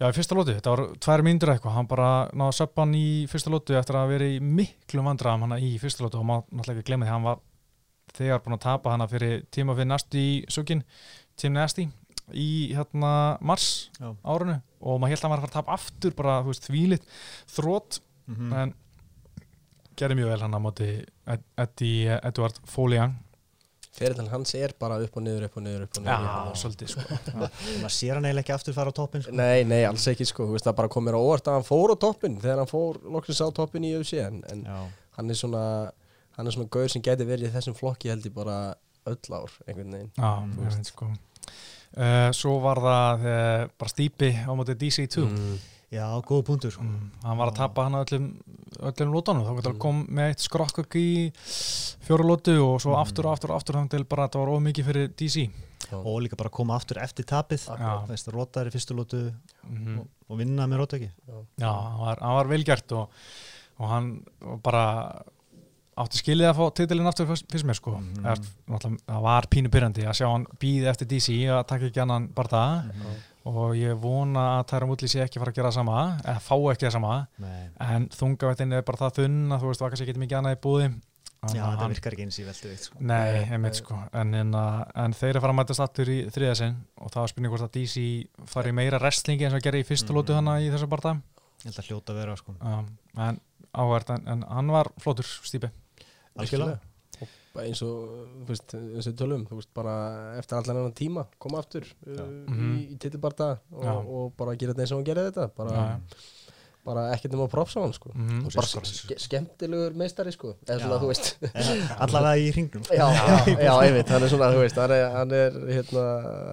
já, 0.00 0.08
í 0.08 0.14
fyrsta 0.16 0.38
lótu, 0.38 0.56
þetta 0.56 0.72
var 0.72 0.84
tvær 1.04 1.24
mínútur 1.26 1.52
eitthvað. 1.52 1.76
Hann 1.76 1.90
bara 1.90 2.08
náði 2.32 2.56
söppan 2.62 2.96
í 2.96 3.08
fyrsta 3.30 3.52
lótu 3.52 3.76
eftir 3.78 4.00
að 4.00 4.14
vera 4.14 4.32
í 4.32 4.40
miklu 4.40 5.04
vandræðum 5.04 5.46
hann 5.46 5.58
í 5.60 5.74
fyrsta 5.82 6.06
lótu 6.06 6.22
og 6.22 6.26
maður 6.30 6.48
náttúrulega 6.48 6.84
ekki 6.84 6.96
því 6.96 7.12
hann 7.12 7.28
var 7.28 7.44
þegar 8.16 8.42
búin 8.44 8.56
að 8.56 8.64
tapa 8.64 8.94
hana 8.94 9.08
fyrir 9.10 9.42
tíma 9.54 9.76
fyrir 9.76 9.90
næstu 9.92 10.20
í 10.20 10.30
sökin 10.52 10.84
Tim 11.38 11.54
Nasty 11.54 11.86
í 12.34 12.74
hérna 12.76 13.12
mars 13.40 13.90
Já. 14.00 14.12
árunu 14.24 14.58
og 14.80 15.00
maður 15.00 15.08
held 15.14 15.18
að 15.18 15.22
hann 15.22 15.30
var 15.32 15.38
að 15.38 15.46
fara 15.46 15.52
að 15.52 15.58
tapa 15.60 15.72
aftur 15.78 16.14
bara, 16.18 16.42
þú 16.42 16.52
veist, 16.52 16.68
þvílitt 16.68 17.08
þrótt 17.54 18.00
Mhm. 18.28 18.52
en 18.52 18.74
gerði 19.98 20.18
mjög 20.20 20.28
vel 20.34 20.40
hann 20.44 20.54
á 20.54 20.60
móti 20.60 20.88
Ed- 21.26 21.44
Eddie 21.58 22.18
Edward 22.22 22.58
Foliang 22.68 23.14
Ferillin 23.98 24.28
hans 24.30 24.52
er 24.54 24.70
bara 24.78 24.98
upp 25.02 25.16
og 25.16 25.22
niður, 25.24 25.46
upp 25.48 25.56
og 25.58 25.62
niður, 25.64 25.82
upp 25.88 25.96
og 25.98 26.04
niður 26.04 26.26
Já, 26.28 26.52
svolítið 26.60 26.88
sko 26.92 27.00
maður 27.82 27.94
sér 27.96 28.14
hann 28.14 28.28
eiginlega 28.28 28.44
ekki 28.44 28.54
aftur 28.54 28.76
fara 28.76 28.92
á 28.92 28.98
toppin 28.98 29.22
sko. 29.24 29.32
Nei, 29.34 29.64
nei, 29.66 29.80
alls 29.88 30.04
ekki 30.12 30.26
sko, 30.28 30.46
þú 30.46 30.54
veist 30.54 30.68
það 30.68 30.76
bara 30.82 30.88
kom 30.92 31.04
mér 31.08 31.16
á 31.18 31.20
óvart 31.24 31.48
að 31.50 31.56
hann 31.58 31.66
fór 31.66 31.94
á 31.94 31.96
toppin 31.98 32.36
þegar 32.38 32.60
hann 32.62 32.70
fór 32.70 33.00
loksins 33.16 33.40
á 33.42 33.48
toppin 33.56 33.88
í 33.88 33.94
UFC 33.98 34.20
en, 34.22 34.42
en 34.52 34.62
hann 35.16 35.30
er 35.30 35.34
svona 35.40 35.64
hann 36.36 36.46
er 36.46 36.54
svona 36.54 36.70
gaur 36.70 36.86
sem 36.92 37.02
geti 37.02 37.26
verið 37.26 37.48
í 37.50 37.54
þessum 37.56 37.74
flokki 37.74 38.12
held 38.12 38.28
ég 38.28 38.34
bara 38.36 38.58
öll 39.08 39.18
ár 39.34 39.50
einhvern 39.66 39.90
veginn 39.96 40.12
Já, 40.14 40.30
Mm. 40.44 40.54
þú 40.54 40.68
veist 40.68 40.92
sko 40.92 41.10
uh, 41.96 42.30
Svo 42.36 42.58
var 42.60 42.76
það 42.84 43.26
uh, 43.26 43.66
bara 43.78 43.92
stípi 43.92 44.30
á 44.44 44.50
móti 44.56 44.74
DC2 44.78 45.24
mm. 45.24 45.58
já 45.94 46.04
góða 46.20 46.44
punktur 46.44 46.70
sko. 46.74 46.82
Mm, 46.84 47.10
hann 47.24 47.38
var 47.40 47.48
að 47.48 47.56
tapa 47.62 47.86
hann 47.86 47.96
öllum 48.02 48.26
öllum 48.78 49.12
lótanum, 49.14 49.46
þá 49.48 49.72
Mm. 49.72 49.78
kom 49.80 50.02
með 50.12 50.28
eitt 50.34 50.42
skrokkök 50.44 50.96
í 51.00 51.32
fjóru 52.04 52.26
lótu 52.28 52.58
og 52.60 52.76
svo 52.80 52.92
Mm. 52.92 53.00
aftur 53.00 53.26
og 53.26 53.32
aftur 53.32 53.50
og 53.50 53.56
aftur 53.56 53.74
þannig 53.78 53.90
til 53.90 54.04
bara 54.04 54.26
að 54.26 54.28
þetta 54.28 54.42
var 54.44 54.52
ómikið 54.58 54.84
fyrir 54.90 55.08
DC 55.16 55.48
og 55.92 56.20
líka 56.20 56.36
bara 56.36 56.50
koma 56.52 56.76
aftur 56.76 56.98
eftir 57.00 57.24
tapið 57.24 57.64
Já. 57.78 58.04
veist, 58.06 58.28
rótar 58.28 58.66
í 58.68 58.70
fyrstu 58.74 58.92
lótu 58.94 59.32
mm 59.64 59.98
og, 60.02 60.06
og 60.28 60.38
vinna 60.38 60.66
með 60.68 60.82
rótöki 60.84 61.08
Já, 61.56 61.72
hann 61.72 61.98
var, 62.02 62.18
hann 62.20 62.36
var 62.36 62.46
velgert 62.52 62.92
og, 62.92 63.08
og 63.80 63.88
hann 63.88 64.10
bara 64.62 65.22
átti 66.04 66.20
skilið 66.22 66.48
að 66.50 66.58
fá 66.60 66.64
titilinn 66.78 67.08
aftur 67.10 67.26
fyrst, 67.30 67.48
mér 67.68 67.78
sko. 67.78 67.96
Eða, 68.22 68.36
náttúrulega, 68.70 69.00
það 69.08 69.24
var 69.26 69.48
pínu 69.54 69.72
pyrrandi 69.74 70.04
að 70.06 70.16
sjá 70.20 70.28
hann 70.30 70.46
býði 70.62 70.86
eftir 70.92 71.08
DC 71.10 71.28
að 71.50 71.64
taka 71.72 71.88
ekki 71.90 72.02
annan 72.04 72.28
bara 72.34 72.48
það 72.52 72.92
Mhm. 72.92 73.18
og 73.48 73.74
ég 73.76 73.94
vona 74.02 74.60
að 74.60 74.66
Tæra 74.68 74.86
Mulli 74.86 75.08
sé 75.08 75.22
ekki 75.24 75.38
fara 75.40 75.50
að 75.52 75.54
gera 75.56 75.68
það 75.70 75.78
sama 75.80 75.98
eða 76.24 76.40
fá 76.44 76.54
ekki 76.72 76.86
það 76.86 76.92
sama 76.92 77.26
Nei. 77.38 77.68
en 77.80 78.08
þungavættin 78.08 78.72
er 78.76 78.82
bara 78.82 78.98
það 78.98 79.14
þunn 79.22 79.38
að 79.54 79.60
þú 79.62 79.66
veist, 79.70 79.80
það 79.80 79.86
var 79.86 79.90
kannski 79.94 80.08
ekki 80.08 80.24
mikið 80.24 80.38
annað 80.42 80.56
í 80.58 80.60
búði 80.68 80.88
Já, 81.38 81.46
Þannig 81.46 81.62
að 81.62 81.70
þetta 81.70 81.78
hann- 81.84 81.92
virkar 81.94 82.12
ekki 82.16 82.22
eins 82.26 82.38
í 82.38 82.44
veldu 82.48 82.68
veikt 82.68 82.82
sko. 82.82 82.96
Nei, 82.98 83.44
einmitt 83.54 83.74
sko 83.78 83.94
en, 84.12 84.34
en, 84.34 84.54
en 85.04 85.12
þeir 85.14 85.28
eru 85.30 85.40
fara 85.40 85.52
að 85.54 85.58
mætast 85.60 85.80
aftur 85.84 86.08
í 86.10 86.16
þriða 86.34 86.56
sinn 86.58 86.76
og 86.98 87.12
það 87.14 87.20
var 87.22 87.28
spurning 87.28 87.52
hvort 87.52 87.62
að 87.68 87.72
DC 87.78 88.48
fari 88.50 88.72
meira 88.74 88.98
wrestlingi 88.98 89.44
eins 89.46 89.54
og 89.54 89.62
gerði 89.62 89.84
í 89.84 89.86
lótu 90.18 90.34
að 91.78 91.86
hljóta 91.88 92.10
að 92.12 92.18
vera 92.18 92.34
sko. 92.36 92.54
um, 92.60 92.88
en 94.26 94.42
hann 94.50 94.66
var 94.74 94.90
flottur 94.98 95.24
stípi 95.46 95.70
Algjörlega. 96.44 96.78
og 97.58 97.62
eins 97.64 97.80
og 97.82 98.48
og 98.48 99.14
tölum 99.18 99.46
þú 99.48 99.56
veist, 99.58 99.70
bara 99.74 99.94
eftir 100.38 100.58
allan 100.60 100.76
annan 100.76 100.92
tíma 100.94 101.24
koma 101.42 101.58
aftur 101.58 101.82
uh, 102.06 102.20
Mhm. 102.46 102.74
í, 102.78 102.82
í 102.94 102.98
titilbarta 103.02 103.58
og, 103.72 103.84
Já. 103.84 103.94
og 103.98 104.36
bara 104.38 104.54
gera 104.54 104.72
þetta 104.74 104.84
eins 104.84 104.92
og 104.92 104.98
hann 105.00 105.08
gerði 105.08 105.24
þetta 105.32 105.48
bara, 105.56 105.86
bara 106.86 107.06
ekkert 107.16 107.34
um 107.34 107.42
að 107.46 107.50
propsa 107.50 107.80
hann 107.82 107.92
sko. 107.96 108.12
mm 108.14 108.46
og 108.46 108.52
bara 108.54 108.84
ske 108.86 109.16
skemmtilegur 109.18 109.96
meistari 109.98 110.30
sko. 110.32 110.54
eða 110.68 110.78
svona 110.84 111.00
þú 111.02 111.10
veist 111.10 111.34
Allavega 112.06 112.36
í 112.38 112.52
hringnum 112.54 112.82
já, 112.86 113.08
já, 113.10 113.58
já, 113.58 113.74
einmitt, 113.82 114.08
hann 114.14 114.22
er 114.22 114.28
svona, 114.36 114.52
þú 114.54 114.62
veist 114.62 114.76
hann 114.78 114.94
er, 115.00 115.04
hann 115.18 115.32
er 115.32 115.58
hérna, 115.74 116.06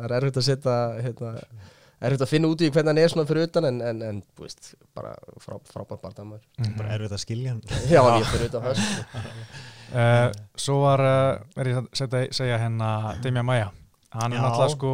er 0.08 0.18
erfitt 0.18 0.42
að 0.42 0.48
setja 0.50 0.76
hérna, 1.06 1.36
erfitt 2.02 2.26
að 2.26 2.34
finna 2.34 2.50
út 2.50 2.62
í 2.66 2.72
hvernig 2.72 2.90
hann 2.96 3.04
er 3.06 3.14
svona 3.14 3.28
fyrir 3.30 3.46
utan 3.52 3.70
en, 3.70 3.80
en, 3.92 4.02
en 4.10 4.24
þú 4.34 4.48
veist, 4.48 4.74
bara 4.98 5.14
frá, 5.38 5.60
frábært 5.70 6.02
barndamör 6.02 6.42
bara 6.82 6.98
erfitt 6.98 7.14
að 7.14 7.22
skilja 7.28 7.54
hann 7.54 7.62
já, 7.94 8.02
hann 8.02 8.22
er 8.26 8.30
fyrir 8.34 8.50
utan 8.50 8.64
það 8.72 8.82
sko. 8.82 9.22
uh, 9.94 10.30
Svo 10.56 10.82
var 10.86 11.04
er 11.06 11.72
ég 11.72 11.82
að 11.82 12.30
segja 12.34 12.62
hérna 12.62 13.16
Demian 13.24 13.46
Maia 13.48 13.72
hann 14.16 14.34
er 14.34 14.40
Já. 14.40 14.46
náttúrulega 14.46 14.76
sko 14.76 14.94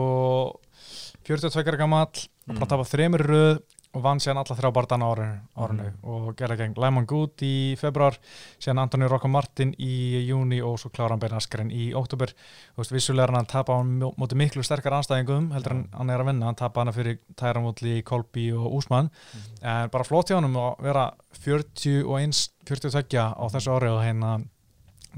42 1.27 1.77
gamall, 1.77 2.09
mm. 2.09 2.49
Mm. 2.49 2.57
bara 2.57 2.65
að 2.65 2.73
tapa 2.73 2.89
þremur 2.89 3.23
röð 3.29 3.61
og 3.91 4.03
vann 4.05 4.21
síðan 4.23 4.39
alla 4.39 4.55
þrjá 4.55 4.69
barndana 4.71 5.07
árinu, 5.11 5.39
árinu 5.59 5.85
og 6.07 6.27
gerði 6.39 6.55
gegn 6.61 6.77
Lyman 6.79 7.07
Good 7.09 7.43
í 7.43 7.55
februar 7.79 8.15
síðan 8.55 8.85
Antoni 8.85 9.09
Rocco 9.11 9.27
Martin 9.27 9.73
í 9.83 10.21
júni 10.29 10.61
og 10.63 10.77
svo 10.79 10.93
klára 10.95 11.11
hann 11.11 11.19
Ben 11.19 11.35
Askren 11.35 11.73
í 11.75 11.89
óttúber 11.91 12.31
þú 12.31 12.79
veist, 12.79 12.93
vissulega 12.95 13.27
er 13.27 13.33
hann 13.35 13.43
að 13.43 13.49
tapa 13.51 13.75
á 13.75 13.79
móti 13.83 14.39
miklu 14.39 14.63
sterkar 14.63 14.95
anstæðingum 14.95 15.51
heldur 15.57 15.75
en 15.75 15.83
hann 15.97 16.13
er 16.13 16.23
að 16.23 16.31
vinna, 16.31 16.47
hann 16.47 16.59
tapa 16.61 16.85
hana 16.85 16.95
fyrir 16.95 17.19
Tyra 17.35 17.63
Woodley, 17.65 17.99
Kolby 18.07 18.47
og 18.55 18.79
Úsmann 18.79 19.11
en 19.59 19.91
bara 19.91 20.07
flott 20.07 20.31
hjá 20.31 20.39
hann 20.39 20.47
að 20.47 20.87
vera 20.87 21.09
41, 21.43 22.47
42 22.71 23.27
á 23.27 23.43
þessu 23.51 23.75
ári 23.75 23.91
og 23.91 24.03
hérna 24.05 24.37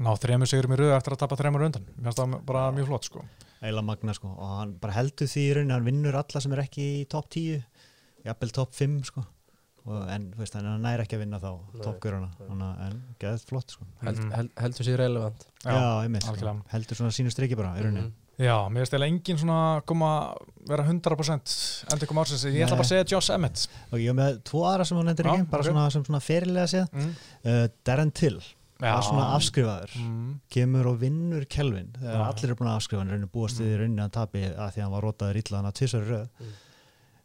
ná 0.02 0.10
þremur 0.18 0.50
sigurum 0.50 0.74
í 0.74 0.78
rauð 0.80 0.96
eftir 0.96 1.14
að 1.14 1.20
tapa 1.24 1.36
þremur 1.38 1.66
undan. 1.68 1.84
Mér 1.98 2.08
finnst 2.10 2.18
það 2.22 2.38
bara 2.48 2.64
mjög 2.74 2.86
flott 2.90 3.04
sko. 3.10 3.24
Eila 3.64 3.82
magna 3.86 4.14
sko. 4.16 4.32
Og 4.34 4.56
hann 4.58 4.74
bara 4.82 4.96
heldur 4.98 5.28
því 5.30 5.44
í 5.44 5.52
rauninni 5.54 5.72
hann 5.76 5.84
vinnur 5.86 6.18
alla 6.18 6.40
sem 6.42 6.52
er 6.52 6.64
ekki 6.64 6.88
í 7.02 7.06
topp 7.08 7.30
10 7.30 7.62
jafnvel 8.26 8.52
topp 8.56 8.74
5 8.74 8.98
sko. 9.12 9.24
Og, 9.84 10.00
en 10.08 10.30
þú 10.32 10.40
veist 10.40 10.54
hann 10.56 10.66
næri 10.80 11.04
ekki 11.04 11.18
að 11.18 11.22
vinna 11.26 11.38
þá 11.42 11.50
toppgöruna 11.84 12.28
en 12.88 13.00
geðið 13.20 13.42
flott 13.50 13.70
sko. 13.76 13.84
Held, 14.02 14.18
Mhm. 14.18 14.30
held, 14.32 14.50
heldur 14.56 14.84
sér 14.86 14.96
relevant. 14.98 15.46
Já, 15.62 16.02
einmitt, 16.02 16.22
sko. 16.24 16.54
heldur 16.72 16.96
svona 16.96 17.12
sínu 17.12 17.30
striki 17.30 17.54
bara 17.56 17.74
í 17.76 17.82
rauninni. 17.84 18.00
Mhm. 18.08 18.12
Já, 18.38 18.66
mér 18.68 18.80
finnst 18.82 18.94
eiginlega 18.94 19.12
engin 19.12 19.38
svona 19.38 19.82
koma 19.86 20.34
vera 20.66 20.82
100% 20.82 21.84
endur 21.92 22.06
koma 22.08 22.22
ársins. 22.24 22.44
Ég 22.50 22.64
ætla 22.66 22.70
bara 22.70 22.82
að 22.82 22.90
segja 22.90 23.08
Josh 23.12 23.30
Emmett. 23.30 23.68
Og 23.92 23.98
ég 24.00 24.08
er 24.08 24.14
með 24.14 24.42
tvo 24.42 24.64
aðra 24.64 24.86
sem 24.86 24.96
hann 24.98 25.06
endur 25.08 25.26
ekki 25.26 25.50
bara 25.50 25.62
ok. 25.62 25.68
svona, 25.70 25.90
sem 25.92 26.02
svona 26.02 26.20
fyrirlega 26.20 26.66
séð. 26.66 26.88
Mm. 26.92 27.14
uh, 27.44 27.68
Darren 27.84 28.10
Till 28.10 28.40
Já. 28.80 28.90
var 28.94 29.02
svona 29.06 29.26
afskrifaður 29.36 29.92
mm. 30.00 30.40
kemur 30.50 30.86
og 30.90 31.00
vinnur 31.00 31.44
Kelvin 31.46 31.92
þegar 32.00 32.18
Já. 32.20 32.26
allir 32.26 32.48
eru 32.50 32.56
búin 32.58 32.70
að 32.72 32.76
afskrifa 32.80 33.00
hann 33.04 33.12
reynir 33.14 33.30
búast 33.32 33.60
við 33.62 33.70
í 33.74 33.78
rauninni 33.80 34.02
að 34.02 34.10
tapi 34.18 34.42
að 34.50 34.72
því 34.74 34.80
að 34.80 34.84
hann 34.84 34.94
var 34.96 35.02
rótaður 35.08 35.38
illa 35.42 35.56
hann 35.60 35.68
að 35.70 35.76
tvisari 35.78 36.08
röð 36.10 36.28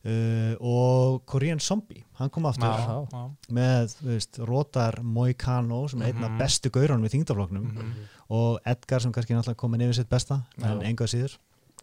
uh, 0.06 0.54
og 0.62 1.26
Korean 1.26 1.60
Zombie 1.60 2.04
hann 2.20 2.30
kom 2.30 2.46
aftur 2.50 2.70
Já, 2.70 3.00
já. 3.12 3.24
með 3.56 3.96
veist, 4.06 4.40
Rótar 4.48 5.00
Moicano 5.04 5.82
sem 5.92 6.02
er 6.02 6.14
einn 6.14 6.24
af 6.24 6.32
Mhm. 6.32 6.38
bestu 6.40 6.70
gaurunum 6.70 7.06
í 7.06 7.10
þingdafloknum 7.16 7.66
Mhm. 7.74 7.94
og 8.30 8.60
Edgar 8.66 9.00
sem 9.02 9.12
kannski 9.12 9.34
náttúrulega 9.34 9.56
komin 9.58 9.82
yfir 9.82 9.96
sitt 9.96 10.10
besta 10.10 10.44
en 10.62 10.80
Já. 10.82 10.88
enga 10.90 11.06
síður 11.08 11.38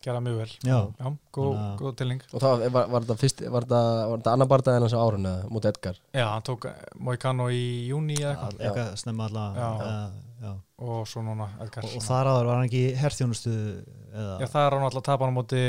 Gerða 0.07 0.21
mjög 0.23 0.37
vel. 0.39 0.51
Já. 0.63 0.77
Já, 1.01 1.09
góð, 1.35 1.55
góð 1.81 1.95
tilning 1.99 2.21
og 2.31 2.43
það 2.45 2.61
var, 2.77 2.91
var 2.93 3.07
þetta 3.07 3.17
fyrst 3.19 3.41
var 3.51 3.65
þetta, 3.67 4.35
annar 4.37 4.51
barndaginn 4.53 4.85
hans 4.87 4.95
á 4.95 5.01
árun 5.03 5.27
mútið 5.51 5.73
Edgar? 5.73 5.99
Já, 6.15 6.27
hann 6.31 6.45
tók 6.47 6.69
Moicano 7.03 7.49
í 7.51 7.65
júni 7.89 8.15
eða 8.21 8.37
eitthvað. 8.37 8.61
Eitthvað 8.69 8.93
snemma 9.03 9.27
alla 9.27 9.47
Já. 9.57 9.67
uh, 9.67 10.05
já. 10.47 10.53
og 10.87 11.01
svo 11.11 11.25
núna 11.27 11.49
Edgar. 11.65 11.89
Og, 11.89 11.97
og 11.99 12.05
þar 12.07 12.31
áður 12.31 12.51
var 12.53 12.61
hann 12.61 12.69
ekki 12.69 12.83
herþjónustu 13.01 13.55
eða? 13.57 14.37
Já, 14.45 14.47
það 14.53 14.67
er 14.69 14.77
hann 14.77 14.87
alltaf 14.87 15.03
að 15.03 15.09
tapa 15.09 15.27
hann 15.27 15.35
á 15.35 15.39
móti 15.41 15.63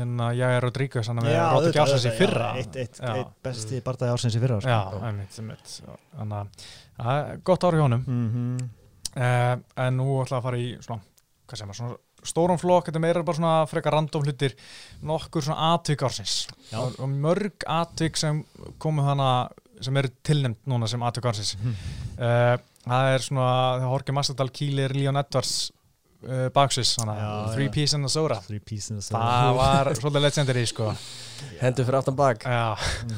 hérna 0.00 0.30
Jæja 0.36 0.64
Rodríguez 0.64 1.10
hann 1.12 1.20
með 1.22 1.30
Já, 1.30 1.42
Róti 1.44 1.60
auðvitað, 1.60 1.76
Gjársins 1.78 2.08
í 2.10 2.14
fyrra. 2.18 2.48
eitt, 2.58 2.80
eitt, 2.82 2.98
eitt 3.12 3.36
besti 3.46 3.82
barndagi 3.86 4.16
ársins 4.16 4.38
í 4.38 4.42
fyrra 4.42 4.58
sko. 4.64 4.74
Já, 4.74 5.06
einmitt, 5.10 5.38
einmitt. 5.38 5.76
Þannig 6.16 6.66
að 6.98 7.12
er 7.14 7.40
gott 7.46 7.68
ári 7.70 7.78
hjá 7.78 7.86
honum. 7.86 8.02
Mm 8.10 8.66
uh, 9.16 9.54
En 9.86 9.96
nú 9.96 10.18
ætla 10.24 10.40
að 10.40 10.48
fara 10.50 10.60
í 10.60 10.68
svona, 10.84 11.06
hvað 11.46 11.62
sem 11.62 11.72
er, 11.72 11.78
svona 11.78 11.96
stórum 12.28 12.58
flokk, 12.60 12.90
þetta 12.90 13.02
meira 13.02 13.24
bara 13.26 13.38
svona 13.40 13.54
frekar 13.70 13.96
random 13.96 14.26
hlutir, 14.26 14.56
nokkur 15.06 15.44
svona 15.46 15.72
atvik 15.74 16.04
ársins. 16.06 16.40
Já. 16.70 16.80
og, 16.82 17.06
mörg 17.10 17.66
atvik 17.70 18.18
sem 18.20 18.42
komu 18.82 19.06
hana 19.06 19.30
sem 19.82 19.96
eru 20.00 20.12
tilnæmt 20.24 20.62
núna 20.68 20.88
sem 20.88 21.02
atvik 21.04 21.28
ársins. 21.30 21.54
Uh, 22.16 22.56
það 22.86 23.14
er 23.14 23.24
svona 23.24 23.48
þegar 23.78 23.90
Jorge 23.92 24.16
Massadal 24.16 24.52
kýlir 24.54 24.94
Leon 24.96 25.20
Edwards 25.20 25.54
uh, 26.24 26.48
baksis, 26.54 26.96
hana, 27.00 27.16
Já, 27.20 27.30
Three 27.54 27.68
já. 27.68 27.72
Piece 27.72 27.96
and 27.96 28.06
a 28.06 28.60
pieces 28.64 29.10
það 29.12 29.54
var 29.60 29.92
svolítið 29.94 30.26
legendary 30.28 30.66
sko. 30.66 30.90
Hendur 31.60 31.84
fyrir 31.84 32.00
aftan 32.00 32.16
bak. 32.16 32.44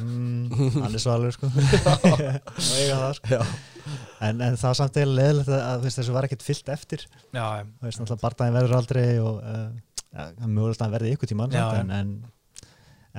Mm, 0.02 0.80
hann 0.82 0.94
er 0.94 1.02
svalur 1.02 1.34
sko. 1.34 1.50
Og 2.12 2.74
eiga 2.80 3.02
það 3.04 3.12
sko 3.20 3.42
en, 4.28 4.40
en 4.44 4.56
það 4.60 4.78
samt 4.80 4.98
eða 5.00 5.14
leðilegt 5.18 5.52
að, 5.56 5.84
veist, 5.84 6.00
þessu 6.00 6.16
var 6.16 6.28
ekkert 6.28 6.46
fyllt 6.46 6.72
eftir. 6.74 7.04
Já, 7.34 7.44
þú 7.80 7.88
veist 7.88 8.16
barndaginn 8.22 8.58
verður 8.58 8.78
aldrei 8.80 9.04
og 9.22 9.38
uh, 9.42 9.68
ja, 10.12 10.26
mögulegst 10.46 10.82
að 10.82 10.86
hann 10.88 10.96
verði 10.96 11.14
ykkur 11.16 11.32
tíman 11.32 11.54
Já, 11.54 11.66
en, 11.82 11.94
en, 11.94 12.12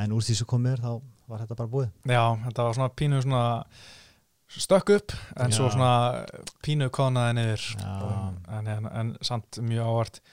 en 0.04 0.18
úr 0.18 0.26
því 0.26 0.40
sem 0.42 0.50
komir 0.50 0.82
þá 0.84 0.92
var 1.30 1.44
þetta 1.46 1.60
bara 1.62 1.74
búið. 1.74 1.90
Já, 2.10 2.24
þetta 2.48 2.68
var 2.68 2.78
svona 2.80 2.94
pínu 3.02 3.24
svona 3.26 3.44
stökk 4.50 4.96
upp 4.96 5.18
en 5.38 5.52
svo 5.54 5.68
Já. 5.70 5.76
svona 5.76 5.96
pínu 6.66 6.88
konaði 6.94 7.36
niður. 7.38 7.68
En, 7.84 8.72
en, 8.78 8.88
en 8.90 9.12
samt 9.26 9.62
mjög 9.62 9.92
ávart 9.92 10.24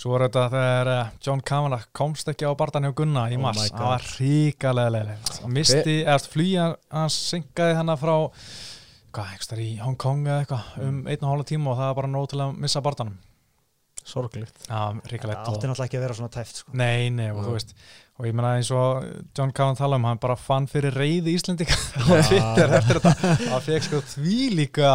svo 0.00 0.14
var 0.14 0.24
þetta 0.26 0.46
þegar 0.54 0.90
eh, 0.94 1.08
John 1.26 1.42
Kavanagh 1.44 1.90
komst 1.96 2.30
ekki 2.32 2.48
á 2.48 2.52
bardan 2.56 2.86
hjá 2.88 2.94
Gunna 2.96 3.26
í 3.28 3.36
Oh 3.36 3.42
mars. 3.44 3.60
my 3.60 3.68
það 3.74 3.90
var 3.90 4.06
ríkalega 4.16 4.92
leiligt 4.94 5.32
og 5.44 5.52
misti, 5.52 5.96
eða 6.06 6.30
flýja 6.32 6.66
hans 6.88 7.18
syngaði 7.28 7.76
hana 7.76 7.96
frá 8.00 8.14
hvað, 9.14 9.32
ekki 9.36 9.48
stær 9.48 9.62
í 9.64 9.70
Hong 9.82 9.98
Kong 10.00 10.26
eða 10.28 10.44
eitthvað 10.44 10.86
um 10.86 11.00
einn 11.10 11.24
og 11.26 11.32
hálfa 11.34 11.48
tíma 11.50 11.72
og 11.72 11.80
það 11.80 11.90
var 11.90 11.98
bara 12.02 12.12
nóg 12.14 12.30
til 12.32 12.40
að 12.44 12.54
missa 12.62 12.82
ríkalegt 15.10 15.42
það 15.44 15.50
átti 15.52 15.68
náttúrulega 15.68 15.88
ekki 15.90 15.98
að 15.98 16.04
vera 16.06 16.14
svona 16.16 16.32
tæft 16.34 16.60
sko. 16.62 16.72
Nei, 16.80 17.10
nei, 17.12 17.26
og 17.30 17.40
Mm. 17.40 17.44
þú 17.46 17.52
veist 17.56 17.74
og 18.20 18.26
ég 18.26 18.34
meina 18.36 18.52
eins 18.58 18.70
og 18.76 19.04
John 19.36 19.52
Cavan 19.52 19.76
tala 19.76 19.96
um 19.96 20.04
hann 20.04 20.18
bara 20.20 20.36
fann 20.36 20.66
fyrir 20.68 20.92
reyði 20.96 21.34
Íslendinga 21.36 21.76
Já. 21.76 22.04
og 22.04 22.24
Twitter 22.28 22.74
eftir 22.78 23.00
þetta 23.00 23.36
það 23.44 23.66
fekk 23.68 23.86
sko 23.88 24.00
því 24.14 24.38
líka 24.56 24.90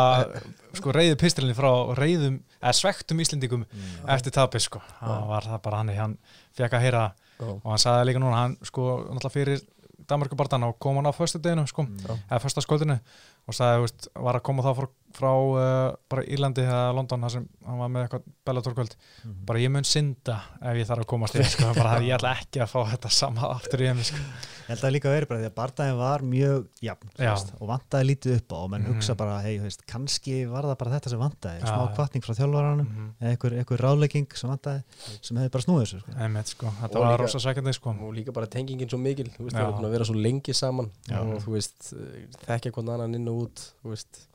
sko 0.77 0.91
reyði 0.93 1.15
pistilni 1.21 1.55
frá 1.57 1.69
reyðum 1.97 2.39
eða 2.61 2.73
svektum 2.81 3.21
Íslendingum 3.23 3.65
mm. 3.65 4.09
eftir 4.17 4.35
tapis 4.35 4.67
sko, 4.69 4.81
það 4.99 5.29
var 5.31 5.49
það 5.51 5.61
bara 5.69 5.77
hann 5.83 5.93
hann 6.01 6.17
fekk 6.57 6.73
að 6.77 6.85
heyra 6.87 7.05
Já. 7.35 7.47
og 7.51 7.65
hann 7.71 7.81
sagði 7.81 8.09
líka 8.09 8.19
núna, 8.23 8.41
hann 8.41 8.57
sko 8.63 8.89
náttúrulega 9.09 9.35
fyrir 9.37 9.63
Danmarkubartan 10.07 10.63
og 10.67 10.77
kom 10.79 10.95
hann 10.99 11.05
á 11.09 11.13
föstu 11.15 11.39
deginu 11.41 11.65
sko, 11.67 11.83
Mm. 11.83 12.19
eða 12.29 12.39
fösta 12.43 12.61
skóldinu 12.61 12.99
og 13.47 13.53
sagði, 13.53 13.81
veist, 13.85 14.07
var 14.15 14.35
að 14.39 14.43
koma 14.43 14.63
þá 14.63 14.75
frá, 14.77 14.87
frá 15.15 15.31
uh, 15.31 15.95
bara 16.11 16.23
Írlandi 16.27 16.61
eða 16.65 16.93
London 16.95 17.21
þar 17.25 17.31
sem 17.37 17.45
hann 17.65 17.79
var 17.79 17.89
með 17.93 18.05
eitthvað 18.07 18.25
Bellator-kvöld 18.45 18.95
Mhm. 19.25 19.45
bara 19.45 19.59
ég 19.59 19.71
mun 19.71 19.83
synda 19.87 20.35
ef 20.61 20.75
ég 20.77 20.85
þarf 20.89 21.01
að 21.05 21.09
komast 21.09 21.35
inn 21.39 21.43
sko, 21.49 21.71
bara 21.73 21.99
ég 22.03 22.13
ætla 22.17 22.35
ekki 22.37 22.61
að 22.61 22.69
fá 22.69 22.83
þetta 22.93 23.09
sama 23.11 23.47
aftur 23.55 23.81
í 23.81 23.87
henni 23.89 24.03
sko. 24.05 24.17
ég 24.65 24.69
held 24.73 24.83
að 24.85 24.93
líka 24.95 25.09
verið 25.13 25.27
bara 25.29 25.39
því 25.41 25.47
að 25.49 25.55
barndaginn 25.59 25.97
var 25.97 26.19
mjög 26.25 26.67
jafn 26.81 27.09
veist, 27.17 27.51
og 27.61 27.67
vantaði 27.69 28.07
lítið 28.11 28.35
upp 28.39 28.49
á 28.53 28.57
og 28.59 28.69
menn 28.71 28.81
Mhm. 28.85 28.93
hugsa 28.93 29.15
bara 29.17 29.39
hei, 29.41 29.57
þú 29.59 29.63
veist, 29.69 29.85
kannski 29.87 30.35
var 30.49 30.63
það 30.63 30.77
bara 30.77 30.91
þetta 30.99 31.09
sem 31.09 31.19
vantaði 31.19 31.59
Já, 31.61 31.65
smá 31.69 31.95
kvartning 31.95 32.23
frá 32.25 32.33
þjálfaranum 32.37 32.85
mm 32.89 33.11
eða 33.21 33.29
einhver, 33.31 33.53
einhver 33.59 33.79
ráðlegging 33.85 34.27
sem 34.37 34.49
vantaði 34.49 34.83
sem 35.21 35.37
hefði 35.37 35.51
bara 35.51 35.63
snúið 35.65 35.83
þessu 35.85 35.99
sko. 36.01 36.11
Sko. 36.45 36.65
þetta 36.81 36.95
Og 36.95 37.01
var 37.01 37.17
líka- 37.17 37.21
rosa 37.25 37.39
sækjandi 37.39 37.73
sko. 37.73 37.89
og 38.01 38.13
líka 38.13 38.33
bara 38.33 38.45
tengingin 38.47 38.89
svo 38.89 38.97
mikil 38.99 39.29
þú 39.29 39.45
veist, 39.45 39.55
það 39.55 39.67
er 39.67 39.73
búin 39.73 39.85
að 39.89 39.91
vera 39.95 40.05
svo 40.05 40.15
lengi 40.21 40.53
saman 40.53 40.91
Já. 41.09 41.19
og 41.21 41.41
þú 41.41 41.51
veist, 41.55 41.93
eh, 41.93 42.27
þekkja 42.45 42.71
hvern 42.73 42.89
annan 42.93 43.15
inn 43.15 43.27
og 43.29 43.47
út 43.49 43.71
þú 43.83 43.89
veist. 43.93 44.27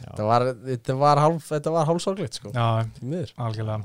Þetta 0.00 0.26
var 0.30 0.46
þetta 0.66 0.96
var, 1.04 1.22
hálf, 1.26 1.46
þetta 1.52 1.70
var 1.76 1.86
hálfsorglegt 1.90 2.40
sko, 2.40 2.52
já, 2.54 2.66
algjörlega 3.36 3.84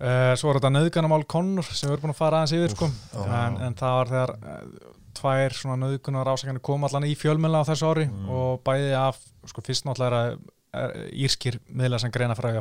uh, 0.00 0.34
svo 0.36 0.50
var 0.50 0.60
þetta 0.60 0.72
nöðganamál 0.76 1.22
Connor 1.28 1.64
sem 1.70 1.88
við 1.90 1.96
erum 1.96 2.06
búin 2.08 2.14
að 2.16 2.20
fara 2.24 2.42
aðeins 2.42 2.56
yfir 2.58 2.74
sko. 2.76 2.90
en, 3.26 3.60
en 3.68 3.74
það 3.78 3.96
var 4.00 4.12
þegar 4.14 4.34
uh, 4.36 4.90
tvær 5.16 5.54
nöðgunar 5.80 6.28
ásakanir 6.34 6.60
kom 6.66 6.84
allan 6.84 7.06
í 7.08 7.14
fjölmjöla 7.16 7.62
á 7.64 7.68
þessu 7.70 7.88
ári 7.88 8.04
Mm. 8.10 8.28
og 8.28 8.60
bæði 8.66 8.92
af, 9.00 9.16
sko 9.48 9.62
fyrst 9.64 9.86
náttúrulega 9.88 10.26
er, 10.34 10.36
er 10.76 10.92
írskir 11.24 11.56
miðla 11.72 11.96
sem 12.02 12.10
greina 12.12 12.34
fræg, 12.36 12.58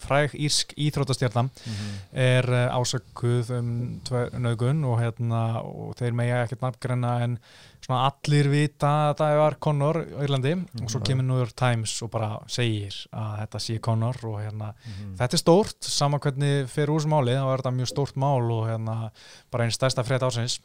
fræg 0.00 0.32
írsk 0.40 0.72
íþrótastjarnan 0.80 1.50
Mhm. 1.52 1.90
er 2.16 2.48
uh, 2.48 2.78
ásökuð 2.80 3.50
um 3.58 4.00
nögun 4.40 4.80
og, 4.88 4.98
hérna, 5.02 5.42
og 5.64 5.92
þeir 6.00 6.16
mega 6.16 6.40
ekkert 6.46 6.62
nafngreina 6.64 7.12
en 7.26 7.38
svona 7.84 8.06
allir 8.08 8.46
vita 8.48 8.90
að 9.10 9.18
það 9.18 9.34
var 9.42 9.54
Connor 9.60 9.96
á 10.00 10.20
Írlandi 10.24 10.52
og 10.56 10.88
svo 10.88 11.00
Mhm. 11.00 11.04
kemur 11.04 11.24
New 11.28 11.36
York 11.36 11.54
Times 11.54 12.02
og 12.02 12.10
bara 12.10 12.38
segir 12.48 12.94
að 13.12 13.34
þetta 13.42 13.60
sé 13.60 13.78
Connor 13.80 14.16
og 14.24 14.38
hérna, 14.40 14.72
Mhm. 14.86 15.16
þetta 15.18 15.34
er 15.34 15.42
stórt 15.42 15.82
sama 15.84 16.18
hvernig 16.18 16.68
fer 16.68 16.86
úr 16.88 17.00
þessu 17.00 17.08
máli, 17.12 17.34
þá 17.36 17.52
er 17.52 17.58
þetta 17.62 17.74
mjög 17.76 17.90
stórt 17.92 18.16
mál 18.16 18.50
og 18.50 18.66
hérna, 18.68 19.10
bara 19.50 19.64
einn 19.64 19.70
stærsta 19.70 20.02
frétt 20.04 20.22
ásins 20.22 20.60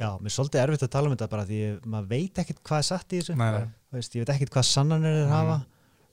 Já, 0.00 0.18
mér 0.18 0.26
er 0.26 0.34
svolítið 0.34 0.62
erfitt 0.66 0.82
að 0.82 0.90
tala 0.90 1.08
um 1.10 1.16
þetta 1.16 1.30
bara 1.30 1.44
því 1.44 1.80
maður 1.84 2.08
veit 2.08 2.34
ekkert 2.34 2.62
hvað 2.64 2.78
er 2.78 2.82
satt 2.82 3.08
í 3.12 3.18
þessu 3.20 3.36
Nei, 3.36 3.50
nei. 3.52 3.68
Veist, 3.92 4.12
ég 4.14 4.26
veit 4.26 4.34
ekkert 4.36 4.50
hvað 4.50 4.64
sannanir 4.64 5.14
þeir 5.14 5.26
Mhm. 5.28 5.30
hafa 5.30 5.66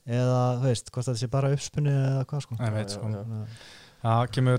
eða 0.06 0.60
þú 0.60 0.62
veist, 0.62 0.90
hvort 0.92 1.06
það 1.06 1.16
sé 1.18 1.30
bara 1.30 1.52
uppspunni 1.52 1.90
eða 1.90 2.24
hvað 2.26 2.42
sko 2.42 2.56
Nei, 2.60 2.70
veit, 2.70 2.90
sko. 2.90 3.06
Að- 3.06 3.48
það 4.04 4.30
kemur 4.32 4.58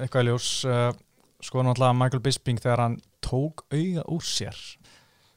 eitthvað 0.00 0.22
í 0.24 0.28
ljós 0.28 0.64
uh, 0.64 0.92
sko 1.40 1.62
náttúrulega 1.62 1.96
Michael 1.96 2.20
Bisping 2.20 2.58
þegar 2.58 2.78
hann 2.78 3.00
tók 3.22 3.62
auga 3.70 4.02
úr 4.08 4.22
sér 4.24 4.56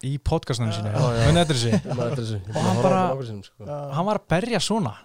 í 0.08 0.18
podcastinu 0.20 0.72
sínu, 0.74 0.92
Og 0.92 2.64
hann 2.64 2.82
bara- 2.82 3.06
sko. 3.44 3.66
hann 3.68 4.06
var 4.06 4.20
að 4.20 4.28
berja 4.30 4.60
svona. 4.60 4.96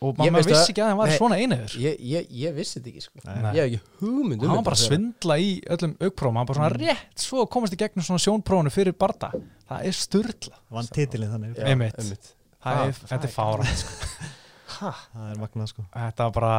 Og 0.00 0.14
maður 0.14 0.44
vissi 0.46 0.70
ekki 0.70 0.82
að 0.84 0.88
hann 0.92 0.98
var 1.00 1.10
svona 1.10 1.36
einiður 1.42 1.72
ég, 1.82 1.96
ég, 1.98 2.26
ég 2.30 2.52
vissi 2.54 2.78
þetta 2.78 2.90
ekki 2.92 3.02
sko. 3.02 3.18
Nei. 3.24 3.54
ég 3.56 3.58
hef 3.58 3.66
ekki 3.66 3.80
hugmynd 3.98 4.42
um 4.42 4.48
hann 4.48 4.56
var 4.60 4.66
bara 4.68 4.76
að 4.76 4.84
svindla 4.86 5.38
í 5.42 5.48
öllum 5.74 5.96
augprófum. 5.98 6.36
Hann 6.38 6.46
var 6.46 6.54
bara 6.54 6.58
svona 6.60 6.70
Mm. 6.70 6.86
rétt 6.86 7.18
svo 7.24 7.42
að 7.42 7.50
komast 7.50 7.74
í 7.74 7.78
gegnum 7.82 8.04
svona 8.06 8.22
sjónprófunu 8.22 8.70
fyrir 8.70 8.92
barda. 8.94 9.32
Það 9.68 9.84
er 9.84 9.92
styrla 9.98 10.54
vann 10.70 10.86
titilin 10.86 11.30
þannig. 11.34 12.32
Ah, 12.62 12.86
þetta 12.86 13.18
er 13.18 13.24
er 13.24 13.34
fára 13.34 13.64
sko. 13.64 13.90
ha? 14.80 14.90
það 15.14 15.30
er 15.32 15.38
magnað 15.42 15.68
sko. 15.72 15.84
Þetta 15.94 16.26
var 16.28 16.32
bara 16.38 16.52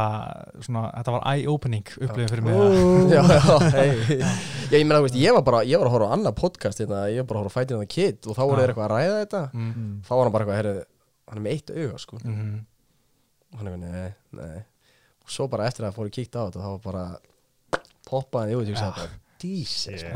svona, 0.65 0.81
þetta 0.97 1.13
var 1.15 1.25
eye-opening 1.33 1.91
upplifin 1.99 2.31
fyrir 2.33 2.45
mig. 2.45 2.59
Að- 2.59 3.11
já, 3.15 3.21
já, 3.35 3.57
hei 3.75 4.19
Já, 4.19 4.77
ég 4.77 4.85
meina, 4.85 4.99
þú 4.99 5.05
veist, 5.07 5.17
ég 5.21 5.33
var 5.37 5.45
bara, 5.47 5.61
ég 5.65 5.79
var 5.81 5.89
að 5.89 5.95
horfa 5.97 6.09
á 6.09 6.15
annað 6.17 6.35
podcast 6.39 6.81
hérna, 6.83 7.03
ég 7.13 7.21
var 7.23 7.29
bara 7.31 7.39
að 7.39 7.43
horfa 7.47 7.53
á 7.53 7.57
Fighting 7.59 7.79
on 7.79 7.85
the 7.85 7.93
Kid 7.95 8.27
og 8.29 8.35
þá 8.37 8.41
voru 8.45 8.59
þeir 8.63 8.73
eitthvað 8.73 8.87
að 8.89 8.93
ræða 8.95 9.19
þetta. 9.23 9.43
Mm, 9.53 9.69
Mm. 9.75 9.93
þá 10.07 10.11
var 10.15 10.23
hann 10.23 10.35
bara 10.35 10.45
eitthvað, 10.45 10.59
herrið, 10.61 10.83
hann 11.29 11.37
er 11.39 11.45
með 11.47 11.55
eitt 11.57 11.73
auga, 11.77 11.97
sko. 12.05 12.19
Mhm. 12.23 12.59
og 13.53 13.57
hann 13.59 13.67
er 13.67 13.73
eitthvað, 13.73 13.89
nei, 13.89 14.43
nei. 14.43 14.59
Og 15.25 15.29
svo 15.33 15.47
bara 15.49 15.65
eftir 15.69 15.85
að 15.87 15.95
fóru 15.97 16.09
kíkt 16.13 16.35
á 16.37 16.41
þetta 16.49 16.61
þá 16.61 16.69
var 16.75 16.83
bara 16.85 17.05
poppaði 18.09 18.55
út, 18.57 18.67
ég 18.69 18.75
Já. 18.77 18.81
sagði 18.83 18.95
bara 19.03 19.17
Jesus, 19.39 20.01
Nei, 20.03 20.11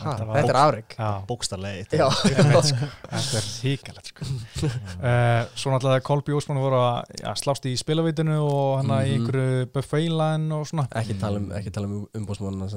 ha, 0.00 0.12
þetta 0.16 0.50
er 0.52 0.58
afreg 0.58 0.94
Já, 0.96 1.08
bókstarlega 1.28 1.98
Já, 1.98 2.06
einmitt, 2.30 2.68
sko. 2.70 2.88
þetta 3.12 3.40
er 3.40 3.48
híkalegt 3.64 4.10
sko. 4.12 4.28
uh, 4.28 5.42
Svo 5.60 5.72
náttúrulega 5.74 6.04
Kolby 6.06 6.36
Ósmann 6.36 6.60
voru 6.62 6.78
að 6.80 7.12
ja, 7.20 7.34
slást 7.38 7.66
í 7.68 7.74
spilaveitinu 7.80 8.38
og 8.42 8.78
hann 8.80 8.92
í 8.94 9.14
Mhm. 9.14 9.24
einhverju 9.24 9.66
buffeilan 9.74 10.46
og 10.56 10.64
svona 10.70 10.86
ekki 11.00 11.16
tala 11.20 11.40
um, 11.42 11.50
ekki 11.58 11.72
tala 11.74 11.90
um 11.90 12.06
umbósmannina 12.16 12.68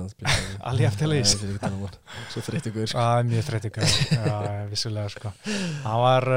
vil 1.42 1.54
ekki 1.54 1.64
tala 1.64 1.78
um. 1.78 1.96
Svo 2.34 2.44
þreytt 2.48 2.68
ykkur 2.72 2.92
sko. 2.92 3.06
Mjög 3.28 3.46
þreytingar, 3.48 3.94
já, 4.18 4.38
vissulega 4.72 5.14
sko. 5.14 5.32
Það 5.86 6.02
var 6.04 6.28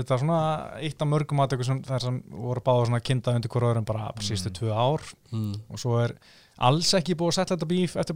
þetta 0.00 0.16
var 0.16 0.24
svona 0.24 0.40
eitt 0.82 1.04
af 1.06 1.10
mörgum 1.12 1.44
aðtöku 1.44 1.68
sem 1.68 1.82
þar 1.86 2.06
sem 2.08 2.18
voru 2.32 2.64
báða 2.66 2.88
svona 2.90 3.02
kinda 3.06 3.36
undir 3.38 3.52
hverju 3.52 3.70
öðrum 3.70 3.86
bara 3.88 4.10
sístu 4.24 4.50
tvö 4.56 4.72
ár 4.74 5.04
mm. 5.30 5.54
og 5.70 5.80
svo 5.82 6.00
er 6.02 6.16
alls 6.58 6.94
ekki 6.94 7.14
búið 7.14 7.32
að 7.32 7.36
setja 7.40 7.56
þetta 7.56 7.68
bíf 7.68 7.96
eftir. 8.00 8.14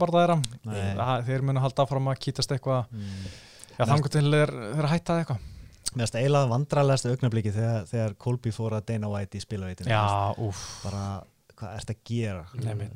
Það- 0.97 1.25
þeir 1.27 1.43
munu 1.43 1.61
halda 1.61 1.85
áfram 1.85 2.09
að 2.13 2.21
kýtast 2.25 2.51
eitthvað. 2.57 2.87
Mm. 2.93 3.25
já 3.79 3.85
þannig 3.87 4.11
til 4.11 4.31
þeir, 4.31 4.51
þeir 4.75 4.85
að 4.87 4.95
hætta 4.95 5.19
eitthvað. 5.25 5.41
Mér 5.91 6.07
finnst 6.07 6.15
eiginlega 6.21 6.49
vandrarlegast 6.53 7.07
augnabliki 7.11 7.51
þegar, 7.53 7.87
þegar 7.91 8.15
Colby 8.19 8.51
fór 8.55 8.77
að 8.79 8.85
Dana 8.87 9.09
White 9.11 9.39
í 9.39 9.41
spilaveitinu 9.43 9.91
bara, 10.85 11.23
hvað 11.57 11.75
ert 11.81 11.91
að 11.91 11.97
gera? 12.05 12.45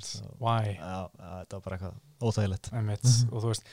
Svo- 0.04 0.36
why? 0.38 0.76
Þetta 0.78 1.52
var 1.58 1.60
bara 1.64 1.76
eitthvað 1.76 1.94
óþægilegt. 2.22 2.70
Nefnitt, 2.72 3.32
og 3.32 3.42
þú 3.42 3.50
veist 3.50 3.64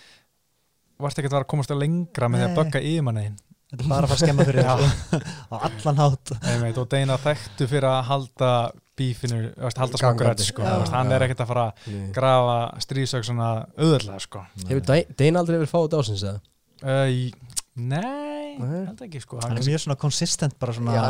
varst 1.01 1.17
ekki 1.21 1.29
að 1.29 1.35
vera 1.37 1.45
að 1.45 1.51
komast 1.53 1.71
að 1.71 1.79
lengra 1.83 2.27
með 2.29 2.41
því 2.41 2.47
að 2.49 2.57
bögga 2.59 2.81
yfirmanniðin 2.91 3.37
Þetta 3.71 3.83
er 3.85 3.87
bara 3.87 4.03
að 4.03 4.11
fara 4.11 4.17
að 4.17 4.23
skemma 4.25 4.45
fyrir 4.49 4.65
þér 4.67 4.71
á 5.51 5.55
allan 5.69 5.99
hátt 6.01 6.31
Einmitt, 6.51 6.77
og 6.81 6.89
Deina 6.91 7.15
þekktu 7.23 7.67
fyrir 7.71 7.87
að 7.87 8.01
halda 8.09 8.49
bífinu, 9.01 9.37
halda 9.57 9.71
Gangandi. 9.71 10.01
smokkurætt 10.03 10.43
sko. 10.45 10.65
Hann 10.91 11.07
já. 11.09 11.15
er 11.15 11.23
ekkert 11.25 11.39
að 11.45 11.47
fara 11.53 11.63
að 11.69 11.87
Nei. 11.95 12.11
grafa 12.13 12.57
stríðsög 12.83 13.23
svona 13.29 13.47
auðvitað 13.79 14.19
sko. 14.27 14.43
Hefur 14.67 14.83
Dane 14.91 15.39
aldrei 15.41 15.57
verið 15.61 15.71
fáið 15.71 15.95
ásins 16.01 16.25
eða? 16.27 16.41
uh, 16.83 17.07
í- 17.07 17.33
nei, 17.81 18.57
Nei. 18.59 18.81
held 18.89 19.01
ekki 19.07 19.21
sko. 19.23 19.39
Hann 19.41 19.55
er 19.57 19.63
mjög 19.63 19.79
svona 19.85 19.95
konsistent 20.01 20.57
bara 20.59 20.73
svona. 20.75 21.07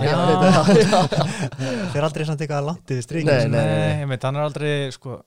Þeir 1.91 2.05
aldrei 2.07 2.25
samt 2.29 2.43
eitthvað 2.45 2.67
langt 2.69 2.93
yfir 2.93 3.05
strík 3.05 3.25
Nei, 3.27 3.33
nei, 3.47 3.49
nei, 3.49 3.65
nei. 3.65 3.97
einmitt, 4.03 4.23
hann 4.27 4.37
er 4.37 4.45
aldrei 4.45 4.73
sko, 4.93 5.17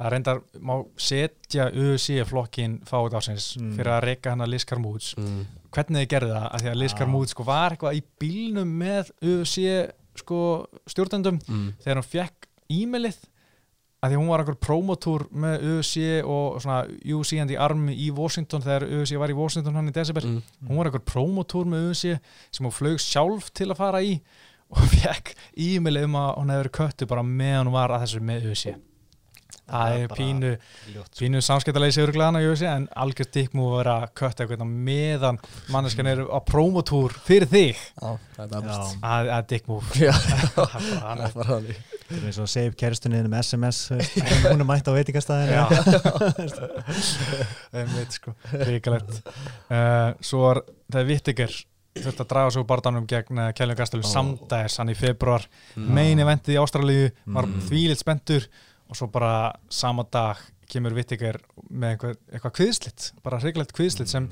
það 0.00 0.12
reyndar 0.16 0.42
má 0.66 0.74
setja 1.00 1.68
UFC 1.70 2.18
flokkin 2.28 2.80
fáið 2.88 3.16
ásins 3.20 3.52
Mm. 3.60 3.72
fyrir 3.78 3.92
að 3.96 4.04
reyka 4.08 4.34
hann 4.34 4.42
að 4.44 4.52
Liz 4.54 4.64
Carmouds 4.66 5.14
Mm. 5.18 5.46
Hvernig 5.74 6.02
þið 6.04 6.08
gerði 6.14 6.30
það, 6.34 6.46
að 6.54 6.60
því 6.64 6.70
að 6.72 6.78
Liz 6.82 6.92
Já. 6.92 6.98
Carmouds 6.98 7.34
sko, 7.34 7.44
var 7.48 7.74
eitthvað 7.76 7.98
í 7.98 8.02
bílnum 8.20 8.72
með 8.80 9.10
UFC 9.22 9.66
sko, 10.20 10.38
stjórnendum 10.90 11.38
Mm. 11.48 11.68
þegar 11.84 12.00
hún 12.00 12.10
fekk 12.10 12.48
e-mailið 12.70 13.18
að 14.00 14.10
því 14.14 14.16
hún 14.16 14.28
var 14.32 14.40
einhver 14.40 14.56
promotúr 14.64 15.26
með 15.30 15.64
UFC 15.74 16.04
og 16.24 16.60
svona 16.62 16.78
UFC 17.04 17.38
and 17.40 17.50
the 17.52 17.56
Army 17.60 17.92
í 17.94 18.10
Washington 18.16 18.62
þegar 18.64 18.86
UFC 18.88 19.18
var 19.20 19.28
í 19.28 19.36
Washington 19.36 19.74
hann 19.76 19.88
í 19.88 19.92
desember 19.92 20.22
Mm. 20.24 20.42
hún 20.68 20.76
var 20.80 20.86
einhver 20.90 21.04
promotúr 21.04 21.66
með 21.68 21.90
UFC 21.90 22.18
sem 22.50 22.66
hún 22.66 22.72
flög 22.72 22.98
sjálf 22.98 23.50
til 23.52 23.68
að 23.70 23.76
fara 23.76 24.00
í 24.02 24.20
og 24.70 24.78
fekk 24.96 25.34
e-mailið 25.56 26.04
um 26.08 26.14
að 26.16 26.30
hún 26.38 26.50
hefði 26.54 26.62
verið 26.64 26.76
köttu 26.80 27.06
bara 27.10 27.22
meðan 27.22 27.66
hún 27.66 27.72
var 27.76 27.90
að 27.90 28.06
þessu 28.06 28.20
með 28.22 28.48
UFC 28.50 28.74
það 29.70 29.80
Það 29.80 29.94
er 29.94 30.00
er 30.02 30.08
bara 30.10 30.18
pínu 30.20 30.50
sko. 30.58 31.04
pínu 31.20 31.42
samskiptaleysi 31.46 32.02
örglega 32.04 32.26
hann 32.30 32.38
á 32.38 32.42
UFC 32.50 32.66
en 32.70 32.88
algjör 33.04 33.30
dikk 33.36 33.54
múið 33.56 33.70
að 33.70 33.78
vera 33.80 33.94
að 34.00 34.12
kötta 34.20 34.44
eitthvað 34.44 34.74
meðan 34.90 35.38
manneskan 35.70 36.10
er 36.10 36.22
á 36.26 36.38
promotúr 36.42 37.14
fyrir 37.26 37.46
þig. 37.50 37.78
Já, 38.02 38.10
það 38.36 38.58
er 38.58 38.68
að, 39.14 39.32
að 39.38 39.48
dikk 39.54 39.70
múið 39.70 39.94
það 39.94 41.34
var 41.38 41.50
þannig. 41.54 41.80
þetta 42.10 42.18
er 42.18 42.26
eins 42.26 42.40
og 42.42 42.50
save 42.50 42.74
kæristunni 42.80 43.22
með 43.30 43.44
SMS 43.46 43.82
þú 43.90 43.98
veist, 44.00 44.46
hún 44.50 44.64
er 44.64 44.68
mætt 44.74 44.90
á 44.90 44.92
veitingastæðinu 44.98 45.54
Já. 45.54 45.64
Einmitt 47.80 48.16
sko, 48.16 48.34
ríkalegt. 48.66 49.20
Uh, 49.70 50.12
Svo 50.24 50.42
var 50.48 50.62
það 50.90 51.06
Vittiger 51.10 51.54
þurfti 52.00 52.22
að 52.24 52.28
draga 52.30 52.50
svo 52.54 52.62
barndanum 52.68 53.06
gegn 53.10 53.40
uh, 53.42 53.48
Kjellin 53.56 53.78
Gastelum 53.78 54.06
Ó. 54.06 54.10
samdæðis 54.10 54.76
hann 54.80 54.92
í 54.92 54.98
februar 54.98 55.46
Mm. 55.76 55.86
main 55.94 56.18
eventið 56.22 56.56
í 56.56 56.58
Ástralíu. 56.60 57.10
Var 57.30 57.46
Mm. 57.46 57.60
þvílitt 57.68 58.00
spendur 58.02 58.46
og 58.90 58.98
svo 58.98 59.10
bara 59.12 59.52
sama 59.72 60.04
dag 60.10 60.40
kemur 60.70 60.94
Vittiger 60.94 61.38
með 61.70 61.94
eitthvað, 61.94 62.18
eitthvað 62.30 62.56
kviðslitt 62.58 63.08
bara 63.24 63.40
hrigalegt 63.42 63.74
kviðslitt 63.76 64.10
sem 64.10 64.28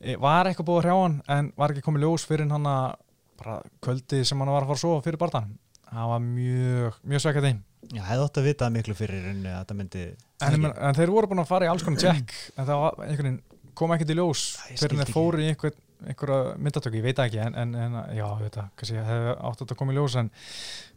eh, 0.00 0.16
var 0.22 0.48
eitthvað 0.48 0.70
búið 0.70 0.80
að 0.80 0.86
hrjá 0.86 0.96
hann 1.02 1.18
en 1.36 1.52
var 1.58 1.74
ekki 1.74 1.86
komið 1.86 2.06
ljós 2.06 2.26
fyrir 2.28 2.50
hann 2.50 2.70
að 2.70 2.96
bara 3.36 3.60
kvöldi 3.84 4.22
sem 4.26 4.40
hann 4.40 4.52
var 4.52 4.64
að 4.64 4.72
fara 4.72 4.78
að 4.80 4.84
sofa 4.84 5.06
fyrir 5.06 5.20
barndan 5.20 5.56
það 5.86 6.12
var 6.12 6.22
mjög, 6.26 7.00
mjög 7.06 7.24
svekkjað 7.24 7.48
þeim 7.50 7.64
Já, 7.94 8.02
hefði 8.02 8.24
ótt 8.24 8.38
að 8.40 8.48
vita 8.48 8.68
miklu 8.74 8.96
fyrir 8.98 9.26
að 9.30 9.44
þetta 9.46 9.76
myndi 9.78 10.06
en, 10.06 10.56
en, 10.56 10.70
en 10.88 10.96
þeir 10.96 11.12
voru 11.14 11.30
búin 11.30 11.42
að 11.44 11.50
fara 11.52 11.68
í 11.68 11.70
alls 11.70 11.84
konar 11.86 12.02
check 12.02 12.32
en 12.56 12.66
það 12.66 12.80
var 12.82 13.04
einhvern 13.06 13.36
kom 13.76 13.92
ekkert 13.94 14.10
í 14.10 14.16
ljós 14.16 14.46
fyrir 14.72 14.96
en 14.96 15.04
þeir 15.04 15.14
fóru 15.14 15.44
í 15.44 15.50
einhver, 15.52 15.76
einhverja 16.02 16.56
myndatöku, 16.58 16.98
ég 16.98 17.06
veit 17.06 17.22
ekki 17.22 17.40
en, 17.44 17.54
en, 17.60 17.74
en 17.78 17.96
já, 18.16 18.26
það, 18.56 18.70
kannski 18.80 18.98
hefði 18.98 19.34
átt 19.36 19.52
að 19.52 19.62
þetta 19.62 19.78
koma 19.78 19.94
í 19.94 19.98
ljós 20.00 20.16
en, 20.22 20.30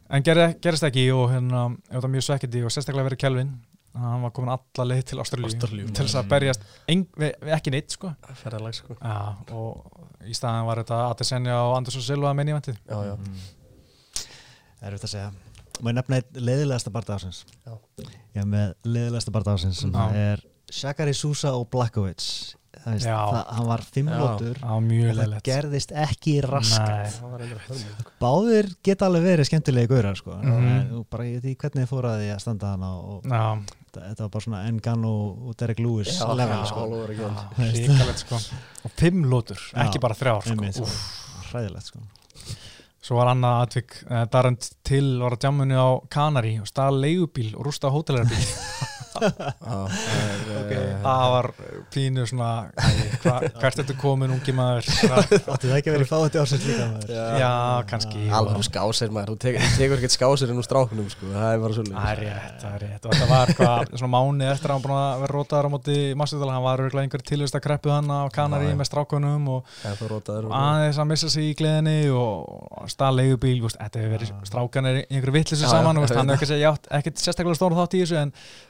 en 0.10 0.24
ger, 0.26 0.40
gerist 0.64 0.86
ekki 0.88 1.08
og 1.16 1.28
hérna, 1.34 1.66
það 1.92 2.08
er 2.08 2.14
mjög 2.16 2.26
svekkjandi 2.28 2.64
og 2.66 2.74
sérstaklega 2.74 3.10
verið 3.10 3.22
Kelvin 3.26 3.52
hann 4.00 4.22
var 4.24 4.32
komin 4.32 4.52
alla 4.54 4.86
leið 4.86 5.04
til 5.10 5.18
Ástralíu. 5.20 5.88
til 5.92 6.06
þess 6.06 6.16
að 6.22 6.28
berjast 6.30 6.66
ein, 6.88 7.08
við, 7.18 7.32
við 7.42 7.54
ekki 7.58 7.72
neitt 7.74 7.96
sko 7.96 8.12
Ferðalag 8.42 8.76
sko 8.78 8.96
já, 9.00 9.16
og 9.58 10.28
í 10.30 10.36
staðan 10.38 10.68
var 10.70 10.82
þetta 10.84 11.00
Adesanya 11.10 11.56
og 11.66 11.74
Andersson 11.80 12.06
Silva 12.06 12.34
með 12.38 12.52
nývendið 12.52 12.78
Já, 12.86 13.00
já 13.10 13.16
Mm. 13.20 13.40
Það 14.80 14.88
er 14.88 14.94
auðvitað 14.94 15.08
að 15.10 15.14
segja 15.16 15.32
Má 15.80 15.90
ég 15.90 15.96
nefna 15.98 16.18
eitt 16.20 16.38
leiðilegasta 16.40 16.92
barndásins 16.96 17.42
Já. 17.66 17.74
Ég 18.36 18.40
er 18.44 18.48
með 18.48 18.70
leiðilegasta 18.88 19.32
barndásins 19.36 19.82
sem 19.84 19.92
Já. 19.92 20.06
er 20.16 20.44
Shakari 20.72 21.14
Sousa 21.18 21.52
og 21.58 21.68
Blackovich 21.74 22.30
Það 22.54 22.59
veist, 22.86 23.06
Já. 23.06 23.18
það, 23.18 23.40
hann 23.58 23.68
var 23.70 23.84
fimmlótur 23.96 24.60
það 24.62 25.36
gerðist 25.48 25.94
ekki 26.06 26.36
raskat 26.46 27.18
Báðir 28.22 28.70
geta 28.86 29.10
alveg 29.10 29.26
verið 29.26 29.50
skemmtilegi 29.50 29.90
gaurar 29.92 30.20
sko. 30.20 30.38
En 30.40 30.70
þú 30.92 31.04
bara 31.12 31.28
ég 31.28 31.40
veit 31.40 31.50
ekki 31.52 31.64
hvernig 31.64 31.86
þið 31.86 31.92
fóru 31.94 32.12
að 32.12 32.24
því 32.24 32.30
að 32.36 32.44
standa 32.44 32.74
hana 32.76 32.92
og 33.00 33.26
já, 33.26 33.44
þetta, 33.80 34.04
þetta 34.06 34.26
var 34.26 34.32
bara 34.36 34.46
svona 34.48 34.62
Engan 34.70 35.08
og, 35.10 35.26
og 35.50 35.58
Derek 35.60 35.82
Lewis 35.84 36.14
Já, 36.14 36.28
level 36.36 36.62
já, 36.62 36.70
sko. 36.70 36.86
ríkalegt 37.60 38.24
sko 38.26 38.40
og 38.40 38.96
fimm 39.02 39.26
lótur, 39.32 39.66
Já, 39.72 39.82
ekki 39.88 40.04
bara 40.04 40.18
þrjár 40.20 40.48
sko. 40.48 40.72
Sko. 40.80 40.88
Úff. 40.88 41.50
hræðilegt 41.50 41.92
sko. 41.92 42.06
Svo 43.00 43.16
var 43.16 43.32
annað 43.32 43.62
atvik, 43.64 43.94
uh, 44.10 44.26
Darrent 44.30 44.66
Till 44.86 45.16
var 45.22 45.38
að 45.38 45.46
djamunni 45.46 45.78
á 45.80 45.88
Kanari 46.12 46.58
og 46.60 46.68
stað 46.68 47.00
leigubíl 47.00 47.54
og 47.56 47.70
rústa 47.70 47.90
hótelarbíl. 47.94 48.44
Það 49.10 49.94
er, 50.60 50.74
eh, 50.76 50.92
það 51.04 51.26
var 51.34 51.48
pínu 51.94 52.26
svona, 52.30 52.50
hvert 53.24 53.80
ertu 53.82 53.96
komin 54.00 54.34
ungi 54.36 54.54
maður? 54.56 54.86
Átti 55.10 55.68
það 55.68 55.78
ekki 55.80 55.90
að 55.90 55.96
vera 55.96 56.06
í 56.06 56.10
fáti 56.10 56.42
ársins 56.42 56.66
líka 56.68 56.86
maður? 56.92 57.10
Já, 57.42 57.54
kannski. 57.90 58.22
Alveg 58.40 58.64
skásir 58.68 59.10
maður, 59.16 59.30
þú 59.34 59.38
tekur, 59.46 59.62
ekkert 59.88 60.14
skásir 60.16 60.54
inn 60.54 60.62
úr 60.62 60.68
strákunum 60.68 61.10
sko, 61.12 61.26
það 61.34 61.50
er 61.50 61.60
bara 61.64 61.74
Það 61.80 62.12
er 62.12 62.20
svolítið 62.20 62.20
rétt, 62.20 62.58
það 62.62 62.74
er 62.74 62.82
rétt. 62.86 63.04
Og 63.06 63.10
þetta 63.14 63.28
var 63.30 63.48
hvað, 63.58 63.84
svona 63.96 64.14
mánu 64.14 64.44
eftir 64.50 64.70
að 64.70 64.76
hann 64.76 64.86
búin 64.86 64.96
að 65.00 65.22
vera 65.24 65.34
rótaður 65.36 65.66
á 65.66 65.72
móti 65.74 65.98
Masvidal, 66.20 66.52
hann 66.54 66.66
var 66.66 66.84
örgulega 66.86 67.06
einhver 67.08 67.24
tilvist 67.26 67.58
að 67.58 67.66
kreppu 67.66 67.90
hann 67.94 68.10
á 68.10 68.30
já. 68.30 68.78
með 68.80 68.90
strákunum 68.90 69.44
og 69.56 69.62
er 69.86 70.50
aðeins 70.60 71.00
að 71.02 71.10
missa 71.10 71.30
sig 71.34 71.44
í 71.50 71.56
gleðinni 71.60 72.00
og 72.14 72.90
stað 72.92 73.18
leigubíl, 73.20 73.60
þetta 73.70 74.02
hefur 74.02 74.14
verið 74.18 74.30
strákanir 74.50 74.96
í 75.02 75.06
einhverju 75.10 75.38
vittlisu 75.40 75.66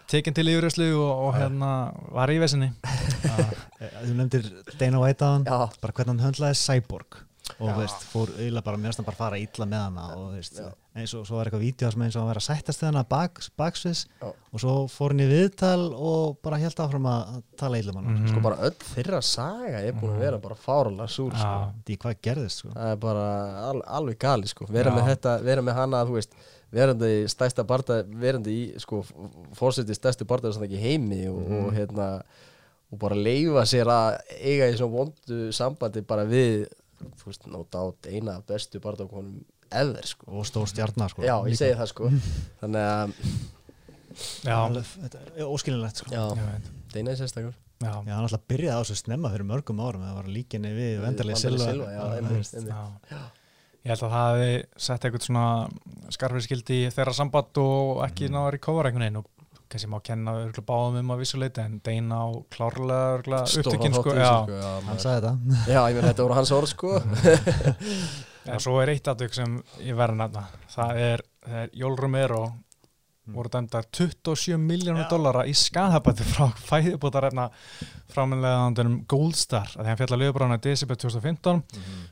Tekinn 0.09 0.33
til 0.37 0.49
yfirreyslu 0.49 0.87
og, 0.97 1.23
og 1.27 1.33
hérna 1.37 1.71
var 2.15 2.31
í 2.33 2.39
vesinni. 2.41 2.71
Eh, 3.79 3.91
Þú 4.03 4.13
nefndir 4.17 4.47
Dana 4.75 4.99
White 4.99 5.23
á 5.23 5.29
hann 5.31 5.45
Já, 5.47 5.57
bara 5.79 5.93
hvernig 5.95 6.09
hann 6.17 6.23
höndlaði 6.25 6.57
Cyborg. 6.59 7.15
Og 7.63 7.69
veist, 7.79 8.01
fór 8.11 8.27
eiginlega 8.35 8.65
bara 8.65 8.77
mjög 8.81 8.97
bara 9.05 9.13
að 9.15 9.19
fara 9.21 9.37
illa 9.39 9.65
með 9.71 9.83
hana 9.85 10.03
og 10.17 10.25
veist, 10.35 10.59
eins 10.99 11.13
og 11.15 11.23
svo 11.25 11.39
var 11.39 11.47
eitthvað 11.47 11.63
vídeo 11.63 11.89
sem 11.93 12.03
eins 12.03 12.17
og 12.17 12.21
hann 12.21 12.29
var 12.33 12.39
að 12.41 12.45
sættast 12.49 12.83
hana 12.85 13.05
bak, 13.09 13.39
baksvis 13.57 14.01
og 14.21 14.59
svo 14.61 14.73
fór 14.91 15.15
hann 15.15 15.23
í 15.23 15.29
viðtal 15.31 15.87
og 15.95 16.35
bara 16.45 16.59
held 16.61 16.83
áfram 16.83 17.07
að 17.09 17.31
að 17.37 17.39
tala 17.63 17.79
illa 17.81 17.95
með 17.95 18.03
hann 18.09 18.19
Mhm. 18.19 18.29
sko 18.33 18.43
bara 18.49 18.59
öll 18.67 18.77
þeirra 18.91 19.21
saga 19.23 19.81
er 19.87 19.95
búin 19.97 20.13
að 20.17 20.23
vera 20.27 20.41
bara 20.43 20.59
fárlega 20.67 21.07
súr 21.15 21.33
sko. 21.39 21.55
Því 21.87 21.97
hvað 22.03 22.19
gerðist 22.27 22.61
sko. 22.65 22.75
það 22.75 22.91
er 22.91 23.01
bara 23.07 23.25
al, 23.71 23.81
alveg 23.87 24.19
gali 24.19 24.47
sko. 24.51 24.67
vera, 24.69 24.91
Já. 24.91 24.95
með 24.99 25.09
þetta, 25.13 25.37
vera 25.47 25.61
með 25.61 25.79
hana 25.79 26.03
þú 26.05 26.19
veist, 26.19 26.35
verandi 26.73 27.09
í 27.23 27.27
stærsta 27.31 27.63
barda 27.67 28.03
verandi 28.03 28.53
í 28.53 28.79
sko, 28.79 29.03
fórsetið 29.57 29.97
stærstu 29.97 30.25
barda 30.29 30.51
sem 30.53 30.63
ekki 30.67 30.79
heimi 30.83 31.23
og, 31.31 31.39
Mhm. 31.47 31.65
og 31.65 31.73
hérna 31.73 32.09
og 32.91 32.99
bara 32.99 33.15
leifa 33.15 33.63
sér 33.69 33.85
að 33.85 34.19
eiga 34.41 34.69
í 34.71 34.77
svona 34.77 34.91
vondu 34.97 35.51
sambandi 35.53 36.01
bara 36.01 36.25
við 36.25 36.67
þú 37.19 37.25
veist, 37.29 37.47
no 37.47 37.65
doubt, 37.71 38.05
eina 38.07 38.37
af 38.37 38.45
bestu 38.47 38.79
bardakonum 38.79 39.43
ever 39.71 40.01
sko. 40.05 40.25
og 40.27 40.45
stór 40.45 40.65
stjarnar 40.67 41.09
sko. 41.09 41.21
Já, 41.21 41.37
ég 41.45 41.55
segi 41.57 41.75
það 41.77 41.87
sko 41.87 42.09
Þannig 42.61 42.85
að, 42.89 43.13
Já, 44.43 44.57
er 45.37 45.45
óskilinlegt 45.45 45.95
sko. 46.01 46.11
já, 46.11 46.59
Deina 46.93 47.11
er 47.11 47.15
sérstakur 47.19 47.53
Já, 47.79 47.93
Já, 48.03 48.11
hann 48.11 48.25
alltaf 48.25 48.41
byrjaði 48.49 48.75
á 48.75 48.81
þessu 48.83 48.95
snemma 48.99 49.29
fyrir 49.31 49.45
mörgum 49.47 49.79
árum 49.79 50.01
það 50.03 50.15
var 50.17 50.25
líkinni 50.27 50.71
við 50.75 50.97
Vendarlega 50.99 51.37
Silva, 51.39 51.67
já, 51.71 52.01
einmitt, 52.17 52.53
einmitt. 52.53 52.73
Já. 53.07 53.19
Ég 53.79 53.93
held 53.93 54.05
að 54.05 54.13
það 54.13 54.29
hefði 54.29 54.55
sett 54.85 55.05
eitthvað 55.07 55.25
svona 55.25 55.43
skarfið 56.11 56.45
skildi 56.45 56.79
í 56.83 56.93
þeirra 56.93 57.13
samband 57.15 57.59
og 57.63 58.01
ekki 58.03 58.27
mm. 58.27 58.33
náða 58.35 58.47
að 58.49 58.55
recovera 58.57 58.89
einhvern 58.89 59.05
veginn 59.05 59.21
og 59.21 59.29
kannski 59.69 59.89
má 59.89 59.99
kenna 60.01 60.33
örugglega 60.39 60.65
báðum 60.65 60.97
um 61.03 61.11
að 61.13 61.21
vissuleiti 61.21 61.61
en 61.61 61.75
Deina 61.85 62.23
á 62.25 62.27
klárlega 62.51 63.11
örugglega 63.13 63.59
upptökinn 63.61 63.95
sko, 63.95 64.15
í 64.15 64.23
já. 64.23 64.31
sko, 64.33 64.57
já, 64.57 64.71
hann 64.87 65.01
sagði 65.03 65.19
þetta 65.19 65.33
Já, 65.75 65.79
ég 65.79 65.99
meina 65.99 66.09
þetta 66.09 66.25
voru 66.25 66.37
hans 66.39 66.53
orð 66.57 66.71
sko 66.73 66.95
En 68.49 68.63
svo 68.63 68.79
er 68.81 68.93
eitt 68.95 69.11
aðtök 69.11 69.35
sem 69.37 69.59
ég 69.85 69.99
verði 69.99 70.17
að 70.17 70.21
nefna 70.23 70.45
það 70.73 71.01
er, 71.05 71.23
það 71.45 71.61
er 71.61 71.75
Jól 71.83 71.93
Romero 71.99 72.41
voru 73.35 73.49
dæmdar 73.53 73.85
27 73.93 74.57
miljónur 74.57 75.03
Já. 75.05 75.09
dollara 75.11 75.43
í 75.47 75.53
skadabæti 75.57 76.25
frá 76.27 76.47
fæðibótarefna 76.69 77.49
framlegaðandunum 78.13 79.03
Goldstar 79.11 79.69
að 79.77 79.89
hann 79.91 79.99
fjalla 79.99 80.19
lögbrána 80.23 80.57
í 80.59 80.63
Decibel 80.65 80.97
2015 80.97 81.61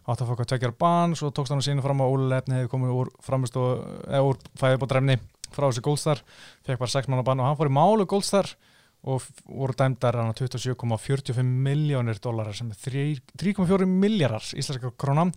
átt 0.07 0.21
að 0.21 0.29
fóka 0.31 0.45
tveggjara 0.51 0.77
ban 0.79 1.15
svo 1.17 1.31
tókst 1.33 1.53
hann 1.53 1.61
að 1.63 1.69
sína 1.71 1.85
fram 1.85 2.03
á 2.03 2.07
ólefni 2.07 2.59
hefði 2.59 2.71
komið 2.73 2.95
úr 2.99 3.11
úr 4.21 4.39
fæðibótarefni 4.61 5.17
frá 5.53 5.67
þessi 5.69 5.83
Goldstar 5.85 6.21
fekk 6.67 6.81
bara 6.81 6.93
6 6.97 7.09
mánu 7.11 7.23
ban 7.27 7.39
og 7.41 7.49
hann 7.49 7.59
fór 7.59 7.71
í 7.71 7.75
málu 7.77 8.05
Goldstar 8.09 8.49
og 9.07 9.23
voru 9.45 9.73
dæmdar 9.77 10.17
hann 10.19 10.33
27,45 10.35 11.43
miljónir 11.45 12.17
dollara 12.21 12.53
sem 12.57 12.69
er 12.73 12.79
þrý- 12.81 13.21
3,4 13.39 13.85
miljardar 13.87 14.43
íslenska 14.57 14.91
krónam. 14.99 15.31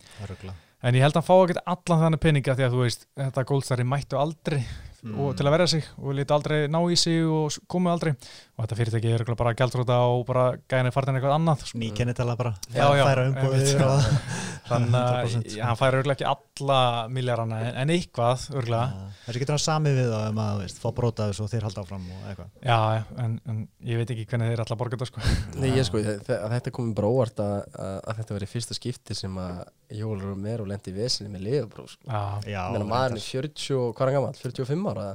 En 0.83 0.97
ég 0.97 1.05
held 1.05 1.13
að 1.15 1.21
hann 1.21 1.29
fá 1.29 1.37
ekkert 1.45 1.67
allan 1.69 2.01
þannig 2.07 2.23
peninga 2.25 2.55
því 2.57 2.65
að 2.67 2.73
þú 2.75 2.81
veist, 2.83 3.05
þetta 3.21 3.45
góldstari 3.51 3.85
mættu 3.87 4.17
aldrei 4.19 4.63
og 5.01 5.37
til 5.37 5.47
að 5.49 5.55
verja 5.55 5.67
sig 5.73 5.85
og 5.97 6.15
lítið 6.19 6.35
aldrei 6.37 6.59
ná 6.69 6.81
í 6.93 6.97
sig 7.01 7.23
og 7.25 7.57
komu 7.71 7.91
aldrei 7.93 8.13
og 8.13 8.65
þetta 8.65 8.79
fyrirtæki 8.81 9.13
er 9.17 9.25
bara 9.33 9.55
gældróta 9.57 9.97
og 10.13 10.27
bara 10.29 10.47
gæðinni 10.69 10.93
fartin 10.93 11.17
eitthvað 11.17 11.37
annað 11.39 11.65
sko. 11.65 11.81
ný 11.81 11.93
kennitala 11.97 12.37
bara 12.37 12.55
Já, 12.69 12.85
já, 12.99 13.05
færa 13.09 13.29
umboðið 13.31 13.71
einmitt. 13.75 14.21
það 14.71 14.85
þannig 14.85 14.99
að 15.01 15.19
100% 15.35 15.57
ja, 15.59 15.67
hann 15.69 15.79
fær 15.81 15.97
örgulega 15.99 16.17
ekki 16.17 16.27
alla 16.31 16.79
miljarana 17.17 17.59
en, 17.67 17.71
en 17.83 17.93
eitthvað 17.95 18.45
örgulega 18.55 19.09
þessi 19.27 19.43
getur 19.43 19.55
hann 19.57 19.63
sami 19.65 19.93
við 19.99 20.11
þá 20.13 20.19
um 20.31 20.41
að 20.45 20.63
fá 20.81 20.89
bróta 21.01 21.27
þessu 21.31 21.45
og 21.47 21.51
þeir 21.53 21.67
halda 21.69 21.85
áfram 21.85 22.05
og 22.17 22.29
eitthvað 22.31 22.69
já, 22.71 22.79
en, 23.25 23.37
en 23.53 23.61
ég 23.91 24.01
veit 24.03 24.13
ekki 24.15 24.27
hvernig 24.31 24.53
þeir 24.53 24.65
ætla 24.65 24.77
að 24.79 24.83
borga 24.85 24.99
þetta 25.01 25.11
sko. 25.11 25.25
Nei, 25.61 25.71
ég 25.77 25.89
sko, 25.91 26.03
að 26.03 26.55
þetta 26.57 26.75
komið 26.79 26.95
bara 27.01 27.11
óvart 27.15 27.43
að, 27.45 27.57
að, 27.87 28.13
þetta 28.21 28.39
veri 28.39 28.51
fyrsta 28.55 28.79
skipti 28.79 29.19
sem 29.19 29.41
að 29.43 29.65
Jóel 30.01 30.21
Romero 30.23 30.69
lendi 30.71 30.93
í 30.93 30.99
vesinni 31.01 31.33
með 31.35 31.49
liðabró 31.49 31.89
sko. 31.91 32.07
já, 32.07 32.23
já, 32.47 32.61
Ég 32.63 32.77
meina 32.79 32.87
maðurinn 32.93 33.19
er 33.21 33.27
40, 33.27 33.75
og- 33.81 33.91
hvað 33.99 34.07
er 34.07 34.11
hann 34.13 34.19
gammal? 34.21 34.39
45 34.39 34.95
ára? 34.95 35.09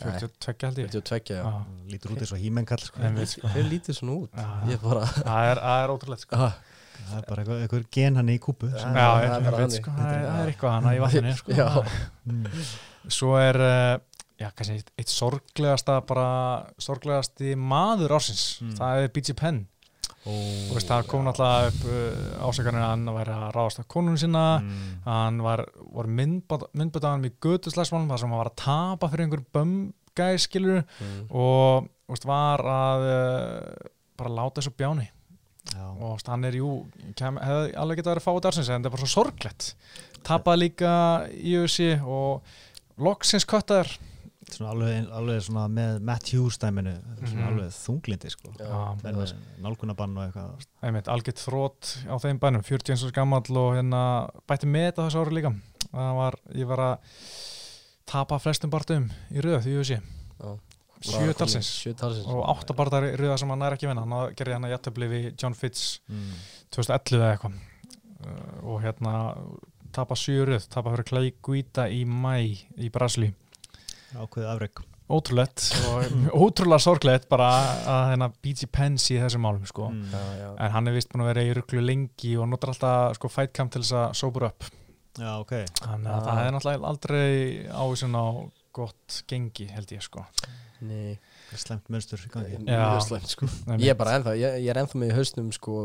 42 0.00 0.64
held 0.66 0.78
ég 0.80 0.86
42, 0.88 1.34
já. 1.36 1.48
Lítur 1.92 2.14
út 2.14 2.22
eins 2.24 2.30
og 2.32 2.40
hímenkall 2.40 2.80
sko. 2.80 3.00
sko. 3.28 3.48
Hver 3.52 3.66
lítið 3.68 3.98
svona 3.98 4.14
út? 4.22 4.30
Já. 4.32 4.46
Ég 4.72 4.80
bara, 4.80 5.02
það 5.04 5.48
er, 5.50 5.60
það 5.60 5.82
er 5.84 5.92
ótrúlegt 5.92 6.24
sko. 6.24 6.38
Það 7.08 7.18
er 7.18 7.26
bara 7.28 7.42
eitthvað, 7.42 7.60
eitthvað 7.66 7.84
gen 7.96 8.16
hann 8.20 8.30
í 8.32 8.38
kúpu 8.42 8.70
það 8.72 8.78
er 8.78 9.74
sko, 9.76 9.92
það 9.98 10.14
er, 10.14 10.24
það 10.28 10.40
er 10.42 10.52
eitthvað 10.52 10.74
hana 10.76 10.94
í 10.96 11.02
vatninu 11.02 11.34
sko. 11.40 11.56
Já. 11.58 11.68
Mm. 12.28 12.46
Svo 13.18 13.32
er, 13.40 13.58
uh, 13.58 14.22
já, 14.38 14.48
kannski 14.54 14.78
eitt, 14.78 14.90
eitt 15.02 15.10
sorglegasta, 15.12 15.98
bara 16.06 16.26
sorglegasti 16.82 17.54
maður 17.58 18.14
ársins, 18.18 18.44
Mm. 18.62 18.74
það 18.78 19.02
er 19.02 19.12
B.G. 19.16 19.34
Penn. 19.38 19.62
Ó, 20.22 20.30
Þú 20.30 20.76
veist, 20.76 20.86
það 20.86 21.06
kom 21.10 21.24
náttúrulega 21.26 21.70
upp 21.72 21.86
uh, 21.90 22.46
ásökanir 22.46 22.78
að 22.84 22.90
hann 22.92 23.08
væri 23.16 23.32
að 23.34 23.48
ráðast 23.56 23.80
á 23.82 23.84
konunum 23.90 24.20
sína, 24.22 24.44
Mm. 24.62 24.92
hann 25.08 25.40
var, 25.42 25.64
var 25.92 26.06
hann 26.06 27.26
í 27.26 27.32
götuslæsmálum, 27.42 28.06
þar 28.12 28.18
sem 28.22 28.30
hann 28.30 28.38
var 28.38 28.52
að 28.52 28.60
tapa 28.62 29.08
fyrir 29.10 29.26
einhver 29.26 29.42
bömgæð, 29.52 30.38
skilur, 30.46 30.84
mm. 31.00 31.26
og 31.34 31.88
þú 32.06 32.14
veist, 32.14 32.28
var 32.30 32.62
að 32.62 33.08
uh, 33.08 33.90
bara 34.16 34.30
láta 34.38 34.60
þessu 34.60 34.76
bjáni. 34.78 35.08
Já. 35.72 35.86
Og 36.04 36.20
hann 36.28 36.44
er, 36.44 36.52
jú, 36.60 36.70
kem, 37.16 37.36
hefði 37.42 37.74
alveg 37.80 37.98
getað 38.02 38.14
verið 38.16 38.26
fáið 38.28 38.48
ársins, 38.50 38.68
en 38.70 38.82
það 38.82 38.86
er 38.90 38.94
bara 38.96 39.02
svo 39.06 39.12
sorglegt. 39.16 39.74
Tapaði 40.22 40.62
líka 40.66 40.94
í 41.32 41.54
össi 41.58 41.90
og 42.04 42.42
loksins 42.98 43.44
köttaður. 43.48 43.98
svona 44.52 44.70
alveg, 44.74 45.06
alveg 45.16 45.38
svona 45.46 45.62
með 45.72 46.00
Matt 46.04 46.28
Hughes 46.34 46.58
dæminu 46.60 46.90
svona 47.22 47.30
Mhm. 47.30 47.46
alveg 47.48 47.70
þunglindi 47.72 48.30
sko 48.30 48.50
nálgunabann 49.62 50.16
og 50.18 50.26
eitthvað 50.26 50.66
einmitt, 50.82 51.08
algjört 51.08 51.40
þrótt 51.40 51.92
á 52.04 52.14
þeim 52.20 52.38
bænum 52.38 52.62
41 52.62 53.04
árs 53.06 53.12
gamall 53.12 53.56
og 53.56 53.76
hérna 53.78 54.28
bætti 54.46 54.66
með 54.68 54.92
þetta 54.92 55.06
þessu 55.08 55.22
ári 55.24 55.32
líka 55.38 55.54
var, 55.92 56.34
ég 56.54 56.66
var 56.66 56.78
að 56.78 56.98
tapa 58.04 58.38
flestum 58.38 58.68
barndum 58.70 59.10
í 59.30 59.40
röð 59.40 59.62
því 59.64 59.78
ég 59.78 60.02
sé 61.02 61.16
Já. 61.16 61.18
sjö 61.26 61.34
talsins 61.42 61.70
Sjö 61.82 61.92
talsins 61.98 62.26
og 62.30 62.44
átta 62.52 62.74
barndar 62.78 63.06
í 63.10 63.12
röða 63.18 63.36
sem 63.42 63.50
hann 63.52 63.62
er 63.66 63.76
ekki 63.76 63.90
vinna 63.90 64.04
hann 64.06 64.34
gerði 64.38 64.56
hann 64.56 64.68
að 64.68 64.74
jættöfli 64.76 65.08
við 65.12 65.28
John 65.42 65.54
Fitz 65.58 66.00
mm. 66.08 66.32
2011 66.78 67.18
eða 67.20 67.34
eitthvað 67.36 67.60
Uh, 68.22 68.58
og 68.70 68.76
hérna 68.84 69.12
tapa 69.90 70.14
sjö 70.14 70.44
röð, 70.46 70.68
tapa 70.70 70.92
fyrir 70.92 71.06
Clay 71.08 71.30
Guida 71.42 71.88
í 71.90 72.04
mæ 72.06 72.36
í 72.78 72.86
Brasli 72.94 73.32
ákveðið 74.14 74.46
afreg 74.52 74.82
ótrúlegt 75.12 75.64
og 75.90 76.36
ótrúlega 76.44 76.78
sorglegt 76.84 77.26
bara 77.32 77.48
að 77.82 78.04
hérna 78.12 78.28
BG 78.46 78.68
Pence 78.70 79.10
í 79.10 79.18
þessum 79.18 79.42
málum 79.42 79.66
sko 79.66 79.88
mm. 79.90 80.04
Já, 80.14 80.22
já. 80.38 80.46
en 80.54 80.70
hann 80.76 80.86
er 80.92 80.94
vist 81.00 81.10
búin 81.10 81.24
að 81.26 81.32
vera 81.32 81.44
í 81.48 81.52
rugglu 81.58 81.82
lengi 81.82 82.36
og 82.38 82.46
notar 82.52 82.70
alltaf 82.76 83.18
sko 83.18 83.32
fightcamp 83.40 83.74
til 83.74 83.82
þess 83.82 83.98
að 84.04 84.14
sober 84.22 84.46
up 84.52 84.68
já, 85.18 85.32
ok 85.42 85.52
þannig 85.82 86.14
að 86.14 86.14
Ah. 86.14 86.24
það 86.30 86.44
er 86.46 86.54
náttúrulega 86.60 86.92
aldrei 86.92 87.26
ávísun 87.74 88.14
á 88.22 88.26
gott 88.78 89.18
gengi 89.26 89.66
held 89.74 89.90
ég 89.98 90.06
sko 90.06 90.22
Nei, 90.82 91.14
slemt 91.54 91.86
slæmt 93.06 93.32
sko. 93.34 93.48
Ég 93.78 93.92
er 93.92 93.98
bara 93.98 94.16
ennþá, 94.18 94.34
ég, 94.40 94.58
ég 94.64 94.72
er 94.72 94.82
ennþá 94.82 94.98
með 95.02 95.12
í 95.12 95.16
hausnum 95.20 95.52
sko 95.54 95.76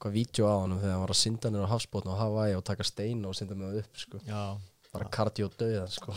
eitthvað 0.00 0.14
vídeo 0.16 0.48
á 0.48 0.54
hann 0.62 0.76
þegar 0.78 0.94
hann 0.94 1.04
var 1.04 1.12
að 1.12 1.20
synda 1.20 1.50
nýra 1.52 1.66
á 1.68 1.72
hafsbótn 1.74 2.12
og 2.12 2.20
Hawaii 2.20 2.54
og 2.56 2.62
taka 2.64 2.86
stein 2.88 3.24
og 3.28 3.34
synda 3.36 3.58
með 3.58 3.72
það 3.74 3.80
upp 3.82 4.04
sko. 4.04 4.20
Já, 4.24 4.44
bara 4.90 5.06
kardio 5.14 5.46
döðan 5.54 5.90
sko. 5.92 6.12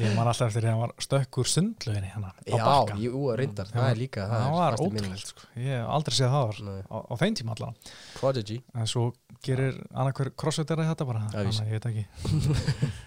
Ég 0.00 0.14
man 0.16 0.28
alltaf 0.30 0.46
eftir 0.48 0.62
því 0.64 0.68
að 0.68 0.72
hann 0.72 0.80
var 0.82 0.92
stökkur 1.04 1.48
sundlöginni 1.50 2.10
hana, 2.14 2.30
á 2.32 2.40
Já, 2.48 2.96
jú, 3.02 3.24
reyndar, 3.36 3.68
það 3.72 3.88
er 3.90 3.98
líka 4.00 4.24
það 4.30 4.44
er 4.46 4.54
var 4.56 4.76
minni. 4.80 5.02
ótrúlegt 5.02 5.32
sko. 5.32 5.48
ég 5.58 5.68
hef 5.76 5.90
aldrei 5.96 6.16
séð 6.16 6.32
það 6.32 6.62
á, 6.88 6.96
á 7.12 7.14
þeim 7.20 7.36
tíma 7.40 7.54
allavega 7.56 7.92
Prodigy. 8.16 8.58
En 8.74 8.88
svo 8.88 9.04
gerir 9.44 9.78
annarkver 9.92 10.32
crossfitera 10.38 10.88
þetta 10.92 11.08
bara? 11.08 11.22
Já, 11.34 11.44
víst. 11.44 11.60
þannig 11.60 11.62
að 11.62 11.68
ég 11.68 11.76
veit 11.76 11.86
ekki. 11.92 12.04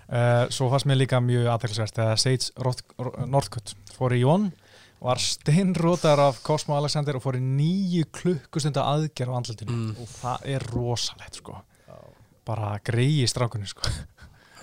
Uh, 0.06 0.46
svo 0.56 0.70
fannst 0.74 0.90
mér 0.92 1.02
líka 1.02 1.22
mjög 1.24 1.50
aðtækksverst 1.56 2.00
þegar 2.02 2.22
Sage 2.22 3.26
Northcutt 3.34 3.76
fór 3.98 4.14
í 4.18 4.22
Jón 4.22 4.52
var 5.06 5.20
steinrótar 5.22 6.22
af 6.24 6.38
Cosmo 6.46 6.78
Alexander 6.78 7.18
og 7.18 7.24
fór 7.26 7.38
í 7.38 7.44
nýju 7.44 8.06
klukkustunda 8.16 8.86
aðgerð 8.94 9.34
á 9.34 9.38
andlutinu 9.42 9.74
Mm. 9.76 9.96
og 10.02 10.08
það 10.22 10.46
er 10.56 10.64
rosalegt 10.74 11.42
sko 11.42 11.58
bara 12.48 12.76
greiði 12.86 13.26
strákunni 13.32 13.68
sko. 13.70 13.90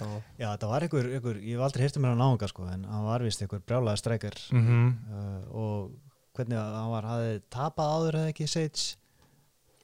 Já. 0.02 0.06
já, 0.38 0.46
þetta 0.54 0.70
var 0.70 0.86
einhver, 0.86 1.08
einhver 1.18 1.36
ég 1.38 1.56
hef 1.58 1.66
aldrei 1.66 1.84
hýrt 1.84 1.98
um 2.00 2.06
hérna 2.08 2.24
náunga 2.24 2.48
sko 2.50 2.64
en 2.72 2.86
hann 2.90 3.04
var 3.06 3.22
vist 3.22 3.42
einhver 3.44 3.60
brjálaði 3.62 4.00
streikar 4.00 4.38
mm 4.50 4.88
uh, 5.12 5.42
og 5.52 5.92
hvernig 6.36 6.58
að 6.58 6.76
hann 6.78 6.90
var 6.94 7.08
hafði 7.10 7.34
tapað 7.52 7.92
áður 7.98 8.18
eða 8.22 8.32
ekki 8.32 8.48
Sage 8.50 8.86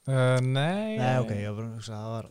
uh, 0.09 0.39
nei, 0.43 0.97
nei, 0.97 1.13
ok, 1.21 1.35
ég 1.37 1.55
var, 1.55 2.27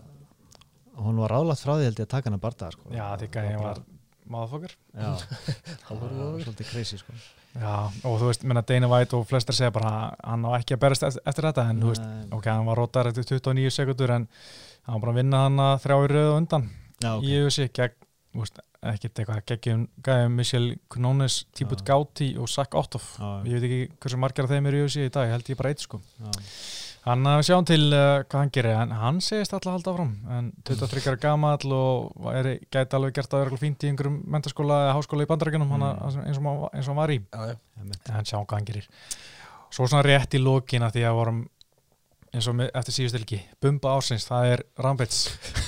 hún 0.98 1.22
var 1.22 1.32
ráðlagt 1.36 1.64
frá 1.64 1.76
því 1.78 1.88
held 1.88 2.02
ég 2.02 2.08
að 2.08 2.12
taka 2.16 2.28
hann 2.28 2.38
að 2.40 2.44
barta 2.44 2.70
sko. 2.74 2.90
já 2.92 3.06
því 3.22 3.30
að 3.30 3.50
ég 3.52 3.62
var 3.62 3.82
maðurfokkar 4.28 4.74
já, 4.76 5.10
Hann 5.88 6.00
var 6.02 6.12
það 6.12 6.24
var 6.24 6.40
svolítið 6.44 6.70
crazy 6.72 7.00
sko. 7.00 7.14
Já 7.58 7.74
og 8.06 8.18
þú 8.20 8.26
veist, 8.28 8.42
minna 8.44 8.62
Dana 8.66 8.90
White 8.90 9.16
og 9.16 9.24
flestir 9.30 9.56
segja 9.56 9.72
bara 9.74 9.92
hann 10.20 10.44
á 10.44 10.50
ekki 10.58 10.76
að 10.76 10.82
berast 10.84 11.06
eftir, 11.08 11.22
eftir 11.30 11.48
þetta 11.48 11.64
en 11.70 11.80
þú 11.82 11.92
veist, 11.94 12.04
Nei. 12.04 12.26
ok, 12.36 12.50
hann 12.52 12.68
var 12.68 12.82
rótar 12.82 13.08
eftir 13.10 13.24
29 13.30 13.72
sekundur 13.78 14.12
en 14.18 14.26
hann 14.88 14.96
var 14.96 15.04
bara 15.04 15.12
að 15.14 15.20
vinna 15.20 15.44
hann 15.44 15.60
að 15.62 15.74
þrjá 15.84 15.96
í 16.00 16.10
röðu 16.14 16.34
undan. 16.40 16.66
Já, 16.98 17.12
ok, 17.14 17.28
í 17.28 18.38
veist, 18.38 18.58
ekkert 18.88 19.18
eitthvað 19.18 19.44
geggjum 19.50 19.84
gæðum 20.06 20.34
Michel 20.38 20.66
Kunones, 20.92 21.38
Tíbut. 21.56 21.80
Gauti 21.86 22.28
og 22.38 22.48
Zach 22.50 22.74
Ottof 22.78 23.16
Já. 23.18 23.30
ég 23.48 23.56
veit 23.56 23.64
ekki 23.68 23.80
hversu 24.02 24.18
margir 24.22 24.46
af 24.46 24.52
þeim 24.52 24.68
eru 24.70 24.78
í 24.82 24.84
UFC 24.86 25.00
í 25.06 25.10
dag, 25.10 25.26
ég 25.26 25.34
held 25.34 25.48
ég 25.50 25.58
bara 25.58 25.72
eitt 25.74 25.82
sko. 25.82 25.98
Hann 27.08 27.24
að 27.30 27.40
sjáum 27.46 27.64
til 27.64 27.80
uh, 27.94 28.20
hvað 28.28 28.40
hann 28.42 28.50
gerir. 28.52 28.74
En 28.82 28.90
hann 29.00 29.20
segist 29.24 29.54
alltaf 29.56 29.70
að 29.70 29.76
halda 29.78 29.92
áfram. 29.94 30.10
En 30.34 30.48
23 30.68 31.06
ára 31.08 31.20
gamall 31.22 31.72
og 31.72 32.26
er, 32.34 32.48
gæti 32.68 32.98
alveg 32.98 33.14
gert 33.16 33.32
að 33.32 33.44
vera 33.46 33.60
fínt 33.62 33.86
í 33.86 33.90
einhverjum 33.92 34.18
mentaskóla 34.34 34.80
eða 34.88 34.96
háskóla 34.98 35.24
í 35.24 35.30
bandarækjunum 35.30 35.72
Mm. 35.72 35.86
eins, 35.88 36.18
eins 36.26 36.88
og 36.88 36.90
hann 36.92 37.00
var 37.00 37.14
í. 37.14 37.18
Já, 37.32 37.56
en 38.18 38.28
sjáum 38.28 38.44
hvað 38.44 38.58
hann 38.58 38.68
gerir. 38.68 38.88
Svo 39.70 39.86
svona 39.88 40.04
rétt 40.04 40.34
í 40.36 40.42
lókina 40.42 40.90
því 40.92 41.06
að 41.08 41.16
vorum 41.22 41.40
eins 42.34 42.46
og 42.50 42.56
með, 42.58 42.70
eftir 42.76 42.96
síðust 42.98 43.18
elgi 43.18 43.40
Bumba 43.62 43.94
ársins, 43.96 44.26
það 44.28 44.52
er 44.52 44.62
Rambits 44.84 45.20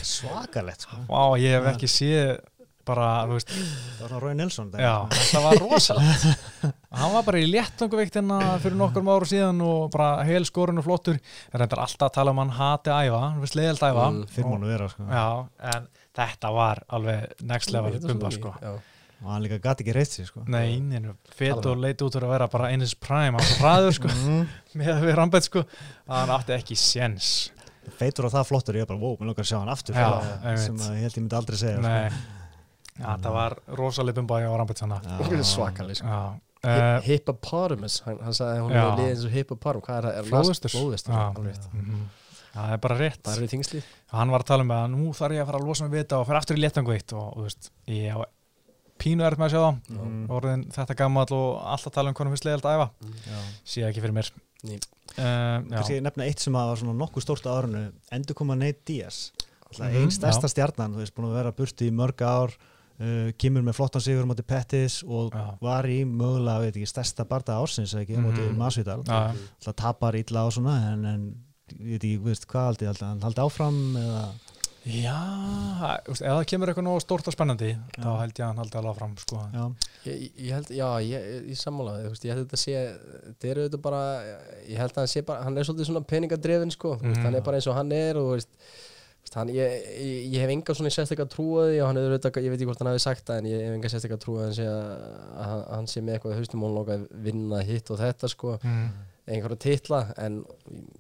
svakalegt 0.06 0.86
sko. 0.86 0.98
Vá, 1.08 1.22
ég 1.40 1.56
hef 1.58 1.68
ekki 1.74 1.88
séð 1.90 2.32
bara, 2.90 3.08
þú 3.28 3.36
veist, 3.36 3.50
það 4.00 4.06
var 4.14 4.22
Rói 4.24 4.32
Nilsson 4.34 4.70
já, 4.80 4.94
það 5.30 5.44
var 5.44 5.58
rosalegt. 5.62 6.24
Hann 6.90 7.12
var 7.14 7.22
bara 7.28 7.38
í 7.38 7.46
léttanguveiktina 7.46 8.38
fyrir 8.64 8.78
nokkur 8.80 9.04
ára 9.12 9.28
síðan 9.30 9.60
og 9.62 9.90
bara 9.94 10.24
heil 10.26 10.42
skorun 10.48 10.80
og 10.80 10.86
flottur. 10.88 11.20
Það 11.20 11.54
er 11.58 11.62
reyndar 11.62 11.82
alltaf 11.84 12.08
að 12.08 12.14
tala 12.16 12.34
um 12.34 12.40
hann 12.42 12.54
hati 12.56 12.90
æfa 12.90 13.20
hann 13.26 13.38
finnst 13.44 13.58
leiðilt 13.60 13.84
æfa 13.86 14.06
Mm. 14.10 14.24
Fyrir 14.34 14.48
mánu 14.50 14.70
vera 14.72 14.88
sko. 14.90 15.06
já, 15.06 15.26
en 15.74 15.86
þetta 16.18 16.52
var 16.56 16.82
alveg 16.88 17.44
next 17.52 17.70
level 17.76 18.00
bumba 18.00 18.30
sko. 18.34 18.54
já. 18.64 18.72
Og 19.20 19.28
hann 19.34 19.42
líka 19.44 19.58
gæti 19.60 19.84
ekki 19.84 19.94
reynt 19.96 20.12
sig 20.14 20.26
sko. 20.30 20.42
Nei, 20.48 20.78
neina, 20.80 21.14
fet 21.36 21.66
og 21.68 21.76
leit 21.82 22.00
út 22.04 22.14
fyrir 22.16 22.26
að 22.28 22.34
vera 22.34 22.48
bara 22.52 22.70
hann 23.28 23.36
var 23.36 23.44
svo 23.44 23.56
hraður 23.64 23.96
sko 23.98 24.12
með 24.80 24.92
að 24.94 25.06
við 25.08 25.16
rambet 25.18 25.48
sko 25.48 25.62
að 25.64 26.14
hann 26.16 26.34
átti 26.38 26.54
ekki 26.56 26.76
séns 26.80 27.30
feitur 28.00 28.28
og 28.28 28.32
það 28.34 28.46
flottur 28.48 28.78
ég 28.78 28.84
er 28.86 28.90
bara, 28.90 29.00
wow, 29.00 29.16
mér 29.20 29.30
langar 29.32 29.44
að 29.44 29.50
sjá 29.50 29.58
hann 29.58 29.72
aftur 29.72 29.96
Já, 29.98 30.06
einmitt. 30.44 30.62
sem 30.64 30.78
ég 30.96 31.02
held 31.04 31.16
ég 31.18 31.24
myndi 31.24 31.36
aldrei 31.40 31.58
segja 31.60 31.80
Nei, 31.84 32.12
sko. 32.12 33.00
ja, 33.00 33.16
það 33.24 33.34
var 33.36 33.56
rosalega 33.80 34.20
bumba 34.20 34.38
á 34.40 34.52
rambet 34.60 34.80
sanna 34.80 35.00
Já. 35.04 35.42
svakaleg 35.50 35.98
sko. 36.00 36.06
Já, 36.14 36.70
uh, 36.70 37.02
Hippopotamus, 37.08 37.98
hann, 38.06 38.18
hann 38.24 38.36
sagði 38.36 38.56
að 38.56 38.64
hún 38.64 38.72
Já. 38.74 38.80
hefur 38.80 39.00
liðið 39.02 39.12
eins 39.14 39.26
og 39.26 39.36
hippopotamus, 39.36 39.86
hvað 39.88 40.00
er 40.00 40.08
það? 40.08 40.18
Er 40.20 40.30
Já. 41.20 41.26
rétt. 41.50 41.70
mhm. 41.74 42.08
Já, 42.50 42.58
það 42.60 42.72
er 42.74 42.82
bara 42.82 42.98
rétt 42.98 43.28
hann 44.10 44.32
var 44.34 44.42
að 44.42 44.48
tala 44.50 44.64
um 44.66 44.72
að 44.74 44.86
nú 44.96 45.12
þarf 45.14 45.36
ég 45.36 45.42
að 45.44 45.50
fara 45.50 45.58
að 45.60 45.66
losa 45.70 45.84
mig 45.86 45.92
við 45.94 46.00
þetta 46.04 46.16
og 46.20 46.26
fara 46.26 46.40
aftur 46.42 46.58
í 46.58 46.62
léttangveitt 46.64 47.12
og, 47.14 47.26
og 47.30 47.36
þú 47.38 47.44
veist, 47.46 47.70
ég 47.86 48.16
á 48.16 48.18
pínu 49.00 49.24
er 49.26 49.36
með 49.40 49.48
að 49.48 49.52
sjá 49.54 49.60
það 49.64 49.80
Mhm. 49.96 50.22
orðin 50.36 50.64
þetta 50.76 50.96
gammal 51.00 51.26
og 51.32 51.60
alltaf 51.74 51.92
tala 51.96 52.08
um 52.12 52.14
hvernig 52.14 52.36
finnst 52.36 52.46
leiðilt 52.48 52.68
að 52.68 52.76
æfa. 52.78 52.90
Já. 53.26 53.38
sé 53.64 53.82
ekki 53.88 54.00
fyrir 54.04 54.16
mér. 54.20 54.30
Uh, 55.18 55.64
kannski 55.72 55.96
ég 55.98 56.02
nefna 56.04 56.26
eitt 56.28 56.38
sem 56.44 56.54
að 56.54 56.68
var 56.70 56.76
svona 56.80 56.94
nokkuð 57.00 57.24
stórt 57.24 57.46
á 57.48 57.52
árinu. 57.58 57.92
Endur 58.12 58.34
koma 58.38 58.54
Nate 58.54 58.84
Diaz. 58.86 59.32
Mhm, 59.70 59.86
einn 59.96 60.10
stærsta 60.10 60.46
já. 60.48 60.52
stjarnan, 60.54 60.94
þú 60.94 60.98
veist, 61.02 61.14
búin 61.14 61.28
að 61.30 61.34
vera 61.38 61.52
burti 61.52 61.86
í 61.88 61.94
mörg 61.94 62.20
ár 62.26 62.50
uh, 63.00 63.30
kemur 63.38 63.62
með 63.62 63.74
flottan 63.78 64.02
sigur 64.02 64.26
á 64.26 64.30
móti 64.30 64.42
Pettis 64.46 65.02
og 65.06 65.32
Já. 65.32 65.56
var 65.62 65.84
í 65.88 66.04
mögulega, 66.04 66.60
veit 66.60 66.74
ekki, 66.76 66.88
stærsta 66.90 67.24
barða 67.24 67.56
ársins 67.62 67.94
ekki, 67.94 68.18
á 68.18 68.20
móti 68.20 68.42
Mhm. 68.44 68.56
Masvidal 68.58 69.02
það 69.06 69.74
tapar 69.76 70.14
illa 70.18 70.44
og 70.46 70.52
svona 70.52 70.92
en, 70.92 71.04
en 71.06 71.34
ég 71.80 71.96
veit 71.96 72.04
ekki, 72.04 72.18
veist, 72.24 72.46
hvað 72.46 72.66
haldi 72.66 72.86
haldi 73.22 73.40
áfram 73.40 73.96
eða 73.96 74.24
já 74.88 75.16
veist, 76.08 76.22
ef 76.24 76.30
það 76.32 76.44
kemur 76.48 76.70
eitthvað 76.72 76.86
nóg 76.86 77.00
stórt 77.04 77.26
og 77.28 77.34
spennandi 77.34 77.68
Já. 77.74 78.00
þá 78.00 78.10
held 78.22 78.32
ég 78.32 78.44
að 78.44 78.46
hann 78.48 78.60
haldi 78.62 78.78
alveg 78.80 78.92
áfram 78.94 79.16
sko. 79.20 79.40
já, 79.52 79.64
Ég, 80.06 80.22
ég 80.40 80.52
held, 80.56 80.70
já, 80.72 80.86
ég, 81.04 81.26
ég 81.52 81.58
sammála 81.60 81.98
þú 82.00 82.12
veist, 82.14 82.24
ég 82.24 82.32
held 82.34 82.46
þetta 82.46 82.60
sé, 82.62 82.76
þetta 83.26 83.50
eru 83.52 83.66
þetta 83.68 83.82
bara 83.84 84.00
ég 84.70 84.78
held 84.80 84.94
að 84.94 85.02
hann 85.02 85.12
sé 85.12 85.22
bara, 85.28 85.44
hann 85.44 85.58
er 85.60 85.68
svolítið 85.68 85.90
svona 85.90 86.04
peningadrefin 86.14 86.72
sko, 86.72 86.94
þú 87.02 87.10
veist, 87.10 87.20
hann 87.26 87.36
er 87.36 87.44
bara 87.44 87.60
eins 87.60 87.68
og 87.68 87.76
hann 87.76 87.92
er 87.92 88.20
og 88.22 88.30
veist, 88.38 88.56
hann, 89.36 89.52
ég, 89.52 89.76
ég, 90.00 90.24
ég 90.32 90.40
hef 90.46 90.50
enga 90.56 90.74
svona 90.74 90.90
sérstaklega 90.96 91.28
trúaði 91.30 91.76
og 91.84 91.90
hann 91.90 92.00
er 92.00 92.08
auðvitað, 92.08 92.40
ég 92.40 92.50
veit 92.50 92.58
ekki 92.62 92.70
hvort 92.72 92.80
hann 92.82 92.88
hafi 92.94 93.04
sagt 93.04 93.28
það 93.28 93.42
en 93.44 93.50
ég 93.52 93.60
hef 93.66 93.76
enga 93.76 93.92
sérstaklega 93.92 94.24
trúaði 94.24 94.40
að 94.40 94.48
hann 94.48 94.56
sé 94.56 94.66
að, 94.72 94.90
að 95.36 95.50
hann- 95.52 95.66
hann 95.76 95.86
sé 95.92 96.00
með 96.02 96.16
eitthvað 96.16 96.38
haustum 96.40 96.64
og 96.66 96.72
loka 96.80 96.96
að 96.96 97.04
vinna 97.28 97.60
hitt 97.68 97.92
og 97.94 98.00
þetta 98.00 98.32
sko, 98.32 98.56
mm. 98.64 98.88
Einhverja 99.30 99.60
titla 99.62 100.00
en 100.20 100.40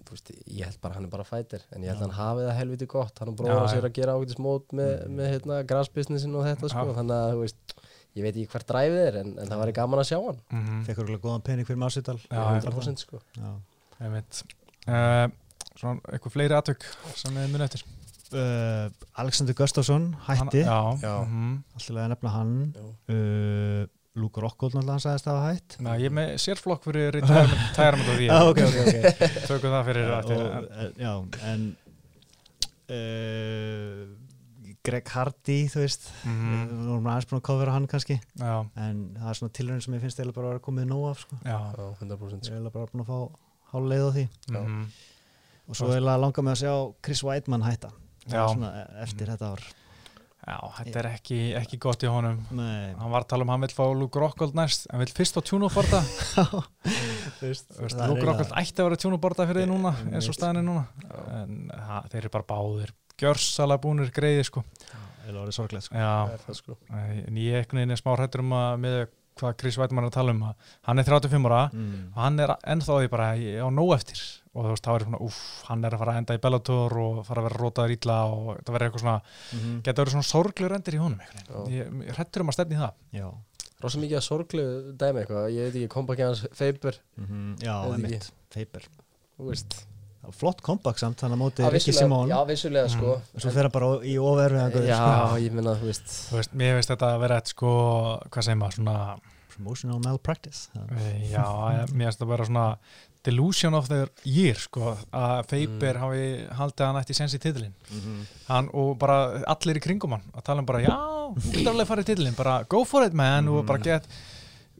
þú 0.06 0.14
veist, 0.14 0.32
ég 0.46 0.68
held 0.68 0.80
bara 0.82 0.96
hann 0.96 1.06
er 1.06 1.12
bara 1.12 1.26
fætir 1.26 1.64
en 1.74 1.84
ég 1.84 1.92
held 1.92 2.00
að 2.00 2.06
hann 2.06 2.16
hafi 2.18 2.46
það 2.46 2.58
helviti 2.60 2.88
gott 2.90 3.20
hann 3.20 3.32
er 3.32 3.34
Já, 3.34 3.40
bróður 3.40 3.62
já. 3.64 3.72
sér 3.74 3.88
að 3.88 3.94
gera 3.98 4.16
ágætis 4.16 4.40
mót 4.42 4.74
með, 4.76 4.92
með 5.18 5.30
hérna, 5.34 5.60
grassbusinessin 5.70 6.36
og 6.38 6.46
þetta 6.48 6.72
sko, 6.72 6.86
þannig 6.98 7.16
að 7.16 7.34
þú 7.34 7.44
veist 7.44 7.76
ég 8.18 8.26
veit 8.26 8.32
ekki 8.34 8.50
hvert 8.54 8.70
dræfið 8.70 9.04
er 9.04 9.20
en, 9.20 9.36
en 9.38 9.52
það 9.52 9.62
væri 9.62 9.76
gaman 9.76 10.02
að 10.02 10.08
sjá 10.10 10.18
hann. 10.18 10.40
Mm 10.50 10.82
fekk 10.88 11.02
örgulega 11.04 11.24
góðan 11.26 11.46
pening 11.46 11.68
fyrir 11.68 11.80
Masvidal 11.80 12.18
Já, 12.24 12.42
100% 12.58 13.04
sko. 13.04 13.22
Uh, 14.00 15.26
svona 15.76 16.00
eitthvað 16.10 16.34
fleiri 16.34 16.56
aðtök 16.56 16.86
sem 17.14 17.36
við 17.36 17.50
munið 17.52 17.66
eftir? 17.68 17.86
Uh, 18.30 18.90
Alexander 19.18 19.56
Gustafsson 19.58 20.12
hætti, 20.26 20.62
mhm. 20.62 21.62
alltaf 21.74 21.96
að 21.96 22.12
nefna 22.12 22.34
hann. 22.34 22.52
Uh, 23.10 23.86
Luke 24.20 24.40
Rockhold 24.44 24.74
náttúrulega 24.76 25.04
sagðist 25.06 25.28
að 25.30 25.38
hafa 25.40 25.52
hætt 25.54 25.76
Ná, 25.84 25.90
ég 26.00 26.10
er 26.10 26.16
með 26.20 26.32
sérflokk 26.44 26.84
fyrir 26.88 27.20
tæjarmönd 27.24 28.10
og 28.12 28.16
því 28.20 28.26
Já, 28.30 28.38
ok, 28.50 28.60
ok, 28.68 28.80
ok 28.86 29.38
tökum 29.50 29.74
það 29.76 29.86
fyrir 29.90 30.10
og, 30.16 30.32
eh, 30.36 30.90
já, 31.00 31.12
en 31.52 31.64
uh, 32.90 34.08
Greg 34.86 35.10
Hardy 35.12 35.58
þú 35.68 35.82
veist, 35.82 36.06
mm 36.24 36.30
Mhm. 36.30 36.68
við 36.70 36.86
vorum 36.88 37.08
aðeins 37.10 37.26
búin 37.30 37.40
að 37.40 37.46
kofera 37.50 37.72
hann 37.74 37.86
kannski 37.86 38.16
já, 38.40 38.54
en 38.76 39.00
það 39.18 39.28
er 39.30 39.34
svona 39.38 39.52
tilhörun 39.58 39.82
sem 39.84 39.94
ég 39.94 40.00
finnst 40.00 40.18
eiginlega 40.20 40.34
bara 40.38 40.46
að 40.46 40.52
vera 40.54 40.64
komið 40.68 40.86
nóg 40.88 41.10
af 41.10 41.18
sko. 41.20 41.36
já, 41.44 41.58
Já, 41.76 41.86
100% 42.00 42.40
ég 42.40 42.44
sko. 42.44 42.54
er 42.54 42.70
bara 42.70 42.86
búin 42.86 43.04
að 43.04 43.10
fá 43.10 43.18
háleið 43.72 44.06
á 44.08 44.10
því 44.16 44.24
Já. 44.54 44.60
mhm. 44.62 44.86
og 45.68 45.76
svo 45.76 45.86
eiginlega 45.92 46.20
langar 46.24 46.42
mig 46.44 46.52
að 46.56 46.62
sjá 46.64 46.94
Chris 47.02 47.22
Weidmann 47.22 47.62
hætta 47.62 47.90
Það 48.26 48.36
Já. 48.36 48.46
svona 48.54 48.70
e- 48.80 49.02
eftir 49.02 49.26
þetta 49.26 49.52
ár 49.52 49.60
já, 50.50 50.56
þetta 50.80 50.98
er 51.04 51.08
ekki, 51.12 51.38
ekki 51.60 51.78
gott 51.86 52.02
í 52.02 52.10
honum. 52.10 52.40
Nei, 52.58 52.90
hann 52.98 53.12
var 53.14 53.22
að 53.24 53.28
tala 53.30 53.46
um 53.46 53.52
að 53.52 53.56
hann 53.58 53.66
vil 53.68 53.74
fá 53.76 53.84
Luke 54.00 54.20
Rockhold 54.22 54.56
næst 54.58 54.88
hann 54.90 55.02
vil 55.04 55.12
fyrst 55.14 55.38
á 55.38 55.40
tjúnuborda 55.46 56.00
Luke 58.10 58.24
Rockhold 58.26 58.54
ætti 58.58 58.80
að 58.82 58.88
vera 58.88 58.98
tjúnuborda 59.00 59.46
fyrir 59.48 59.64
þið 59.64 59.70
núna 59.72 59.92
eins 60.10 60.26
og 60.26 60.32
ég- 60.34 60.38
staðin 60.38 60.60
er 60.62 60.66
núna. 60.66 60.84
En 61.40 61.70
ha, 61.74 62.02
þeir 62.10 62.22
eru 62.24 62.32
bara 62.36 62.48
báðir 62.50 62.92
gjörsalega 63.20 63.82
búnir 63.84 64.10
greiði 64.16 64.44
sko. 64.48 64.64
Eiginlega 65.20 65.42
orðið 65.44 65.56
sorglegt 65.58 65.86
sko. 65.86 65.94
já, 66.00 66.10
Það 66.26 66.34
er 66.36 66.44
það 66.46 66.58
sko. 66.60 66.76
En 66.96 67.40
ég 67.40 67.52
er 67.54 67.64
einhvern 67.64 67.82
veginn 67.82 68.00
smá 68.00 68.12
hrættur 68.16 68.44
um 68.44 68.54
að 68.56 68.78
með 68.84 68.98
hvað 69.40 69.56
Chris 69.60 69.78
Weidmann 69.80 70.04
er 70.04 70.10
að 70.10 70.16
tala 70.18 70.34
um 70.36 70.42
að 70.50 70.54
hann 70.88 70.98
er 71.02 71.04
35 71.08 71.48
ára 71.50 71.62
mm. 71.72 72.12
og 72.14 72.20
hann 72.22 72.38
er 72.44 72.52
ennþá 72.74 72.98
því 73.00 73.10
bara 73.10 73.28
á 73.34 73.68
nóg 73.72 73.94
eftir 73.96 74.20
og 74.54 74.64
þú 74.66 74.70
veist, 74.74 74.84
þá 74.86 74.90
er 74.96 75.04
svona, 75.06 75.20
úff, 75.22 75.40
hann 75.68 75.84
er 75.86 75.94
að 75.94 76.00
fara 76.02 76.12
að 76.14 76.20
enda 76.20 76.34
í 76.34 76.40
Bellator 76.42 76.96
og 76.98 77.20
fara 77.26 77.40
að 77.42 77.46
vera 77.48 77.60
rótaður 77.62 77.92
ítla 77.94 78.16
og 78.30 78.48
það 78.64 78.72
verður 78.74 78.86
eitthvað 78.88 79.04
svona, 79.04 79.20
Mhm. 79.54 79.76
geta 79.86 80.02
verið 80.02 80.14
svona 80.16 80.30
sorglegur 80.30 80.74
endir 80.76 80.94
í 80.94 81.02
honum 81.02 81.20
veginn. 81.20 81.70
ég, 81.70 81.92
ég 82.08 82.14
hrættur 82.18 82.40
um 82.42 82.48
að 82.50 82.56
stefni 82.58 82.74
í 82.74 82.80
það 82.80 82.92
Já, 83.20 83.28
Rosa 83.80 83.98
mikið 83.98 84.16
að 84.18 84.26
sorglegu 84.26 84.96
dæmi 84.98 85.22
eitthvað 85.22 85.46
Ég 85.54 85.62
veit 85.70 85.76
ekki, 85.80 85.88
kompakið 85.94 86.26
hans 86.26 86.46
Faber 86.52 86.94
Mhm. 87.16 87.56
já, 87.62 87.74
Veit 87.86 87.94
ekki. 87.94 88.10
emitt, 88.10 88.30
Faber 88.50 88.82
Þú 89.38 89.46
veist 89.48 89.86
Flott 90.36 90.60
kompakt 90.60 91.00
samt, 91.00 91.16
þannig 91.16 91.38
að 91.38 91.40
móti 91.40 91.70
Rikki 91.72 91.92
Simón. 91.96 92.28
Já, 92.28 92.38
vissulega 92.46 92.88
sko. 92.92 93.14
Svo 93.40 93.50
fer 93.54 93.68
það 93.68 93.72
bara 93.72 93.86
í 94.04 94.16
En- 94.76 94.86
Já, 94.86 95.38
ég 95.40 95.52
minna, 95.52 95.74
þú 95.80 95.88
veist. 95.88 96.08
Þú 96.30 96.36
veist, 96.36 96.52
mér 96.54 96.74
veist 96.76 96.90
þetta 96.92 97.08
að 97.16 97.20
vera 97.20 97.36
eitt 97.40 97.48
sko, 97.54 97.70
hvað 98.30 98.42
segir 98.44 98.58
maður, 98.60 98.76
svona 98.80 98.96
Promotional 99.50 99.98
malpractice. 100.00 100.68
E, 100.76 101.30
já, 101.32 101.44
mér 101.92 102.06
veist 102.06 102.18
þetta 102.20 102.28
að 102.28 102.34
vera 102.36 102.44
svona 102.46 102.78
delusion 103.24 103.74
of 103.74 103.88
their 103.88 104.08
year, 104.24 104.54
sko 104.56 104.96
að 105.12 105.46
Faber 105.50 105.94
Mm. 105.94 106.00
hafi 106.00 106.48
haldið 106.56 106.86
hann 106.86 106.96
ætti 107.02 107.14
sensi 107.14 107.38
titilinn. 107.38 107.74
Mhm. 107.90 108.26
hann, 108.48 108.68
og 108.72 108.98
bara 108.98 109.42
allir 109.46 109.76
í 109.76 109.80
kringum 109.80 110.10
hann 110.12 110.22
að 110.34 110.44
tala 110.44 110.58
um 110.60 110.64
bara, 110.66 110.80
já, 110.80 110.96
þú 111.36 111.52
getur 111.52 111.72
alveg 111.72 111.84
að 111.84 111.86
fara 111.86 112.02
í 112.02 112.04
titilinn 112.04 112.36
bara 112.36 112.64
go 112.68 112.84
for 112.84 113.04
it 113.04 113.12
man 113.12 113.48
og 113.48 113.66
bara 113.66 113.78
get 113.78 114.06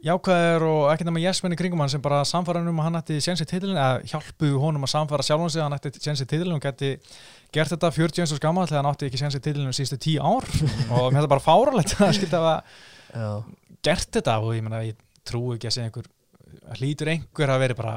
jákvæðir 0.05 0.65
og 0.65 0.85
ekkert 0.93 1.09
nema 1.11 1.21
jesmenn 1.23 1.55
í 1.55 1.59
kringum 1.61 1.83
hann 1.83 1.91
sem 1.93 2.03
bara 2.03 2.23
samfara 2.29 2.63
um 2.65 2.81
að 2.81 2.87
hann 2.87 2.99
ætti 3.01 3.19
sensi 3.25 3.47
titilinn 3.49 3.79
eða 3.79 4.01
hjálpu 4.09 4.53
honum 4.63 4.87
að 4.87 4.93
samfara 4.95 5.27
sjálfan 5.27 5.53
sig 5.53 5.61
að 5.61 5.67
hann 5.69 5.77
ætti 5.77 6.05
sensi 6.05 6.27
titilinn 6.29 6.57
og 6.57 6.65
geti 6.65 6.93
gert 7.53 7.75
þetta 7.75 7.91
40 7.97 8.25
eins 8.25 8.33
og 8.35 8.41
skamma 8.41 8.65
þegar 8.69 8.83
hann 8.83 8.91
átti 8.93 9.11
ekki 9.11 9.21
sensi 9.21 9.43
titilinn 9.45 9.77
síðustu 9.77 9.99
10 10.01 10.23
ár. 10.25 10.49
Og 10.95 11.11
finnst 11.11 11.21
það 11.21 11.31
bara 11.35 11.45
fáralegt 11.45 11.95
að 11.99 12.15
skilta 12.17 12.41
að 12.47 13.45
gert 13.85 14.11
þetta 14.17 14.39
og 14.41 14.55
ég 14.57 14.65
menna, 14.65 14.83
ég 14.87 14.99
trú 15.27 15.43
ekki 15.57 15.71
að 15.71 15.77
segja 15.77 15.91
einhver 15.91 16.11
hlýtur 16.81 17.11
einhver 17.13 17.53
að 17.55 17.63
veri 17.65 17.77
bara 17.79 17.95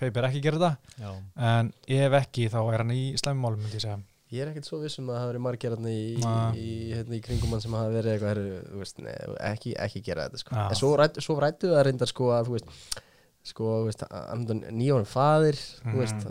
feibir 0.00 0.28
ekki 0.28 0.44
gera 0.44 0.60
þetta. 0.60 1.00
Já, 1.00 1.10
en 1.50 1.72
ef 2.00 2.16
ekki 2.22 2.48
þá 2.52 2.60
er 2.62 2.82
hann 2.84 2.94
í 2.94 3.02
slæmumálum 3.20 3.64
myndi 3.64 3.80
ég 3.80 3.86
segja 3.86 3.98
ég 4.30 4.40
er 4.44 4.50
ekkert 4.52 4.68
svo 4.68 4.78
viss 4.82 4.98
um 5.02 5.08
að 5.10 5.16
það 5.16 5.22
hafi 5.24 5.30
verið 5.32 5.44
margir 5.46 5.74
hérna 5.74 5.90
í, 5.90 6.02
Nei. 6.22 6.62
í, 6.62 6.72
hérna 6.94 7.16
í 7.18 7.22
kringum 7.24 7.54
hann 7.56 7.62
sem 7.64 7.74
hafa 7.74 7.92
verið 7.96 8.12
eitthvað 8.14 8.30
herru, 8.34 8.58
þú 8.70 8.80
veist, 8.84 8.98
nei, 9.02 9.14
ekki, 9.50 9.72
ekki 9.86 10.02
gera 10.06 10.26
þetta 10.28 10.42
sko. 10.44 10.54
Já. 10.54 10.66
En 10.70 10.78
svo, 10.82 10.90
rætt, 11.00 11.18
svo 11.24 11.38
rættu 11.42 11.72
það 11.74 11.86
reyndar 11.88 12.10
sko 12.12 12.28
að 12.36 12.50
þú 12.50 12.56
veist 12.58 13.00
sko, 13.50 13.68
veist, 13.88 14.02
nýjórum 14.76 15.06
faðir 15.08 15.56
Mhm. 15.82 15.98
veist, 15.98 16.26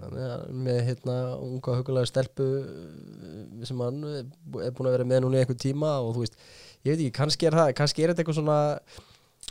með 0.53 0.79
hérna 0.91 1.15
unga 1.41 1.75
hugulega 1.79 2.05
stelpu 2.05 2.45
uh, 2.61 3.65
sem 3.65 3.79
hann 3.81 4.03
er 4.05 4.27
búin 4.71 4.87
að 4.87 4.93
vera 4.93 5.07
með 5.09 5.23
núna 5.25 5.39
í 5.39 5.43
einhver 5.43 5.57
tíma 5.59 5.95
og 6.05 6.13
þú 6.15 6.23
veist, 6.27 6.37
ég 6.85 6.93
veit 6.93 6.99
ekki, 7.07 7.15
kannski 7.17 7.47
er 7.49 7.57
það 7.57 7.73
kannski 7.81 8.03
er 8.05 8.13
þetta 8.13 8.23
eitthvað 8.23 8.39
svona 8.39 8.59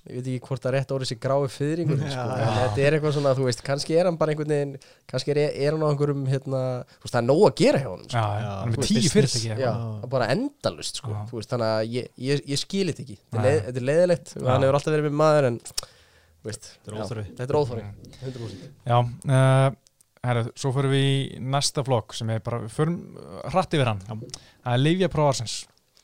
ég 0.08 0.18
veit 0.18 0.28
ekki 0.32 0.48
hvort 0.48 0.62
það 0.64 0.74
rétt 0.74 0.92
orðið 0.96 1.10
sér 1.10 1.18
grái 1.22 1.48
fyrringur 1.54 2.00
sko. 2.02 2.12
Já. 2.12 2.38
en 2.44 2.56
þetta 2.58 2.84
er 2.86 2.96
eitthvað 2.96 3.14
svona, 3.18 3.32
þú 3.38 3.46
veist, 3.48 3.62
kannski 3.66 3.96
er 3.98 4.08
hann 4.08 4.18
bara 4.20 4.34
einhvern 4.34 4.54
veginn, 4.54 4.72
kannski 5.12 5.34
er, 5.34 5.40
er 5.48 5.74
hann 5.76 5.84
á 5.84 5.88
einhverjum 5.92 6.24
hérna, 6.30 6.62
þú 6.96 7.04
veist, 7.06 7.14
það 7.14 7.20
er 7.22 7.26
nóg 7.28 7.42
að 7.48 7.54
gera 7.62 7.82
hjá 7.82 7.90
hann 7.92 8.06
sko. 8.08 8.22
já, 8.22 8.38
Já, 8.38 8.48
hann 8.48 8.72
er 8.72 8.78
með 8.78 8.88
tíu. 8.88 9.52
Já. 9.62 9.72
bara 10.16 10.30
endalust 10.34 11.02
sko. 11.02 11.12
Já. 11.14 11.20
Þú 11.30 11.40
veist, 11.40 11.52
þannig 11.54 11.74
að 11.74 11.92
ég, 11.98 12.08
ég, 12.28 12.42
ég 12.54 12.62
skil 12.62 12.86
þetta 12.90 13.04
ekki 13.06 13.18
þetta 13.18 13.38
er, 13.38 13.46
leið, 13.48 13.60
þetta 13.68 13.82
er 13.82 13.88
leiðilegt 13.92 14.34
hann 14.38 14.66
hefur 14.66 14.80
alltaf 14.80 14.94
verið 14.96 15.08
með 15.10 15.18
maður 15.22 15.50
en 15.52 15.60
þú 15.68 16.50
veist, 16.50 16.70
Þetta 16.84 16.94
er 16.94 17.00
er 17.48 17.52
100% 18.24 18.68
Já, 18.88 18.98
uh, 18.98 19.70
herru, 20.28 20.44
svo 20.58 20.72
fyrir 20.74 20.92
við 20.92 21.08
í 21.08 21.40
næsta 21.54 21.84
flokk 21.86 22.14
sem 22.16 22.30
er 22.34 22.42
bara, 22.44 22.62
við 22.64 22.74
förum 22.76 22.98
uh, 23.18 23.40
hratt 23.52 23.74
yfir 23.76 23.90
hann. 23.92 24.00
Það 24.06 24.72
er 24.74 24.82
Livia 24.82 25.10
Prófarsins. 25.12 25.58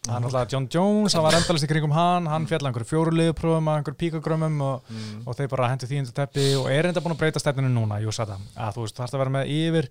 Það 0.05 0.17
er 0.19 0.21
náttúrulega 0.21 0.53
John 0.53 0.67
Jones, 0.69 1.15
það 1.17 1.23
var 1.25 1.37
endalist 1.39 1.65
í 1.65 1.69
kringum 1.71 1.95
hann, 1.97 2.27
hann 2.29 2.49
fjalla 2.49 2.69
einhverju 2.69 2.89
fjóruliðu 2.91 3.37
prófum 3.39 3.71
að 3.73 3.79
einhverju 3.79 4.01
píkagrömmum 4.03 4.59
og, 4.67 4.91
og 5.25 5.39
þeir 5.39 5.49
bara 5.55 5.71
hendur 5.71 5.89
því 5.89 6.03
undir 6.03 6.17
teppi 6.19 6.45
og 6.61 6.69
er 6.69 6.91
enda 6.91 7.01
búin 7.01 7.15
að 7.15 7.23
breyta 7.23 7.41
stefninu 7.41 7.71
núna, 7.73 8.03
jú, 8.05 8.13
sæta. 8.13 8.37
Að 8.53 8.77
þú 8.77 8.85
veist, 8.85 8.99
þú 8.99 9.01
þarfst 9.01 9.17
að 9.17 9.23
vera 9.23 9.35
með 9.39 9.55
yfir 9.55 9.89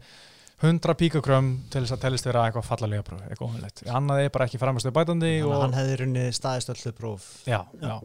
100 0.63 0.95
píkakrömm 0.95 1.47
til 1.71 1.81
þess 1.83 1.93
að 1.97 2.03
telist 2.05 2.27
vera 2.27 2.45
eitthvað 2.47 2.63
fallalega 2.69 3.03
próf, 3.03 3.23
eitthvað 3.27 3.49
ómulegt. 3.49 3.81
Annað 3.91 4.21
er 4.23 4.29
bara 4.31 4.45
ekki 4.47 4.59
framastuð 4.61 4.93
bætandi 4.95 5.31
Þannig 5.33 5.47
að 5.49 5.55
og 5.57 5.63
hann 5.63 5.75
hefði 5.75 5.97
runni 5.99 6.23
staðist 6.37 6.71
öllu 6.71 6.93
próf. 6.95 7.25
Já, 7.49 7.59
já, 7.81 7.95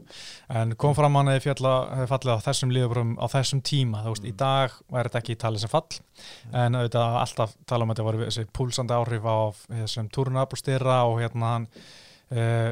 en 0.61 0.75
kom 0.83 0.97
fram 0.99 1.19
hann 1.21 1.31
hefði 1.31 1.45
fjalla, 1.47 1.75
hefði 2.01 2.11
fallið 2.11 2.35
á 2.35 2.47
þessum 2.49 2.75
liðabrum 2.75 3.15
á 3.15 3.27
þessum 3.37 3.63
tíma, 3.71 4.03
þú 4.03 4.17
veist, 4.17 4.27
í 4.27 4.35
dag 4.43 4.75
væri 4.91 5.13
þetta 5.13 5.23
ekki 5.23 5.39
talið 5.45 5.65
sem 5.65 5.73
fall, 5.77 6.01
en 6.65 6.81
auðvitað 6.81 7.21
alltaf 7.23 7.57
tala 7.71 7.87
um 7.87 7.95
að 7.95 7.97
þetta 7.97 8.09
voru 8.11 8.27
þessi 8.27 8.47
púlsandi 8.59 8.99
áhrif 8.99 9.31
á 9.31 9.39
þessum 9.79 10.13
turnabústýra 10.19 11.01
og 11.07 11.23
hérna 11.23 11.55
hann 11.55 11.71
uh, 12.35 12.71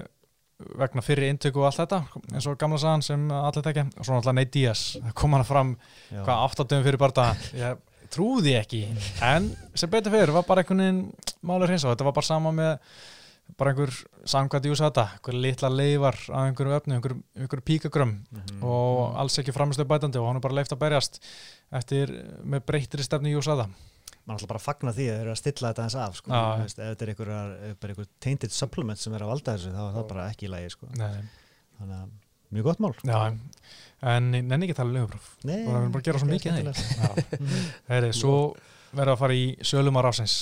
vegna 0.81 1.03
fyrir 1.05 1.29
intöku 1.31 1.61
og 1.61 1.69
allt 1.69 1.83
þetta, 1.85 2.03
eins 2.33 2.47
og 2.49 2.57
gamla 2.59 2.79
sagan 2.81 3.05
sem 3.05 3.27
allir 3.31 3.65
tekja, 3.67 3.87
og 3.93 4.07
svo 4.07 4.17
náttúrulega 4.17 4.39
Ney 4.41 4.49
Díaz 4.51 4.85
kom 5.15 5.37
hann 5.37 5.47
fram, 5.47 5.77
Já. 6.09 6.23
hvað, 6.25 6.41
áttatum 6.49 6.87
fyrir 6.87 7.01
bara 7.03 7.35
ég 7.61 7.85
trúði 8.17 8.57
ekki, 8.59 8.81
en 9.23 9.51
sem 9.77 9.93
betur 9.93 10.15
fyrir 10.17 10.33
var 10.37 10.47
bara 10.49 10.65
einhvern 10.65 10.83
veginn 10.83 11.05
málur 11.47 11.71
hins 11.73 11.85
og 11.87 11.93
þetta 11.95 12.09
var 12.09 12.17
bara 12.17 12.29
sama 12.33 12.53
með 12.57 12.79
bara 13.57 13.71
einhver 13.71 13.93
samkvæmt 14.27 14.65
júsa 14.67 14.89
þetta, 14.89 15.05
einhver 15.17 15.37
litla 15.39 15.69
leifar 15.71 16.17
af 16.35 16.41
einhverju 16.49 16.73
öfnu, 16.81 16.97
einhver, 16.97 17.13
einhver 17.39 17.61
píkagrömm 17.63 18.17
Mhm. 18.33 18.63
og 18.67 19.15
alls 19.23 19.39
ekki 19.39 19.55
framistöð 19.55 19.87
bætandi 19.93 20.19
og 20.19 20.27
hann 20.27 20.41
er 20.41 20.43
bara 20.49 20.57
leift 20.59 20.73
að 20.75 20.81
berjast 20.83 21.21
eftir 21.73 22.11
með 22.43 22.65
breyttri 22.67 23.05
stefni 23.07 23.31
júsa 23.37 23.55
þetta 23.55 23.69
mann 24.27 24.37
ætla 24.41 24.49
bara 24.51 24.59
að 24.59 24.67
fagna 24.67 24.91
því 24.97 25.05
að 25.07 25.15
þeir 25.15 25.23
eru 25.23 25.31
að 25.37 25.39
stilla 25.39 25.69
þetta 25.71 25.83
eins 25.87 25.95
af 26.03 26.17
sko. 26.19 26.31
Þú 26.33 26.63
veist, 26.65 26.79
ef 26.83 26.89
þetta 26.91 27.03
er 27.07 27.11
einhver, 27.13 27.31
einhver 27.87 28.07
tainted 28.21 28.51
supplement 28.51 28.99
sem 28.99 29.15
er 29.15 29.23
að 29.23 29.31
valda 29.31 29.55
þessu 29.55 29.71
þá 29.71 29.83
er 29.87 29.95
það 30.01 30.09
bara 30.11 30.25
ekki 30.33 30.47
í 30.49 30.51
lagi 30.51 30.71
sko. 30.75 30.87
Þannig 30.97 31.95
að 32.01 32.09
mjög 32.57 32.65
gott 32.67 32.81
mál. 32.83 32.93
Já, 33.07 33.21
en 34.03 34.31
nenni 34.35 34.67
ekki 34.67 34.77
að 34.77 34.83
tala 34.83 34.91
um 34.91 34.97
lögupróf 34.99 35.31
Nei, 35.47 35.57
það 35.65 35.73
verður 35.73 35.95
bara 35.95 36.03
að 36.03 36.09
gera 36.11 36.21
svo 36.21 36.29
mikið. 36.31 36.53
Heyri, 37.91 38.13
svo 38.17 38.37
verður 38.93 39.15
að 39.15 39.23
fara 39.25 39.39
í 39.39 39.47
sölumar 39.65 40.11
ásins 40.11 40.37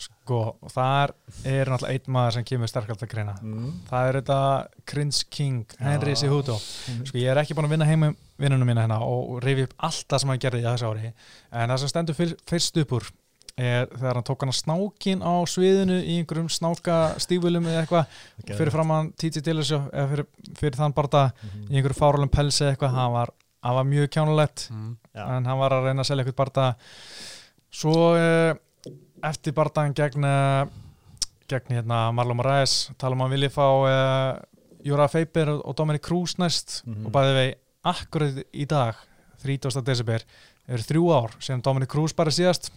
sko, 0.00 0.38
og 0.64 0.72
þar 0.72 1.12
er 1.44 1.68
náttúrulega 1.68 1.92
einn 1.92 2.14
maður 2.14 2.36
sem 2.38 2.46
kemur 2.48 2.70
sterkalt 2.70 3.02
að 3.04 3.10
greina. 3.12 3.34
Mm. 3.44 3.72
það 3.90 4.08
er 4.08 4.18
þetta 4.20 4.38
Krins 4.88 5.22
King 5.28 5.74
Henry 5.80 6.14
Já. 6.14 6.22
Cejudo 6.22 6.56
sko 6.56 7.20
ég 7.20 7.28
er 7.28 7.40
ekki 7.42 7.56
búin 7.58 7.68
að 7.68 7.74
vinna 7.76 7.88
heima 7.88 8.12
vinnunum 8.40 8.70
mína 8.70 8.86
hérna 8.86 9.00
og 9.04 9.38
rifi 9.44 9.66
upp 9.68 9.74
allt 9.90 10.06
það 10.08 10.22
sem 10.22 10.32
hann 10.32 10.40
gerði 10.46 10.62
í 10.62 10.68
þessu 10.70 10.88
ári. 10.88 11.12
En 11.52 11.72
það 11.74 11.82
sem 11.82 11.92
stendur 11.92 12.16
fyr, 12.16 12.32
fyrst 12.48 12.80
upp 12.80 12.94
úr 12.96 13.10
er 13.60 13.86
þegar 13.92 14.18
hann 14.18 14.26
tók 14.26 14.44
hann 14.46 14.54
snákin 14.56 15.20
á 15.24 15.32
sviðinu 15.50 15.98
í 16.00 16.16
einhverjum 16.20 16.48
snáka 16.52 16.96
stífulum 17.20 17.66
eða 17.68 17.82
eitthvað 17.84 18.56
fyrir 18.56 18.72
fram 18.74 18.90
hann 18.94 19.12
TJ 19.20 19.42
Dillasjó 19.46 19.80
eða 19.92 20.08
fyrir, 20.14 20.26
fyrir 20.58 20.78
þann 20.80 20.94
bara 20.96 21.24
Mhm. 21.30 21.66
í 21.70 21.76
einhverju 21.80 21.98
fáralum 22.00 22.30
pelsi 22.32 22.64
eða 22.64 22.74
eitthvað 22.76 22.94
hann 22.96 23.12
var, 23.12 23.32
hann 23.62 23.74
var 23.80 23.84
mjög 23.84 24.08
kjánulegt 24.16 24.66
Já. 25.14 25.24
en 25.36 25.44
hann 25.44 25.58
var 25.58 25.70
að 25.76 25.84
reyna 25.88 26.02
að 26.02 26.08
selja 26.10 26.24
eitthvað 26.24 26.40
barða 26.44 26.68
svo 27.70 27.94
uh, 28.16 28.54
eftir 29.28 29.52
barðan 29.56 29.94
gegn 29.94 30.24
uh, 30.24 30.66
gegn 31.50 31.74
hérna 31.80 32.12
Marlon 32.14 32.38
Moraes 32.38 32.90
tala 32.98 33.14
um 33.16 33.20
að 33.22 33.28
hann 33.28 33.34
vilji 33.36 33.52
fá 33.54 33.66
uh, 33.66 34.40
Jura 34.86 35.08
Feiber 35.12 35.50
og, 35.58 35.74
Dominic 35.76 36.02
Cruz 36.06 36.36
næst 36.40 36.82
Mhm. 36.86 37.06
og 37.06 37.12
bæði 37.12 37.34
vei 37.36 37.48
akkurat 37.84 38.40
í 38.54 38.66
dag 38.68 38.94
30. 39.42 39.82
desember 39.84 40.22
eru 40.68 40.82
þrjú 40.84 41.04
ár 41.16 41.30
sem 41.40 41.60
Dominic 41.64 41.88
Cruz 41.90 42.12
bara 42.16 42.30
síðast 42.30 42.70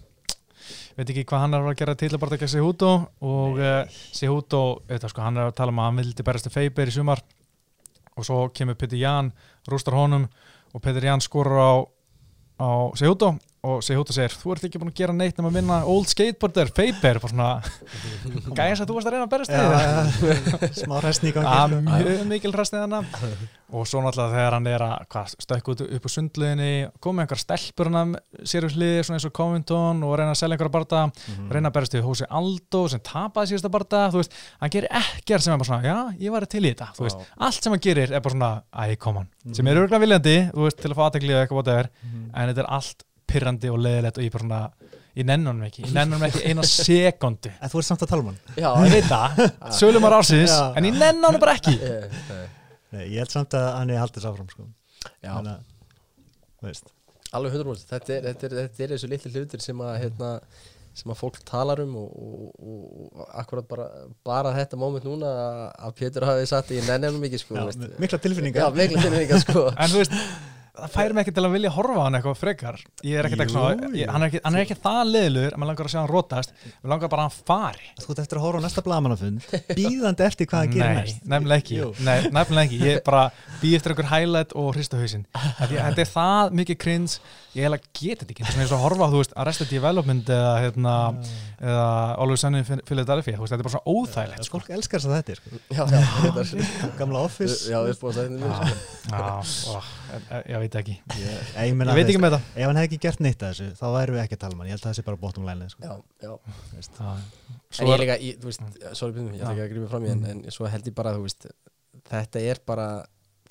veit 0.97 1.09
ekki 1.09 1.25
hvað 1.29 1.45
hann 1.45 1.57
er 1.57 1.69
að 1.69 1.79
gera 1.81 1.95
til 1.99 2.11
að 2.11 2.21
bara 2.23 2.39
gegn 2.41 2.53
Cejudo 2.53 2.91
og 3.25 3.61
uh, 3.61 4.01
Cejudo, 4.15 4.63
þetta 4.89 5.11
sko, 5.11 5.23
hann 5.25 5.39
er 5.39 5.49
að 5.49 5.57
tala 5.59 5.73
um 5.73 5.81
að 5.83 5.89
hann 5.89 6.01
vildi 6.03 6.25
berast 6.27 6.49
til 6.49 6.53
Feiber 6.53 6.91
í 6.91 6.95
sumar 6.95 7.23
og 8.13 8.27
svo 8.27 8.43
kemur 8.53 8.77
Peter 8.77 8.99
Jan, 8.99 9.31
rústar 9.69 9.97
honum 9.97 10.27
og 10.73 10.83
Peter 10.83 11.05
Jan 11.05 11.23
skorur 11.23 11.59
á 11.59 11.71
á 12.61 12.69
Cejudo 12.99 13.33
og 13.63 13.79
Cejudo 13.85 14.11
segir, 14.11 14.33
þú 14.35 14.51
ert 14.57 14.63
ekki 14.67 14.79
búin 14.81 14.89
að 14.91 14.97
gera 14.99 15.13
neitt 15.15 15.37
nema 15.39 15.47
að 15.47 15.57
vinna 15.61 15.75
old 15.87 16.09
skateboarder, 16.11 16.67
Faber 16.75 17.19
gæðis 18.57 18.81
að 18.83 18.89
þú 18.89 18.95
varst 18.97 19.07
að 19.07 19.13
reyna 19.15 19.23
að 19.23 19.31
berast 19.31 19.53
við. 19.53 19.59
Já, 19.63 20.71
smá 20.83 20.95
restni 21.03 21.31
í 21.31 21.35
gangi 21.35 21.53
að 21.53 21.75
sko. 21.75 21.83
mjög 21.87 22.25
mikil 22.27 22.51
restið 22.57 22.81
hana 22.83 22.99
og 23.73 23.87
svo 23.89 24.01
náttúrulega 24.03 24.33
þegar 24.35 24.55
hann 24.57 24.67
er 24.69 24.83
að 24.85 25.05
hvað, 25.13 25.31
stökk 25.45 25.69
út 25.73 25.83
upp 25.85 26.03
á 26.05 26.09
sundluðinni 26.13 26.67
komið 27.03 27.23
einhver 27.23 27.41
stelpur 27.41 27.89
hann 27.95 28.11
sér 28.45 28.67
við 28.67 28.75
hlið 28.77 28.97
svona 29.07 29.17
eins 29.21 29.27
og 29.29 29.33
Covington 29.39 30.03
og 30.09 30.13
reyna 30.19 30.35
að 30.35 30.41
selja 30.43 30.57
einhverja 30.57 30.75
barða 30.75 31.01
Mhm. 31.13 31.47
reyna 31.55 31.71
að 31.71 31.75
berast 31.79 31.95
við 31.95 32.03
Hósi 32.05 32.27
Aldo 32.29 32.83
sem 32.91 32.99
tapaði 32.99 33.53
síðasta 33.53 33.71
barða 33.73 34.03
þú 34.13 34.19
veist, 34.21 34.35
hann 34.59 34.69
gerir 34.75 34.91
ekkert 34.99 35.41
sem 35.47 35.53
er 35.55 35.57
bara 35.63 35.69
svona 35.71 35.87
já, 35.87 35.97
ég 36.19 36.31
var 36.35 36.45
til 36.51 36.61
í 36.67 36.73
þetta, 36.73 36.91
þú 36.99 37.07
veist, 37.07 37.23
allt 37.39 37.63
sem 37.63 37.71
hann 37.73 37.79
gerir 37.87 38.11
er 38.11 38.19
bara 38.19 38.35
svona, 38.35 38.51
æ, 38.75 38.95
kom 38.99 39.15
hann, 39.21 39.29
sem 39.55 39.67
er 39.67 39.79
pyrrandi 43.33 43.71
og 43.73 43.79
leðilegt 43.83 44.19
og 44.21 44.25
ég 44.27 44.33
bara 44.37 44.45
svona 44.45 44.61
ég 45.13 45.27
nenn 45.29 45.45
honum 45.49 45.65
ekki, 45.67 45.83
ég 45.85 45.93
nenn 45.93 46.09
honum 46.15 46.25
ekki 46.29 46.41
eina 46.49 46.63
sekundu. 46.65 47.51
En 47.61 47.69
þú 47.73 47.81
ert 47.83 47.89
samt 47.89 48.05
að 48.05 48.11
tala 48.13 48.23
um 48.23 48.31
hann. 48.31 48.39
Já, 48.57 48.69
ég 48.87 48.95
veit 48.95 49.09
það, 49.11 49.43
sölumar 49.77 50.15
ársins 50.17 50.53
Já. 50.53 50.63
en 50.79 50.87
ég 50.89 50.97
nenn 50.97 51.21
honum 51.27 51.41
bara 51.43 51.57
ekki. 51.59 51.75
Nei. 51.81 52.45
Nei, 52.93 53.05
Ég 53.09 53.19
held 53.23 53.33
samt 53.33 53.53
að 53.57 53.67
hann 53.77 53.89
er 53.93 54.01
haldið 54.03 54.25
sáfram 54.27 54.49
sko. 54.53 54.67
Já, 55.21 55.31
Þannig 55.33 55.53
að, 55.53 55.63
þú 56.61 56.67
veist. 56.69 56.91
Alveg 57.33 57.55
100% 57.57 57.89
þetta 57.89 58.13
er, 58.13 58.25
þetta 58.29 58.45
er, 58.47 58.55
þetta 58.61 58.83
er 58.85 58.91
þessu 58.93 59.07
litli 59.09 59.31
hlutir 59.33 59.61
sem 59.65 59.79
að 59.81 59.95
hérna, 60.03 60.27
sem 60.93 61.09
að 61.09 61.17
fólk 61.17 61.39
talar 61.49 61.79
um 61.81 61.95
og, 61.97 62.11
og, 62.13 62.51
og, 62.61 62.83
og 63.17 63.31
akkurat 63.41 63.65
bara, 63.71 63.87
bara 64.29 64.51
þetta 64.53 64.77
moment 64.77 65.07
núna 65.09 65.31
að- 65.41 65.71
að 65.87 65.95
Pétur 65.97 66.27
hafi 66.29 66.45
satt 66.51 66.69
í 66.69 66.81
nennum 66.85 67.17
mikið 67.25 67.41
sko, 67.41 67.57
Já, 67.57 67.63
veist. 67.71 67.87
Mikla 68.05 68.19
tilfinningar. 68.27 68.67
Já, 68.67 68.77
mikla 68.77 69.01
tilfinningar 69.07 69.41
sko. 69.41 69.65
En 69.73 69.89
þú 69.95 70.03
veist, 70.03 70.13
það 70.73 70.89
færi 70.95 71.13
mig 71.13 71.21
ekki 71.23 71.33
til 71.37 71.43
að 71.45 71.53
vilja 71.53 71.71
horfa 71.75 71.95
á 72.01 72.03
hann 72.07 72.15
eitthvað 72.17 72.39
frekar. 72.39 72.79
Ég 73.05 73.19
er 73.21 73.27
Jú, 73.29 73.45
svona, 73.53 73.89
ég, 73.93 74.09
hann, 74.09 74.23
er 74.25 74.31
ekki, 74.31 74.39
hann 74.45 74.55
er 74.57 74.63
ekki 74.65 74.77
það 74.81 75.01
leðilur 75.11 75.53
en 75.53 75.61
maður 75.61 75.69
langar 75.71 75.89
að 75.89 75.93
sjá 75.93 75.99
hann 75.99 76.09
rótast 76.09 76.55
maður 76.63 76.93
langar 76.95 77.11
bara 77.13 77.25
að 77.25 77.29
hann 77.29 77.45
fari. 77.51 77.85
Þú 78.01 78.09
ert 78.15 78.21
eftir 78.23 78.39
að 78.39 78.45
horfa 78.47 78.61
á 78.61 78.65
næsta 78.65 78.83
blagamannafund 78.87 79.47
Bíðandi 79.77 80.25
eftir 80.27 80.49
hvað 80.49 80.71
gerir 80.73 80.89
Nei, 80.89 80.97
næst. 81.03 81.21
nefnilega 81.35 81.63
ekki. 81.63 81.79
Nei, 82.07 82.17
nefnilega 82.39 82.65
ekki. 82.69 82.81
Ég 82.89 83.03
bara 83.05 83.23
býð 83.61 83.77
eftir 83.79 83.93
einhver 83.93 84.09
highlight 84.15 84.57
og 84.57 84.71
hrista 84.77 84.97
hausinn 85.01 85.27
Þetta 85.37 85.87
þetta 85.91 86.05
er 86.07 86.11
það 86.17 86.57
mikið 86.63 86.81
krins 86.87 87.19
ég 87.53 87.61
eiginlega 87.61 87.89
geti 87.93 88.15
þetta 88.23 88.33
ekki, 88.33 88.43
þetta 88.43 88.49
er 88.49 88.55
svona 88.55 88.63
eins 88.65 88.71
og 88.73 88.77
að 88.79 88.83
horfa 88.87 89.07
þú 89.13 89.19
veist, 89.21 89.33
Arrested 89.43 89.69
Development 89.69 90.31
eða, 90.33 90.53
hérna, 90.63 90.93
eða 91.61 91.85
Always 92.23 92.43
Sunny 92.43 92.61
in 92.63 92.81
Philadelphia 92.87 93.37
þú 93.37 93.43
veist, 93.45 93.53
þetta 93.53 93.61
er 93.61 93.67
bara 93.67 93.73
svona 93.75 93.93
óþægilegt 93.93 94.47
sko. 94.47 94.59
Fólk 94.59 94.71
elskar 94.77 95.03
þess 95.03 95.09
að 95.09 95.15
þetta 95.19 95.35
er 95.35 95.41
sko. 95.41 95.61
Já, 95.69 95.83
já, 95.93 96.01
þetta 96.23 96.43
er 96.43 96.97
Gamla 97.01 97.23
office. 97.27 97.59
Já, 97.69 97.77
við 97.85 97.97
spóðum 97.99 98.17
þetta 98.17 98.41
mér 98.41 99.45
sko. 99.53 99.77
Já, 99.77 100.23
ég, 100.33 100.49
ég 100.53 100.63
veit 100.65 100.79
ekki. 100.81 100.97
Ég, 101.13 101.29
ég, 101.29 101.73
Ég 101.73 101.97
veit 101.99 102.09
ekki 102.09 102.21
með 102.21 102.35
þetta 102.37 102.41
Ef 102.53 102.67
hann 102.67 102.79
hefði 102.81 102.89
ekki 102.89 103.01
gert 103.05 103.23
neitt 103.23 103.45
að 103.45 103.53
þessu 103.53 103.69
þá 103.79 103.85
væru 103.97 104.17
við 104.17 104.23
ekki 104.25 104.37
að 104.37 104.43
tala 104.43 104.57
um 104.57 104.63
hann. 104.63 104.69
Ég 104.69 104.77
held 104.77 104.83
að 104.83 104.89
það 104.89 104.97
sé 104.99 105.05
bara 105.07 105.21
bottom 105.23 105.47
line 105.49 105.69
sko. 105.71 105.85
Já, 105.85 105.93
já. 106.25 106.33
Já. 106.33 107.13
En 107.73 107.73
Svo 107.73 107.87
ég 107.89 107.95
er, 107.95 108.03
líka, 108.03 108.17
ég, 108.21 108.37
þú 108.41 108.49
veist, 108.51 108.65
sorry 108.97 109.23
ég 109.23 109.39
ætla 109.39 109.53
ekki 109.53 109.63
að 109.63 109.71
grípa 109.71 109.89
fram 109.89 110.03
í 110.05 110.11
en, 110.13 110.25
en 110.29 110.43
svo 110.53 110.67
held 110.69 110.89
ég 110.89 110.93
bara, 110.97 111.15
þú 111.17 111.23
veist, 111.25 111.47
þetta 112.11 112.43
er 112.51 112.61
bara, 112.69 112.87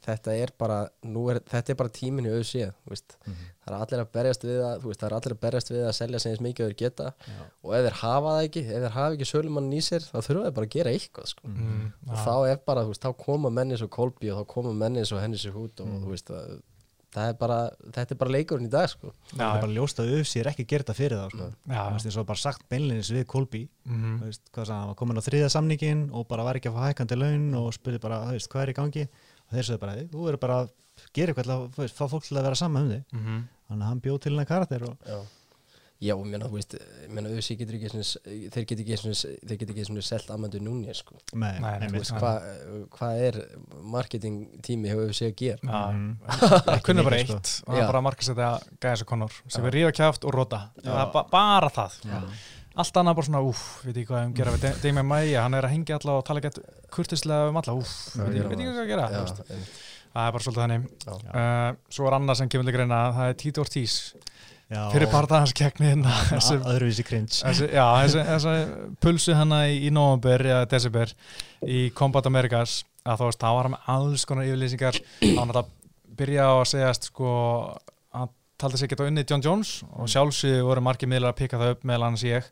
þetta 0.03 0.33
er 0.43 0.51
bara, 0.59 0.79
nú 1.05 1.29
er, 1.31 1.39
þetta 1.47 1.71
er 1.71 1.79
bara 1.79 1.89
tíminn 1.95 2.27
í 2.27 2.33
auðsíð, 2.35 2.73
þú 2.85 2.91
veist, 2.91 3.17
Mhm. 3.27 3.35
það 3.63 3.73
er 3.73 3.77
allir 3.79 4.01
að 4.05 4.11
berjast 4.17 4.43
við 4.49 4.61
að, 4.67 4.81
þú 4.83 4.87
veist, 4.91 5.01
það 5.01 5.07
er 5.11 5.17
allir 5.19 5.35
að 5.37 5.41
berjast 5.45 5.71
við 5.71 5.85
að 5.87 5.95
selja 6.01 6.21
sem 6.21 6.33
eins 6.33 6.43
mikið 6.43 6.65
að 6.65 6.73
þeir 6.73 6.79
geta 6.83 7.13
Já. 7.29 7.45
og 7.63 7.75
ef 7.75 7.85
þeir 7.87 7.99
hafa 8.03 8.33
það 8.35 8.49
ekki, 8.49 8.63
ef 8.67 8.83
þeir 8.83 8.97
hafa 8.99 9.15
ekki 9.17 9.31
sölumann 9.33 9.73
í 9.73 9.81
sér, 9.83 10.01
þá 10.11 10.19
þurfa 10.27 10.43
þeir 10.49 10.55
bara 10.59 10.67
að 10.67 10.75
gera 10.77 10.91
eitthvað, 10.91 11.27
sko. 11.33 11.47
mm, 11.49 11.93
Og 12.09 12.17
já. 12.17 12.25
þá 12.25 12.35
er 12.51 12.57
bara, 12.67 12.83
þú 12.83 12.89
veist, 12.95 13.03
þá 13.07 13.17
koma 13.17 13.51
menni 13.51 13.77
svo 13.79 13.89
Kolby 13.89 14.31
og 14.33 14.43
þá 14.43 14.47
koma 14.49 14.73
menni 14.75 15.01
svo 15.07 15.19
henni 15.23 15.37
sér 15.39 15.53
hút 15.55 15.81
og 15.81 15.87
Mm. 15.87 16.03
þú 16.05 16.09
veist, 16.11 16.27
það, 16.27 16.61
það 17.13 17.29
er 17.29 17.35
bara, 17.35 17.71
þetta 17.93 18.11
er 18.13 18.17
bara 18.17 18.31
leikurinn 18.33 18.67
í 18.67 18.71
dag, 18.71 18.89
sko. 18.89 19.13
Það 19.37 19.55
er 19.55 19.61
bara 19.61 19.75
ljóst 19.77 19.99
að 20.01 20.09
UFC 20.17 20.41
er 20.41 20.49
ekki 20.49 20.65
að 20.65 20.69
gera 20.73 20.83
þetta 20.83 20.97
fyrir 20.97 21.19
þá 21.21 21.29
sko. 21.31 21.53
Já, 21.69 21.83
Þú 21.85 21.93
veist, 21.93 22.07
eins 22.07 22.17
og 22.17 22.27
bara 22.27 22.39
sagt 22.41 22.69
beinlinis 22.71 23.11
við 23.13 23.27
Kolby 23.27 23.69
mhm. 23.87 24.19
Þú 24.19 24.25
veist, 24.25 24.41
hvað 24.51 24.65
sagði, 24.67 24.81
hann 24.81 24.89
var 24.89 24.95
komin 24.97 25.19
á 25.21 25.29
þriða 25.29 25.51
samningin 25.53 26.11
og 26.15 26.27
bara 26.27 26.43
var 26.43 26.55
ekki 26.57 26.73
að 26.73 26.75
fá 26.75 26.89
hækandi 26.89 27.19
laun 27.21 27.55
og 27.55 27.73
spurði 27.75 28.01
bara, 28.01 28.25
hvað 28.33 28.63
er 28.63 28.73
í 28.73 28.75
gangi 28.81 29.09
þeir 29.53 29.69
sögðu 29.69 29.81
bara, 29.85 29.95
þú 30.13 30.25
verður 30.29 30.41
bara 30.47 30.57
að 30.63 30.73
gera 31.17 31.33
eitthvað 31.33 31.45
til 31.49 31.53
að 31.55 31.69
þú 31.77 31.83
veist, 31.85 31.97
fá 32.01 32.07
fólk 32.09 32.27
til 32.29 32.37
að 32.41 32.43
vera 32.49 32.55
saman 32.65 32.83
um 32.83 32.91
þig 32.91 33.05
Mhm. 33.13 33.39
þannig 33.69 33.83
að 33.85 33.89
hann 33.93 34.01
bjóð 34.01 34.21
til 34.21 34.33
hennar 34.33 34.47
karakter 34.51 34.83
og 34.89 34.97
Já, 35.07 35.21
já 36.03 36.15
og 36.19 36.27
mér 36.27 36.43
þú 36.43 36.51
veist, 36.59 36.75
mér 37.09 37.27
auðvitað 37.31 37.59
getur 37.61 37.77
ekki 37.79 37.91
svona, 37.93 38.07
þeir 38.53 38.65
getur 38.67 38.83
ekki 38.83 38.97
svona, 38.99 39.19
þeir 39.47 39.59
getur 39.61 39.75
ekki 39.77 39.85
svona 39.87 40.03
selt 40.03 40.31
Amandu 40.35 40.59
Núni, 40.61 40.95
sko. 40.99 41.15
Nei, 41.35 41.61
nei, 41.61 41.79
Þú 41.79 41.85
einmitt. 41.87 42.01
veist, 42.03 42.15
hvað 42.19 42.89
hva 42.91 43.11
er 43.29 43.39
marketing 43.95 44.41
tími 44.67 44.89
hefur 44.91 45.07
við 45.09 45.15
séð 45.21 45.31
að 45.33 45.37
gera? 45.37 45.59
Já, 45.63 45.93
Mhm. 45.93 46.17
það 46.67 46.83
kunni 46.83 47.05
bara 47.05 47.17
mikið, 47.17 47.29
sko. 47.29 47.37
eitt 47.37 47.63
og 47.69 47.75
það 47.75 47.83
er 47.83 47.87
bara 47.87 47.99
að 48.01 48.07
markasetja 48.09 48.51
gæðis 48.83 49.01
og 49.03 49.07
konur 49.07 49.33
sem 49.49 49.65
er 49.65 49.71
ríða 49.79 49.93
kjáft 49.95 50.25
og 50.25 50.35
er 50.35 51.13
ba 51.13 51.23
bara 51.31 51.69
það 51.71 52.01
Já. 52.03 52.21
Allt 52.73 53.01
annað 53.03 53.19
bara 53.19 53.29
svona, 53.29 53.45
úff, 53.53 53.63
veit 53.85 53.95
ekki 53.95 54.09
hvað 54.11 54.27
um 54.29 54.35
gera 54.37 54.57
við 54.57 54.83
Damian 54.83 55.09
Maia, 55.09 55.45
hann 55.45 55.57
er 55.59 55.69
að 55.69 55.75
hengja 55.77 55.99
alla 56.01 56.19
og 56.19 56.27
tala 56.29 56.45
gett 56.45 56.61
kurtislega 56.93 57.51
um 57.53 57.59
alla, 57.61 57.79
Já, 58.17 58.27
veit 58.27 58.53
ekki 58.57 58.69
hvað 58.69 58.85
að 58.85 58.93
gera 58.93 59.09
það 60.13 60.27
er 60.27 60.35
bara 60.35 60.45
svolítið 60.45 60.63
þannig. 60.63 60.87
Uh, 61.33 61.81
svo 61.93 62.09
er 62.09 62.17
annað 62.19 62.39
sem 62.41 62.53
kemur 62.53 62.69
til 62.69 62.77
greina, 62.77 63.01
það 63.17 63.31
er 63.33 63.39
Tito 63.41 63.65
Ortiz. 63.65 63.97
Fyrir 64.73 65.11
parta 65.13 65.43
hans 65.43 65.53
gegn 65.57 65.85
hérna 65.85 66.13
öðruvísi 66.73 67.05
cringe. 67.05 67.43
þessi, 68.07 68.55
pulsu 69.05 69.37
hana 69.37 69.67
í, 69.69 69.91
november 69.93 70.45
eða 70.49 70.69
desember 70.71 71.13
í 71.69 71.91
Combat 71.97 72.29
Americas 72.31 72.81
að 73.05 73.27
það 73.35 73.57
var 73.59 73.69
hann 73.69 73.75
með 73.75 73.91
alls 73.97 74.25
konar 74.29 74.49
yfirlýsingar. 74.49 75.01
Þá 75.21 75.41
hann 75.43 75.53
að 75.61 75.73
byrja 76.23 76.49
á 76.49 76.55
að 76.55 76.69
segjast 76.73 77.11
sko 77.11 77.33
taldi 78.63 78.79
sig 78.81 78.91
geta 78.93 79.07
unnið 79.11 79.29
John 79.33 79.43
Jones 79.45 79.73
og 79.93 80.09
sjálfsögðu 80.13 80.65
voru 80.71 80.83
margir 80.87 81.11
miðlar 81.11 81.35
að 81.35 81.41
pika 81.43 81.59
það 81.61 81.75
upp 81.77 81.87
meðal 81.91 82.07
annars 82.09 82.25
ég. 82.27 82.49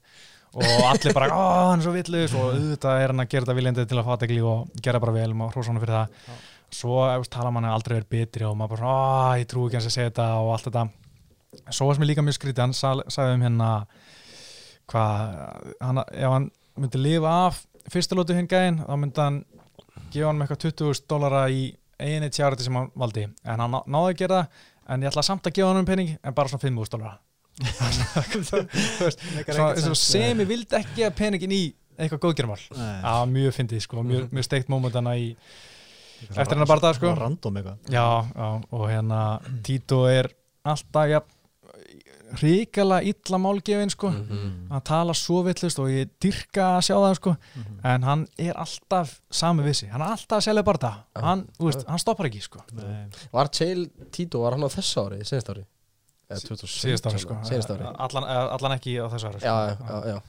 Og 0.51 0.67
allir 0.91 1.15
bara, 1.15 1.29
ó, 1.31 1.43
hann 1.71 1.79
er 1.79 1.85
svo 1.87 1.93
villus 1.95 2.33
og 2.35 2.49
auðvitað 2.57 3.03
er 3.05 3.13
hann 3.13 3.23
að 3.23 3.29
gera 3.31 3.45
þetta 3.47 3.55
viljandi 3.61 3.85
til 3.87 3.99
að 4.01 4.09
fata 4.11 4.27
ekki 4.27 4.39
og 4.51 4.81
gera 4.83 5.01
bara 5.03 5.15
vel. 5.15 5.29
Og 5.31 5.53
hrósa 5.55 5.71
hann 5.71 5.79
fyrir 5.83 5.95
það. 5.95 6.41
Svo 6.75 6.97
eftir, 7.07 7.31
tala 7.37 7.51
mann 7.55 7.67
aldrei 7.71 7.97
verið 8.01 8.11
betri 8.15 8.47
og 8.47 8.57
maður 8.59 8.77
bara, 8.81 8.91
ó, 8.91 9.39
ég 9.39 9.47
trú 9.51 9.69
ekki 9.69 9.79
hans 9.79 9.87
að 9.91 9.95
segja 9.95 10.11
þetta 10.11 10.27
og 10.43 10.51
allt 10.57 10.67
þetta. 10.69 10.85
Svo 11.75 11.87
var 11.89 11.97
sem 11.99 12.05
ég 12.07 12.11
líka 12.13 12.23
mjög 12.27 12.37
skrítið, 12.41 12.63
hann 12.67 13.07
sagði 13.15 13.37
um 13.39 13.45
hérna 13.47 13.71
hvað, 14.91 15.35
hann, 15.83 16.03
ef 16.11 16.35
hann 16.35 16.49
myndi 16.81 17.01
lifa 17.03 17.33
af 17.49 17.61
fyrsta 17.91 18.19
lótu 18.19 18.37
hinn 18.37 18.49
gæðin, 18.51 18.83
þá 18.87 18.95
myndi 19.03 19.23
hann 19.25 19.41
gefa 20.15 20.31
hann 20.31 20.43
eitthvað 20.45 20.63
20.000 20.67 21.07
dólara 21.11 21.45
í 21.51 21.63
eini 22.01 22.31
tjárati 22.33 22.65
sem 22.67 22.79
hann 22.79 22.91
valdi. 22.99 23.27
En 23.45 23.61
hann 23.63 23.75
ná- 23.75 23.87
náði 23.91 24.13
að 24.15 24.19
gera 24.23 24.39
það, 24.41 24.63
en 24.91 25.05
ég 25.05 25.11
ætla 25.13 25.25
samt 25.27 25.47
að 25.47 25.57
gefa 25.59 25.71
hann 25.73 25.83
um 25.83 25.89
pening 25.89 26.15
en 26.19 26.37
bara 26.37 26.51
svona 26.53 26.65
5.000 26.67 26.95
dólara 26.95 27.19
Þú 28.31 28.61
veist, 29.05 29.21
svona, 29.53 29.73
eins 29.75 29.89
og 29.91 29.99
sem 29.99 30.39
ég 30.41 30.49
vildi 30.49 30.77
ekki 30.79 31.03
gefa 31.03 31.13
peningin 31.19 31.53
í 31.53 31.63
eitthvað 32.01 32.23
góðgerumál. 32.25 32.61
Já, 33.05 33.15
mjög 33.29 33.53
fyndið 33.59 33.83
sko, 33.85 34.05
mjög, 34.07 34.31
mjög 34.33 34.47
steikt 34.47 34.71
mómentana 34.73 35.13
í 35.21 35.27
eftir 36.31 36.55
hennar 36.55 36.69
barða 36.71 36.95
sko. 36.97 37.11
Já, 37.93 38.07
já, 38.33 38.49
og 38.73 38.87
hérna 38.89 39.19
Tito 39.67 39.99
er 40.09 40.31
alltaf 40.65 41.11
ja, 41.13 41.21
ríkala 42.41 43.01
illa 43.03 43.39
málgefin 43.39 43.91
sko. 43.91 44.11
Mhm. 44.11 44.69
hann 44.71 44.83
tala 44.87 45.15
svo 45.15 45.43
villust 45.47 45.79
og 45.83 45.89
ég 45.91 46.11
dyrka 46.23 46.77
að 46.79 46.85
sjá 46.89 46.95
það 46.97 47.15
sko. 47.19 47.37
Mhm. 47.57 47.81
en 47.85 48.03
hann 48.03 48.27
er 48.39 48.55
alltaf 48.55 49.21
sami 49.31 49.63
vissi, 49.63 49.87
hann 49.91 50.03
er 50.03 50.15
alltaf 50.15 50.39
að 50.39 50.47
selja 50.49 50.63
bara 50.65 50.79
það. 50.79 50.97
Já. 51.17 51.21
hann, 51.23 51.49
veist, 51.59 51.87
hann 51.89 51.99
stoppar 51.99 52.27
ekki 52.31 52.43
sko. 52.43 52.63
Var 53.33 53.49
Chael 53.49 53.89
Tito, 54.13 54.41
var 54.43 54.53
hann 54.53 54.63
á 54.63 54.71
þessu 54.71 55.07
ári, 55.07 55.25
senast 55.25 55.49
ári? 55.51 55.67
Eða 56.31 56.47
2017 56.47 56.85
síðast 56.85 57.07
ári 57.11 57.19
sko. 57.19 57.35
Síðast 57.43 57.71
ári. 57.75 57.85
Allan, 57.99 58.25
eh, 58.25 58.55
allan 58.55 58.79
ekki 58.79 58.99
á 59.03 59.07
þessu 59.11 59.27
ári 59.33 59.41
sko. 59.41 59.47
Já, 59.47 59.77
já, 59.79 60.15
já, 60.15 60.23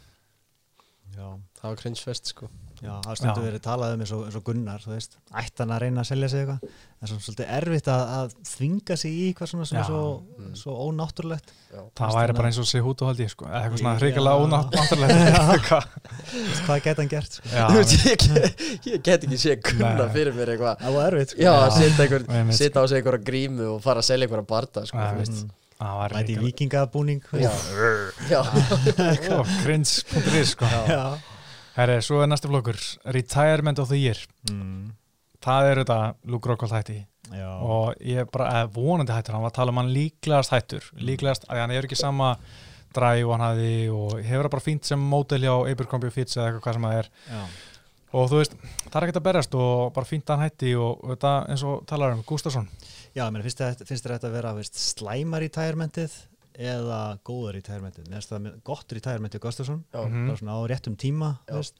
Já, 1.11 1.27
það 1.59 1.63
var 1.69 1.75
cringefest 1.75 2.25
sko 2.31 2.47
já, 2.81 2.93
það 3.05 3.15
stundu 3.19 3.41
Já. 3.41 3.45
verið 3.47 3.61
talað 3.65 3.93
um 3.95 4.01
eins 4.05 4.11
og, 4.15 4.21
eins 4.25 4.35
og 4.39 4.43
Gunnar, 4.47 4.79
þú 4.81 4.91
veist, 4.95 5.17
ætti 5.37 5.61
hann 5.63 5.73
að 5.75 5.81
reyna 5.85 6.01
að 6.01 6.07
selja 6.11 6.29
sig 6.33 6.39
eitthvað, 6.41 6.59
en 7.01 7.07
svo 7.11 7.17
svolítið 7.21 7.51
erfitt 7.57 7.87
að, 7.93 8.03
að 8.17 8.33
þvinga 8.51 8.97
sig 8.97 9.11
í 9.11 9.21
eitthvað 9.29 9.51
svona 9.51 9.65
sem 9.69 9.77
Já. 9.77 9.81
er 9.83 9.87
svo, 9.91 10.03
Mm. 10.41 10.55
svo 10.57 10.71
ónáttúrulegt. 10.89 11.51
Já. 11.71 11.81
það 11.95 12.15
væri 12.17 12.33
bara 12.35 12.47
eins 12.49 12.57
og 12.59 12.65
sé 12.67 12.79
hút 12.83 13.01
og 13.01 13.07
haldi 13.11 13.27
sko. 13.29 13.45
eitthvað 13.45 13.77
svona 13.79 13.93
Þú 14.01 14.05
veist, 14.97 16.61
Hvað 16.65 16.81
geta 16.83 17.01
hann 17.01 17.09
gert? 17.11 17.37
Sko? 17.37 17.47
Já, 17.51 17.65
Þú 17.69 17.77
veist, 17.77 17.93
ég, 18.05 18.19
ég 18.91 19.03
get 19.05 19.25
ekki 19.27 19.37
sé 19.39 19.55
kunna 19.61 19.93
Nei. 20.01 20.09
fyrir 20.15 20.33
mér 20.37 20.53
eitthvað 20.55 20.81
Það 20.83 20.97
var 20.97 21.13
erfitt, 21.13 21.33
sko. 21.35 21.41
Já, 21.41 21.51
að 21.53 21.71
Einmitt. 22.41 22.57
setja 22.59 22.81
á 22.81 22.85
sig 22.91 22.97
einhverja 23.01 23.25
grímu 23.29 23.67
og 23.75 23.81
fara 23.85 24.03
að 24.03 24.09
selja 24.11 24.27
einhverja 24.27 24.47
barda 24.51 24.85
sko, 24.89 24.97
þú 24.97 25.21
veist. 25.21 25.41
Það 25.81 25.93
var 25.97 26.13
Mæti 26.13 26.21
í 26.21 26.37
ríkala 26.37 26.45
vikingabúning. 26.51 27.21
þú 27.25 27.41
Já, 27.41 27.51
já, 28.29 28.41
cringe.is 29.63 30.55
sko 30.55 30.65
Já. 30.87 31.03
Herri, 31.77 31.99
svo 32.03 32.19
er 32.23 32.27
næsta 32.31 32.49
flokkur 32.51 32.77
Retirement 33.15 33.79
of 33.79 33.89
the 33.91 33.99
Year 34.01 34.19
Mm. 34.49 34.91
það 35.41 35.69
er 35.71 35.83
þetta 35.83 35.99
Luke 36.25 36.49
Rockhold 36.49 36.71
hætti 36.75 36.97
Já. 37.31 37.47
og 37.63 37.95
ég 38.01 38.19
er 38.19 38.25
bara 38.25 38.61
eh, 38.61 38.67
vonandi 38.67 39.13
hættur 39.13 39.33
hann 39.37 39.41
var 39.45 39.51
að 39.51 39.55
tala 39.59 39.71
um 39.71 39.77
hann 39.77 39.93
líklegast 39.93 40.51
hættur 40.51 40.83
Mm. 40.93 41.05
líklegast, 41.07 41.45
að 41.49 41.61
hann 41.61 41.69
hefur 41.71 41.87
ekki 41.89 41.97
sama 41.97 42.35
dræf 42.93 43.23
og 43.25 43.31
hann 43.37 43.45
hafði 43.47 43.89
og 43.89 44.17
hefur 44.21 44.43
það 44.47 44.51
bara 44.51 44.67
fínt 44.67 44.83
sem 44.85 44.99
mótel 44.99 45.39
hjá 45.45 45.71
Abercrombie 45.71 46.11
Fitch 46.11 46.35
eða 46.37 46.49
eitthvað 46.51 46.61
hvað 46.65 46.73
sem 46.73 46.83
það 46.89 46.97
er 46.99 47.09
Já. 47.31 47.45
og 48.13 48.29
þú 48.29 48.35
veist, 48.41 48.55
það 48.91 48.95
er 49.01 49.07
ekkert 49.07 49.21
að 49.21 49.27
berast 49.29 49.55
og 49.55 49.93
bara 49.93 50.05
fínt 50.05 50.25
að 50.27 50.35
hann 50.37 50.49
hætti 50.49 50.73
og 50.75 50.99
þetta 51.15 51.31
eins 51.49 51.63
og 51.63 51.85
talar 51.87 52.11
um 52.11 52.23
Gustafsson 52.23 52.67
Já, 53.15 53.29
meina, 53.31 53.43
finnst 53.43 54.05
þetta 54.05 54.27
að 54.27 54.31
vera 54.35 54.53
veist, 54.53 54.75
slæmar 54.75 55.41
í 55.43 55.49
tærmentið 55.49 56.11
eða 56.59 57.17
góður 57.27 57.57
í 57.59 57.61
tærmentið? 57.65 58.07
Mér 58.09 58.19
finnst 58.19 58.33
það 58.33 58.49
gott 58.67 58.93
í 58.97 59.01
tærmentið 59.05 59.41
Gustafsson, 59.45 59.83
já, 59.93 60.01
bara 60.03 60.37
svona 60.39 60.57
á 60.57 60.61
réttum 60.71 60.95
tíma, 60.99 61.37
Já. 61.47 61.55
veist. 61.59 61.75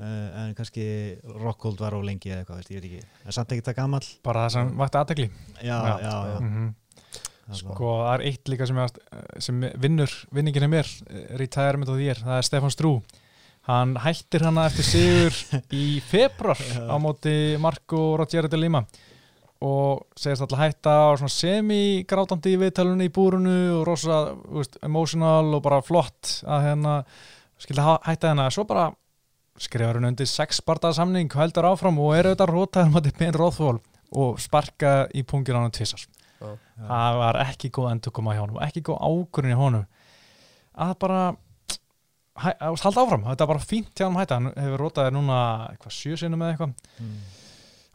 Uh, 0.00 0.28
en 0.48 0.54
kannski 0.56 0.84
Rockhold 1.22 1.78
var 1.78 1.92
á 1.92 2.00
lengi 2.00 2.30
eða 2.32 2.42
eitthvað, 2.42 2.62
veist, 2.62 2.70
ég 2.72 2.80
veit 2.80 2.86
ekki. 2.88 3.02
En 3.28 3.32
samt 3.36 3.52
ekki 3.52 3.66
það 3.68 3.76
gamall. 3.76 4.06
bara 4.24 4.46
það 4.46 4.54
sem 4.56 4.70
vakti 4.80 4.98
aðtegli 5.02 5.26
Já, 5.62 5.76
já, 6.00 6.14
já. 6.32 6.38
Mhm. 6.40 6.70
Það 7.42 7.58
sko, 7.58 7.74
var- 7.84 8.06
það 8.06 8.14
er 8.14 8.24
eitt 8.30 8.48
líka 8.48 8.66
sem, 8.66 8.78
er, 8.78 8.88
sem 9.38 9.60
vinnur 9.82 10.12
vinningin 10.32 10.62
er 10.62 10.68
mér, 10.72 10.88
eh, 11.10 11.36
Retirement 11.36 11.88
of 11.90 11.96
the 11.98 12.02
Year 12.06 12.14
það 12.16 12.38
er 12.38 12.42
Stefan 12.48 12.70
Strú 12.70 13.02
hann 13.68 13.94
hættir 13.96 14.42
hana 14.46 14.64
eftir 14.70 14.82
sigur 14.88 15.36
í 15.82 16.00
februar 16.00 16.56
á 16.58 16.96
móti 16.98 17.58
Marco 17.60 18.16
Rogero 18.16 18.48
de 18.48 18.56
Lima 18.56 18.86
og 19.62 20.18
segist 20.18 20.42
alltaf 20.44 20.60
hætta 20.60 20.94
og 21.10 21.20
svona 21.20 21.34
semi-grátandi 21.34 22.54
í 22.54 22.58
viðtalunni 22.62 23.06
í 23.08 23.12
búrunu 23.14 23.58
og 23.78 23.84
rosa 23.86 24.24
veist, 24.42 24.80
emotional 24.82 25.52
og 25.54 25.62
bara 25.64 25.82
flott 25.86 26.40
að 26.42 26.66
hérna 26.66 26.96
skilja 27.62 27.98
hætta 28.08 28.32
hennar, 28.32 28.54
svo 28.54 28.66
bara 28.66 28.88
skrifar 29.62 30.00
hann 30.00 30.08
undir 30.10 30.26
sex 30.26 30.62
bardaða 30.66 30.98
samning, 30.98 31.30
heldur 31.38 31.68
áfram 31.70 32.00
og 32.02 32.16
er 32.16 32.32
auðvitað 32.32 32.54
rótaður 32.56 32.94
moti 32.96 33.14
Ben 33.18 33.36
Rothwell 33.36 33.78
og 34.12 34.40
sparka 34.42 35.06
í 35.14 35.22
pungin 35.28 35.56
á 35.56 35.62
hann 35.62 35.74
tvisar 35.74 36.02
já. 36.42 36.56
það 36.88 37.20
var 37.20 37.38
ekki 37.46 37.70
góð 37.74 37.90
endur 37.92 38.14
koma 38.16 38.34
hjá 38.36 38.42
honum 38.44 38.58
og 38.58 38.66
ekki 38.66 38.82
góð 38.88 39.00
ágrunni 39.06 39.54
hjá 39.54 39.60
honum. 39.60 39.86
Að 40.72 40.94
bara 41.04 41.20
hæ, 42.40 42.50
að 42.56 42.80
halda 42.86 43.04
áfram, 43.04 43.26
þetta 43.28 43.44
er 43.44 43.52
bara 43.52 43.66
fínt 43.66 43.92
hjá 43.94 44.06
hann 44.08 44.18
hætta. 44.18 44.40
Hann 44.40 44.52
hefur 44.56 44.84
rótaði 44.86 45.14
núna 45.16 45.38
eitthvað 45.70 45.96
sjö 45.98 46.18
sinnum 46.20 46.42
eða 46.42 46.54
eitthvað. 46.54 46.74
Mm. 46.98 47.16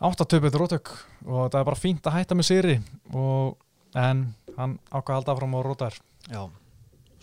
Áttatöpið 0.02 0.58
rótök 0.62 0.92
og 1.26 1.48
það 1.52 1.60
er 1.62 1.68
bara 1.72 1.80
fínt 1.80 2.06
að 2.08 2.18
hætta 2.20 2.36
með 2.38 2.48
sigri 2.52 2.76
og, 3.14 3.58
en 3.98 4.26
hann 4.58 4.78
ákvað 4.92 5.10
að 5.10 5.18
halda 5.18 5.34
áfram 5.36 5.56
og 5.58 5.66
rótaður 5.66 6.00
Já. 6.30 6.42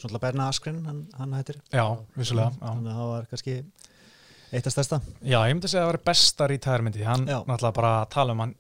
Svona 0.01 0.19
Berna 0.19 0.49
Askren, 0.51 0.81
hann, 0.89 1.03
hann 1.17 1.33
hættir. 1.37 1.61
já, 1.73 1.85
vissulega. 2.19 2.51
Þannig 2.61 2.91
að 2.91 2.97
það 2.99 3.11
var 3.13 3.27
kannski 3.31 3.53
eitt 4.55 4.67
að 4.67 4.73
stærsta. 4.75 4.99
já, 5.23 5.39
ég 5.49 5.55
myndi 5.55 5.69
segja 5.71 5.83
að 5.85 5.87
það 5.87 5.93
væri 5.93 6.05
besta 6.09 6.49
retirementi 6.51 7.05
hann 7.07 7.27
Já. 7.29 7.39
náttúrulega 7.47 7.75
bara 7.79 7.93
tala 8.11 8.33
um 8.35 8.41
hann 8.41 8.55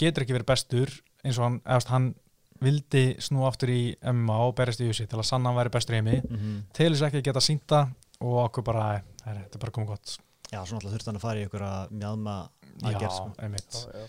getur 0.00 0.24
ekki 0.24 0.32
verið 0.36 0.46
bestur 0.48 0.94
eins 1.24 1.38
og 1.38 1.44
hann, 1.44 1.60
eðast, 1.66 1.88
hann 1.92 2.14
vildi 2.60 3.04
snú 3.20 3.44
aftur 3.46 3.68
í 3.68 3.80
MMA 4.02 4.36
og 4.48 4.54
berist 4.56 4.80
í 4.80 4.88
USA 4.88 5.04
til 5.06 5.18
að 5.20 5.28
sanna 5.28 5.50
hann 5.52 5.58
væri 5.60 5.70
bestur 5.76 5.94
í 5.94 6.00
heimi 6.00 6.22
Mm 6.24 6.36
-hmm. 6.36 6.62
til 6.72 6.92
þess 6.92 7.02
ekki 7.02 7.18
að 7.20 7.24
geta 7.28 7.40
sínta 7.40 7.88
og 8.20 8.36
okkur 8.48 8.62
bara, 8.64 9.02
þetta 9.24 9.54
er 9.54 9.58
bara 9.60 9.72
komið 9.72 9.86
gott 9.88 10.18
Já, 10.52 10.64
svona 10.64 10.78
alltaf 10.80 10.92
þurfti 10.92 11.06
hann 11.06 11.16
að 11.16 11.20
fara 11.26 11.40
í 11.40 11.44
ykkur 11.46 11.62
að 11.62 11.90
mjadma 11.90 12.48
aðgerð, 12.82 13.12
sko. 13.16 14.04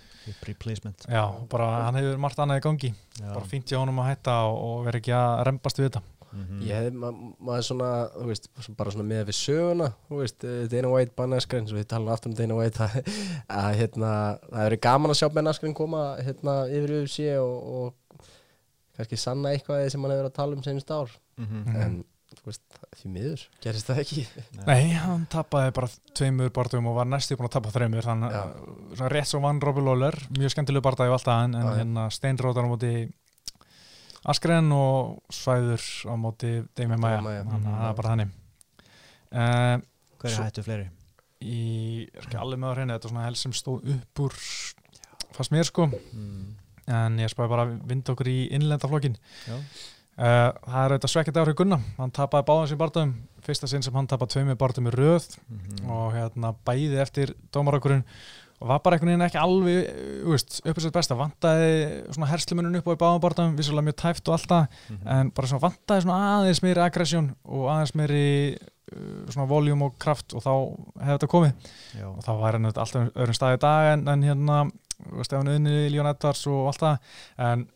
replacement. 0.48 1.06
já, 1.08 1.24
bara 1.50 1.70
hann 1.86 1.96
hefur 1.96 2.18
margt 2.20 2.38
annað 2.44 2.60
í 2.60 2.66
gangi 2.68 2.94
Já. 3.22 3.34
bara 3.34 3.46
fínt 3.48 3.66
hjá 3.72 3.80
honum 3.80 4.00
að 4.04 4.10
hætta 4.12 4.36
og, 4.50 4.58
og 4.68 4.86
vera 4.86 5.00
ekki 5.00 5.14
að 5.16 5.44
rembast 5.52 5.78
við 5.80 5.90
þetta 5.92 6.02
Mhm. 6.38 6.60
Ég 6.68 6.76
hefði, 6.76 6.92
ma 7.00 7.10
maður 7.48 7.64
svona, 7.64 7.90
þú 8.12 8.26
veist, 8.28 8.48
bara 8.78 8.92
svona 8.92 9.06
með 9.08 9.22
við 9.30 9.38
söguna, 9.38 9.86
þú 10.10 10.18
veist, 10.20 10.44
eh, 10.44 10.68
Dana 10.68 10.90
White, 10.92 11.16
svo 11.16 11.78
við 11.78 11.88
tala 11.88 12.12
aftur 12.14 12.30
um 12.30 12.36
Dana 12.36 12.54
White, 12.58 12.78
að, 12.84 13.08
að 13.48 13.76
hérna, 13.80 14.10
það 14.44 14.60
hefur 14.60 14.68
verið 14.68 14.82
gaman 14.82 15.12
að 15.14 15.18
sjá 15.22 15.30
Ben 15.34 15.48
Askren 15.48 15.74
koma, 15.74 16.18
hérna, 16.20 16.68
yfir 16.68 16.94
UFC 17.00 17.30
og, 17.40 17.56
og 17.64 18.28
kannski 18.98 19.18
sanna 19.18 19.50
eitthvað 19.56 19.90
sem 19.90 20.02
hann 20.04 20.12
hefur 20.12 20.24
verið 20.26 20.32
að 20.34 20.38
tala 20.42 20.56
um 20.60 20.64
senast 20.68 20.92
ár, 20.92 21.10
Mhm. 21.40 21.64
Mhm. 21.64 21.76
en, 21.82 22.06
veist, 22.48 22.64
því 23.02 23.10
miður, 23.14 23.42
gerist 23.64 23.88
það 23.90 24.00
ekki. 24.04 24.24
nei, 24.66 24.94
hann 24.96 25.26
tapaði 25.32 25.74
bara 25.76 25.90
tveimur 26.18 26.50
barndum 26.56 26.88
og 26.90 26.96
var 26.98 27.06
næstu 27.12 27.36
búin 27.38 27.50
að 27.50 27.56
tapa 27.60 27.74
þreimur 27.76 28.08
þannig 28.08 28.36
að 28.40 29.08
rétt 29.14 29.28
svo 29.30 29.42
vann 29.44 29.60
Robby 29.62 29.84
Lawler 29.86 30.16
mjög 30.38 30.56
skemmtilegu 30.56 30.84
barndagi 30.88 31.12
og 31.12 31.18
alltaf 31.20 31.44
en, 31.46 31.56
en 31.60 31.72
hérna 31.78 32.08
steinrótar 32.16 32.66
á 32.66 32.72
móti 32.72 32.94
Askren 34.28 34.72
og 34.76 35.22
Svæður 35.32 35.84
á 36.10 36.14
móti 36.20 36.52
Demi 36.76 36.98
Maja, 37.00 37.22
þannig 37.22 37.46
að 37.46 37.60
Mhm. 37.62 37.76
það 37.78 37.90
er 37.90 37.98
bara 38.02 38.12
þannig 38.14 38.30
uh, 39.32 39.78
Hver 40.18 40.30
er 40.32 40.36
Svo- 40.36 40.48
hættu 40.48 40.64
fleiri? 40.66 40.88
í, 41.42 42.08
er 42.16 42.24
ekki 42.26 42.40
alveg 42.42 42.60
með 42.60 42.72
á 42.72 42.76
hreinu 42.76 42.94
þetta 42.98 43.06
er 43.06 43.12
svona 43.14 43.26
helst 43.28 43.44
sem 43.46 43.52
stóð 43.54 43.92
upp 43.94 44.20
úr 44.26 44.34
fannst 45.38 45.52
mér 45.54 45.68
sko 45.70 45.86
Mm. 45.88 46.56
en 46.88 47.18
ég 47.20 47.30
spáði 47.30 47.50
bara 47.52 47.66
að 47.68 47.76
vinda 47.88 48.14
okkur 48.16 48.28
í 48.32 48.50
innlendaflokkin 48.52 49.18
Já. 49.48 49.58
Uh, 50.18 50.50
það 50.66 50.82
er 50.84 50.96
auðvitað 50.96 51.14
svekkjandi 51.14 51.44
árið 51.44 51.58
Gunna 51.62 51.80
hann 51.98 52.12
tapaði 52.16 52.48
báðans 52.50 52.74
í 52.76 52.80
barndum 52.82 53.14
fyrsta 53.48 53.70
sinn 53.72 53.86
sem 53.86 53.94
hann 53.96 54.08
tapaði 54.10 54.36
tveimur 54.38 54.58
barndum 54.60 54.90
í 54.90 54.96
röð 54.96 55.30
Mhm. 55.48 55.90
og 55.90 56.14
hérna 56.18 56.56
bæði 56.68 57.00
eftir 57.04 57.34
dómarakurinn 57.54 58.04
og 58.60 58.68
var 58.72 58.80
bara 58.82 58.98
einhvern 58.98 59.12
veginn 59.14 59.22
ekki 59.28 59.38
alveg 59.38 60.80
sér 60.82 60.92
besta, 60.96 61.14
vantaði 61.16 62.08
herslumunum 62.32 62.76
upp 62.82 62.88
á 62.90 62.94
í 62.96 63.02
báðum 63.04 63.22
barndum, 63.22 63.56
vissulega 63.56 63.86
mjög 63.86 63.98
tæft 64.02 64.28
og 64.28 64.34
alltaf 64.40 64.68
Mhm. 64.90 65.08
en 65.08 65.30
bara 65.32 65.48
svona 65.48 65.62
vantaði 65.70 66.02
svona 66.02 66.18
aðeins 66.42 66.64
meiri 66.64 66.82
aggression 66.82 67.36
og 67.46 67.68
aðeins 67.70 67.94
meiri 67.96 68.58
uh, 68.58 69.30
svona 69.30 69.48
voljum 69.48 69.82
og 69.84 69.98
kraft 70.00 70.34
og 70.34 70.42
þá 70.42 70.52
hefði 71.04 71.14
þetta 71.20 71.28
komið 71.28 71.54
Já. 72.00 72.08
og 72.10 72.24
þá 72.24 72.32
var 72.40 72.52
hann 72.54 72.66
alltaf 72.66 73.14
öðrum 73.14 73.36
staði 73.38 73.58
í 73.58 73.60
dag 73.60 73.94
en, 73.94 74.08
en 74.08 74.24
hérna 74.24 74.72
Stefán 75.22 75.48
Unni, 75.54 75.90
Líón 75.94 76.10
Edvards 76.10 76.48
og 76.48 76.68
allt 76.72 76.80
það 76.82 76.98
en 77.38 77.68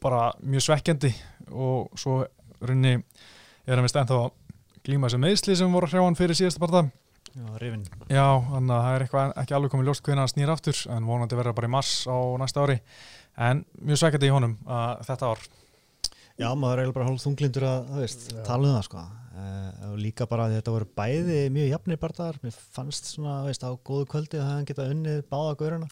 bara 0.00 0.32
mjög 0.46 0.62
svekkjandi 0.68 1.10
og 1.52 1.92
svo 2.00 2.22
runni 2.60 2.96
er 2.98 3.74
hann 3.76 3.86
vist 3.86 3.96
ennþá 4.00 4.18
að 4.24 4.32
glíma 4.86 5.10
sem 5.12 5.22
meðsli 5.22 5.56
sem 5.58 5.72
voru 5.72 5.88
að 5.88 5.94
hrjá 5.96 6.04
hann 6.06 6.18
fyrir 6.18 6.38
síðasta 6.38 6.62
parta 6.62 6.84
Já, 7.30 7.46
rifin. 7.62 7.84
já, 8.10 8.26
þannig 8.50 8.74
að 8.74 8.84
það 8.84 8.94
er 8.96 9.02
eitthvað 9.04 9.32
ekki 9.44 9.54
alveg 9.54 9.70
komið 9.70 9.90
ljóst 9.90 10.02
hvernig 10.02 10.24
hann 10.24 10.32
snýr 10.32 10.50
aftur 10.50 10.78
en 10.90 11.06
vonandi 11.06 11.38
verður 11.38 11.54
bara 11.60 11.68
í 11.70 11.74
mars 11.76 11.92
á 12.10 12.16
næsta 12.42 12.64
ári 12.64 12.80
en 13.38 13.60
mjög 13.78 14.00
svekkjandi 14.00 14.30
í 14.30 14.34
honum 14.34 14.56
uh, 14.66 14.96
þetta 15.06 15.30
ár 15.30 15.44
Já, 16.40 16.48
maður 16.56 16.72
er 16.72 16.80
eiginlega 16.80 16.96
bara 16.96 17.06
hálf 17.10 17.20
þunglindur 17.20 17.64
að, 17.68 17.80
þú 17.90 17.98
veist, 18.00 18.22
tala 18.46 18.64
um 18.64 18.76
það, 18.78 18.84
sko. 18.86 19.00
Uh, 19.40 19.66
og 19.90 19.96
líka 20.00 20.26
bara 20.30 20.46
að 20.46 20.54
þetta 20.56 20.72
voru 20.72 20.86
bæði 20.96 21.40
mjög 21.52 21.66
jafnir 21.68 21.98
barðar. 22.00 22.38
Mér 22.40 22.54
fannst 22.76 23.10
svona, 23.12 23.34
þú 23.42 23.50
veist, 23.50 23.66
á 23.68 23.70
góðu 23.90 24.06
kvöldi 24.08 24.40
að 24.40 24.46
hann 24.48 24.68
geta 24.70 24.86
unnið 24.88 25.18
báða 25.28 25.58
gaurana. 25.60 25.90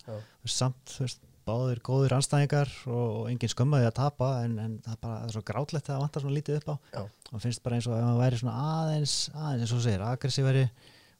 Samt, 0.48 0.94
veist, 1.02 1.20
báðir 1.48 1.80
góðir 1.88 2.14
anstæðingar 2.18 2.72
og, 2.86 3.14
engin 3.32 3.52
skömmaði 3.52 3.88
að 3.90 3.96
tapa 3.98 4.28
en, 4.44 4.58
en 4.62 4.74
það 4.84 4.94
er 4.94 5.00
bara 5.04 5.20
það 5.22 5.28
er 5.30 5.36
svo 5.36 5.44
grátlegt 5.52 5.88
að 5.88 5.94
það 5.96 6.02
vantar 6.06 6.24
svona 6.26 6.38
lítið 6.38 6.60
upp 6.60 6.68
á. 6.68 6.76
Já. 6.94 7.02
Og 7.32 7.44
finnst 7.46 7.62
bara 7.64 7.78
eins 7.80 7.88
og 7.90 7.96
ef 7.98 8.04
hann 8.08 8.20
væri 8.22 8.42
svona 8.42 8.58
aðeins, 8.74 9.16
aðeins 9.34 9.64
eins 9.66 9.76
og 9.78 9.86
segir, 9.86 10.04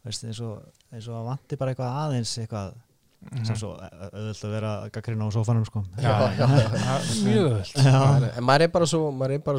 veist, 0.09 0.23
eins 0.29 0.39
og, 0.47 0.61
eins 0.95 1.09
og 1.11 1.17
að 1.19 1.27
vanti 1.33 1.59
bara 1.61 1.75
eitthvað 1.75 1.97
aðeins 2.05 2.37
eitthvað 2.45 2.77
sem 3.43 3.57
svo 3.59 3.73
au- 3.75 4.11
auðvelt 4.15 4.45
að 4.47 4.53
vera 4.55 4.69
gaggrinn 4.95 5.23
á 5.27 5.29
sófanum, 5.35 5.65
sko. 5.67 5.81
Já, 5.99 6.13
já, 6.39 6.45
það 6.47 7.09
mjög 7.27 7.49
er- 7.83 8.29
en 8.39 8.45
maður 8.47 8.65
er 8.69 8.71
bara 8.77 8.87
svo, 8.87 9.01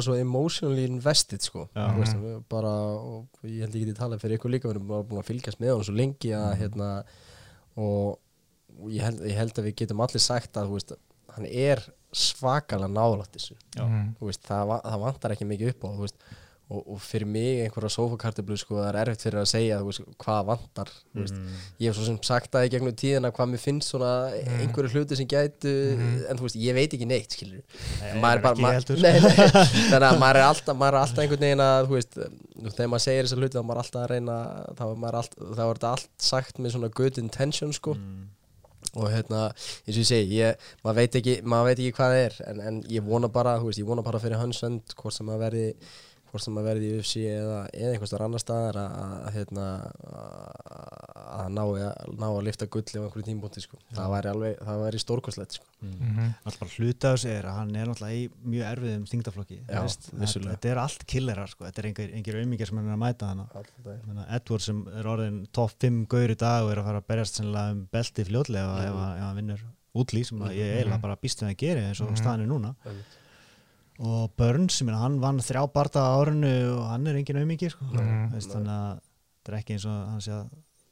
svo 0.06 0.14
emotionally 0.16 0.86
invested 0.88 1.44
sko. 1.44 1.66
Veist, 1.98 2.16
bara, 2.48 2.72
og 2.96 3.28
ég 3.44 3.60
held 3.66 3.76
ég 3.76 3.84
geti 3.84 3.98
talað 4.00 4.22
fyrir 4.24 4.40
ykkur 4.40 4.54
líka 4.54 4.70
við 4.70 4.78
erum 4.78 4.88
bara 4.88 5.04
búin 5.10 5.20
að 5.20 5.28
fylgjast 5.28 5.60
með 5.60 5.74
hann 5.74 5.86
svo 5.90 5.96
lengi 6.00 6.32
að 6.40 6.48
hérna 6.62 6.88
og, 7.76 8.16
og 8.16 8.16
ég, 8.88 9.02
held, 9.04 9.20
ég 9.28 9.36
held 9.36 9.52
að 9.60 9.68
við 9.70 9.78
getum 9.84 10.00
allir 10.00 10.24
sagt 10.24 10.56
að 10.56 10.68
þú 10.70 10.78
veist, 10.78 10.92
hann 11.36 11.46
er 11.46 11.84
svakalega 12.10 12.90
nálægt 12.90 13.36
þessu 13.36 13.54
Já. 13.76 13.84
Mhm. 13.86 14.14
Þú 14.20 14.30
veist, 14.32 14.42
það, 14.48 14.76
það 14.82 15.02
vantar 15.06 15.34
ekki 15.36 15.46
mikið 15.52 15.74
upp 15.74 15.84
á 15.84 15.88
þú 15.94 16.00
veist, 16.06 16.16
og, 16.70 16.84
og 16.94 16.98
fyrir 17.02 17.26
mig 17.26 17.60
einhverja 17.64 17.88
sofakartiblu 17.90 18.54
sko, 18.58 18.76
það 18.78 18.88
er 18.92 18.98
erfitt 19.02 19.22
fyrir 19.26 19.40
að 19.40 19.46
segja 19.50 19.78
þú 19.82 19.86
veist, 19.90 20.02
hvað 20.22 20.44
vantar 20.52 20.90
þú 20.94 21.22
veist, 21.24 21.34
Mm. 21.34 21.56
ég 21.82 21.86
hef 21.90 21.96
svo 21.98 22.04
sem 22.06 22.18
sagt 22.22 22.50
það 22.54 22.66
í 22.66 22.70
gegnum 22.70 22.94
tíðina 22.94 23.30
hvað 23.34 23.48
mér 23.50 23.62
finnst 23.62 23.90
svona 23.90 24.10
einhverju 24.62 24.90
hluti 24.94 25.16
sem 25.18 25.26
gætu 25.26 25.72
en 26.30 26.38
þú 26.38 26.46
veist, 26.46 26.58
ég 26.62 26.74
veit 26.78 26.94
ekki 26.94 27.08
neitt 27.10 27.34
Nei, 27.42 28.20
maður 28.22 28.36
er 28.38 28.42
bara 28.42 28.54
ekki 28.54 28.62
ma 28.62 28.72
heldur. 28.76 29.02
nei, 29.02 29.18
nei, 29.18 29.50
þannig 29.90 30.08
að 30.10 30.18
maður 30.22 30.38
er 30.42 30.46
alltaf, 30.46 30.76
maður 30.78 30.94
er 30.94 31.02
alltaf 31.02 31.22
einhvern 31.24 31.46
veginn 31.46 31.64
að 31.66 31.86
þú 31.90 31.94
veist, 31.98 32.18
nú, 32.54 32.70
þegar 32.70 32.90
maður 32.94 33.06
segir 33.06 33.24
þessa 33.26 33.40
hluti 33.42 33.54
þá 33.58 33.62
er 33.62 33.68
maður 33.70 33.82
alltaf 33.82 34.02
að 34.04 34.10
reyna 34.14 34.36
þá 34.78 34.84
er, 34.86 34.94
maður 35.06 35.18
allt, 35.24 35.34
þá 35.40 35.62
er 35.66 35.74
þetta 35.74 35.90
allt 35.94 36.10
sagt 36.30 36.58
með 36.62 36.76
svona 36.76 36.92
good 37.02 37.18
intention 37.18 37.72
sko 37.74 37.94
Mm. 37.98 38.28
Og 38.96 39.10
hérna, 39.12 39.46
eins 39.84 39.96
og 39.96 40.02
ég 40.02 40.08
segi 40.08 40.38
ég, 40.40 40.68
maður, 40.84 40.98
veit 41.00 41.18
ekki, 41.20 41.34
maður 41.46 41.68
veit 41.70 41.82
ekki 41.82 41.96
hvað 41.98 42.14
það 42.14 42.22
er 42.24 42.38
en, 42.50 42.62
en 42.70 42.80
ég 42.90 43.06
vona 43.06 43.30
bara, 43.32 43.58
veist, 43.62 43.82
ég 43.82 43.88
vona 43.88 44.06
bara 44.06 44.22
fyrir 44.22 44.40
hans 44.40 44.62
önd 44.66 44.96
hvort 44.98 45.16
sem 45.16 45.28
maður 45.28 45.44
verði 45.46 45.66
hvort 46.30 46.44
sem 46.44 46.54
maður 46.54 46.68
verði 46.70 46.88
í 46.88 46.98
UFC 46.98 47.22
eða, 47.26 47.58
eða 47.74 47.94
einhvers 47.94 48.12
þar 48.14 48.24
annar 48.26 48.42
staðar 48.42 48.78
að, 48.80 48.92
að, 49.00 49.14
að, 49.20 49.32
hérna, 49.36 49.64
að 51.30 51.48
ná, 51.56 51.62
að 51.64 52.26
að 52.28 52.44
lifta 52.46 52.68
gulli 52.70 53.00
á 53.00 53.02
einhverju 53.04 53.26
tímbúti 53.26 53.64
sko. 53.64 53.80
það 53.96 54.12
væri 54.14 54.30
alveg, 54.32 54.60
það 54.68 54.84
væri 54.84 55.02
stórkostlegt 55.02 55.58
sko. 55.58 55.68
Mhm. 55.80 56.30
Alltaf 56.44 56.60
bara 56.60 56.76
hluta 56.76 57.12
á 57.12 57.14
sig 57.20 57.34
er 57.34 57.48
að 57.50 57.58
hann 57.58 57.74
er 57.74 57.90
náttúrulega 57.90 58.20
í 58.20 58.24
mjög 58.54 58.66
erfiðum 58.70 59.06
vissulega. 60.20 60.54
þetta 60.54 60.72
er 60.72 60.82
allt 60.84 61.06
killerar 61.10 61.52
sko. 61.52 61.64
þetta 61.66 61.82
er 61.82 61.90
engir, 61.90 62.14
engir 62.20 62.40
auðmíkjar 62.40 62.70
sem 62.70 62.80
hann 62.80 62.90
er 62.90 62.96
að 62.96 63.02
mæta 63.04 63.30
hana 63.32 63.46
Edward 64.28 64.66
sem 64.66 64.82
er 65.00 65.10
orðin 65.10 65.42
top 65.52 65.76
5 65.80 66.06
gaur 66.10 66.30
í 66.30 66.38
dag 66.38 66.64
og 66.64 66.72
er 66.74 66.82
að 66.82 66.90
fara 66.90 67.02
að 67.02 67.10
berjast 67.14 67.40
sennilega 67.40 67.76
um 67.76 67.86
belti 67.90 68.26
fljótlega 68.28 68.82
ef, 68.86 68.98
hann 69.24 69.38
vinnur 69.38 69.64
útlý 69.96 70.22
sem 70.26 70.42
að 70.46 70.58
ég 70.58 70.76
eiginlega 70.76 71.02
bara 71.02 71.18
býst 71.18 71.42
við 71.42 71.50
að 71.50 71.56
gera 71.64 71.88
eins 71.88 72.02
og 72.04 72.12
staðan 72.18 72.44
er 72.44 72.50
núna 72.50 72.74
Einmitt. 72.84 73.16
Og 74.00 74.30
Burns, 74.40 74.80
ég 74.80 74.86
meina, 74.88 75.02
hann 75.02 75.18
vann 75.20 75.42
þrjá 75.44 75.66
barða 75.74 76.06
á 76.08 76.16
árinu 76.22 76.52
og 76.78 76.84
hann 76.88 77.06
er 77.10 77.18
engin 77.20 77.36
auðmíkir 77.42 77.74
sko. 77.74 77.84
Veist, 78.32 78.52
þannig 78.54 78.72
að 78.72 79.00
þetta 79.00 79.52
er 79.52 79.58
ekki 79.60 79.76
eins 79.76 79.84
og 79.90 79.98
hann 80.14 80.24
sé 80.24 80.32
að 80.38 80.46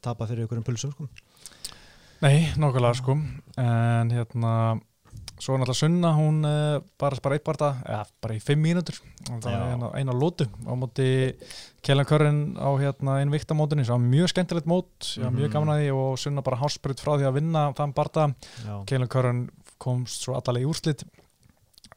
tapa 0.05 0.27
fyrir 0.29 0.45
ykkur 0.45 0.61
um 0.61 0.67
pulsum 0.67 0.93
sko. 0.93 1.09
Nei, 2.21 2.49
nokkulega 2.59 2.97
sko 2.99 3.15
en 3.57 4.09
hérna 4.13 4.53
svo 5.39 5.55
er 5.55 5.61
náttúrulega 5.61 5.79
Sunna, 5.79 6.09
hún 6.17 6.41
uh, 6.43 6.81
bara, 6.99 7.15
bara 7.23 7.37
eitt 7.37 7.45
barða, 7.47 7.69
eða 7.87 8.01
bara 8.21 8.35
í 8.35 8.41
fimm 8.43 8.59
mínútur 8.65 8.97
og 9.31 9.37
það 9.39 9.53
Já. 9.53 9.59
er 9.59 9.69
eina, 9.77 9.91
eina 10.01 10.15
lótu 10.19 10.45
á 10.67 10.73
móti 10.75 11.05
Kjellan 11.81 12.07
Körrin 12.09 12.41
á 12.59 12.67
hérna 12.75 13.21
innvikta 13.23 13.55
mótunni, 13.55 13.85
það 13.87 13.95
var 13.95 14.03
mjög 14.11 14.33
skemmtilegt 14.33 14.67
mót 14.67 15.13
var 15.23 15.31
mjög 15.31 15.47
Mhm. 15.47 15.53
gaman 15.55 15.71
að 15.77 15.79
því 15.85 15.93
og 15.95 16.19
Sunna 16.19 16.43
bara 16.43 16.59
hásbreytt 16.59 16.99
frá 16.99 17.13
því 17.15 17.29
að 17.29 17.37
vinna 17.39 17.63
þann 17.73 17.93
barða 17.95 18.27
Já. 18.67 18.75
Kjellan 18.85 19.07
Körrin 19.15 19.41
komst 19.79 20.21
svo 20.27 20.35
allalega 20.35 20.67
í 20.67 20.69
úrslit 20.73 21.05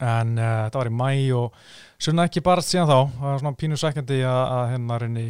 en 0.03 0.35
uh, 0.37 0.51
þetta 0.65 0.81
var 0.81 0.91
í 0.91 0.95
mæ 0.99 1.09
og 1.39 1.57
Sunna 2.03 2.25
ekki 2.27 2.41
bara 2.43 2.63
síðan 2.65 2.89
þá, 2.89 2.97
það 3.15 3.29
var 3.29 3.41
svona 3.43 3.59
pínu 3.61 3.77
sækjandi 3.79 4.17
að, 4.27 4.73
reyni 5.05 5.27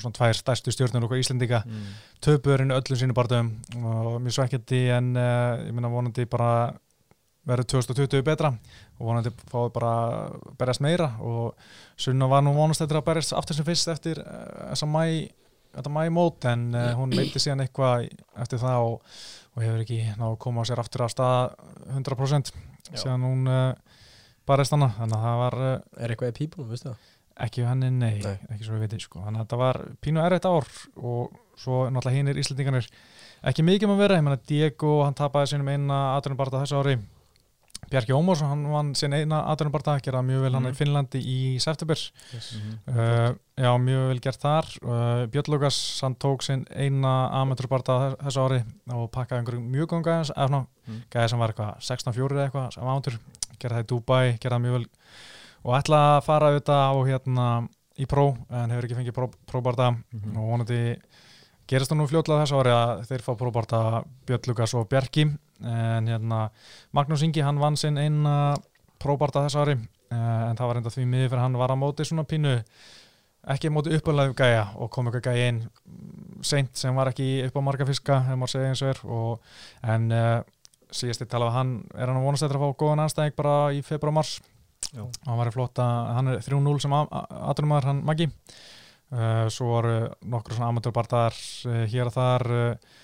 svona 0.00 0.16
tvær 0.16 0.38
stærstu 0.38 0.72
stjórnur 0.74 1.04
okkur 1.08 1.20
Íslendinga 1.20 1.58
Mm. 1.66 1.88
töpuðurinn 2.24 2.72
öllum 2.72 2.98
sínu 3.00 3.16
barndöfum 3.16 3.50
og 3.84 4.20
mjög 4.22 4.36
svekkjandi 4.38 4.80
en 4.96 5.10
uh, 5.16 5.58
ég 5.66 5.74
meina 5.76 5.90
vonandi 5.92 6.24
bara 6.30 6.72
verður 7.48 7.66
2020 7.82 8.22
betra 8.24 8.50
og 8.52 9.02
vonandi 9.08 9.32
fáið 9.50 9.70
bara 9.74 9.90
að 10.06 10.38
berjast 10.60 10.84
meira 10.84 11.10
og 11.20 11.54
Sunna 12.00 12.28
var 12.30 12.44
nú 12.44 12.54
vonast 12.56 12.84
eftir 12.84 13.00
að 13.00 13.06
berjast 13.10 13.32
aftur 13.36 13.58
sem 13.58 13.66
fyrst 13.68 13.88
eftir 13.92 14.20
uh, 14.22 14.70
þessa 14.72 14.88
mæ 14.88 15.04
þetta 15.76 15.92
mæ 15.94 16.02
mót 16.14 16.44
en 16.50 16.68
uh, 16.74 16.90
hún 16.98 17.12
meiti 17.16 17.40
síðan 17.42 17.64
eitthvað 17.66 18.08
eftir 18.40 18.60
það 18.62 18.86
og, 18.88 19.14
og 19.56 19.64
hefur 19.64 19.84
ekki 19.84 20.00
náðu 20.16 20.32
að 20.34 20.40
koma 20.46 20.64
á 20.64 20.68
sér 20.70 20.82
aftur 20.82 21.06
að 21.06 21.14
staða 21.14 21.40
100% 21.96 22.52
Já. 22.54 22.69
Síðan 22.88 23.26
hún 23.28 23.46
uh, 23.50 23.72
barist 24.48 24.74
hana 24.74 24.90
þannig 24.98 25.16
að 25.16 25.24
það 25.26 25.40
var 25.44 25.58
uh, 25.60 25.72
er 26.00 26.14
eitthvað 26.14 26.32
í 26.32 26.36
pípunum, 26.40 26.70
veistu 26.72 26.90
það? 26.90 27.08
ekki 27.40 27.64
henni, 27.64 27.88
nei, 27.94 28.18
Nei. 28.20 28.34
ekki 28.52 28.66
svo 28.66 28.76
við 28.76 28.84
veitum 28.84 29.00
sko. 29.00 29.22
þannig 29.24 29.40
að 29.40 29.46
þetta 29.46 29.58
var 29.62 29.78
pínu 30.04 30.20
erfitt 30.20 30.48
ár 30.50 30.66
og 31.00 31.38
svo 31.60 31.78
náttúrulega 31.88 32.18
hinir 32.18 32.40
Íslandingarnir 32.40 32.90
ekki 33.48 33.64
mikið 33.64 33.88
um 33.88 33.94
að 33.94 34.02
vera, 34.04 34.18
ég 34.18 34.26
menna 34.26 34.42
Diego 34.50 34.98
hann 35.06 35.16
tapaði 35.16 35.54
sínum 35.54 35.70
eina 35.72 36.00
aðrunbarta 36.18 36.60
þessu 36.60 36.80
ári 36.82 36.98
Bjarki 37.90 38.12
Ómarsson, 38.14 38.46
hann 38.48 38.66
vann 38.70 38.92
sín 38.94 39.14
eina 39.16 39.40
aðrunbarta, 39.50 39.96
gerða 40.04 40.20
mjög 40.22 40.42
vel 40.44 40.52
hann 40.54 40.62
Mhm. 40.68 40.72
í 40.72 40.76
Finnlandi 40.78 41.20
í 41.26 41.38
september 41.60 41.98
Mhm. 42.32 42.78
uh, 42.86 43.34
já, 43.58 43.70
mjög 43.82 44.06
vel 44.08 44.20
gert 44.20 44.40
þar 44.40 44.66
uh, 44.84 45.26
Björn 45.26 45.48
Lukas, 45.50 46.00
hann 46.02 46.14
tók 46.14 46.42
sinn 46.42 46.64
eina 46.70 47.30
amaturbarta 47.42 48.16
þessu 48.22 48.44
ári 48.46 48.64
og 48.94 49.10
pakkaði 49.10 49.40
einhverjum 49.42 49.66
mjög 49.74 49.88
góðum 49.90 50.04
gæðans 50.06 50.30
eða 50.36 50.48
svona, 50.48 50.66
Mhm. 50.86 51.02
gæði 51.10 51.28
sem 51.30 51.38
var 51.38 51.48
eitthvað 51.52 51.80
16-4 51.80 52.30
eða 52.38 52.50
eitthvað, 52.50 52.72
sem 52.74 52.84
ántur, 52.84 53.18
gerði 53.58 53.74
það 53.76 53.84
í 53.84 53.86
Dubai 53.86 54.38
gerði 54.38 54.54
það 54.54 54.62
mjög 54.62 54.72
vel 54.78 54.86
og 55.64 55.74
ætla 55.82 55.98
að 56.20 56.24
fara 56.24 56.46
auðvitað 56.50 56.86
á 56.88 56.94
hérna 57.10 57.68
í 57.98 58.06
pró, 58.06 58.38
en 58.50 58.70
hefur 58.70 58.84
ekki 58.86 58.96
fengið 58.96 59.12
pró, 59.12 59.30
próbarta 59.50 59.90
Mhm. 60.14 60.36
og 60.38 60.48
vonandi 60.48 60.96
gerist 61.70 61.92
það 61.92 62.00
nú 62.00 62.08
fljótlega 62.10 62.44
þessu 62.44 62.58
ári 62.60 62.72
að 62.74 63.04
þeir 63.10 63.24
fá 63.24 63.30
próbarta 63.38 63.80
Björn 64.26 64.50
Lukas 64.50 64.74
og 64.78 64.88
Bjarki. 64.90 65.26
En 65.60 66.08
hérna 66.10 66.48
Magnús 66.96 67.22
Ingi 67.26 67.44
hann 67.44 67.60
vann 67.62 67.78
sinn 67.78 68.00
eina 68.00 68.56
próbarta 69.00 69.44
þessu 69.44 69.60
ári 69.62 69.76
eh, 69.76 70.40
en 70.50 70.58
það 70.58 70.70
var 70.70 70.80
enda 70.80 70.92
því 70.94 71.06
miður 71.08 71.30
fyrir 71.32 71.44
hann 71.44 71.58
var 71.60 71.74
að 71.74 71.82
móti 71.82 72.06
svona 72.08 72.26
pínu 72.28 72.54
ekki 73.54 73.70
móti 73.72 73.94
uppalegu 73.96 74.34
gæja 74.36 74.66
og 74.76 74.90
kom 74.92 75.08
eitthvað 75.08 75.30
gæja 75.30 75.52
inn 75.52 75.60
seint 76.44 76.76
sem 76.76 76.96
var 76.96 77.12
ekki 77.12 77.28
upp 77.46 77.56
á 77.56 77.62
marga 77.64 77.86
fiska 77.88 78.18
ef 78.26 78.40
maður 78.40 78.54
segja 78.54 78.72
eins 78.72 78.82
og 78.84 78.90
er. 78.92 79.02
Og, 79.16 79.52
en 79.94 80.08
uh, 80.12 80.40
síðast 80.90 81.24
ég 81.24 81.30
talaði 81.30 81.56
hann 81.56 81.76
er 81.94 82.10
hann 82.10 82.18
að 82.20 82.26
vonast 82.26 82.46
eftir 82.46 82.58
að 82.58 82.66
fá 82.66 82.80
góðan 82.82 83.04
anstæðing 83.04 83.36
bara 83.38 83.54
í 83.76 83.84
februar 83.86 84.16
mars? 84.20 84.40
Já. 84.90 85.04
hann 85.26 85.38
var 85.38 85.46
í 85.46 85.54
flotta, 85.54 85.86
hann 86.16 86.32
er 86.32 86.40
3-0 86.42 86.80
sem 86.82 86.94
aðrunumæður 86.96 87.88
hann 87.92 88.00
Maggi 88.08 88.26
svo 89.50 89.72
voru 89.72 89.94
nokkur 90.30 90.54
svona 90.54 90.70
amatörbartaðar 90.70 91.38
uh, 91.66 91.80
hér 91.90 92.10
og 92.10 92.14
þar 92.14 92.46
uh, 92.54 92.98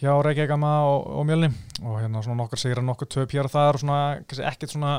hjá 0.00 0.12
Reykjavíkama 0.14 0.72
og, 0.88 1.08
og 1.20 1.26
Mjölni. 1.28 1.50
Og 1.82 1.98
hérna 1.98 2.22
svona 2.24 2.42
nokkur 2.42 2.62
sigur 2.62 2.82
nokkur 2.86 3.10
töp 3.10 3.34
hér 3.34 3.48
og 3.48 3.54
þar 3.54 3.78
og 3.78 3.84
svona 3.84 4.02
ekkert 4.52 4.76
svona 4.76 4.94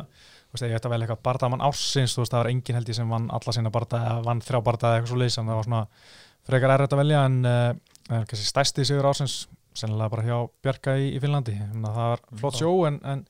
veist, 0.51 0.65
ég 0.67 0.75
ætti 0.75 0.89
að 0.89 0.95
velja 0.95 1.07
eitthvað 1.07 1.23
bardaðamann 1.29 1.63
ársins 1.63 2.15
þú 2.15 2.25
veist, 2.25 2.33
það 2.33 2.43
var 2.43 2.51
engin 2.51 2.77
held 2.77 2.91
ég 2.91 2.97
sem 2.97 3.15
vann 3.15 3.29
alla 3.31 3.55
sína 3.55 3.71
bardaða 3.71 4.09
eða 4.11 4.27
vann 4.27 4.43
þrjá 4.43 4.59
bardaða 4.67 4.97
eitthvað 4.99 5.13
svo 5.13 5.21
leys 5.21 5.39
en 5.39 5.49
það 5.51 5.59
var 5.61 5.67
svona 5.69 5.81
frekar 6.49 6.75
errætt 6.75 6.95
að 6.95 7.01
velja 7.05 7.23
en 7.29 7.39
uh, 7.47 8.35
stærsti 8.41 8.85
sigur 8.89 9.07
ársins 9.07 9.37
sennilega 9.77 10.11
bara 10.11 10.25
hjá 10.27 10.37
Bjarka 10.63 10.97
í, 10.99 11.13
í 11.15 11.19
Finnlandi. 11.23 11.55
Það 11.55 11.99
var 12.01 12.23
flott 12.41 12.59
sjó 12.59 12.71
en, 12.89 12.99
en 13.07 13.23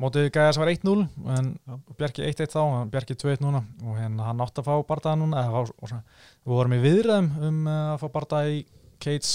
mótið 0.00 0.28
gæða 0.34 0.52
sem 0.56 0.64
var 0.64 0.72
1-0 0.72 0.94
en 1.36 1.50
Já. 1.58 1.74
Bjarki 2.00 2.24
1-1 2.28 2.54
þá, 2.54 2.60
en 2.64 2.92
Bjarki 2.92 3.16
2-1 3.20 3.44
núna 3.44 3.62
og 3.84 3.98
hérna 3.98 4.28
hann 4.30 4.44
átti 4.44 4.62
að 4.62 4.70
fá 4.70 4.86
bardaða 4.88 5.20
núna 5.20 5.44
eða, 5.44 5.64
og 5.66 5.90
svona, 5.90 6.22
við 6.44 6.56
vorum 6.56 6.76
í 6.76 6.80
viðræðum 6.84 7.28
um 7.48 7.60
uh, 7.66 7.80
að 7.94 8.00
fá 8.02 8.08
bardaða 8.16 8.54
í 8.54 8.62
Cates 9.00 9.34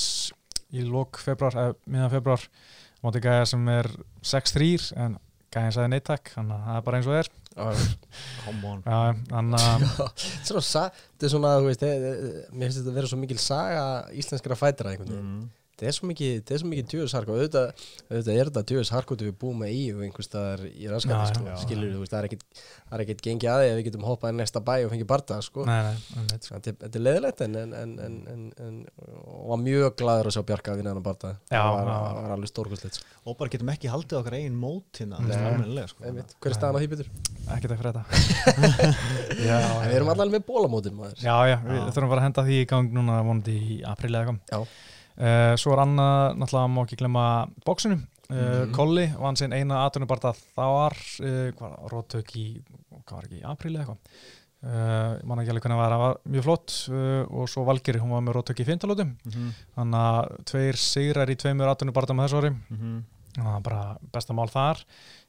í 0.76 0.84
lok 0.86 1.22
februar, 1.22 1.56
eða 1.58 1.78
miðan 1.86 2.14
februar 2.14 2.48
mótið 3.06 3.28
gæða 3.28 3.48
sem 3.54 3.72
er 3.76 3.92
6-3 4.26 4.70
en 5.06 5.18
gæðin 5.54 5.76
sagði 5.76 5.92
neittak 5.94 6.32
þannig 6.34 6.56
að 6.58 6.66
það 6.68 6.80
er 6.80 6.88
bara 6.88 7.00
eins 7.00 7.10
og 7.10 7.20
er 7.22 7.32
come 8.44 8.72
on 8.72 8.82
þetta 10.82 11.28
er 11.28 11.32
svona, 11.32 11.54
þú 11.62 11.70
veist, 11.70 11.86
eh, 11.88 12.08
eh, 12.10 12.40
mér 12.52 12.68
finnst 12.68 12.82
þetta 12.82 12.92
að 12.92 12.98
vera 13.00 13.12
svo 13.12 13.20
mikil 13.22 13.40
saga 13.40 13.86
íslenskara 14.12 14.58
fætira 14.60 14.92
einhvern 14.92 15.14
veginn. 15.14 15.30
mm. 15.38 15.46
Þetta 15.76 15.88
er 15.92 15.96
svo 15.98 16.08
mikið, 16.08 16.30
þetta 16.40 16.54
er 16.56 16.62
svo 16.62 16.70
mikið 16.72 16.86
djöðshark 16.94 17.28
og 17.30 17.36
auðvitað, 17.36 17.82
auðvitað 18.08 18.38
er 18.40 18.50
þetta 18.50 18.62
djöðshark 18.72 19.10
út 19.12 19.24
við 19.26 19.34
búum 19.42 19.58
með 19.60 19.74
í 19.76 19.82
og 19.92 20.04
einhvers 20.06 20.30
staðar 20.30 20.62
í 20.72 20.88
raskandi 20.88 21.26
sko, 21.34 21.56
skilur 21.66 21.90
þú 21.92 22.00
veist, 22.06 22.14
það 22.14 22.20
er 22.22 22.28
ekkit 22.30 22.46
það 22.56 22.96
er 22.96 23.04
ekkit 23.06 23.24
gengið 23.26 23.50
aðeins 23.52 23.74
að 23.74 23.80
við 23.82 23.88
getum 23.90 24.06
hoppað 24.08 24.32
í 24.32 24.38
næsta 24.40 24.62
bæ 24.64 24.74
og 24.86 24.94
fengið 24.94 25.10
barða 25.12 25.40
sko. 25.44 25.66
Nei, 25.68 25.76
nei, 25.84 25.98
einmitt, 26.16 26.48
sko. 26.48 26.62
þetta 26.64 26.88
er- 26.88 27.04
leðilegt 27.06 27.44
en, 27.46 27.58
en, 27.60 27.74
en, 27.82 27.92
en, 28.06 28.16
en, 28.32 28.46
en 28.66 28.78
og 29.26 29.50
var 29.52 29.62
mjög 29.66 29.98
glaður 30.00 30.30
að 30.32 30.38
sjá 30.38 30.44
Bjarka 30.48 30.72
að 30.72 30.80
vinna 30.80 30.94
hann 30.96 31.04
barða 31.06 31.34
Já, 31.52 31.60
það 31.60 31.76
var, 31.76 32.16
var 32.22 32.34
alveg 32.38 32.52
stórkostlegt 32.54 33.00
sko. 33.02 33.20
og 33.26 33.38
bara 33.42 33.54
getum 33.58 33.74
ekki 33.76 33.92
haldið 33.92 34.20
okkar 34.22 34.38
eigin 34.40 34.56
mót 34.64 35.02
hérna 35.02 35.20
sko. 35.92 36.08
Hver 36.40 36.52
er 36.54 36.58
staðan 36.58 36.76
á 36.76 36.80
því 36.80 36.90
betur? 36.96 37.12
ekki 37.56 37.70
það 37.70 37.78
fyrir 37.84 37.92
þetta 38.00 38.04
við 39.86 39.96
erum 40.00 40.12
allan 40.16 40.32
með 40.34 40.46
bólamótin 40.48 40.96
maður. 40.98 41.20
Já, 41.22 41.36
já, 41.52 41.58
við 41.68 41.82
þurfum 41.92 42.12
bara 42.16 42.24
að 42.24 42.28
henda 42.30 42.46
því 42.48 42.60
í 42.64 42.68
gang 42.72 42.96
núna 42.96 43.20
uh, 45.18 45.56
svo 45.60 45.74
er 45.76 45.84
annað, 45.86 46.36
náttúrulega 46.42 46.72
má 46.76 46.82
ekki 46.86 47.00
glemma 47.02 47.26
bóksinu, 47.66 48.00
uh, 48.00 48.06
Mhm. 48.36 48.72
Kolli 48.76 49.06
vann 49.22 49.36
sinn 49.38 49.54
eina 49.54 49.84
atvinnubarta 49.86 50.34
þar 50.56 50.96
uh, 51.22 51.52
hvað, 51.60 51.76
róttök 51.94 52.32
í 52.36 52.46
hvað 53.06 53.16
var 53.20 53.28
ekki, 53.30 53.40
í 53.42 53.46
apríl 53.46 53.76
eða 53.76 53.86
eitthvað. 53.86 53.98
Uh, 54.66 55.12
ég 55.20 55.26
man 55.30 55.38
ekki 55.44 55.52
alveg 55.54 55.62
hvernig 55.68 55.78
það 55.78 55.84
var, 55.84 55.94
það 55.94 56.02
var 56.02 56.16
mjög 56.34 56.44
flott 56.48 56.76
uh, 56.90 57.24
og 57.38 57.50
svo 57.52 57.66
Valgeri, 57.68 58.00
hún 58.02 58.16
var 58.16 58.24
með 58.26 58.34
róttök 58.40 58.64
í 58.64 58.66
fintalótum 58.66 59.12
Mhm, 59.30 59.52
þannig 59.76 60.00
að 60.08 60.32
tveir 60.50 60.80
sigrar 60.82 61.30
í 61.30 61.36
tveimur 61.38 61.70
atvinnubarta 61.70 62.16
með 62.18 62.26
þessu 62.32 62.40
ári. 62.42 62.52
Mhm. 62.74 62.96
það 63.36 63.52
var 63.52 63.62
bara 63.68 63.98
besta 64.16 64.34
mál 64.34 64.48
þar 64.50 64.82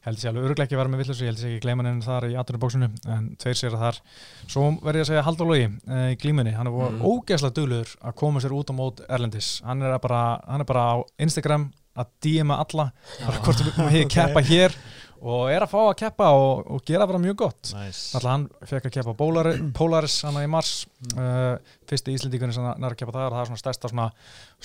held 0.06 0.20
sér 0.20 0.32
alveg 0.32 0.60
að 0.62 0.76
vera 0.78 0.90
með 0.92 1.02
villis 1.02 1.22
ég 1.22 1.32
held 1.32 1.40
sér 1.40 1.52
ekki 1.52 1.62
gleyma 1.64 1.86
henni 1.86 2.04
þar 2.04 2.28
í 2.28 2.36
atvinnubóksinu 2.38 2.88
en 3.14 3.30
tveir 3.42 3.58
sér 3.58 3.78
þar. 3.78 4.00
Svo 4.46 4.68
verð 4.84 5.00
ég 5.00 5.06
að 5.06 5.10
segja 5.10 5.24
Haldur 5.26 5.50
Lógi 5.50 5.66
uh, 5.66 6.04
í 6.12 6.18
glímunni 6.22 6.54
hann 6.56 6.70
er 6.70 6.76
mm. 6.76 7.00
Ógeðslega 7.06 7.56
duglegur 7.56 7.96
að 8.00 8.18
koma 8.22 8.42
sér 8.44 8.54
út 8.54 8.70
á 8.70 8.74
mót 8.78 9.02
Erlendis. 9.08 9.56
Hann 9.66 9.82
er, 9.82 9.96
að 9.96 10.04
bara, 10.06 10.20
hann 10.46 10.62
er 10.62 10.68
bara 10.68 10.86
á 10.94 10.96
Instagram 11.26 11.70
að 11.96 12.12
DM-a 12.26 12.60
alla 12.62 12.90
bara 13.24 13.42
hvort 13.42 13.64
við 13.64 13.82
hefum 13.82 14.12
keppa 14.16 14.44
hér 14.46 14.78
og 15.26 15.48
er 15.48 15.64
að 15.64 15.72
fá 15.72 15.78
að 15.80 15.94
keppa 16.02 16.28
og, 16.36 16.66
og 16.70 16.82
gera 16.86 17.06
bara 17.08 17.20
mjög 17.22 17.38
gott. 17.40 17.72
Nice. 17.72 18.12
Alltaf 18.14 18.30
hann 18.30 18.46
fekk 18.68 18.88
að 18.90 18.94
keppa 18.98 19.16
Polaris, 19.22 19.60
Polaris 19.74 20.20
hann 20.28 20.38
í 20.42 20.46
mars 20.52 20.76
uh, 21.16 21.56
fyrsti 21.88 22.14
íslendingunni 22.14 22.54
sem 22.54 22.66
hann 22.66 22.84
er 22.84 22.94
að 22.94 23.00
keppa 23.00 23.16
það 23.16 23.32
það 23.32 23.42
er 23.42 23.50
svona 23.50 23.64
stærsta 23.64 23.92
svona 23.92 24.08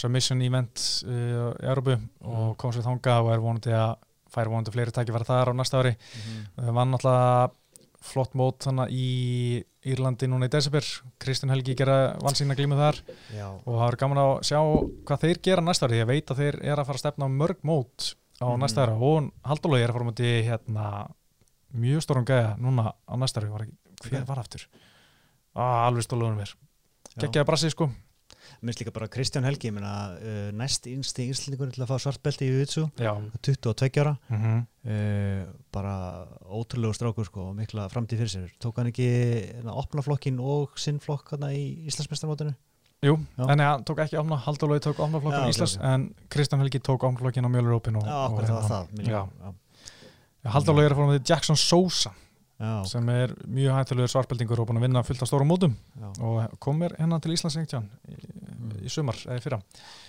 submission 0.03 0.45
event 0.45 0.87
uh, 1.07 1.51
í 1.55 1.67
Európu 1.71 1.97
og 2.27 2.55
kom 2.61 2.75
sér 2.75 2.85
þangað 2.85 3.25
og 3.25 3.33
er 3.33 3.45
vonandi 3.47 3.77
að 3.79 3.95
fær 4.33 4.49
vonandi 4.51 4.71
fleiri 4.73 4.91
tækifæri 4.95 5.27
þar 5.27 5.51
á 5.51 5.53
næsta 5.59 5.81
ári 5.81 5.95
Mhm. 5.95 6.45
uh, 6.57 6.71
vann 6.77 6.93
alltaf 6.97 7.51
flott 8.01 8.33
mót 8.33 8.63
þannig 8.65 8.89
í 8.89 9.63
Írlandi 9.85 10.27
núna 10.29 10.45
í 10.45 10.49
desember 10.49 10.81
Kristinn 11.21 11.49
Helgi 11.53 11.75
gera 11.75 12.15
vann 12.21 12.33
sína 12.37 12.55
glímu 12.57 12.75
þar 12.77 12.97
Já. 13.33 13.47
og 13.65 13.75
það 13.77 13.87
er 13.91 13.95
gaman 14.01 14.17
að 14.17 14.31
sjá 14.45 14.59
hvað 15.05 15.21
þeir 15.25 15.41
gera 15.43 15.61
næsta 15.61 15.85
ári 15.87 15.99
ég 16.01 16.07
veit 16.09 16.25
að 16.33 16.37
þeir 16.41 16.55
eru 16.63 16.81
að 16.81 16.85
fara 16.89 16.97
að 16.97 17.03
stefna 17.05 17.27
mörg 17.29 17.57
mót 17.63 18.15
á 18.41 18.45
Mhm. 18.49 18.59
næsta 18.61 18.85
ári 18.87 18.97
og 18.97 19.31
Haldólaug 19.45 19.81
er 19.83 19.89
að 19.89 19.93
fara 19.93 20.05
á 20.05 20.09
móti 20.09 20.29
hérna 20.49 20.85
mjög 21.73 22.01
stórum 22.01 22.25
gæja 22.25 22.57
núna 22.57 22.93
á 23.07 23.13
næsta 23.17 23.41
ári 23.41 23.69
hver 24.09 24.25
var 24.25 24.39
aftur? 24.39 24.65
Ah, 25.55 25.85
alveg 25.87 26.03
stóluðum 26.07 26.37
mér 26.41 26.53
Já. 27.17 27.27
geggjaði 27.27 27.45
brassi 27.45 27.69
sko 27.69 27.89
minnst 28.61 28.81
líka 28.81 28.93
bara 28.93 29.09
Kristján 29.09 29.45
Helgi 29.47 29.69
ég 29.71 29.73
meina, 29.75 29.91
uh, 30.13 30.49
næst 30.53 30.85
innsti 30.89 31.25
íslendingur 31.31 31.71
til 31.73 31.81
að 31.81 31.89
fá 31.89 32.03
svartbelti 32.03 32.45
í 32.45 32.59
Jutsu 32.59 32.87
já 33.01 33.13
22 33.41 34.01
ára 34.03 34.15
mm 34.29 34.37
-hmm. 34.41 34.59
uh, 34.85 35.53
bara 35.73 36.27
ótrúlegu 36.45 36.93
strákur 36.93 37.25
sko, 37.25 37.49
og 37.49 37.55
mikla 37.55 37.89
framtíð 37.89 38.17
fyrir 38.21 38.33
sér 38.35 38.49
tók 38.61 38.77
hann 38.77 38.87
ekki 38.87 39.07
hérna, 39.57 39.73
opna 39.73 40.01
flokkin 40.01 40.39
og 40.39 40.77
sinn 40.77 40.99
flokk 40.99 41.31
hérna 41.31 41.53
í 41.53 41.87
Íslandsmeistarmótinu 41.87 42.53
Jú, 43.01 43.17
Já. 43.37 43.49
en 43.49 43.59
hann 43.59 43.83
tók 43.83 43.97
ekki 43.99 44.17
ámna 44.17 44.37
Haldólaug 44.37 44.79
tók 44.79 44.99
ámna 44.99 45.17
Já, 45.17 45.21
flokkin 45.21 45.43
ok, 45.43 45.49
Íslands 45.49 45.77
ok. 45.77 45.83
en 45.83 46.15
Kristján 46.29 46.59
Helgi 46.59 46.79
tók 46.79 47.03
ámna 47.03 47.17
flokkin 47.17 47.45
á 47.45 47.49
Mjölur 47.49 47.73
Open 47.73 47.95
og, 47.95 48.03
Já, 48.03 48.13
og 48.13 48.31
okkur 48.31 48.45
það 48.45 48.69
var 48.69 48.87
hérna. 48.97 49.53
Haldólaug 50.43 50.85
er 50.85 50.91
að 50.91 51.01
á 51.01 51.05
móti 51.09 51.29
Jackson 51.29 51.55
Sousa 51.55 52.11
Já, 52.61 52.83
sem 52.85 53.07
er 53.09 53.31
mjög 53.49 53.73
hættulegur 53.73 54.11
svartbeldingur 54.11 54.59
og 54.61 54.67
búin 54.69 54.77
að 54.77 54.83
vinna 54.85 55.01
fullt 55.01 55.23
af 55.25 55.29
stórum 55.29 55.49
mótum 55.49 55.71
já. 55.97 56.09
og 56.21 56.59
kom 56.61 56.77
mér 56.77 56.93
hérna 56.99 57.17
til 57.17 57.33
Íslands 57.33 57.57
í, 57.57 57.81
Mm. 58.61 58.75
í 58.85 58.89
sumar 58.93 59.17
eða 59.25 59.41
fyrra 59.43 59.61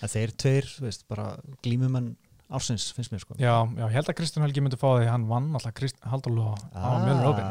En 0.02 0.08
þeir 0.12 0.36
tveir, 0.44 0.68
veist, 0.84 1.06
bara 1.08 1.32
glímumenn 1.64 2.12
ársins, 2.52 2.90
finnst 2.92 3.08
mér 3.14 3.22
sko 3.22 3.32
Já, 3.40 3.54
já, 3.64 3.84
ég 3.86 3.94
held 3.96 4.08
að 4.12 4.16
Kristján 4.18 4.44
Helgi 4.44 4.60
myndi 4.60 4.76
fá 4.76 4.90
því 4.98 5.06
hann 5.08 5.22
vann 5.30 5.46
alltaf 5.56 5.72
Krist, 5.78 5.96
Haldólu 6.04 6.42
á 6.52 6.54
Ah. 6.76 6.98
Mjölnir 7.00 7.30
Ópin 7.30 7.46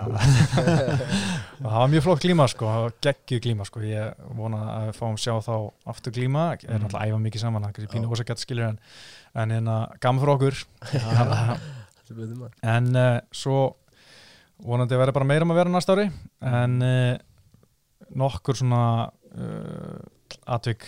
og 1.62 1.66
það 1.66 1.80
var 1.80 1.90
mjög 1.96 2.04
flott 2.06 2.22
glíma 2.22 2.46
sko, 2.52 2.70
geggju 3.02 3.40
glíma 3.42 3.66
sko, 3.66 3.82
ég 3.82 4.14
vona 4.38 4.60
að 4.76 4.86
við 4.92 5.00
fáum 5.00 5.18
sjá 5.18 5.34
þá 5.42 5.56
aftur 5.90 6.14
glíma, 6.14 6.44
er 6.62 6.78
Mm. 6.78 6.86
að 6.92 7.02
æfa 7.08 7.20
mikið 7.26 7.42
saman 7.48 7.66
það 7.66 7.82
er 7.82 7.92
pínu 7.96 8.06
Já. 8.06 8.14
ósakett 8.14 8.44
skilur 8.46 8.68
en 8.70 8.80
en 9.34 9.50
hérna, 9.56 9.76
gaman 10.04 10.22
fyrir 10.22 10.36
okkur 10.38 10.56
en 12.76 12.96
uh, 12.96 13.20
svo 13.32 13.58
vonandi 14.62 14.98
verður 15.00 15.16
bara 15.18 15.26
meira 15.30 15.46
um 15.48 15.54
að 15.54 15.60
vera 15.64 15.74
næsta 15.74 15.96
ári 15.96 16.08
en 16.46 16.76
uh, 16.86 17.18
nokkur 18.22 18.58
svona 18.60 18.82
uh, 19.34 20.02
atvik. 20.46 20.86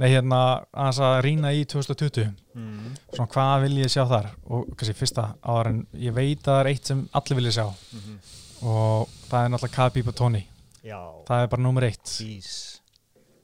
Nei 0.00 0.08
hérna 0.14 0.40
aðeins 0.72 1.00
að 1.04 1.16
rýna 1.26 1.52
í 1.52 1.64
2020 1.68 2.30
mm. 2.56 2.92
svona 3.12 3.30
hvað 3.34 3.54
vil 3.66 3.78
ég 3.82 3.92
sjá 3.92 4.04
þar? 4.08 4.30
Og 4.48 4.70
kannski 4.72 4.96
fyrsta 4.96 5.26
áður 5.44 5.72
en 5.72 5.80
ég 6.00 6.16
veit 6.16 6.40
að 6.40 6.50
það 6.50 6.60
er 6.62 6.70
eitt 6.72 6.90
sem 6.92 7.02
allir 7.20 7.40
vilja 7.40 7.56
sjá. 7.60 7.66
Mhm. 7.96 8.18
og 8.60 9.12
það 9.28 9.44
er 9.44 9.52
náttúrulega 9.52 9.76
Khabib 9.76 10.10
og 10.12 10.16
Tony. 10.16 10.42
Já, 10.84 11.00
það 11.28 11.42
er 11.42 11.50
bara 11.52 11.62
nummer 11.62 11.86
eitt. 11.86 12.12
Ís 12.24 12.80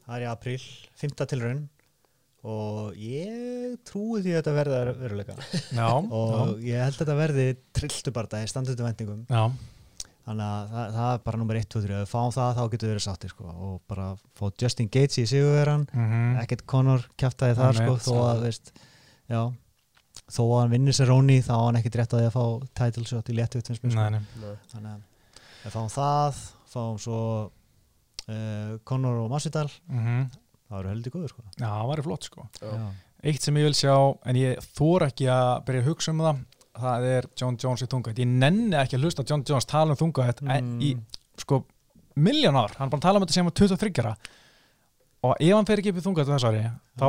Það 0.07 0.17
er 0.17 0.23
í 0.23 0.27
apríl, 0.31 0.65
5. 1.01 1.25
tilraun. 1.27 1.65
Og 2.47 2.99
ég 3.03 3.73
trúi 3.89 4.21
því 4.23 4.37
að 4.37 4.37
þetta 4.37 4.53
verði 4.55 4.77
að 4.79 4.91
veruleika. 5.01 5.35
Já, 5.75 5.89
og 6.21 6.61
ég 6.63 6.79
held 6.79 6.95
að 6.95 7.01
þetta 7.01 7.17
verði 7.19 7.47
trilltubarda 7.75 8.43
í 8.45 8.51
standutu 8.53 8.87
vendingum 8.87 9.25
já, 9.27 9.43
þannig 10.27 10.47
að 10.47 10.71
það, 10.73 10.89
það 10.97 11.11
er 11.15 11.21
bara 11.27 11.41
nummer 11.41 11.59
1, 11.61 11.69
2, 11.75 11.83
3 11.87 11.95
ef 11.97 12.01
við 12.03 12.11
fáum 12.13 12.33
það 12.35 12.57
þá 12.57 12.63
getur 12.73 12.89
við 12.89 12.93
verið 12.95 13.05
sáttir 13.07 13.33
sko. 13.33 13.45
og 13.53 13.77
bara 13.93 14.07
fá 14.39 14.45
Justin 14.63 14.89
Gates 14.91 15.21
í 15.23 15.27
sigurveran 15.31 15.85
mm 15.93 16.41
ekkert 16.43 16.65
Conor 16.73 17.07
kjaftaði 17.21 17.59
þar 17.61 17.79
sko, 17.81 17.97
þó 18.07 18.15
að 18.27 18.43
veist, 18.47 18.73
já, 19.31 19.43
þó 20.27 20.43
að 20.47 20.57
hann 20.61 20.75
vinnur 20.75 20.97
sér 20.99 21.11
Róni 21.13 21.39
þá 21.47 21.53
á 21.55 21.65
hann 21.67 21.79
ekkert 21.81 22.01
rétt 22.01 22.17
að 22.17 22.25
því 22.25 22.31
að 22.31 22.37
fá 22.39 22.45
title 22.83 23.07
shot 23.07 23.31
í 23.31 23.37
léttu 23.39 23.63
sko. 23.67 23.93
nei, 23.93 24.11
nei. 24.17 24.21
Nei. 24.43 24.57
þannig 24.73 24.91
að 24.97 25.31
við 25.67 25.77
fáum 25.77 25.93
það 25.95 26.43
fáum 26.77 26.99
svo 27.07 27.21
uh, 27.47 28.75
Conor 28.85 29.23
og 29.25 29.31
Masvidal 29.33 29.71
Mm 29.87 30.27
það 30.67 30.81
eru 30.81 30.91
heldur 30.91 31.13
góður 31.15 31.31
sko. 31.31 31.43
já, 31.61 31.67
það 31.71 31.89
væri 31.93 32.05
flott 32.07 32.27
sko 32.27 32.45
Já. 32.59 32.87
eitt 33.31 33.45
sem 33.47 33.59
ég 33.61 33.67
vil 33.69 33.77
sjá, 33.79 33.95
en 34.27 34.39
ég 34.41 34.65
þór 34.75 35.05
ekki 35.07 35.29
að 35.31 35.51
byrja 35.69 35.83
að 35.85 35.91
hugsa 35.93 36.11
um 36.15 36.23
það 36.25 36.41
það 36.81 37.07
er 37.13 37.29
John 37.39 37.57
Jones 37.63 37.83
í 37.85 37.89
þungætt 37.91 38.21
ég 38.23 38.29
nenni 38.29 38.77
ekki 38.77 38.99
að 38.99 39.07
hlusta 39.07 39.25
á 39.25 39.29
John 39.31 39.45
Jones 39.49 39.69
tala 39.69 39.95
um 39.95 40.01
þungætt 40.01 40.43
Mm. 40.43 40.81
í 40.83 40.97
sko 41.41 41.65
miljón 42.17 42.57
ár, 42.57 42.75
hann 42.79 42.91
bara 42.91 43.01
að 43.01 43.07
tala 43.07 43.21
um 43.21 43.25
þetta 43.27 43.37
sem 43.37 43.47
að 43.51 43.57
23 43.61 44.03
ára. 44.03 44.17
Og 45.27 45.35
ef 45.41 45.55
hann 45.55 45.67
fer 45.69 45.81
ekki 45.83 45.93
upp 45.93 46.01
í 46.01 46.05
þungætt 46.05 46.31
þess 46.31 46.47
ári, 46.49 46.63
þá 47.01 47.09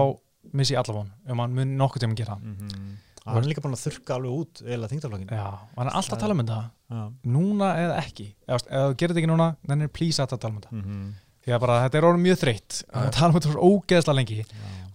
missi 0.53 0.75
ég 0.75 0.81
allavon 0.81 1.11
um 1.27 1.43
hann 1.43 1.53
mun 1.55 1.77
nokkuð 1.79 2.03
tíma 2.03 2.17
gera. 2.17 2.35
Það 2.35 2.47
mm 2.47 2.67
-hmm. 2.67 2.97
hann 3.25 3.43
er 3.43 3.49
líka 3.51 3.61
búin 3.61 3.75
að 3.75 3.85
þurka 3.85 4.15
alveg 4.15 4.31
út 4.31 4.61
eða 4.63 4.89
þingtaflokkin 4.91 5.27
já, 5.27 5.47
og 5.47 5.77
hann 5.77 5.87
er 5.87 5.93
alltaf 5.93 6.17
að 6.17 6.19
tala 6.19 6.33
um 6.33 6.41
þetta. 6.43 6.69
Já. 6.87 7.13
núna 7.23 7.67
eða 7.83 7.97
ekki. 8.03 8.27
Ef 8.47 8.61
þú 8.63 8.95
gerir 8.95 9.11
þetta 9.13 9.19
ekki 9.19 9.31
núna, 9.33 9.55
þannig 9.67 9.83
er 9.83 9.87
please 9.87 10.23
að 10.23 10.39
tala 10.39 10.53
um 10.53 10.61
þetta. 10.61 10.71
Mm 10.71 10.83
-hmm. 10.83 11.13
því 11.43 11.51
að 11.53 11.59
bara 11.59 11.81
þetta 11.83 11.97
er 11.97 12.07
orðið 12.07 12.23
mjög 12.27 12.37
þreytt 12.43 12.83
að 12.93 13.11
tala 13.11 13.27
um 13.27 13.35
þetta 13.39 13.51
svo 13.51 13.61
ógeðslega 13.61 14.15
lengi. 14.15 14.45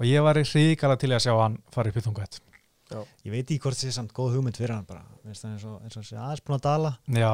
Og 0.01 0.07
ég 0.07 0.23
var 0.23 0.37
í 0.37 0.45
hríkala 0.45 0.97
til 0.97 1.13
að 1.13 1.21
sjá 1.21 1.33
hann 1.43 1.59
fara 1.71 1.89
upp 1.89 1.97
í 1.97 2.52
þungætt 2.93 3.25
ég 3.27 3.33
veit 3.37 3.45
ekki 3.51 3.59
hvort 3.65 3.77
það 3.79 3.85
sé 3.89 3.93
samt 3.99 4.13
góð 4.17 4.35
hugmynd 4.37 4.57
fyrir 4.61 4.75
hann 4.77 4.85
bara 4.89 5.03
Veist, 5.25 5.45
er 5.45 5.55
eins 5.55 5.65
og 5.65 5.81
hann 5.83 6.07
sé 6.09 6.17
aðeins 6.19 6.45
búin 6.47 6.59
að 6.59 6.67
dala 6.69 6.93
já, 7.09 7.33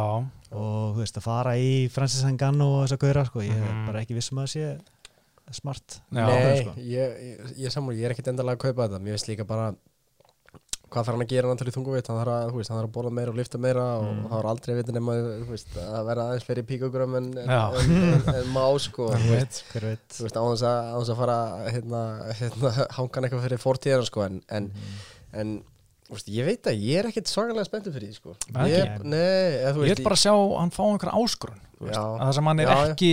og 0.52 0.94
þú 0.94 1.02
veist 1.02 1.18
að 1.20 1.26
fara 1.28 1.56
í 1.58 1.72
Francis 1.90 2.24
Ngannou 2.24 2.70
og 2.78 2.86
þess 2.86 2.96
að 2.98 3.02
gauðra 3.06 3.26
sko. 3.30 3.40
ég 3.46 3.52
er 3.56 3.72
Mhm. 3.74 3.86
bara 3.86 4.00
ekki 4.04 4.14
vissum 4.18 4.38
að 4.38 4.48
það 4.48 4.54
sé 4.54 4.78
smart 5.56 6.00
Já. 6.12 6.26
Nei, 6.26 6.62
sko. 6.62 6.72
ég, 6.76 7.14
ég, 7.24 7.54
ég, 7.56 7.76
ég 7.98 8.04
er 8.04 8.12
ekkert 8.12 8.28
endalega 8.34 8.56
að 8.58 8.64
kaupa 8.68 8.88
þetta 8.88 9.00
Mér 9.00 9.16
finnst 9.16 9.28
líka 9.32 9.46
bara 9.48 9.74
Hvað 10.88 11.04
þarf 11.04 11.16
hann 11.18 11.22
að 11.24 11.28
gera 11.28 11.48
náttúrulega 11.50 11.68
í 11.68 11.76
þungavitt 11.76 12.06
Hann 12.08 12.18
þarf 12.18 12.32
að, 12.32 12.50
þú 12.52 12.56
veist, 12.58 12.70
hann 12.72 12.78
þarf 12.78 12.88
að 12.88 12.92
borða 12.96 13.10
meira 13.12 13.32
og 13.32 13.36
lifta 13.36 13.58
meira 13.60 13.82
Og 13.98 14.04
Mm. 14.08 14.22
það 14.24 14.30
var 14.38 14.46
aldrei 14.48 14.72
að 14.72 14.78
vita 14.78 14.92
nema 14.96 15.16
þú 15.20 15.48
veist, 15.50 15.74
að 15.84 16.06
vera 16.08 16.22
aðeins 16.28 16.46
fleiri 16.48 16.62
píkogrum 16.70 17.16
en, 17.18 17.26
en, 17.38 17.48
Já. 17.48 17.60
en, 17.76 17.92
en, 18.08 18.34
en 18.34 18.48
má 18.54 18.64
sko 18.80 19.08
þú 19.12 19.28
veist, 19.34 19.58
veist, 19.74 20.36
á 20.40 20.42
þess 20.48 20.64
að, 20.64 21.12
að 21.12 21.16
fara 21.20 21.36
hérna, 21.68 22.02
hérna, 22.40 22.72
hangan 22.96 23.24
eitthvað 23.28 23.44
fyrir 23.48 23.60
fortíðan 23.66 24.06
sko, 24.08 24.24
en, 24.24 24.40
en, 24.48 24.70
en 25.32 25.56
þú 26.08 26.16
veist, 26.16 26.28
ég 26.32 26.46
veit 26.48 26.68
að 26.70 26.84
ég 26.88 26.98
er 27.02 27.08
ekkert 27.10 27.28
svagalega 27.28 27.66
spenntur 27.68 27.92
fyrir 27.92 28.08
því 28.08 28.16
sko. 28.16 28.36
Ég, 28.68 28.94
Nei, 29.04 29.18
eða, 29.18 29.72
þú 29.76 29.82
ég 29.84 29.90
veist 29.90 30.00
vil 30.00 30.06
bara 30.08 30.20
sjá 30.22 30.32
hann 30.56 30.70
fá 30.72 30.82
einhver 30.88 31.12
áskrun 31.12 31.58
Já. 31.84 32.00
að 32.00 32.22
það 32.24 32.32
sem 32.38 32.48
hann 32.52 32.60
er 32.64 32.70
Já, 32.70 32.76
já. 32.78 32.92
ekki 32.94 33.10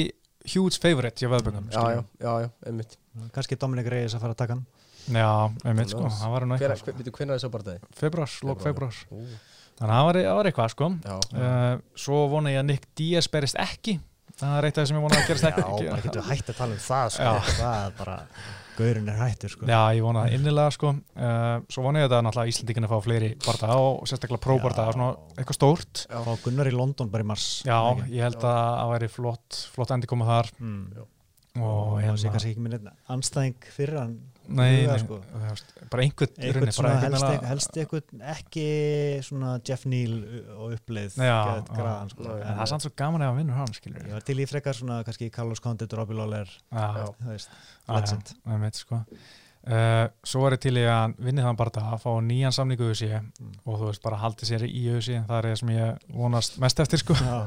huge 0.55 0.79
favorite 0.81 1.19
hjá 1.25 1.29
veðböngum 1.33 1.67
Já, 1.73 1.83
já, 1.95 2.01
já, 2.23 2.31
já, 2.45 2.49
einmitt. 2.69 2.95
Kannski 3.35 3.57
Dominic 3.59 3.87
Reyes 3.91 4.15
að 4.15 4.23
fara 4.25 4.35
að 4.35 4.39
taka 4.43 4.55
hann. 4.57 4.65
Já, 5.05 5.29
einmitt 5.69 5.91
sko, 5.93 6.07
það 6.09 6.31
var 6.33 6.45
nú 6.49 6.55
Hver, 6.55 6.71
eitthvað 6.71 6.71
hver, 6.71 6.81
sko. 6.81 6.97
veitu, 7.03 7.11
hvenær 7.19 7.35
er 7.35 7.39
þessu 7.43 7.51
barndagi? 7.53 7.91
februar, 7.99 8.31
lók 8.49 8.63
Febrúar. 8.63 8.95
februar 8.95 9.21
Ú, 9.21 9.37
þannig 9.75 9.91
að 9.91 9.95
það 9.99 10.05
var, 10.07 10.19
það 10.25 10.49
eitthvað 10.49 10.73
sko. 10.73 10.87
Já, 11.05 11.15
uh, 11.45 11.83
svo 12.05 12.21
vona 12.31 12.53
ég 12.55 12.61
að 12.63 12.67
Nick 12.71 12.87
Diaz 12.97 13.27
berist 13.29 13.59
ekki. 13.61 13.99
Það 14.35 14.57
er 14.57 14.65
eitt 14.67 14.77
af 14.77 14.81
það 14.81 14.87
sem 14.89 14.97
ég 14.97 15.05
vona 15.05 15.19
að 15.19 15.27
gerast 15.29 15.45
já, 15.45 15.51
ekki. 15.51 15.89
bara 15.91 16.01
getur 16.07 16.25
hægt 16.31 16.49
að 16.49 16.57
tala 16.57 16.73
um 16.75 16.81
það 16.87 17.05
Já. 18.75 18.81
Gaurin 18.81 19.09
er 19.09 19.17
hættur 19.21 19.53
sko 19.55 19.69
Já, 19.69 19.79
ég 19.95 20.03
vona 20.05 20.25
það 20.25 20.37
innilega 20.37 20.75
sko 20.75 20.91
uh, 20.91 21.63
Svo 21.71 21.85
vona 21.87 22.03
ég 22.03 22.09
þetta 22.09 22.21
náttúrulega 22.27 22.83
að 22.85 22.93
fá 22.93 23.07
fleiri 23.07 23.31
bardaga 23.45 23.79
og 23.81 24.05
sérstaklega 24.11 24.43
próbardaga, 24.43 24.91
Já. 24.91 24.97
svona 24.99 25.39
eitthvað 25.39 25.59
stórt 25.59 26.05
Fá 26.11 26.31
Gunnar 26.43 26.69
í 26.69 26.75
London 26.75 27.11
bara 27.13 27.25
í 27.25 27.29
mars 27.31 27.49
Já, 27.65 27.79
ekki? 27.79 28.11
ég 28.17 28.27
held 28.27 28.39
að 28.43 28.47
það 28.51 28.93
væri 28.93 29.11
flott, 29.15 29.59
flott 29.73 29.95
endi 29.95 30.11
koma 30.11 30.29
þar 30.29 30.53
mm. 30.59 30.87
og 30.99 31.11
og 31.55 32.01
það 32.01 32.17
sé 32.19 32.27
hérna, 32.27 32.31
kannski 32.35 32.51
ekki 32.51 32.63
minn 32.65 32.89
anstæðing 33.15 33.69
fyrir 33.71 33.99
hann 34.01 34.15
nei, 34.47 34.81
huga, 34.83 34.95
nei, 34.95 34.99
sko. 35.01 35.19
bara 35.91 36.03
einhvern 36.05 36.35
helst, 36.41 36.81
einhvern 36.83 37.45
helst 37.49 37.77
eitthvað 37.81 38.25
ekki 38.35 38.65
svona 39.25 39.55
Jeff 39.67 39.85
Neal 39.89 40.17
og 40.57 40.75
uppleið 40.77 41.17
Já, 41.21 41.37
graðan, 41.71 42.11
sko. 42.13 42.27
En 42.35 42.43
það 42.51 42.61
er 42.65 42.71
samt 42.73 42.85
svo 42.87 42.93
gaman 42.99 43.25
að 43.25 43.39
vinnur 43.39 43.57
hann, 43.61 43.73
skilur 43.77 44.05
ég 44.09 44.13
var 44.17 44.27
til 44.27 44.37
í 44.39 44.45
frekar 44.49 44.77
svona 44.77 44.99
kannski 45.07 45.31
Carlos 45.33 45.63
Condit 45.63 45.93
og 45.95 46.03
Robbie 46.03 46.19
Lawler 46.19 46.51
legend 47.89 48.31
já, 48.35 48.53
einmitt, 48.53 48.75
sko. 48.79 49.01
uh, 49.65 50.05
Svo 50.25 50.45
er 50.47 50.55
ég 50.57 50.61
til 50.65 50.75
í 50.77 50.85
að 50.89 51.15
vinni 51.25 51.41
þann 51.45 51.57
bara 51.59 51.73
að 51.93 52.01
fá 52.05 52.09
nýjan 52.21 52.53
samningu 52.55 52.91
Mm. 52.95 53.51
og 53.65 53.79
þú 53.79 53.87
veist 53.89 54.03
bara 54.03 54.17
haldi 54.21 54.45
sér 54.47 54.63
í 54.67 55.01
sig 55.01 55.21
það 55.27 55.37
er 55.37 55.45
það 55.49 55.55
sem 55.59 55.69
ég 55.75 56.03
vonast 56.13 56.59
mest 56.61 56.79
eftir 56.79 57.01
sko. 57.01 57.13
Já, 57.13 57.37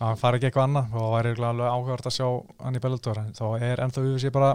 að 0.00 0.06
hann 0.06 0.16
fari 0.20 0.38
ekki 0.38 0.50
eitthvað 0.50 0.68
annað 0.68 0.94
og 0.94 1.00
það 1.02 1.14
væri 1.16 1.30
örugglega 1.32 1.50
alveg 1.54 1.72
áhugavert 1.74 2.06
að 2.10 2.14
sjá 2.16 2.28
hann 2.64 2.76
í 2.76 2.80
Bellator 2.84 3.18
en 3.18 3.32
þá 3.36 3.44
er 3.60 3.82
ennþá 3.84 4.04
í 4.06 4.18
sig 4.20 4.32
bara 4.32 4.52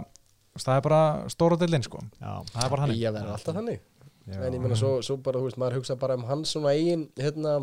það 0.64 0.76
er 0.78 0.84
bara 0.88 1.00
stóra 1.32 1.56
dildin 1.60 1.82
sko 1.86 2.00
já, 2.20 2.32
það 2.52 2.64
er 2.64 2.70
bara 2.72 2.82
hann 2.86 2.94
Ég 2.96 3.12
verður 3.16 3.34
alltaf 3.36 3.56
þannig 3.58 3.80
já. 4.26 4.38
En 4.42 4.54
ég 4.56 4.60
meina 4.62 4.74
svo, 4.78 4.96
svo 5.06 5.16
bara, 5.22 5.38
þú 5.38 5.46
veist, 5.50 5.58
maður 5.62 5.76
hugsa 5.80 5.94
bara 6.00 6.16
um 6.18 6.24
hans 6.26 6.50
svona 6.56 6.72
eigin, 6.74 7.04
hérna 7.20 7.56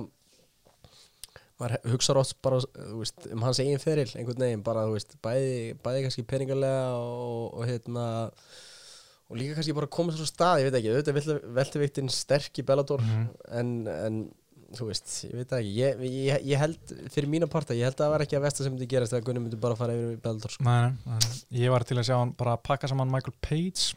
maður 1.61 1.77
hugsa 1.93 2.15
oft 2.19 2.37
bara, 2.43 2.59
þú 2.75 2.99
veist, 3.01 3.25
um 3.31 3.43
hans 3.45 3.59
eigin 3.61 3.81
feril 3.83 4.07
einhvern 4.17 4.41
veginn, 4.45 4.63
bara, 4.65 4.85
þú 4.89 4.95
veist, 4.97 5.17
bæði, 5.23 5.57
bæði 5.85 6.05
kannski 6.07 6.23
peningalega 6.27 6.85
og, 6.97 7.43
og 7.59 7.67
hérna 7.69 8.05
og 9.29 9.37
líka 9.39 9.55
kannski 9.57 9.75
bara 9.77 9.87
koma 9.91 10.13
svo 10.15 10.25
stað, 10.27 10.61
ég 10.63 10.69
veit 10.69 10.79
ekki, 10.79 10.93
auðvitað 10.93 11.45
velteviktin 11.59 12.09
sterk 12.11 12.59
í 12.59 12.65
Bellator 12.67 13.01
Mhm. 13.03 13.27
en, 13.59 13.73
en 13.93 14.17
þú 14.77 14.87
veist, 14.89 15.11
ég 15.27 15.33
veit 15.37 15.53
ekki. 15.57 15.73
Ég, 15.77 16.01
ég, 16.07 16.45
ég 16.53 16.61
held, 16.61 16.93
fyrir 17.13 17.29
mína 17.31 17.49
parta, 17.51 17.75
ég 17.77 17.87
held 17.87 17.97
að 17.97 18.05
það 18.05 18.13
var 18.13 18.23
ekki 18.25 18.37
að 18.39 18.45
versta 18.47 18.65
sem 18.65 18.73
myndi 18.73 18.87
gerast 18.91 19.13
þegar 19.15 19.27
Gunni 19.27 19.43
myndi 19.43 19.59
bara 19.65 19.77
fara 19.79 19.97
yfir 19.97 20.15
í 20.15 20.21
Bellator 20.23 20.55
sko. 20.55 20.65
Nei, 20.67 20.93
nei, 21.05 21.19
nei. 21.25 21.41
Ég 21.63 21.73
var 21.73 21.85
til 21.89 21.99
að 21.99 22.07
sjá 22.09 22.15
hann 22.17 22.33
bara 22.39 22.55
pakka 22.69 22.89
saman 22.91 23.11
Michael 23.13 23.35
Page. 23.45 23.93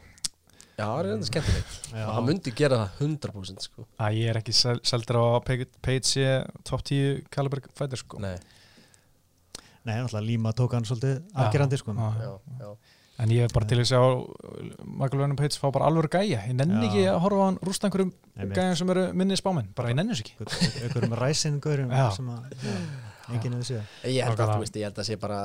Já, 0.76 0.84
það 0.84 0.98
er 1.00 1.10
enda 1.14 1.30
skemmtilegt. 1.30 1.78
Og 1.94 2.10
hann 2.18 2.28
myndi 2.28 2.52
gera 2.56 2.82
það 2.82 3.06
100% 3.06 3.68
sko. 3.70 3.86
að 4.04 4.18
ég 4.18 4.32
er 4.32 4.40
ekki 4.42 4.56
sel 4.56 4.76
seldur 4.84 5.20
á 5.20 5.24
að 5.38 5.64
Page 5.86 6.26
top 6.68 6.84
10 6.84 7.24
caliber 7.32 7.64
fighter 7.72 8.02
sko. 8.02 8.20
Nei, 8.20 8.36
Nei, 9.86 10.00
náttúrulega 10.02 10.26
Líma 10.26 10.50
tók 10.56 10.72
hann 10.74 10.84
svolítið 10.84 11.20
afgerandi 11.38 11.78
sko. 11.78 11.94
Já, 11.94 12.08
já, 12.26 12.32
já 12.60 12.95
En 13.18 13.30
ég 13.32 13.46
er 13.46 13.52
bara 13.54 13.64
til 13.70 13.78
að 13.80 13.86
sjá 13.88 14.00
Michael 14.84 15.20
Vernon 15.22 15.36
Page 15.38 15.56
fá 15.56 15.70
bara 15.72 15.86
alveg 15.88 16.10
gæja. 16.12 16.42
Ég 16.50 16.54
nenni 16.58 16.82
Já. 16.84 16.88
ekki 16.90 17.04
að 17.08 17.20
horfa 17.24 17.38
á 17.40 17.46
hann 17.46 17.58
rústa 17.64 17.88
einhverjum 17.88 18.12
gæjum 18.52 18.76
sem 18.76 18.90
eru 18.92 19.04
minni 19.16 19.38
spáminn 19.40 19.70
bara 19.74 19.88
ég 19.92 19.96
nenni 19.96 20.12
þess 20.12 20.24
ekki. 20.26 20.34
Einhverjum 20.84 21.16
já, 21.96 22.06
enginn 23.32 23.56
hefur 23.56 23.68
séð. 23.70 23.82
Ég 24.04 24.22
held 24.22 24.36
að, 24.36 24.42
Nákvæmlega. 24.42 24.56
þú 24.56 24.64
veist, 24.66 24.76
ég 24.76 24.84
held 24.90 25.00
að 25.02 25.08
sé 25.08 25.16
bara 25.22 25.38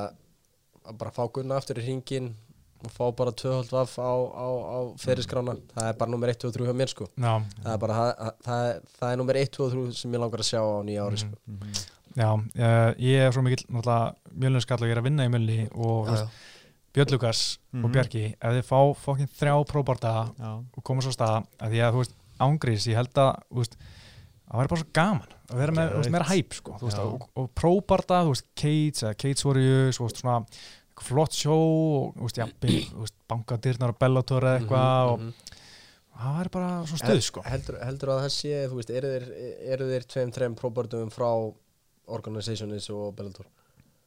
að 0.82 0.98
bara 1.00 1.10
fá 1.16 1.22
Gunna 1.32 1.56
aftur 1.56 1.80
í 1.80 1.86
ringin 1.86 2.28
og 2.82 2.90
fá 2.90 3.04
bara 3.16 3.32
tvöhald 3.38 3.70
vaff 3.70 3.96
á, 4.02 4.10
á, 4.10 4.46
á 4.52 4.78
ferilskrána, 4.98 5.54
það 5.72 5.88
er 5.88 5.98
bara 6.00 6.10
nummer 6.10 6.28
1, 6.32 6.40
2 6.42 6.48
og 6.50 6.54
3 6.58 6.66
hjá 6.66 6.74
mér 6.74 6.90
sko, 6.90 7.06
Já, 7.14 7.34
það 7.62 7.72
er 7.72 7.78
bara 7.78 7.94
það, 7.98 8.32
það, 8.46 8.62
er- 8.72 8.80
það 8.98 9.12
er 9.12 9.20
nummer 9.20 9.38
1, 9.38 9.52
2 9.56 9.64
og 9.66 9.72
3 9.76 9.92
sem 10.00 10.12
ég 10.16 10.22
langar 10.24 10.42
að 10.42 10.48
sjá 10.50 10.60
á 10.60 10.82
nýja 10.82 11.04
ári 11.06 11.20
sko. 11.22 11.36
Já 12.12 12.28
ég, 12.58 12.98
ég 13.06 13.22
er 13.28 13.32
svo 13.32 13.42
mikill 13.46 13.62
mjölnskall 13.70 14.82
og 14.82 14.88
ég 14.90 14.96
er 14.96 15.00
að 15.00 15.06
vinna 15.06 15.24
í 15.24 15.30
mjölni 15.32 15.60
og 15.78 16.10
Björn 16.92 17.14
Lukas 17.14 17.58
og 17.72 17.86
Mhm. 17.88 17.92
Bjarki 17.94 18.24
ef 18.36 18.56
þið 18.56 18.66
fá 18.68 18.80
fokkin 19.00 19.30
þrjá 19.32 19.54
próbarta 19.68 20.12
Já, 20.38 20.50
og 20.60 20.84
koma 20.84 21.00
svo 21.00 21.12
stað 21.14 21.46
að 21.58 21.70
því 21.72 21.80
að 21.80 21.92
þú 21.92 22.02
veist 22.02 22.16
ángrís, 22.42 22.86
ég 22.90 22.98
held 22.98 23.18
að 23.22 23.30
veist, 23.50 23.76
það 24.48 24.60
væri 24.60 24.72
bara 24.72 24.82
svo 24.82 24.90
gaman 24.98 25.34
að 25.48 25.62
vera 25.62 25.76
með, 25.76 25.94
veist, 25.96 26.12
meira 26.14 26.28
hæp 26.28 26.56
sko, 26.58 26.76
veist, 26.82 26.98
og, 26.98 27.26
og 27.36 27.50
veist, 28.28 28.46
Cates 28.54 29.06
eða 29.06 29.16
Cates 29.16 29.46
Warriors, 29.48 30.00
svona 30.18 30.38
flott 31.02 31.32
sjó 31.36 31.56
og, 31.56 32.20
veist, 33.02 33.16
bankadyrnar 33.30 33.94
og 33.94 33.98
Bellator 34.02 34.46
eða 34.46 34.60
eitthvað 34.60 35.14
og 35.14 35.24
mhm. 35.24 35.32
það 36.18 36.38
væri 36.38 36.54
bara 36.58 36.70
svo 36.90 37.00
stuð, 37.00 37.24
sko. 37.30 37.46
heldur, 37.48 37.80
heldur 37.82 38.14
að 38.14 38.22
það 38.26 38.36
sé, 38.36 38.54
eru 38.68 39.12
þeir, 39.16 39.88
þeir 39.96 40.08
tveim, 40.14 40.36
þreim 40.36 40.58
próbordum 40.58 41.10
frá 41.14 41.30
organizationis 42.12 42.90
og 42.92 43.14
Bellator 43.16 43.48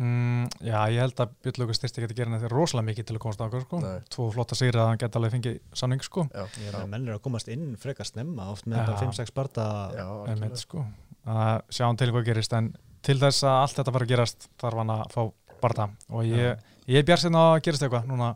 mm, 0.01 0.47
Já, 0.65 0.77
ég 0.91 0.99
held 1.03 1.19
að 1.23 1.33
Björn 1.45 1.59
Lukas 1.61 1.79
styrsti 1.79 2.03
geti 2.03 2.17
gerðin 2.17 2.37
þetta 2.39 2.51
rosalega 2.51 2.87
mikið 2.89 3.07
til 3.09 3.15
að 3.15 3.21
komast 3.25 3.43
ákvæður, 3.45 3.65
sko 3.67 3.79
tvo 4.15 4.27
flotta 4.35 4.57
sigra 4.59 4.83
að 4.83 4.89
hann 4.91 5.01
geti 5.03 5.19
alveg 5.19 5.33
fengið 5.35 5.57
sanning, 5.81 6.03
sko 6.05 6.25
Já, 6.33 6.43
ég 6.61 6.69
er 6.71 6.77
að 6.81 6.87
menn 6.91 7.07
er 7.07 7.17
að 7.17 7.23
komast 7.27 7.47
inn 7.53 7.75
frekar 7.81 8.05
snemma 8.09 8.49
oft 8.51 8.65
með 8.67 8.81
bara 8.85 8.99
5-6 9.03 9.33
barta 9.35 9.67
já, 9.95 10.05
Einmitt, 10.33 10.57
sko. 10.61 10.85
að 11.25 11.61
sjáum 11.79 11.97
til 12.01 12.11
hvað 12.11 12.25
gerist 12.31 12.53
en 12.57 12.71
til 13.05 13.17
þess 13.21 13.43
að 13.45 13.59
allt 13.63 13.75
þetta 13.79 13.93
fara 13.95 14.05
að 14.07 14.13
gerast 14.15 14.49
þarf 14.61 14.81
hann 14.81 14.95
að 14.95 15.03
fá 15.13 15.21
barða 15.61 15.89
og 16.09 16.25
ég, 16.25 16.65
ég 16.91 16.99
er 17.01 17.05
bjart 17.07 17.25
að 17.29 17.61
gerist 17.65 17.85
eitthvað 17.85 18.07
núna 18.09 18.33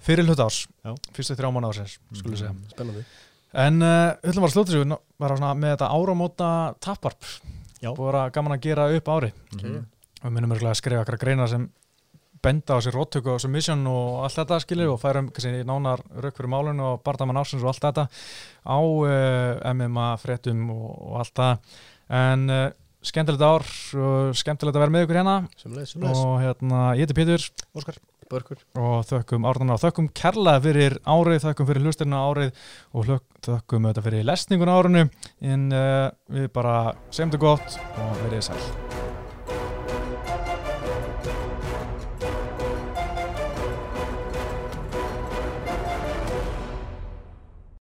fyrir 0.00 0.24
hlut 0.28 0.40
árs, 0.40 0.64
Já. 0.84 0.94
fyrstu 1.16 1.36
þrjá 1.38 1.50
mánu 1.52 1.68
ársins 1.70 1.98
skulum 2.16 2.36
segja. 2.40 2.52
Mhm. 2.52 2.70
spennandi 2.74 3.04
En 3.50 3.82
uh, 3.82 4.14
höllum 4.22 4.44
var 4.44 4.50
að 4.50 4.54
slúta 4.54 4.70
sig 4.70 4.92
bara 5.18 5.36
svona 5.36 5.54
með 5.58 5.72
þetta 5.74 5.88
áramóta 5.90 6.50
tapvarp 6.78 7.24
Já. 7.82 7.90
búið 7.96 8.18
að 8.20 8.28
gaman 8.36 8.54
að 8.54 8.60
gera 8.68 8.84
upp 8.94 9.08
ári 9.10 9.32
Mhm. 9.56 9.80
Og 10.20 10.34
minnum 10.34 10.52
örgulega 10.54 10.74
að 10.74 10.82
skrifa 10.82 11.04
okkar 11.04 11.20
greinar 11.20 11.50
sem 11.50 11.68
benda 12.40 12.76
á 12.76 12.80
sér 12.80 12.96
róttöku 12.96 13.34
og 13.34 13.40
submission 13.40 13.86
og 13.86 14.24
allt 14.24 14.38
þetta 14.40 14.60
skilir 14.64 14.90
og 14.90 15.00
færum 15.00 15.28
kannski 15.34 15.64
nánar 15.68 16.02
rauk 16.24 16.36
fyrir 16.36 16.52
málun 16.52 16.80
og 16.84 17.02
bardamann 17.04 17.40
ársins 17.40 17.64
og 17.64 17.72
allt 17.72 17.84
þetta 17.84 18.06
á 18.64 18.78
uh, 18.80 19.72
MMA 19.74 20.12
fréttum 20.22 20.70
og, 20.72 20.86
og 21.10 21.18
allt 21.20 21.34
það. 21.36 21.74
En 22.20 22.46
uh, 22.48 22.62
skemmtilegt 23.04 23.44
ár 23.44 23.66
og 23.96 24.38
skemmtilegt 24.38 24.76
að 24.76 24.86
vera 24.86 24.94
með 24.94 25.06
ykkur 25.06 25.20
hérna. 25.20 25.36
Sumleis, 25.60 25.94
og 25.96 26.40
hérna, 26.40 26.86
ég 26.96 27.04
heiti 27.04 27.18
Pétur. 27.20 27.46
Óskar. 27.76 28.00
Börkur. 28.30 28.60
Og 28.78 29.00
þökkum 29.08 29.46
árðana 29.50 29.74
og 29.74 29.82
þökkum 29.82 30.06
kærlega 30.14 30.62
fyrir 30.62 30.98
árið, 31.02 31.40
þökkum 31.48 31.66
fyrir 31.72 31.86
hlustirna 31.88 32.22
árið 32.28 32.64
og 32.94 33.08
hlökk, 33.08 33.26
þökkum 33.48 33.90
þetta 33.90 34.06
fyrir 34.06 34.26
lesningun 34.30 34.70
árinu. 34.70 35.06
En 35.42 35.68
uh, 35.74 36.08
við 36.30 36.50
bara 36.54 36.80
þetta 37.10 37.42
gott 37.42 37.80
og 37.98 38.20
verið 38.28 38.52
sæl 38.52 39.09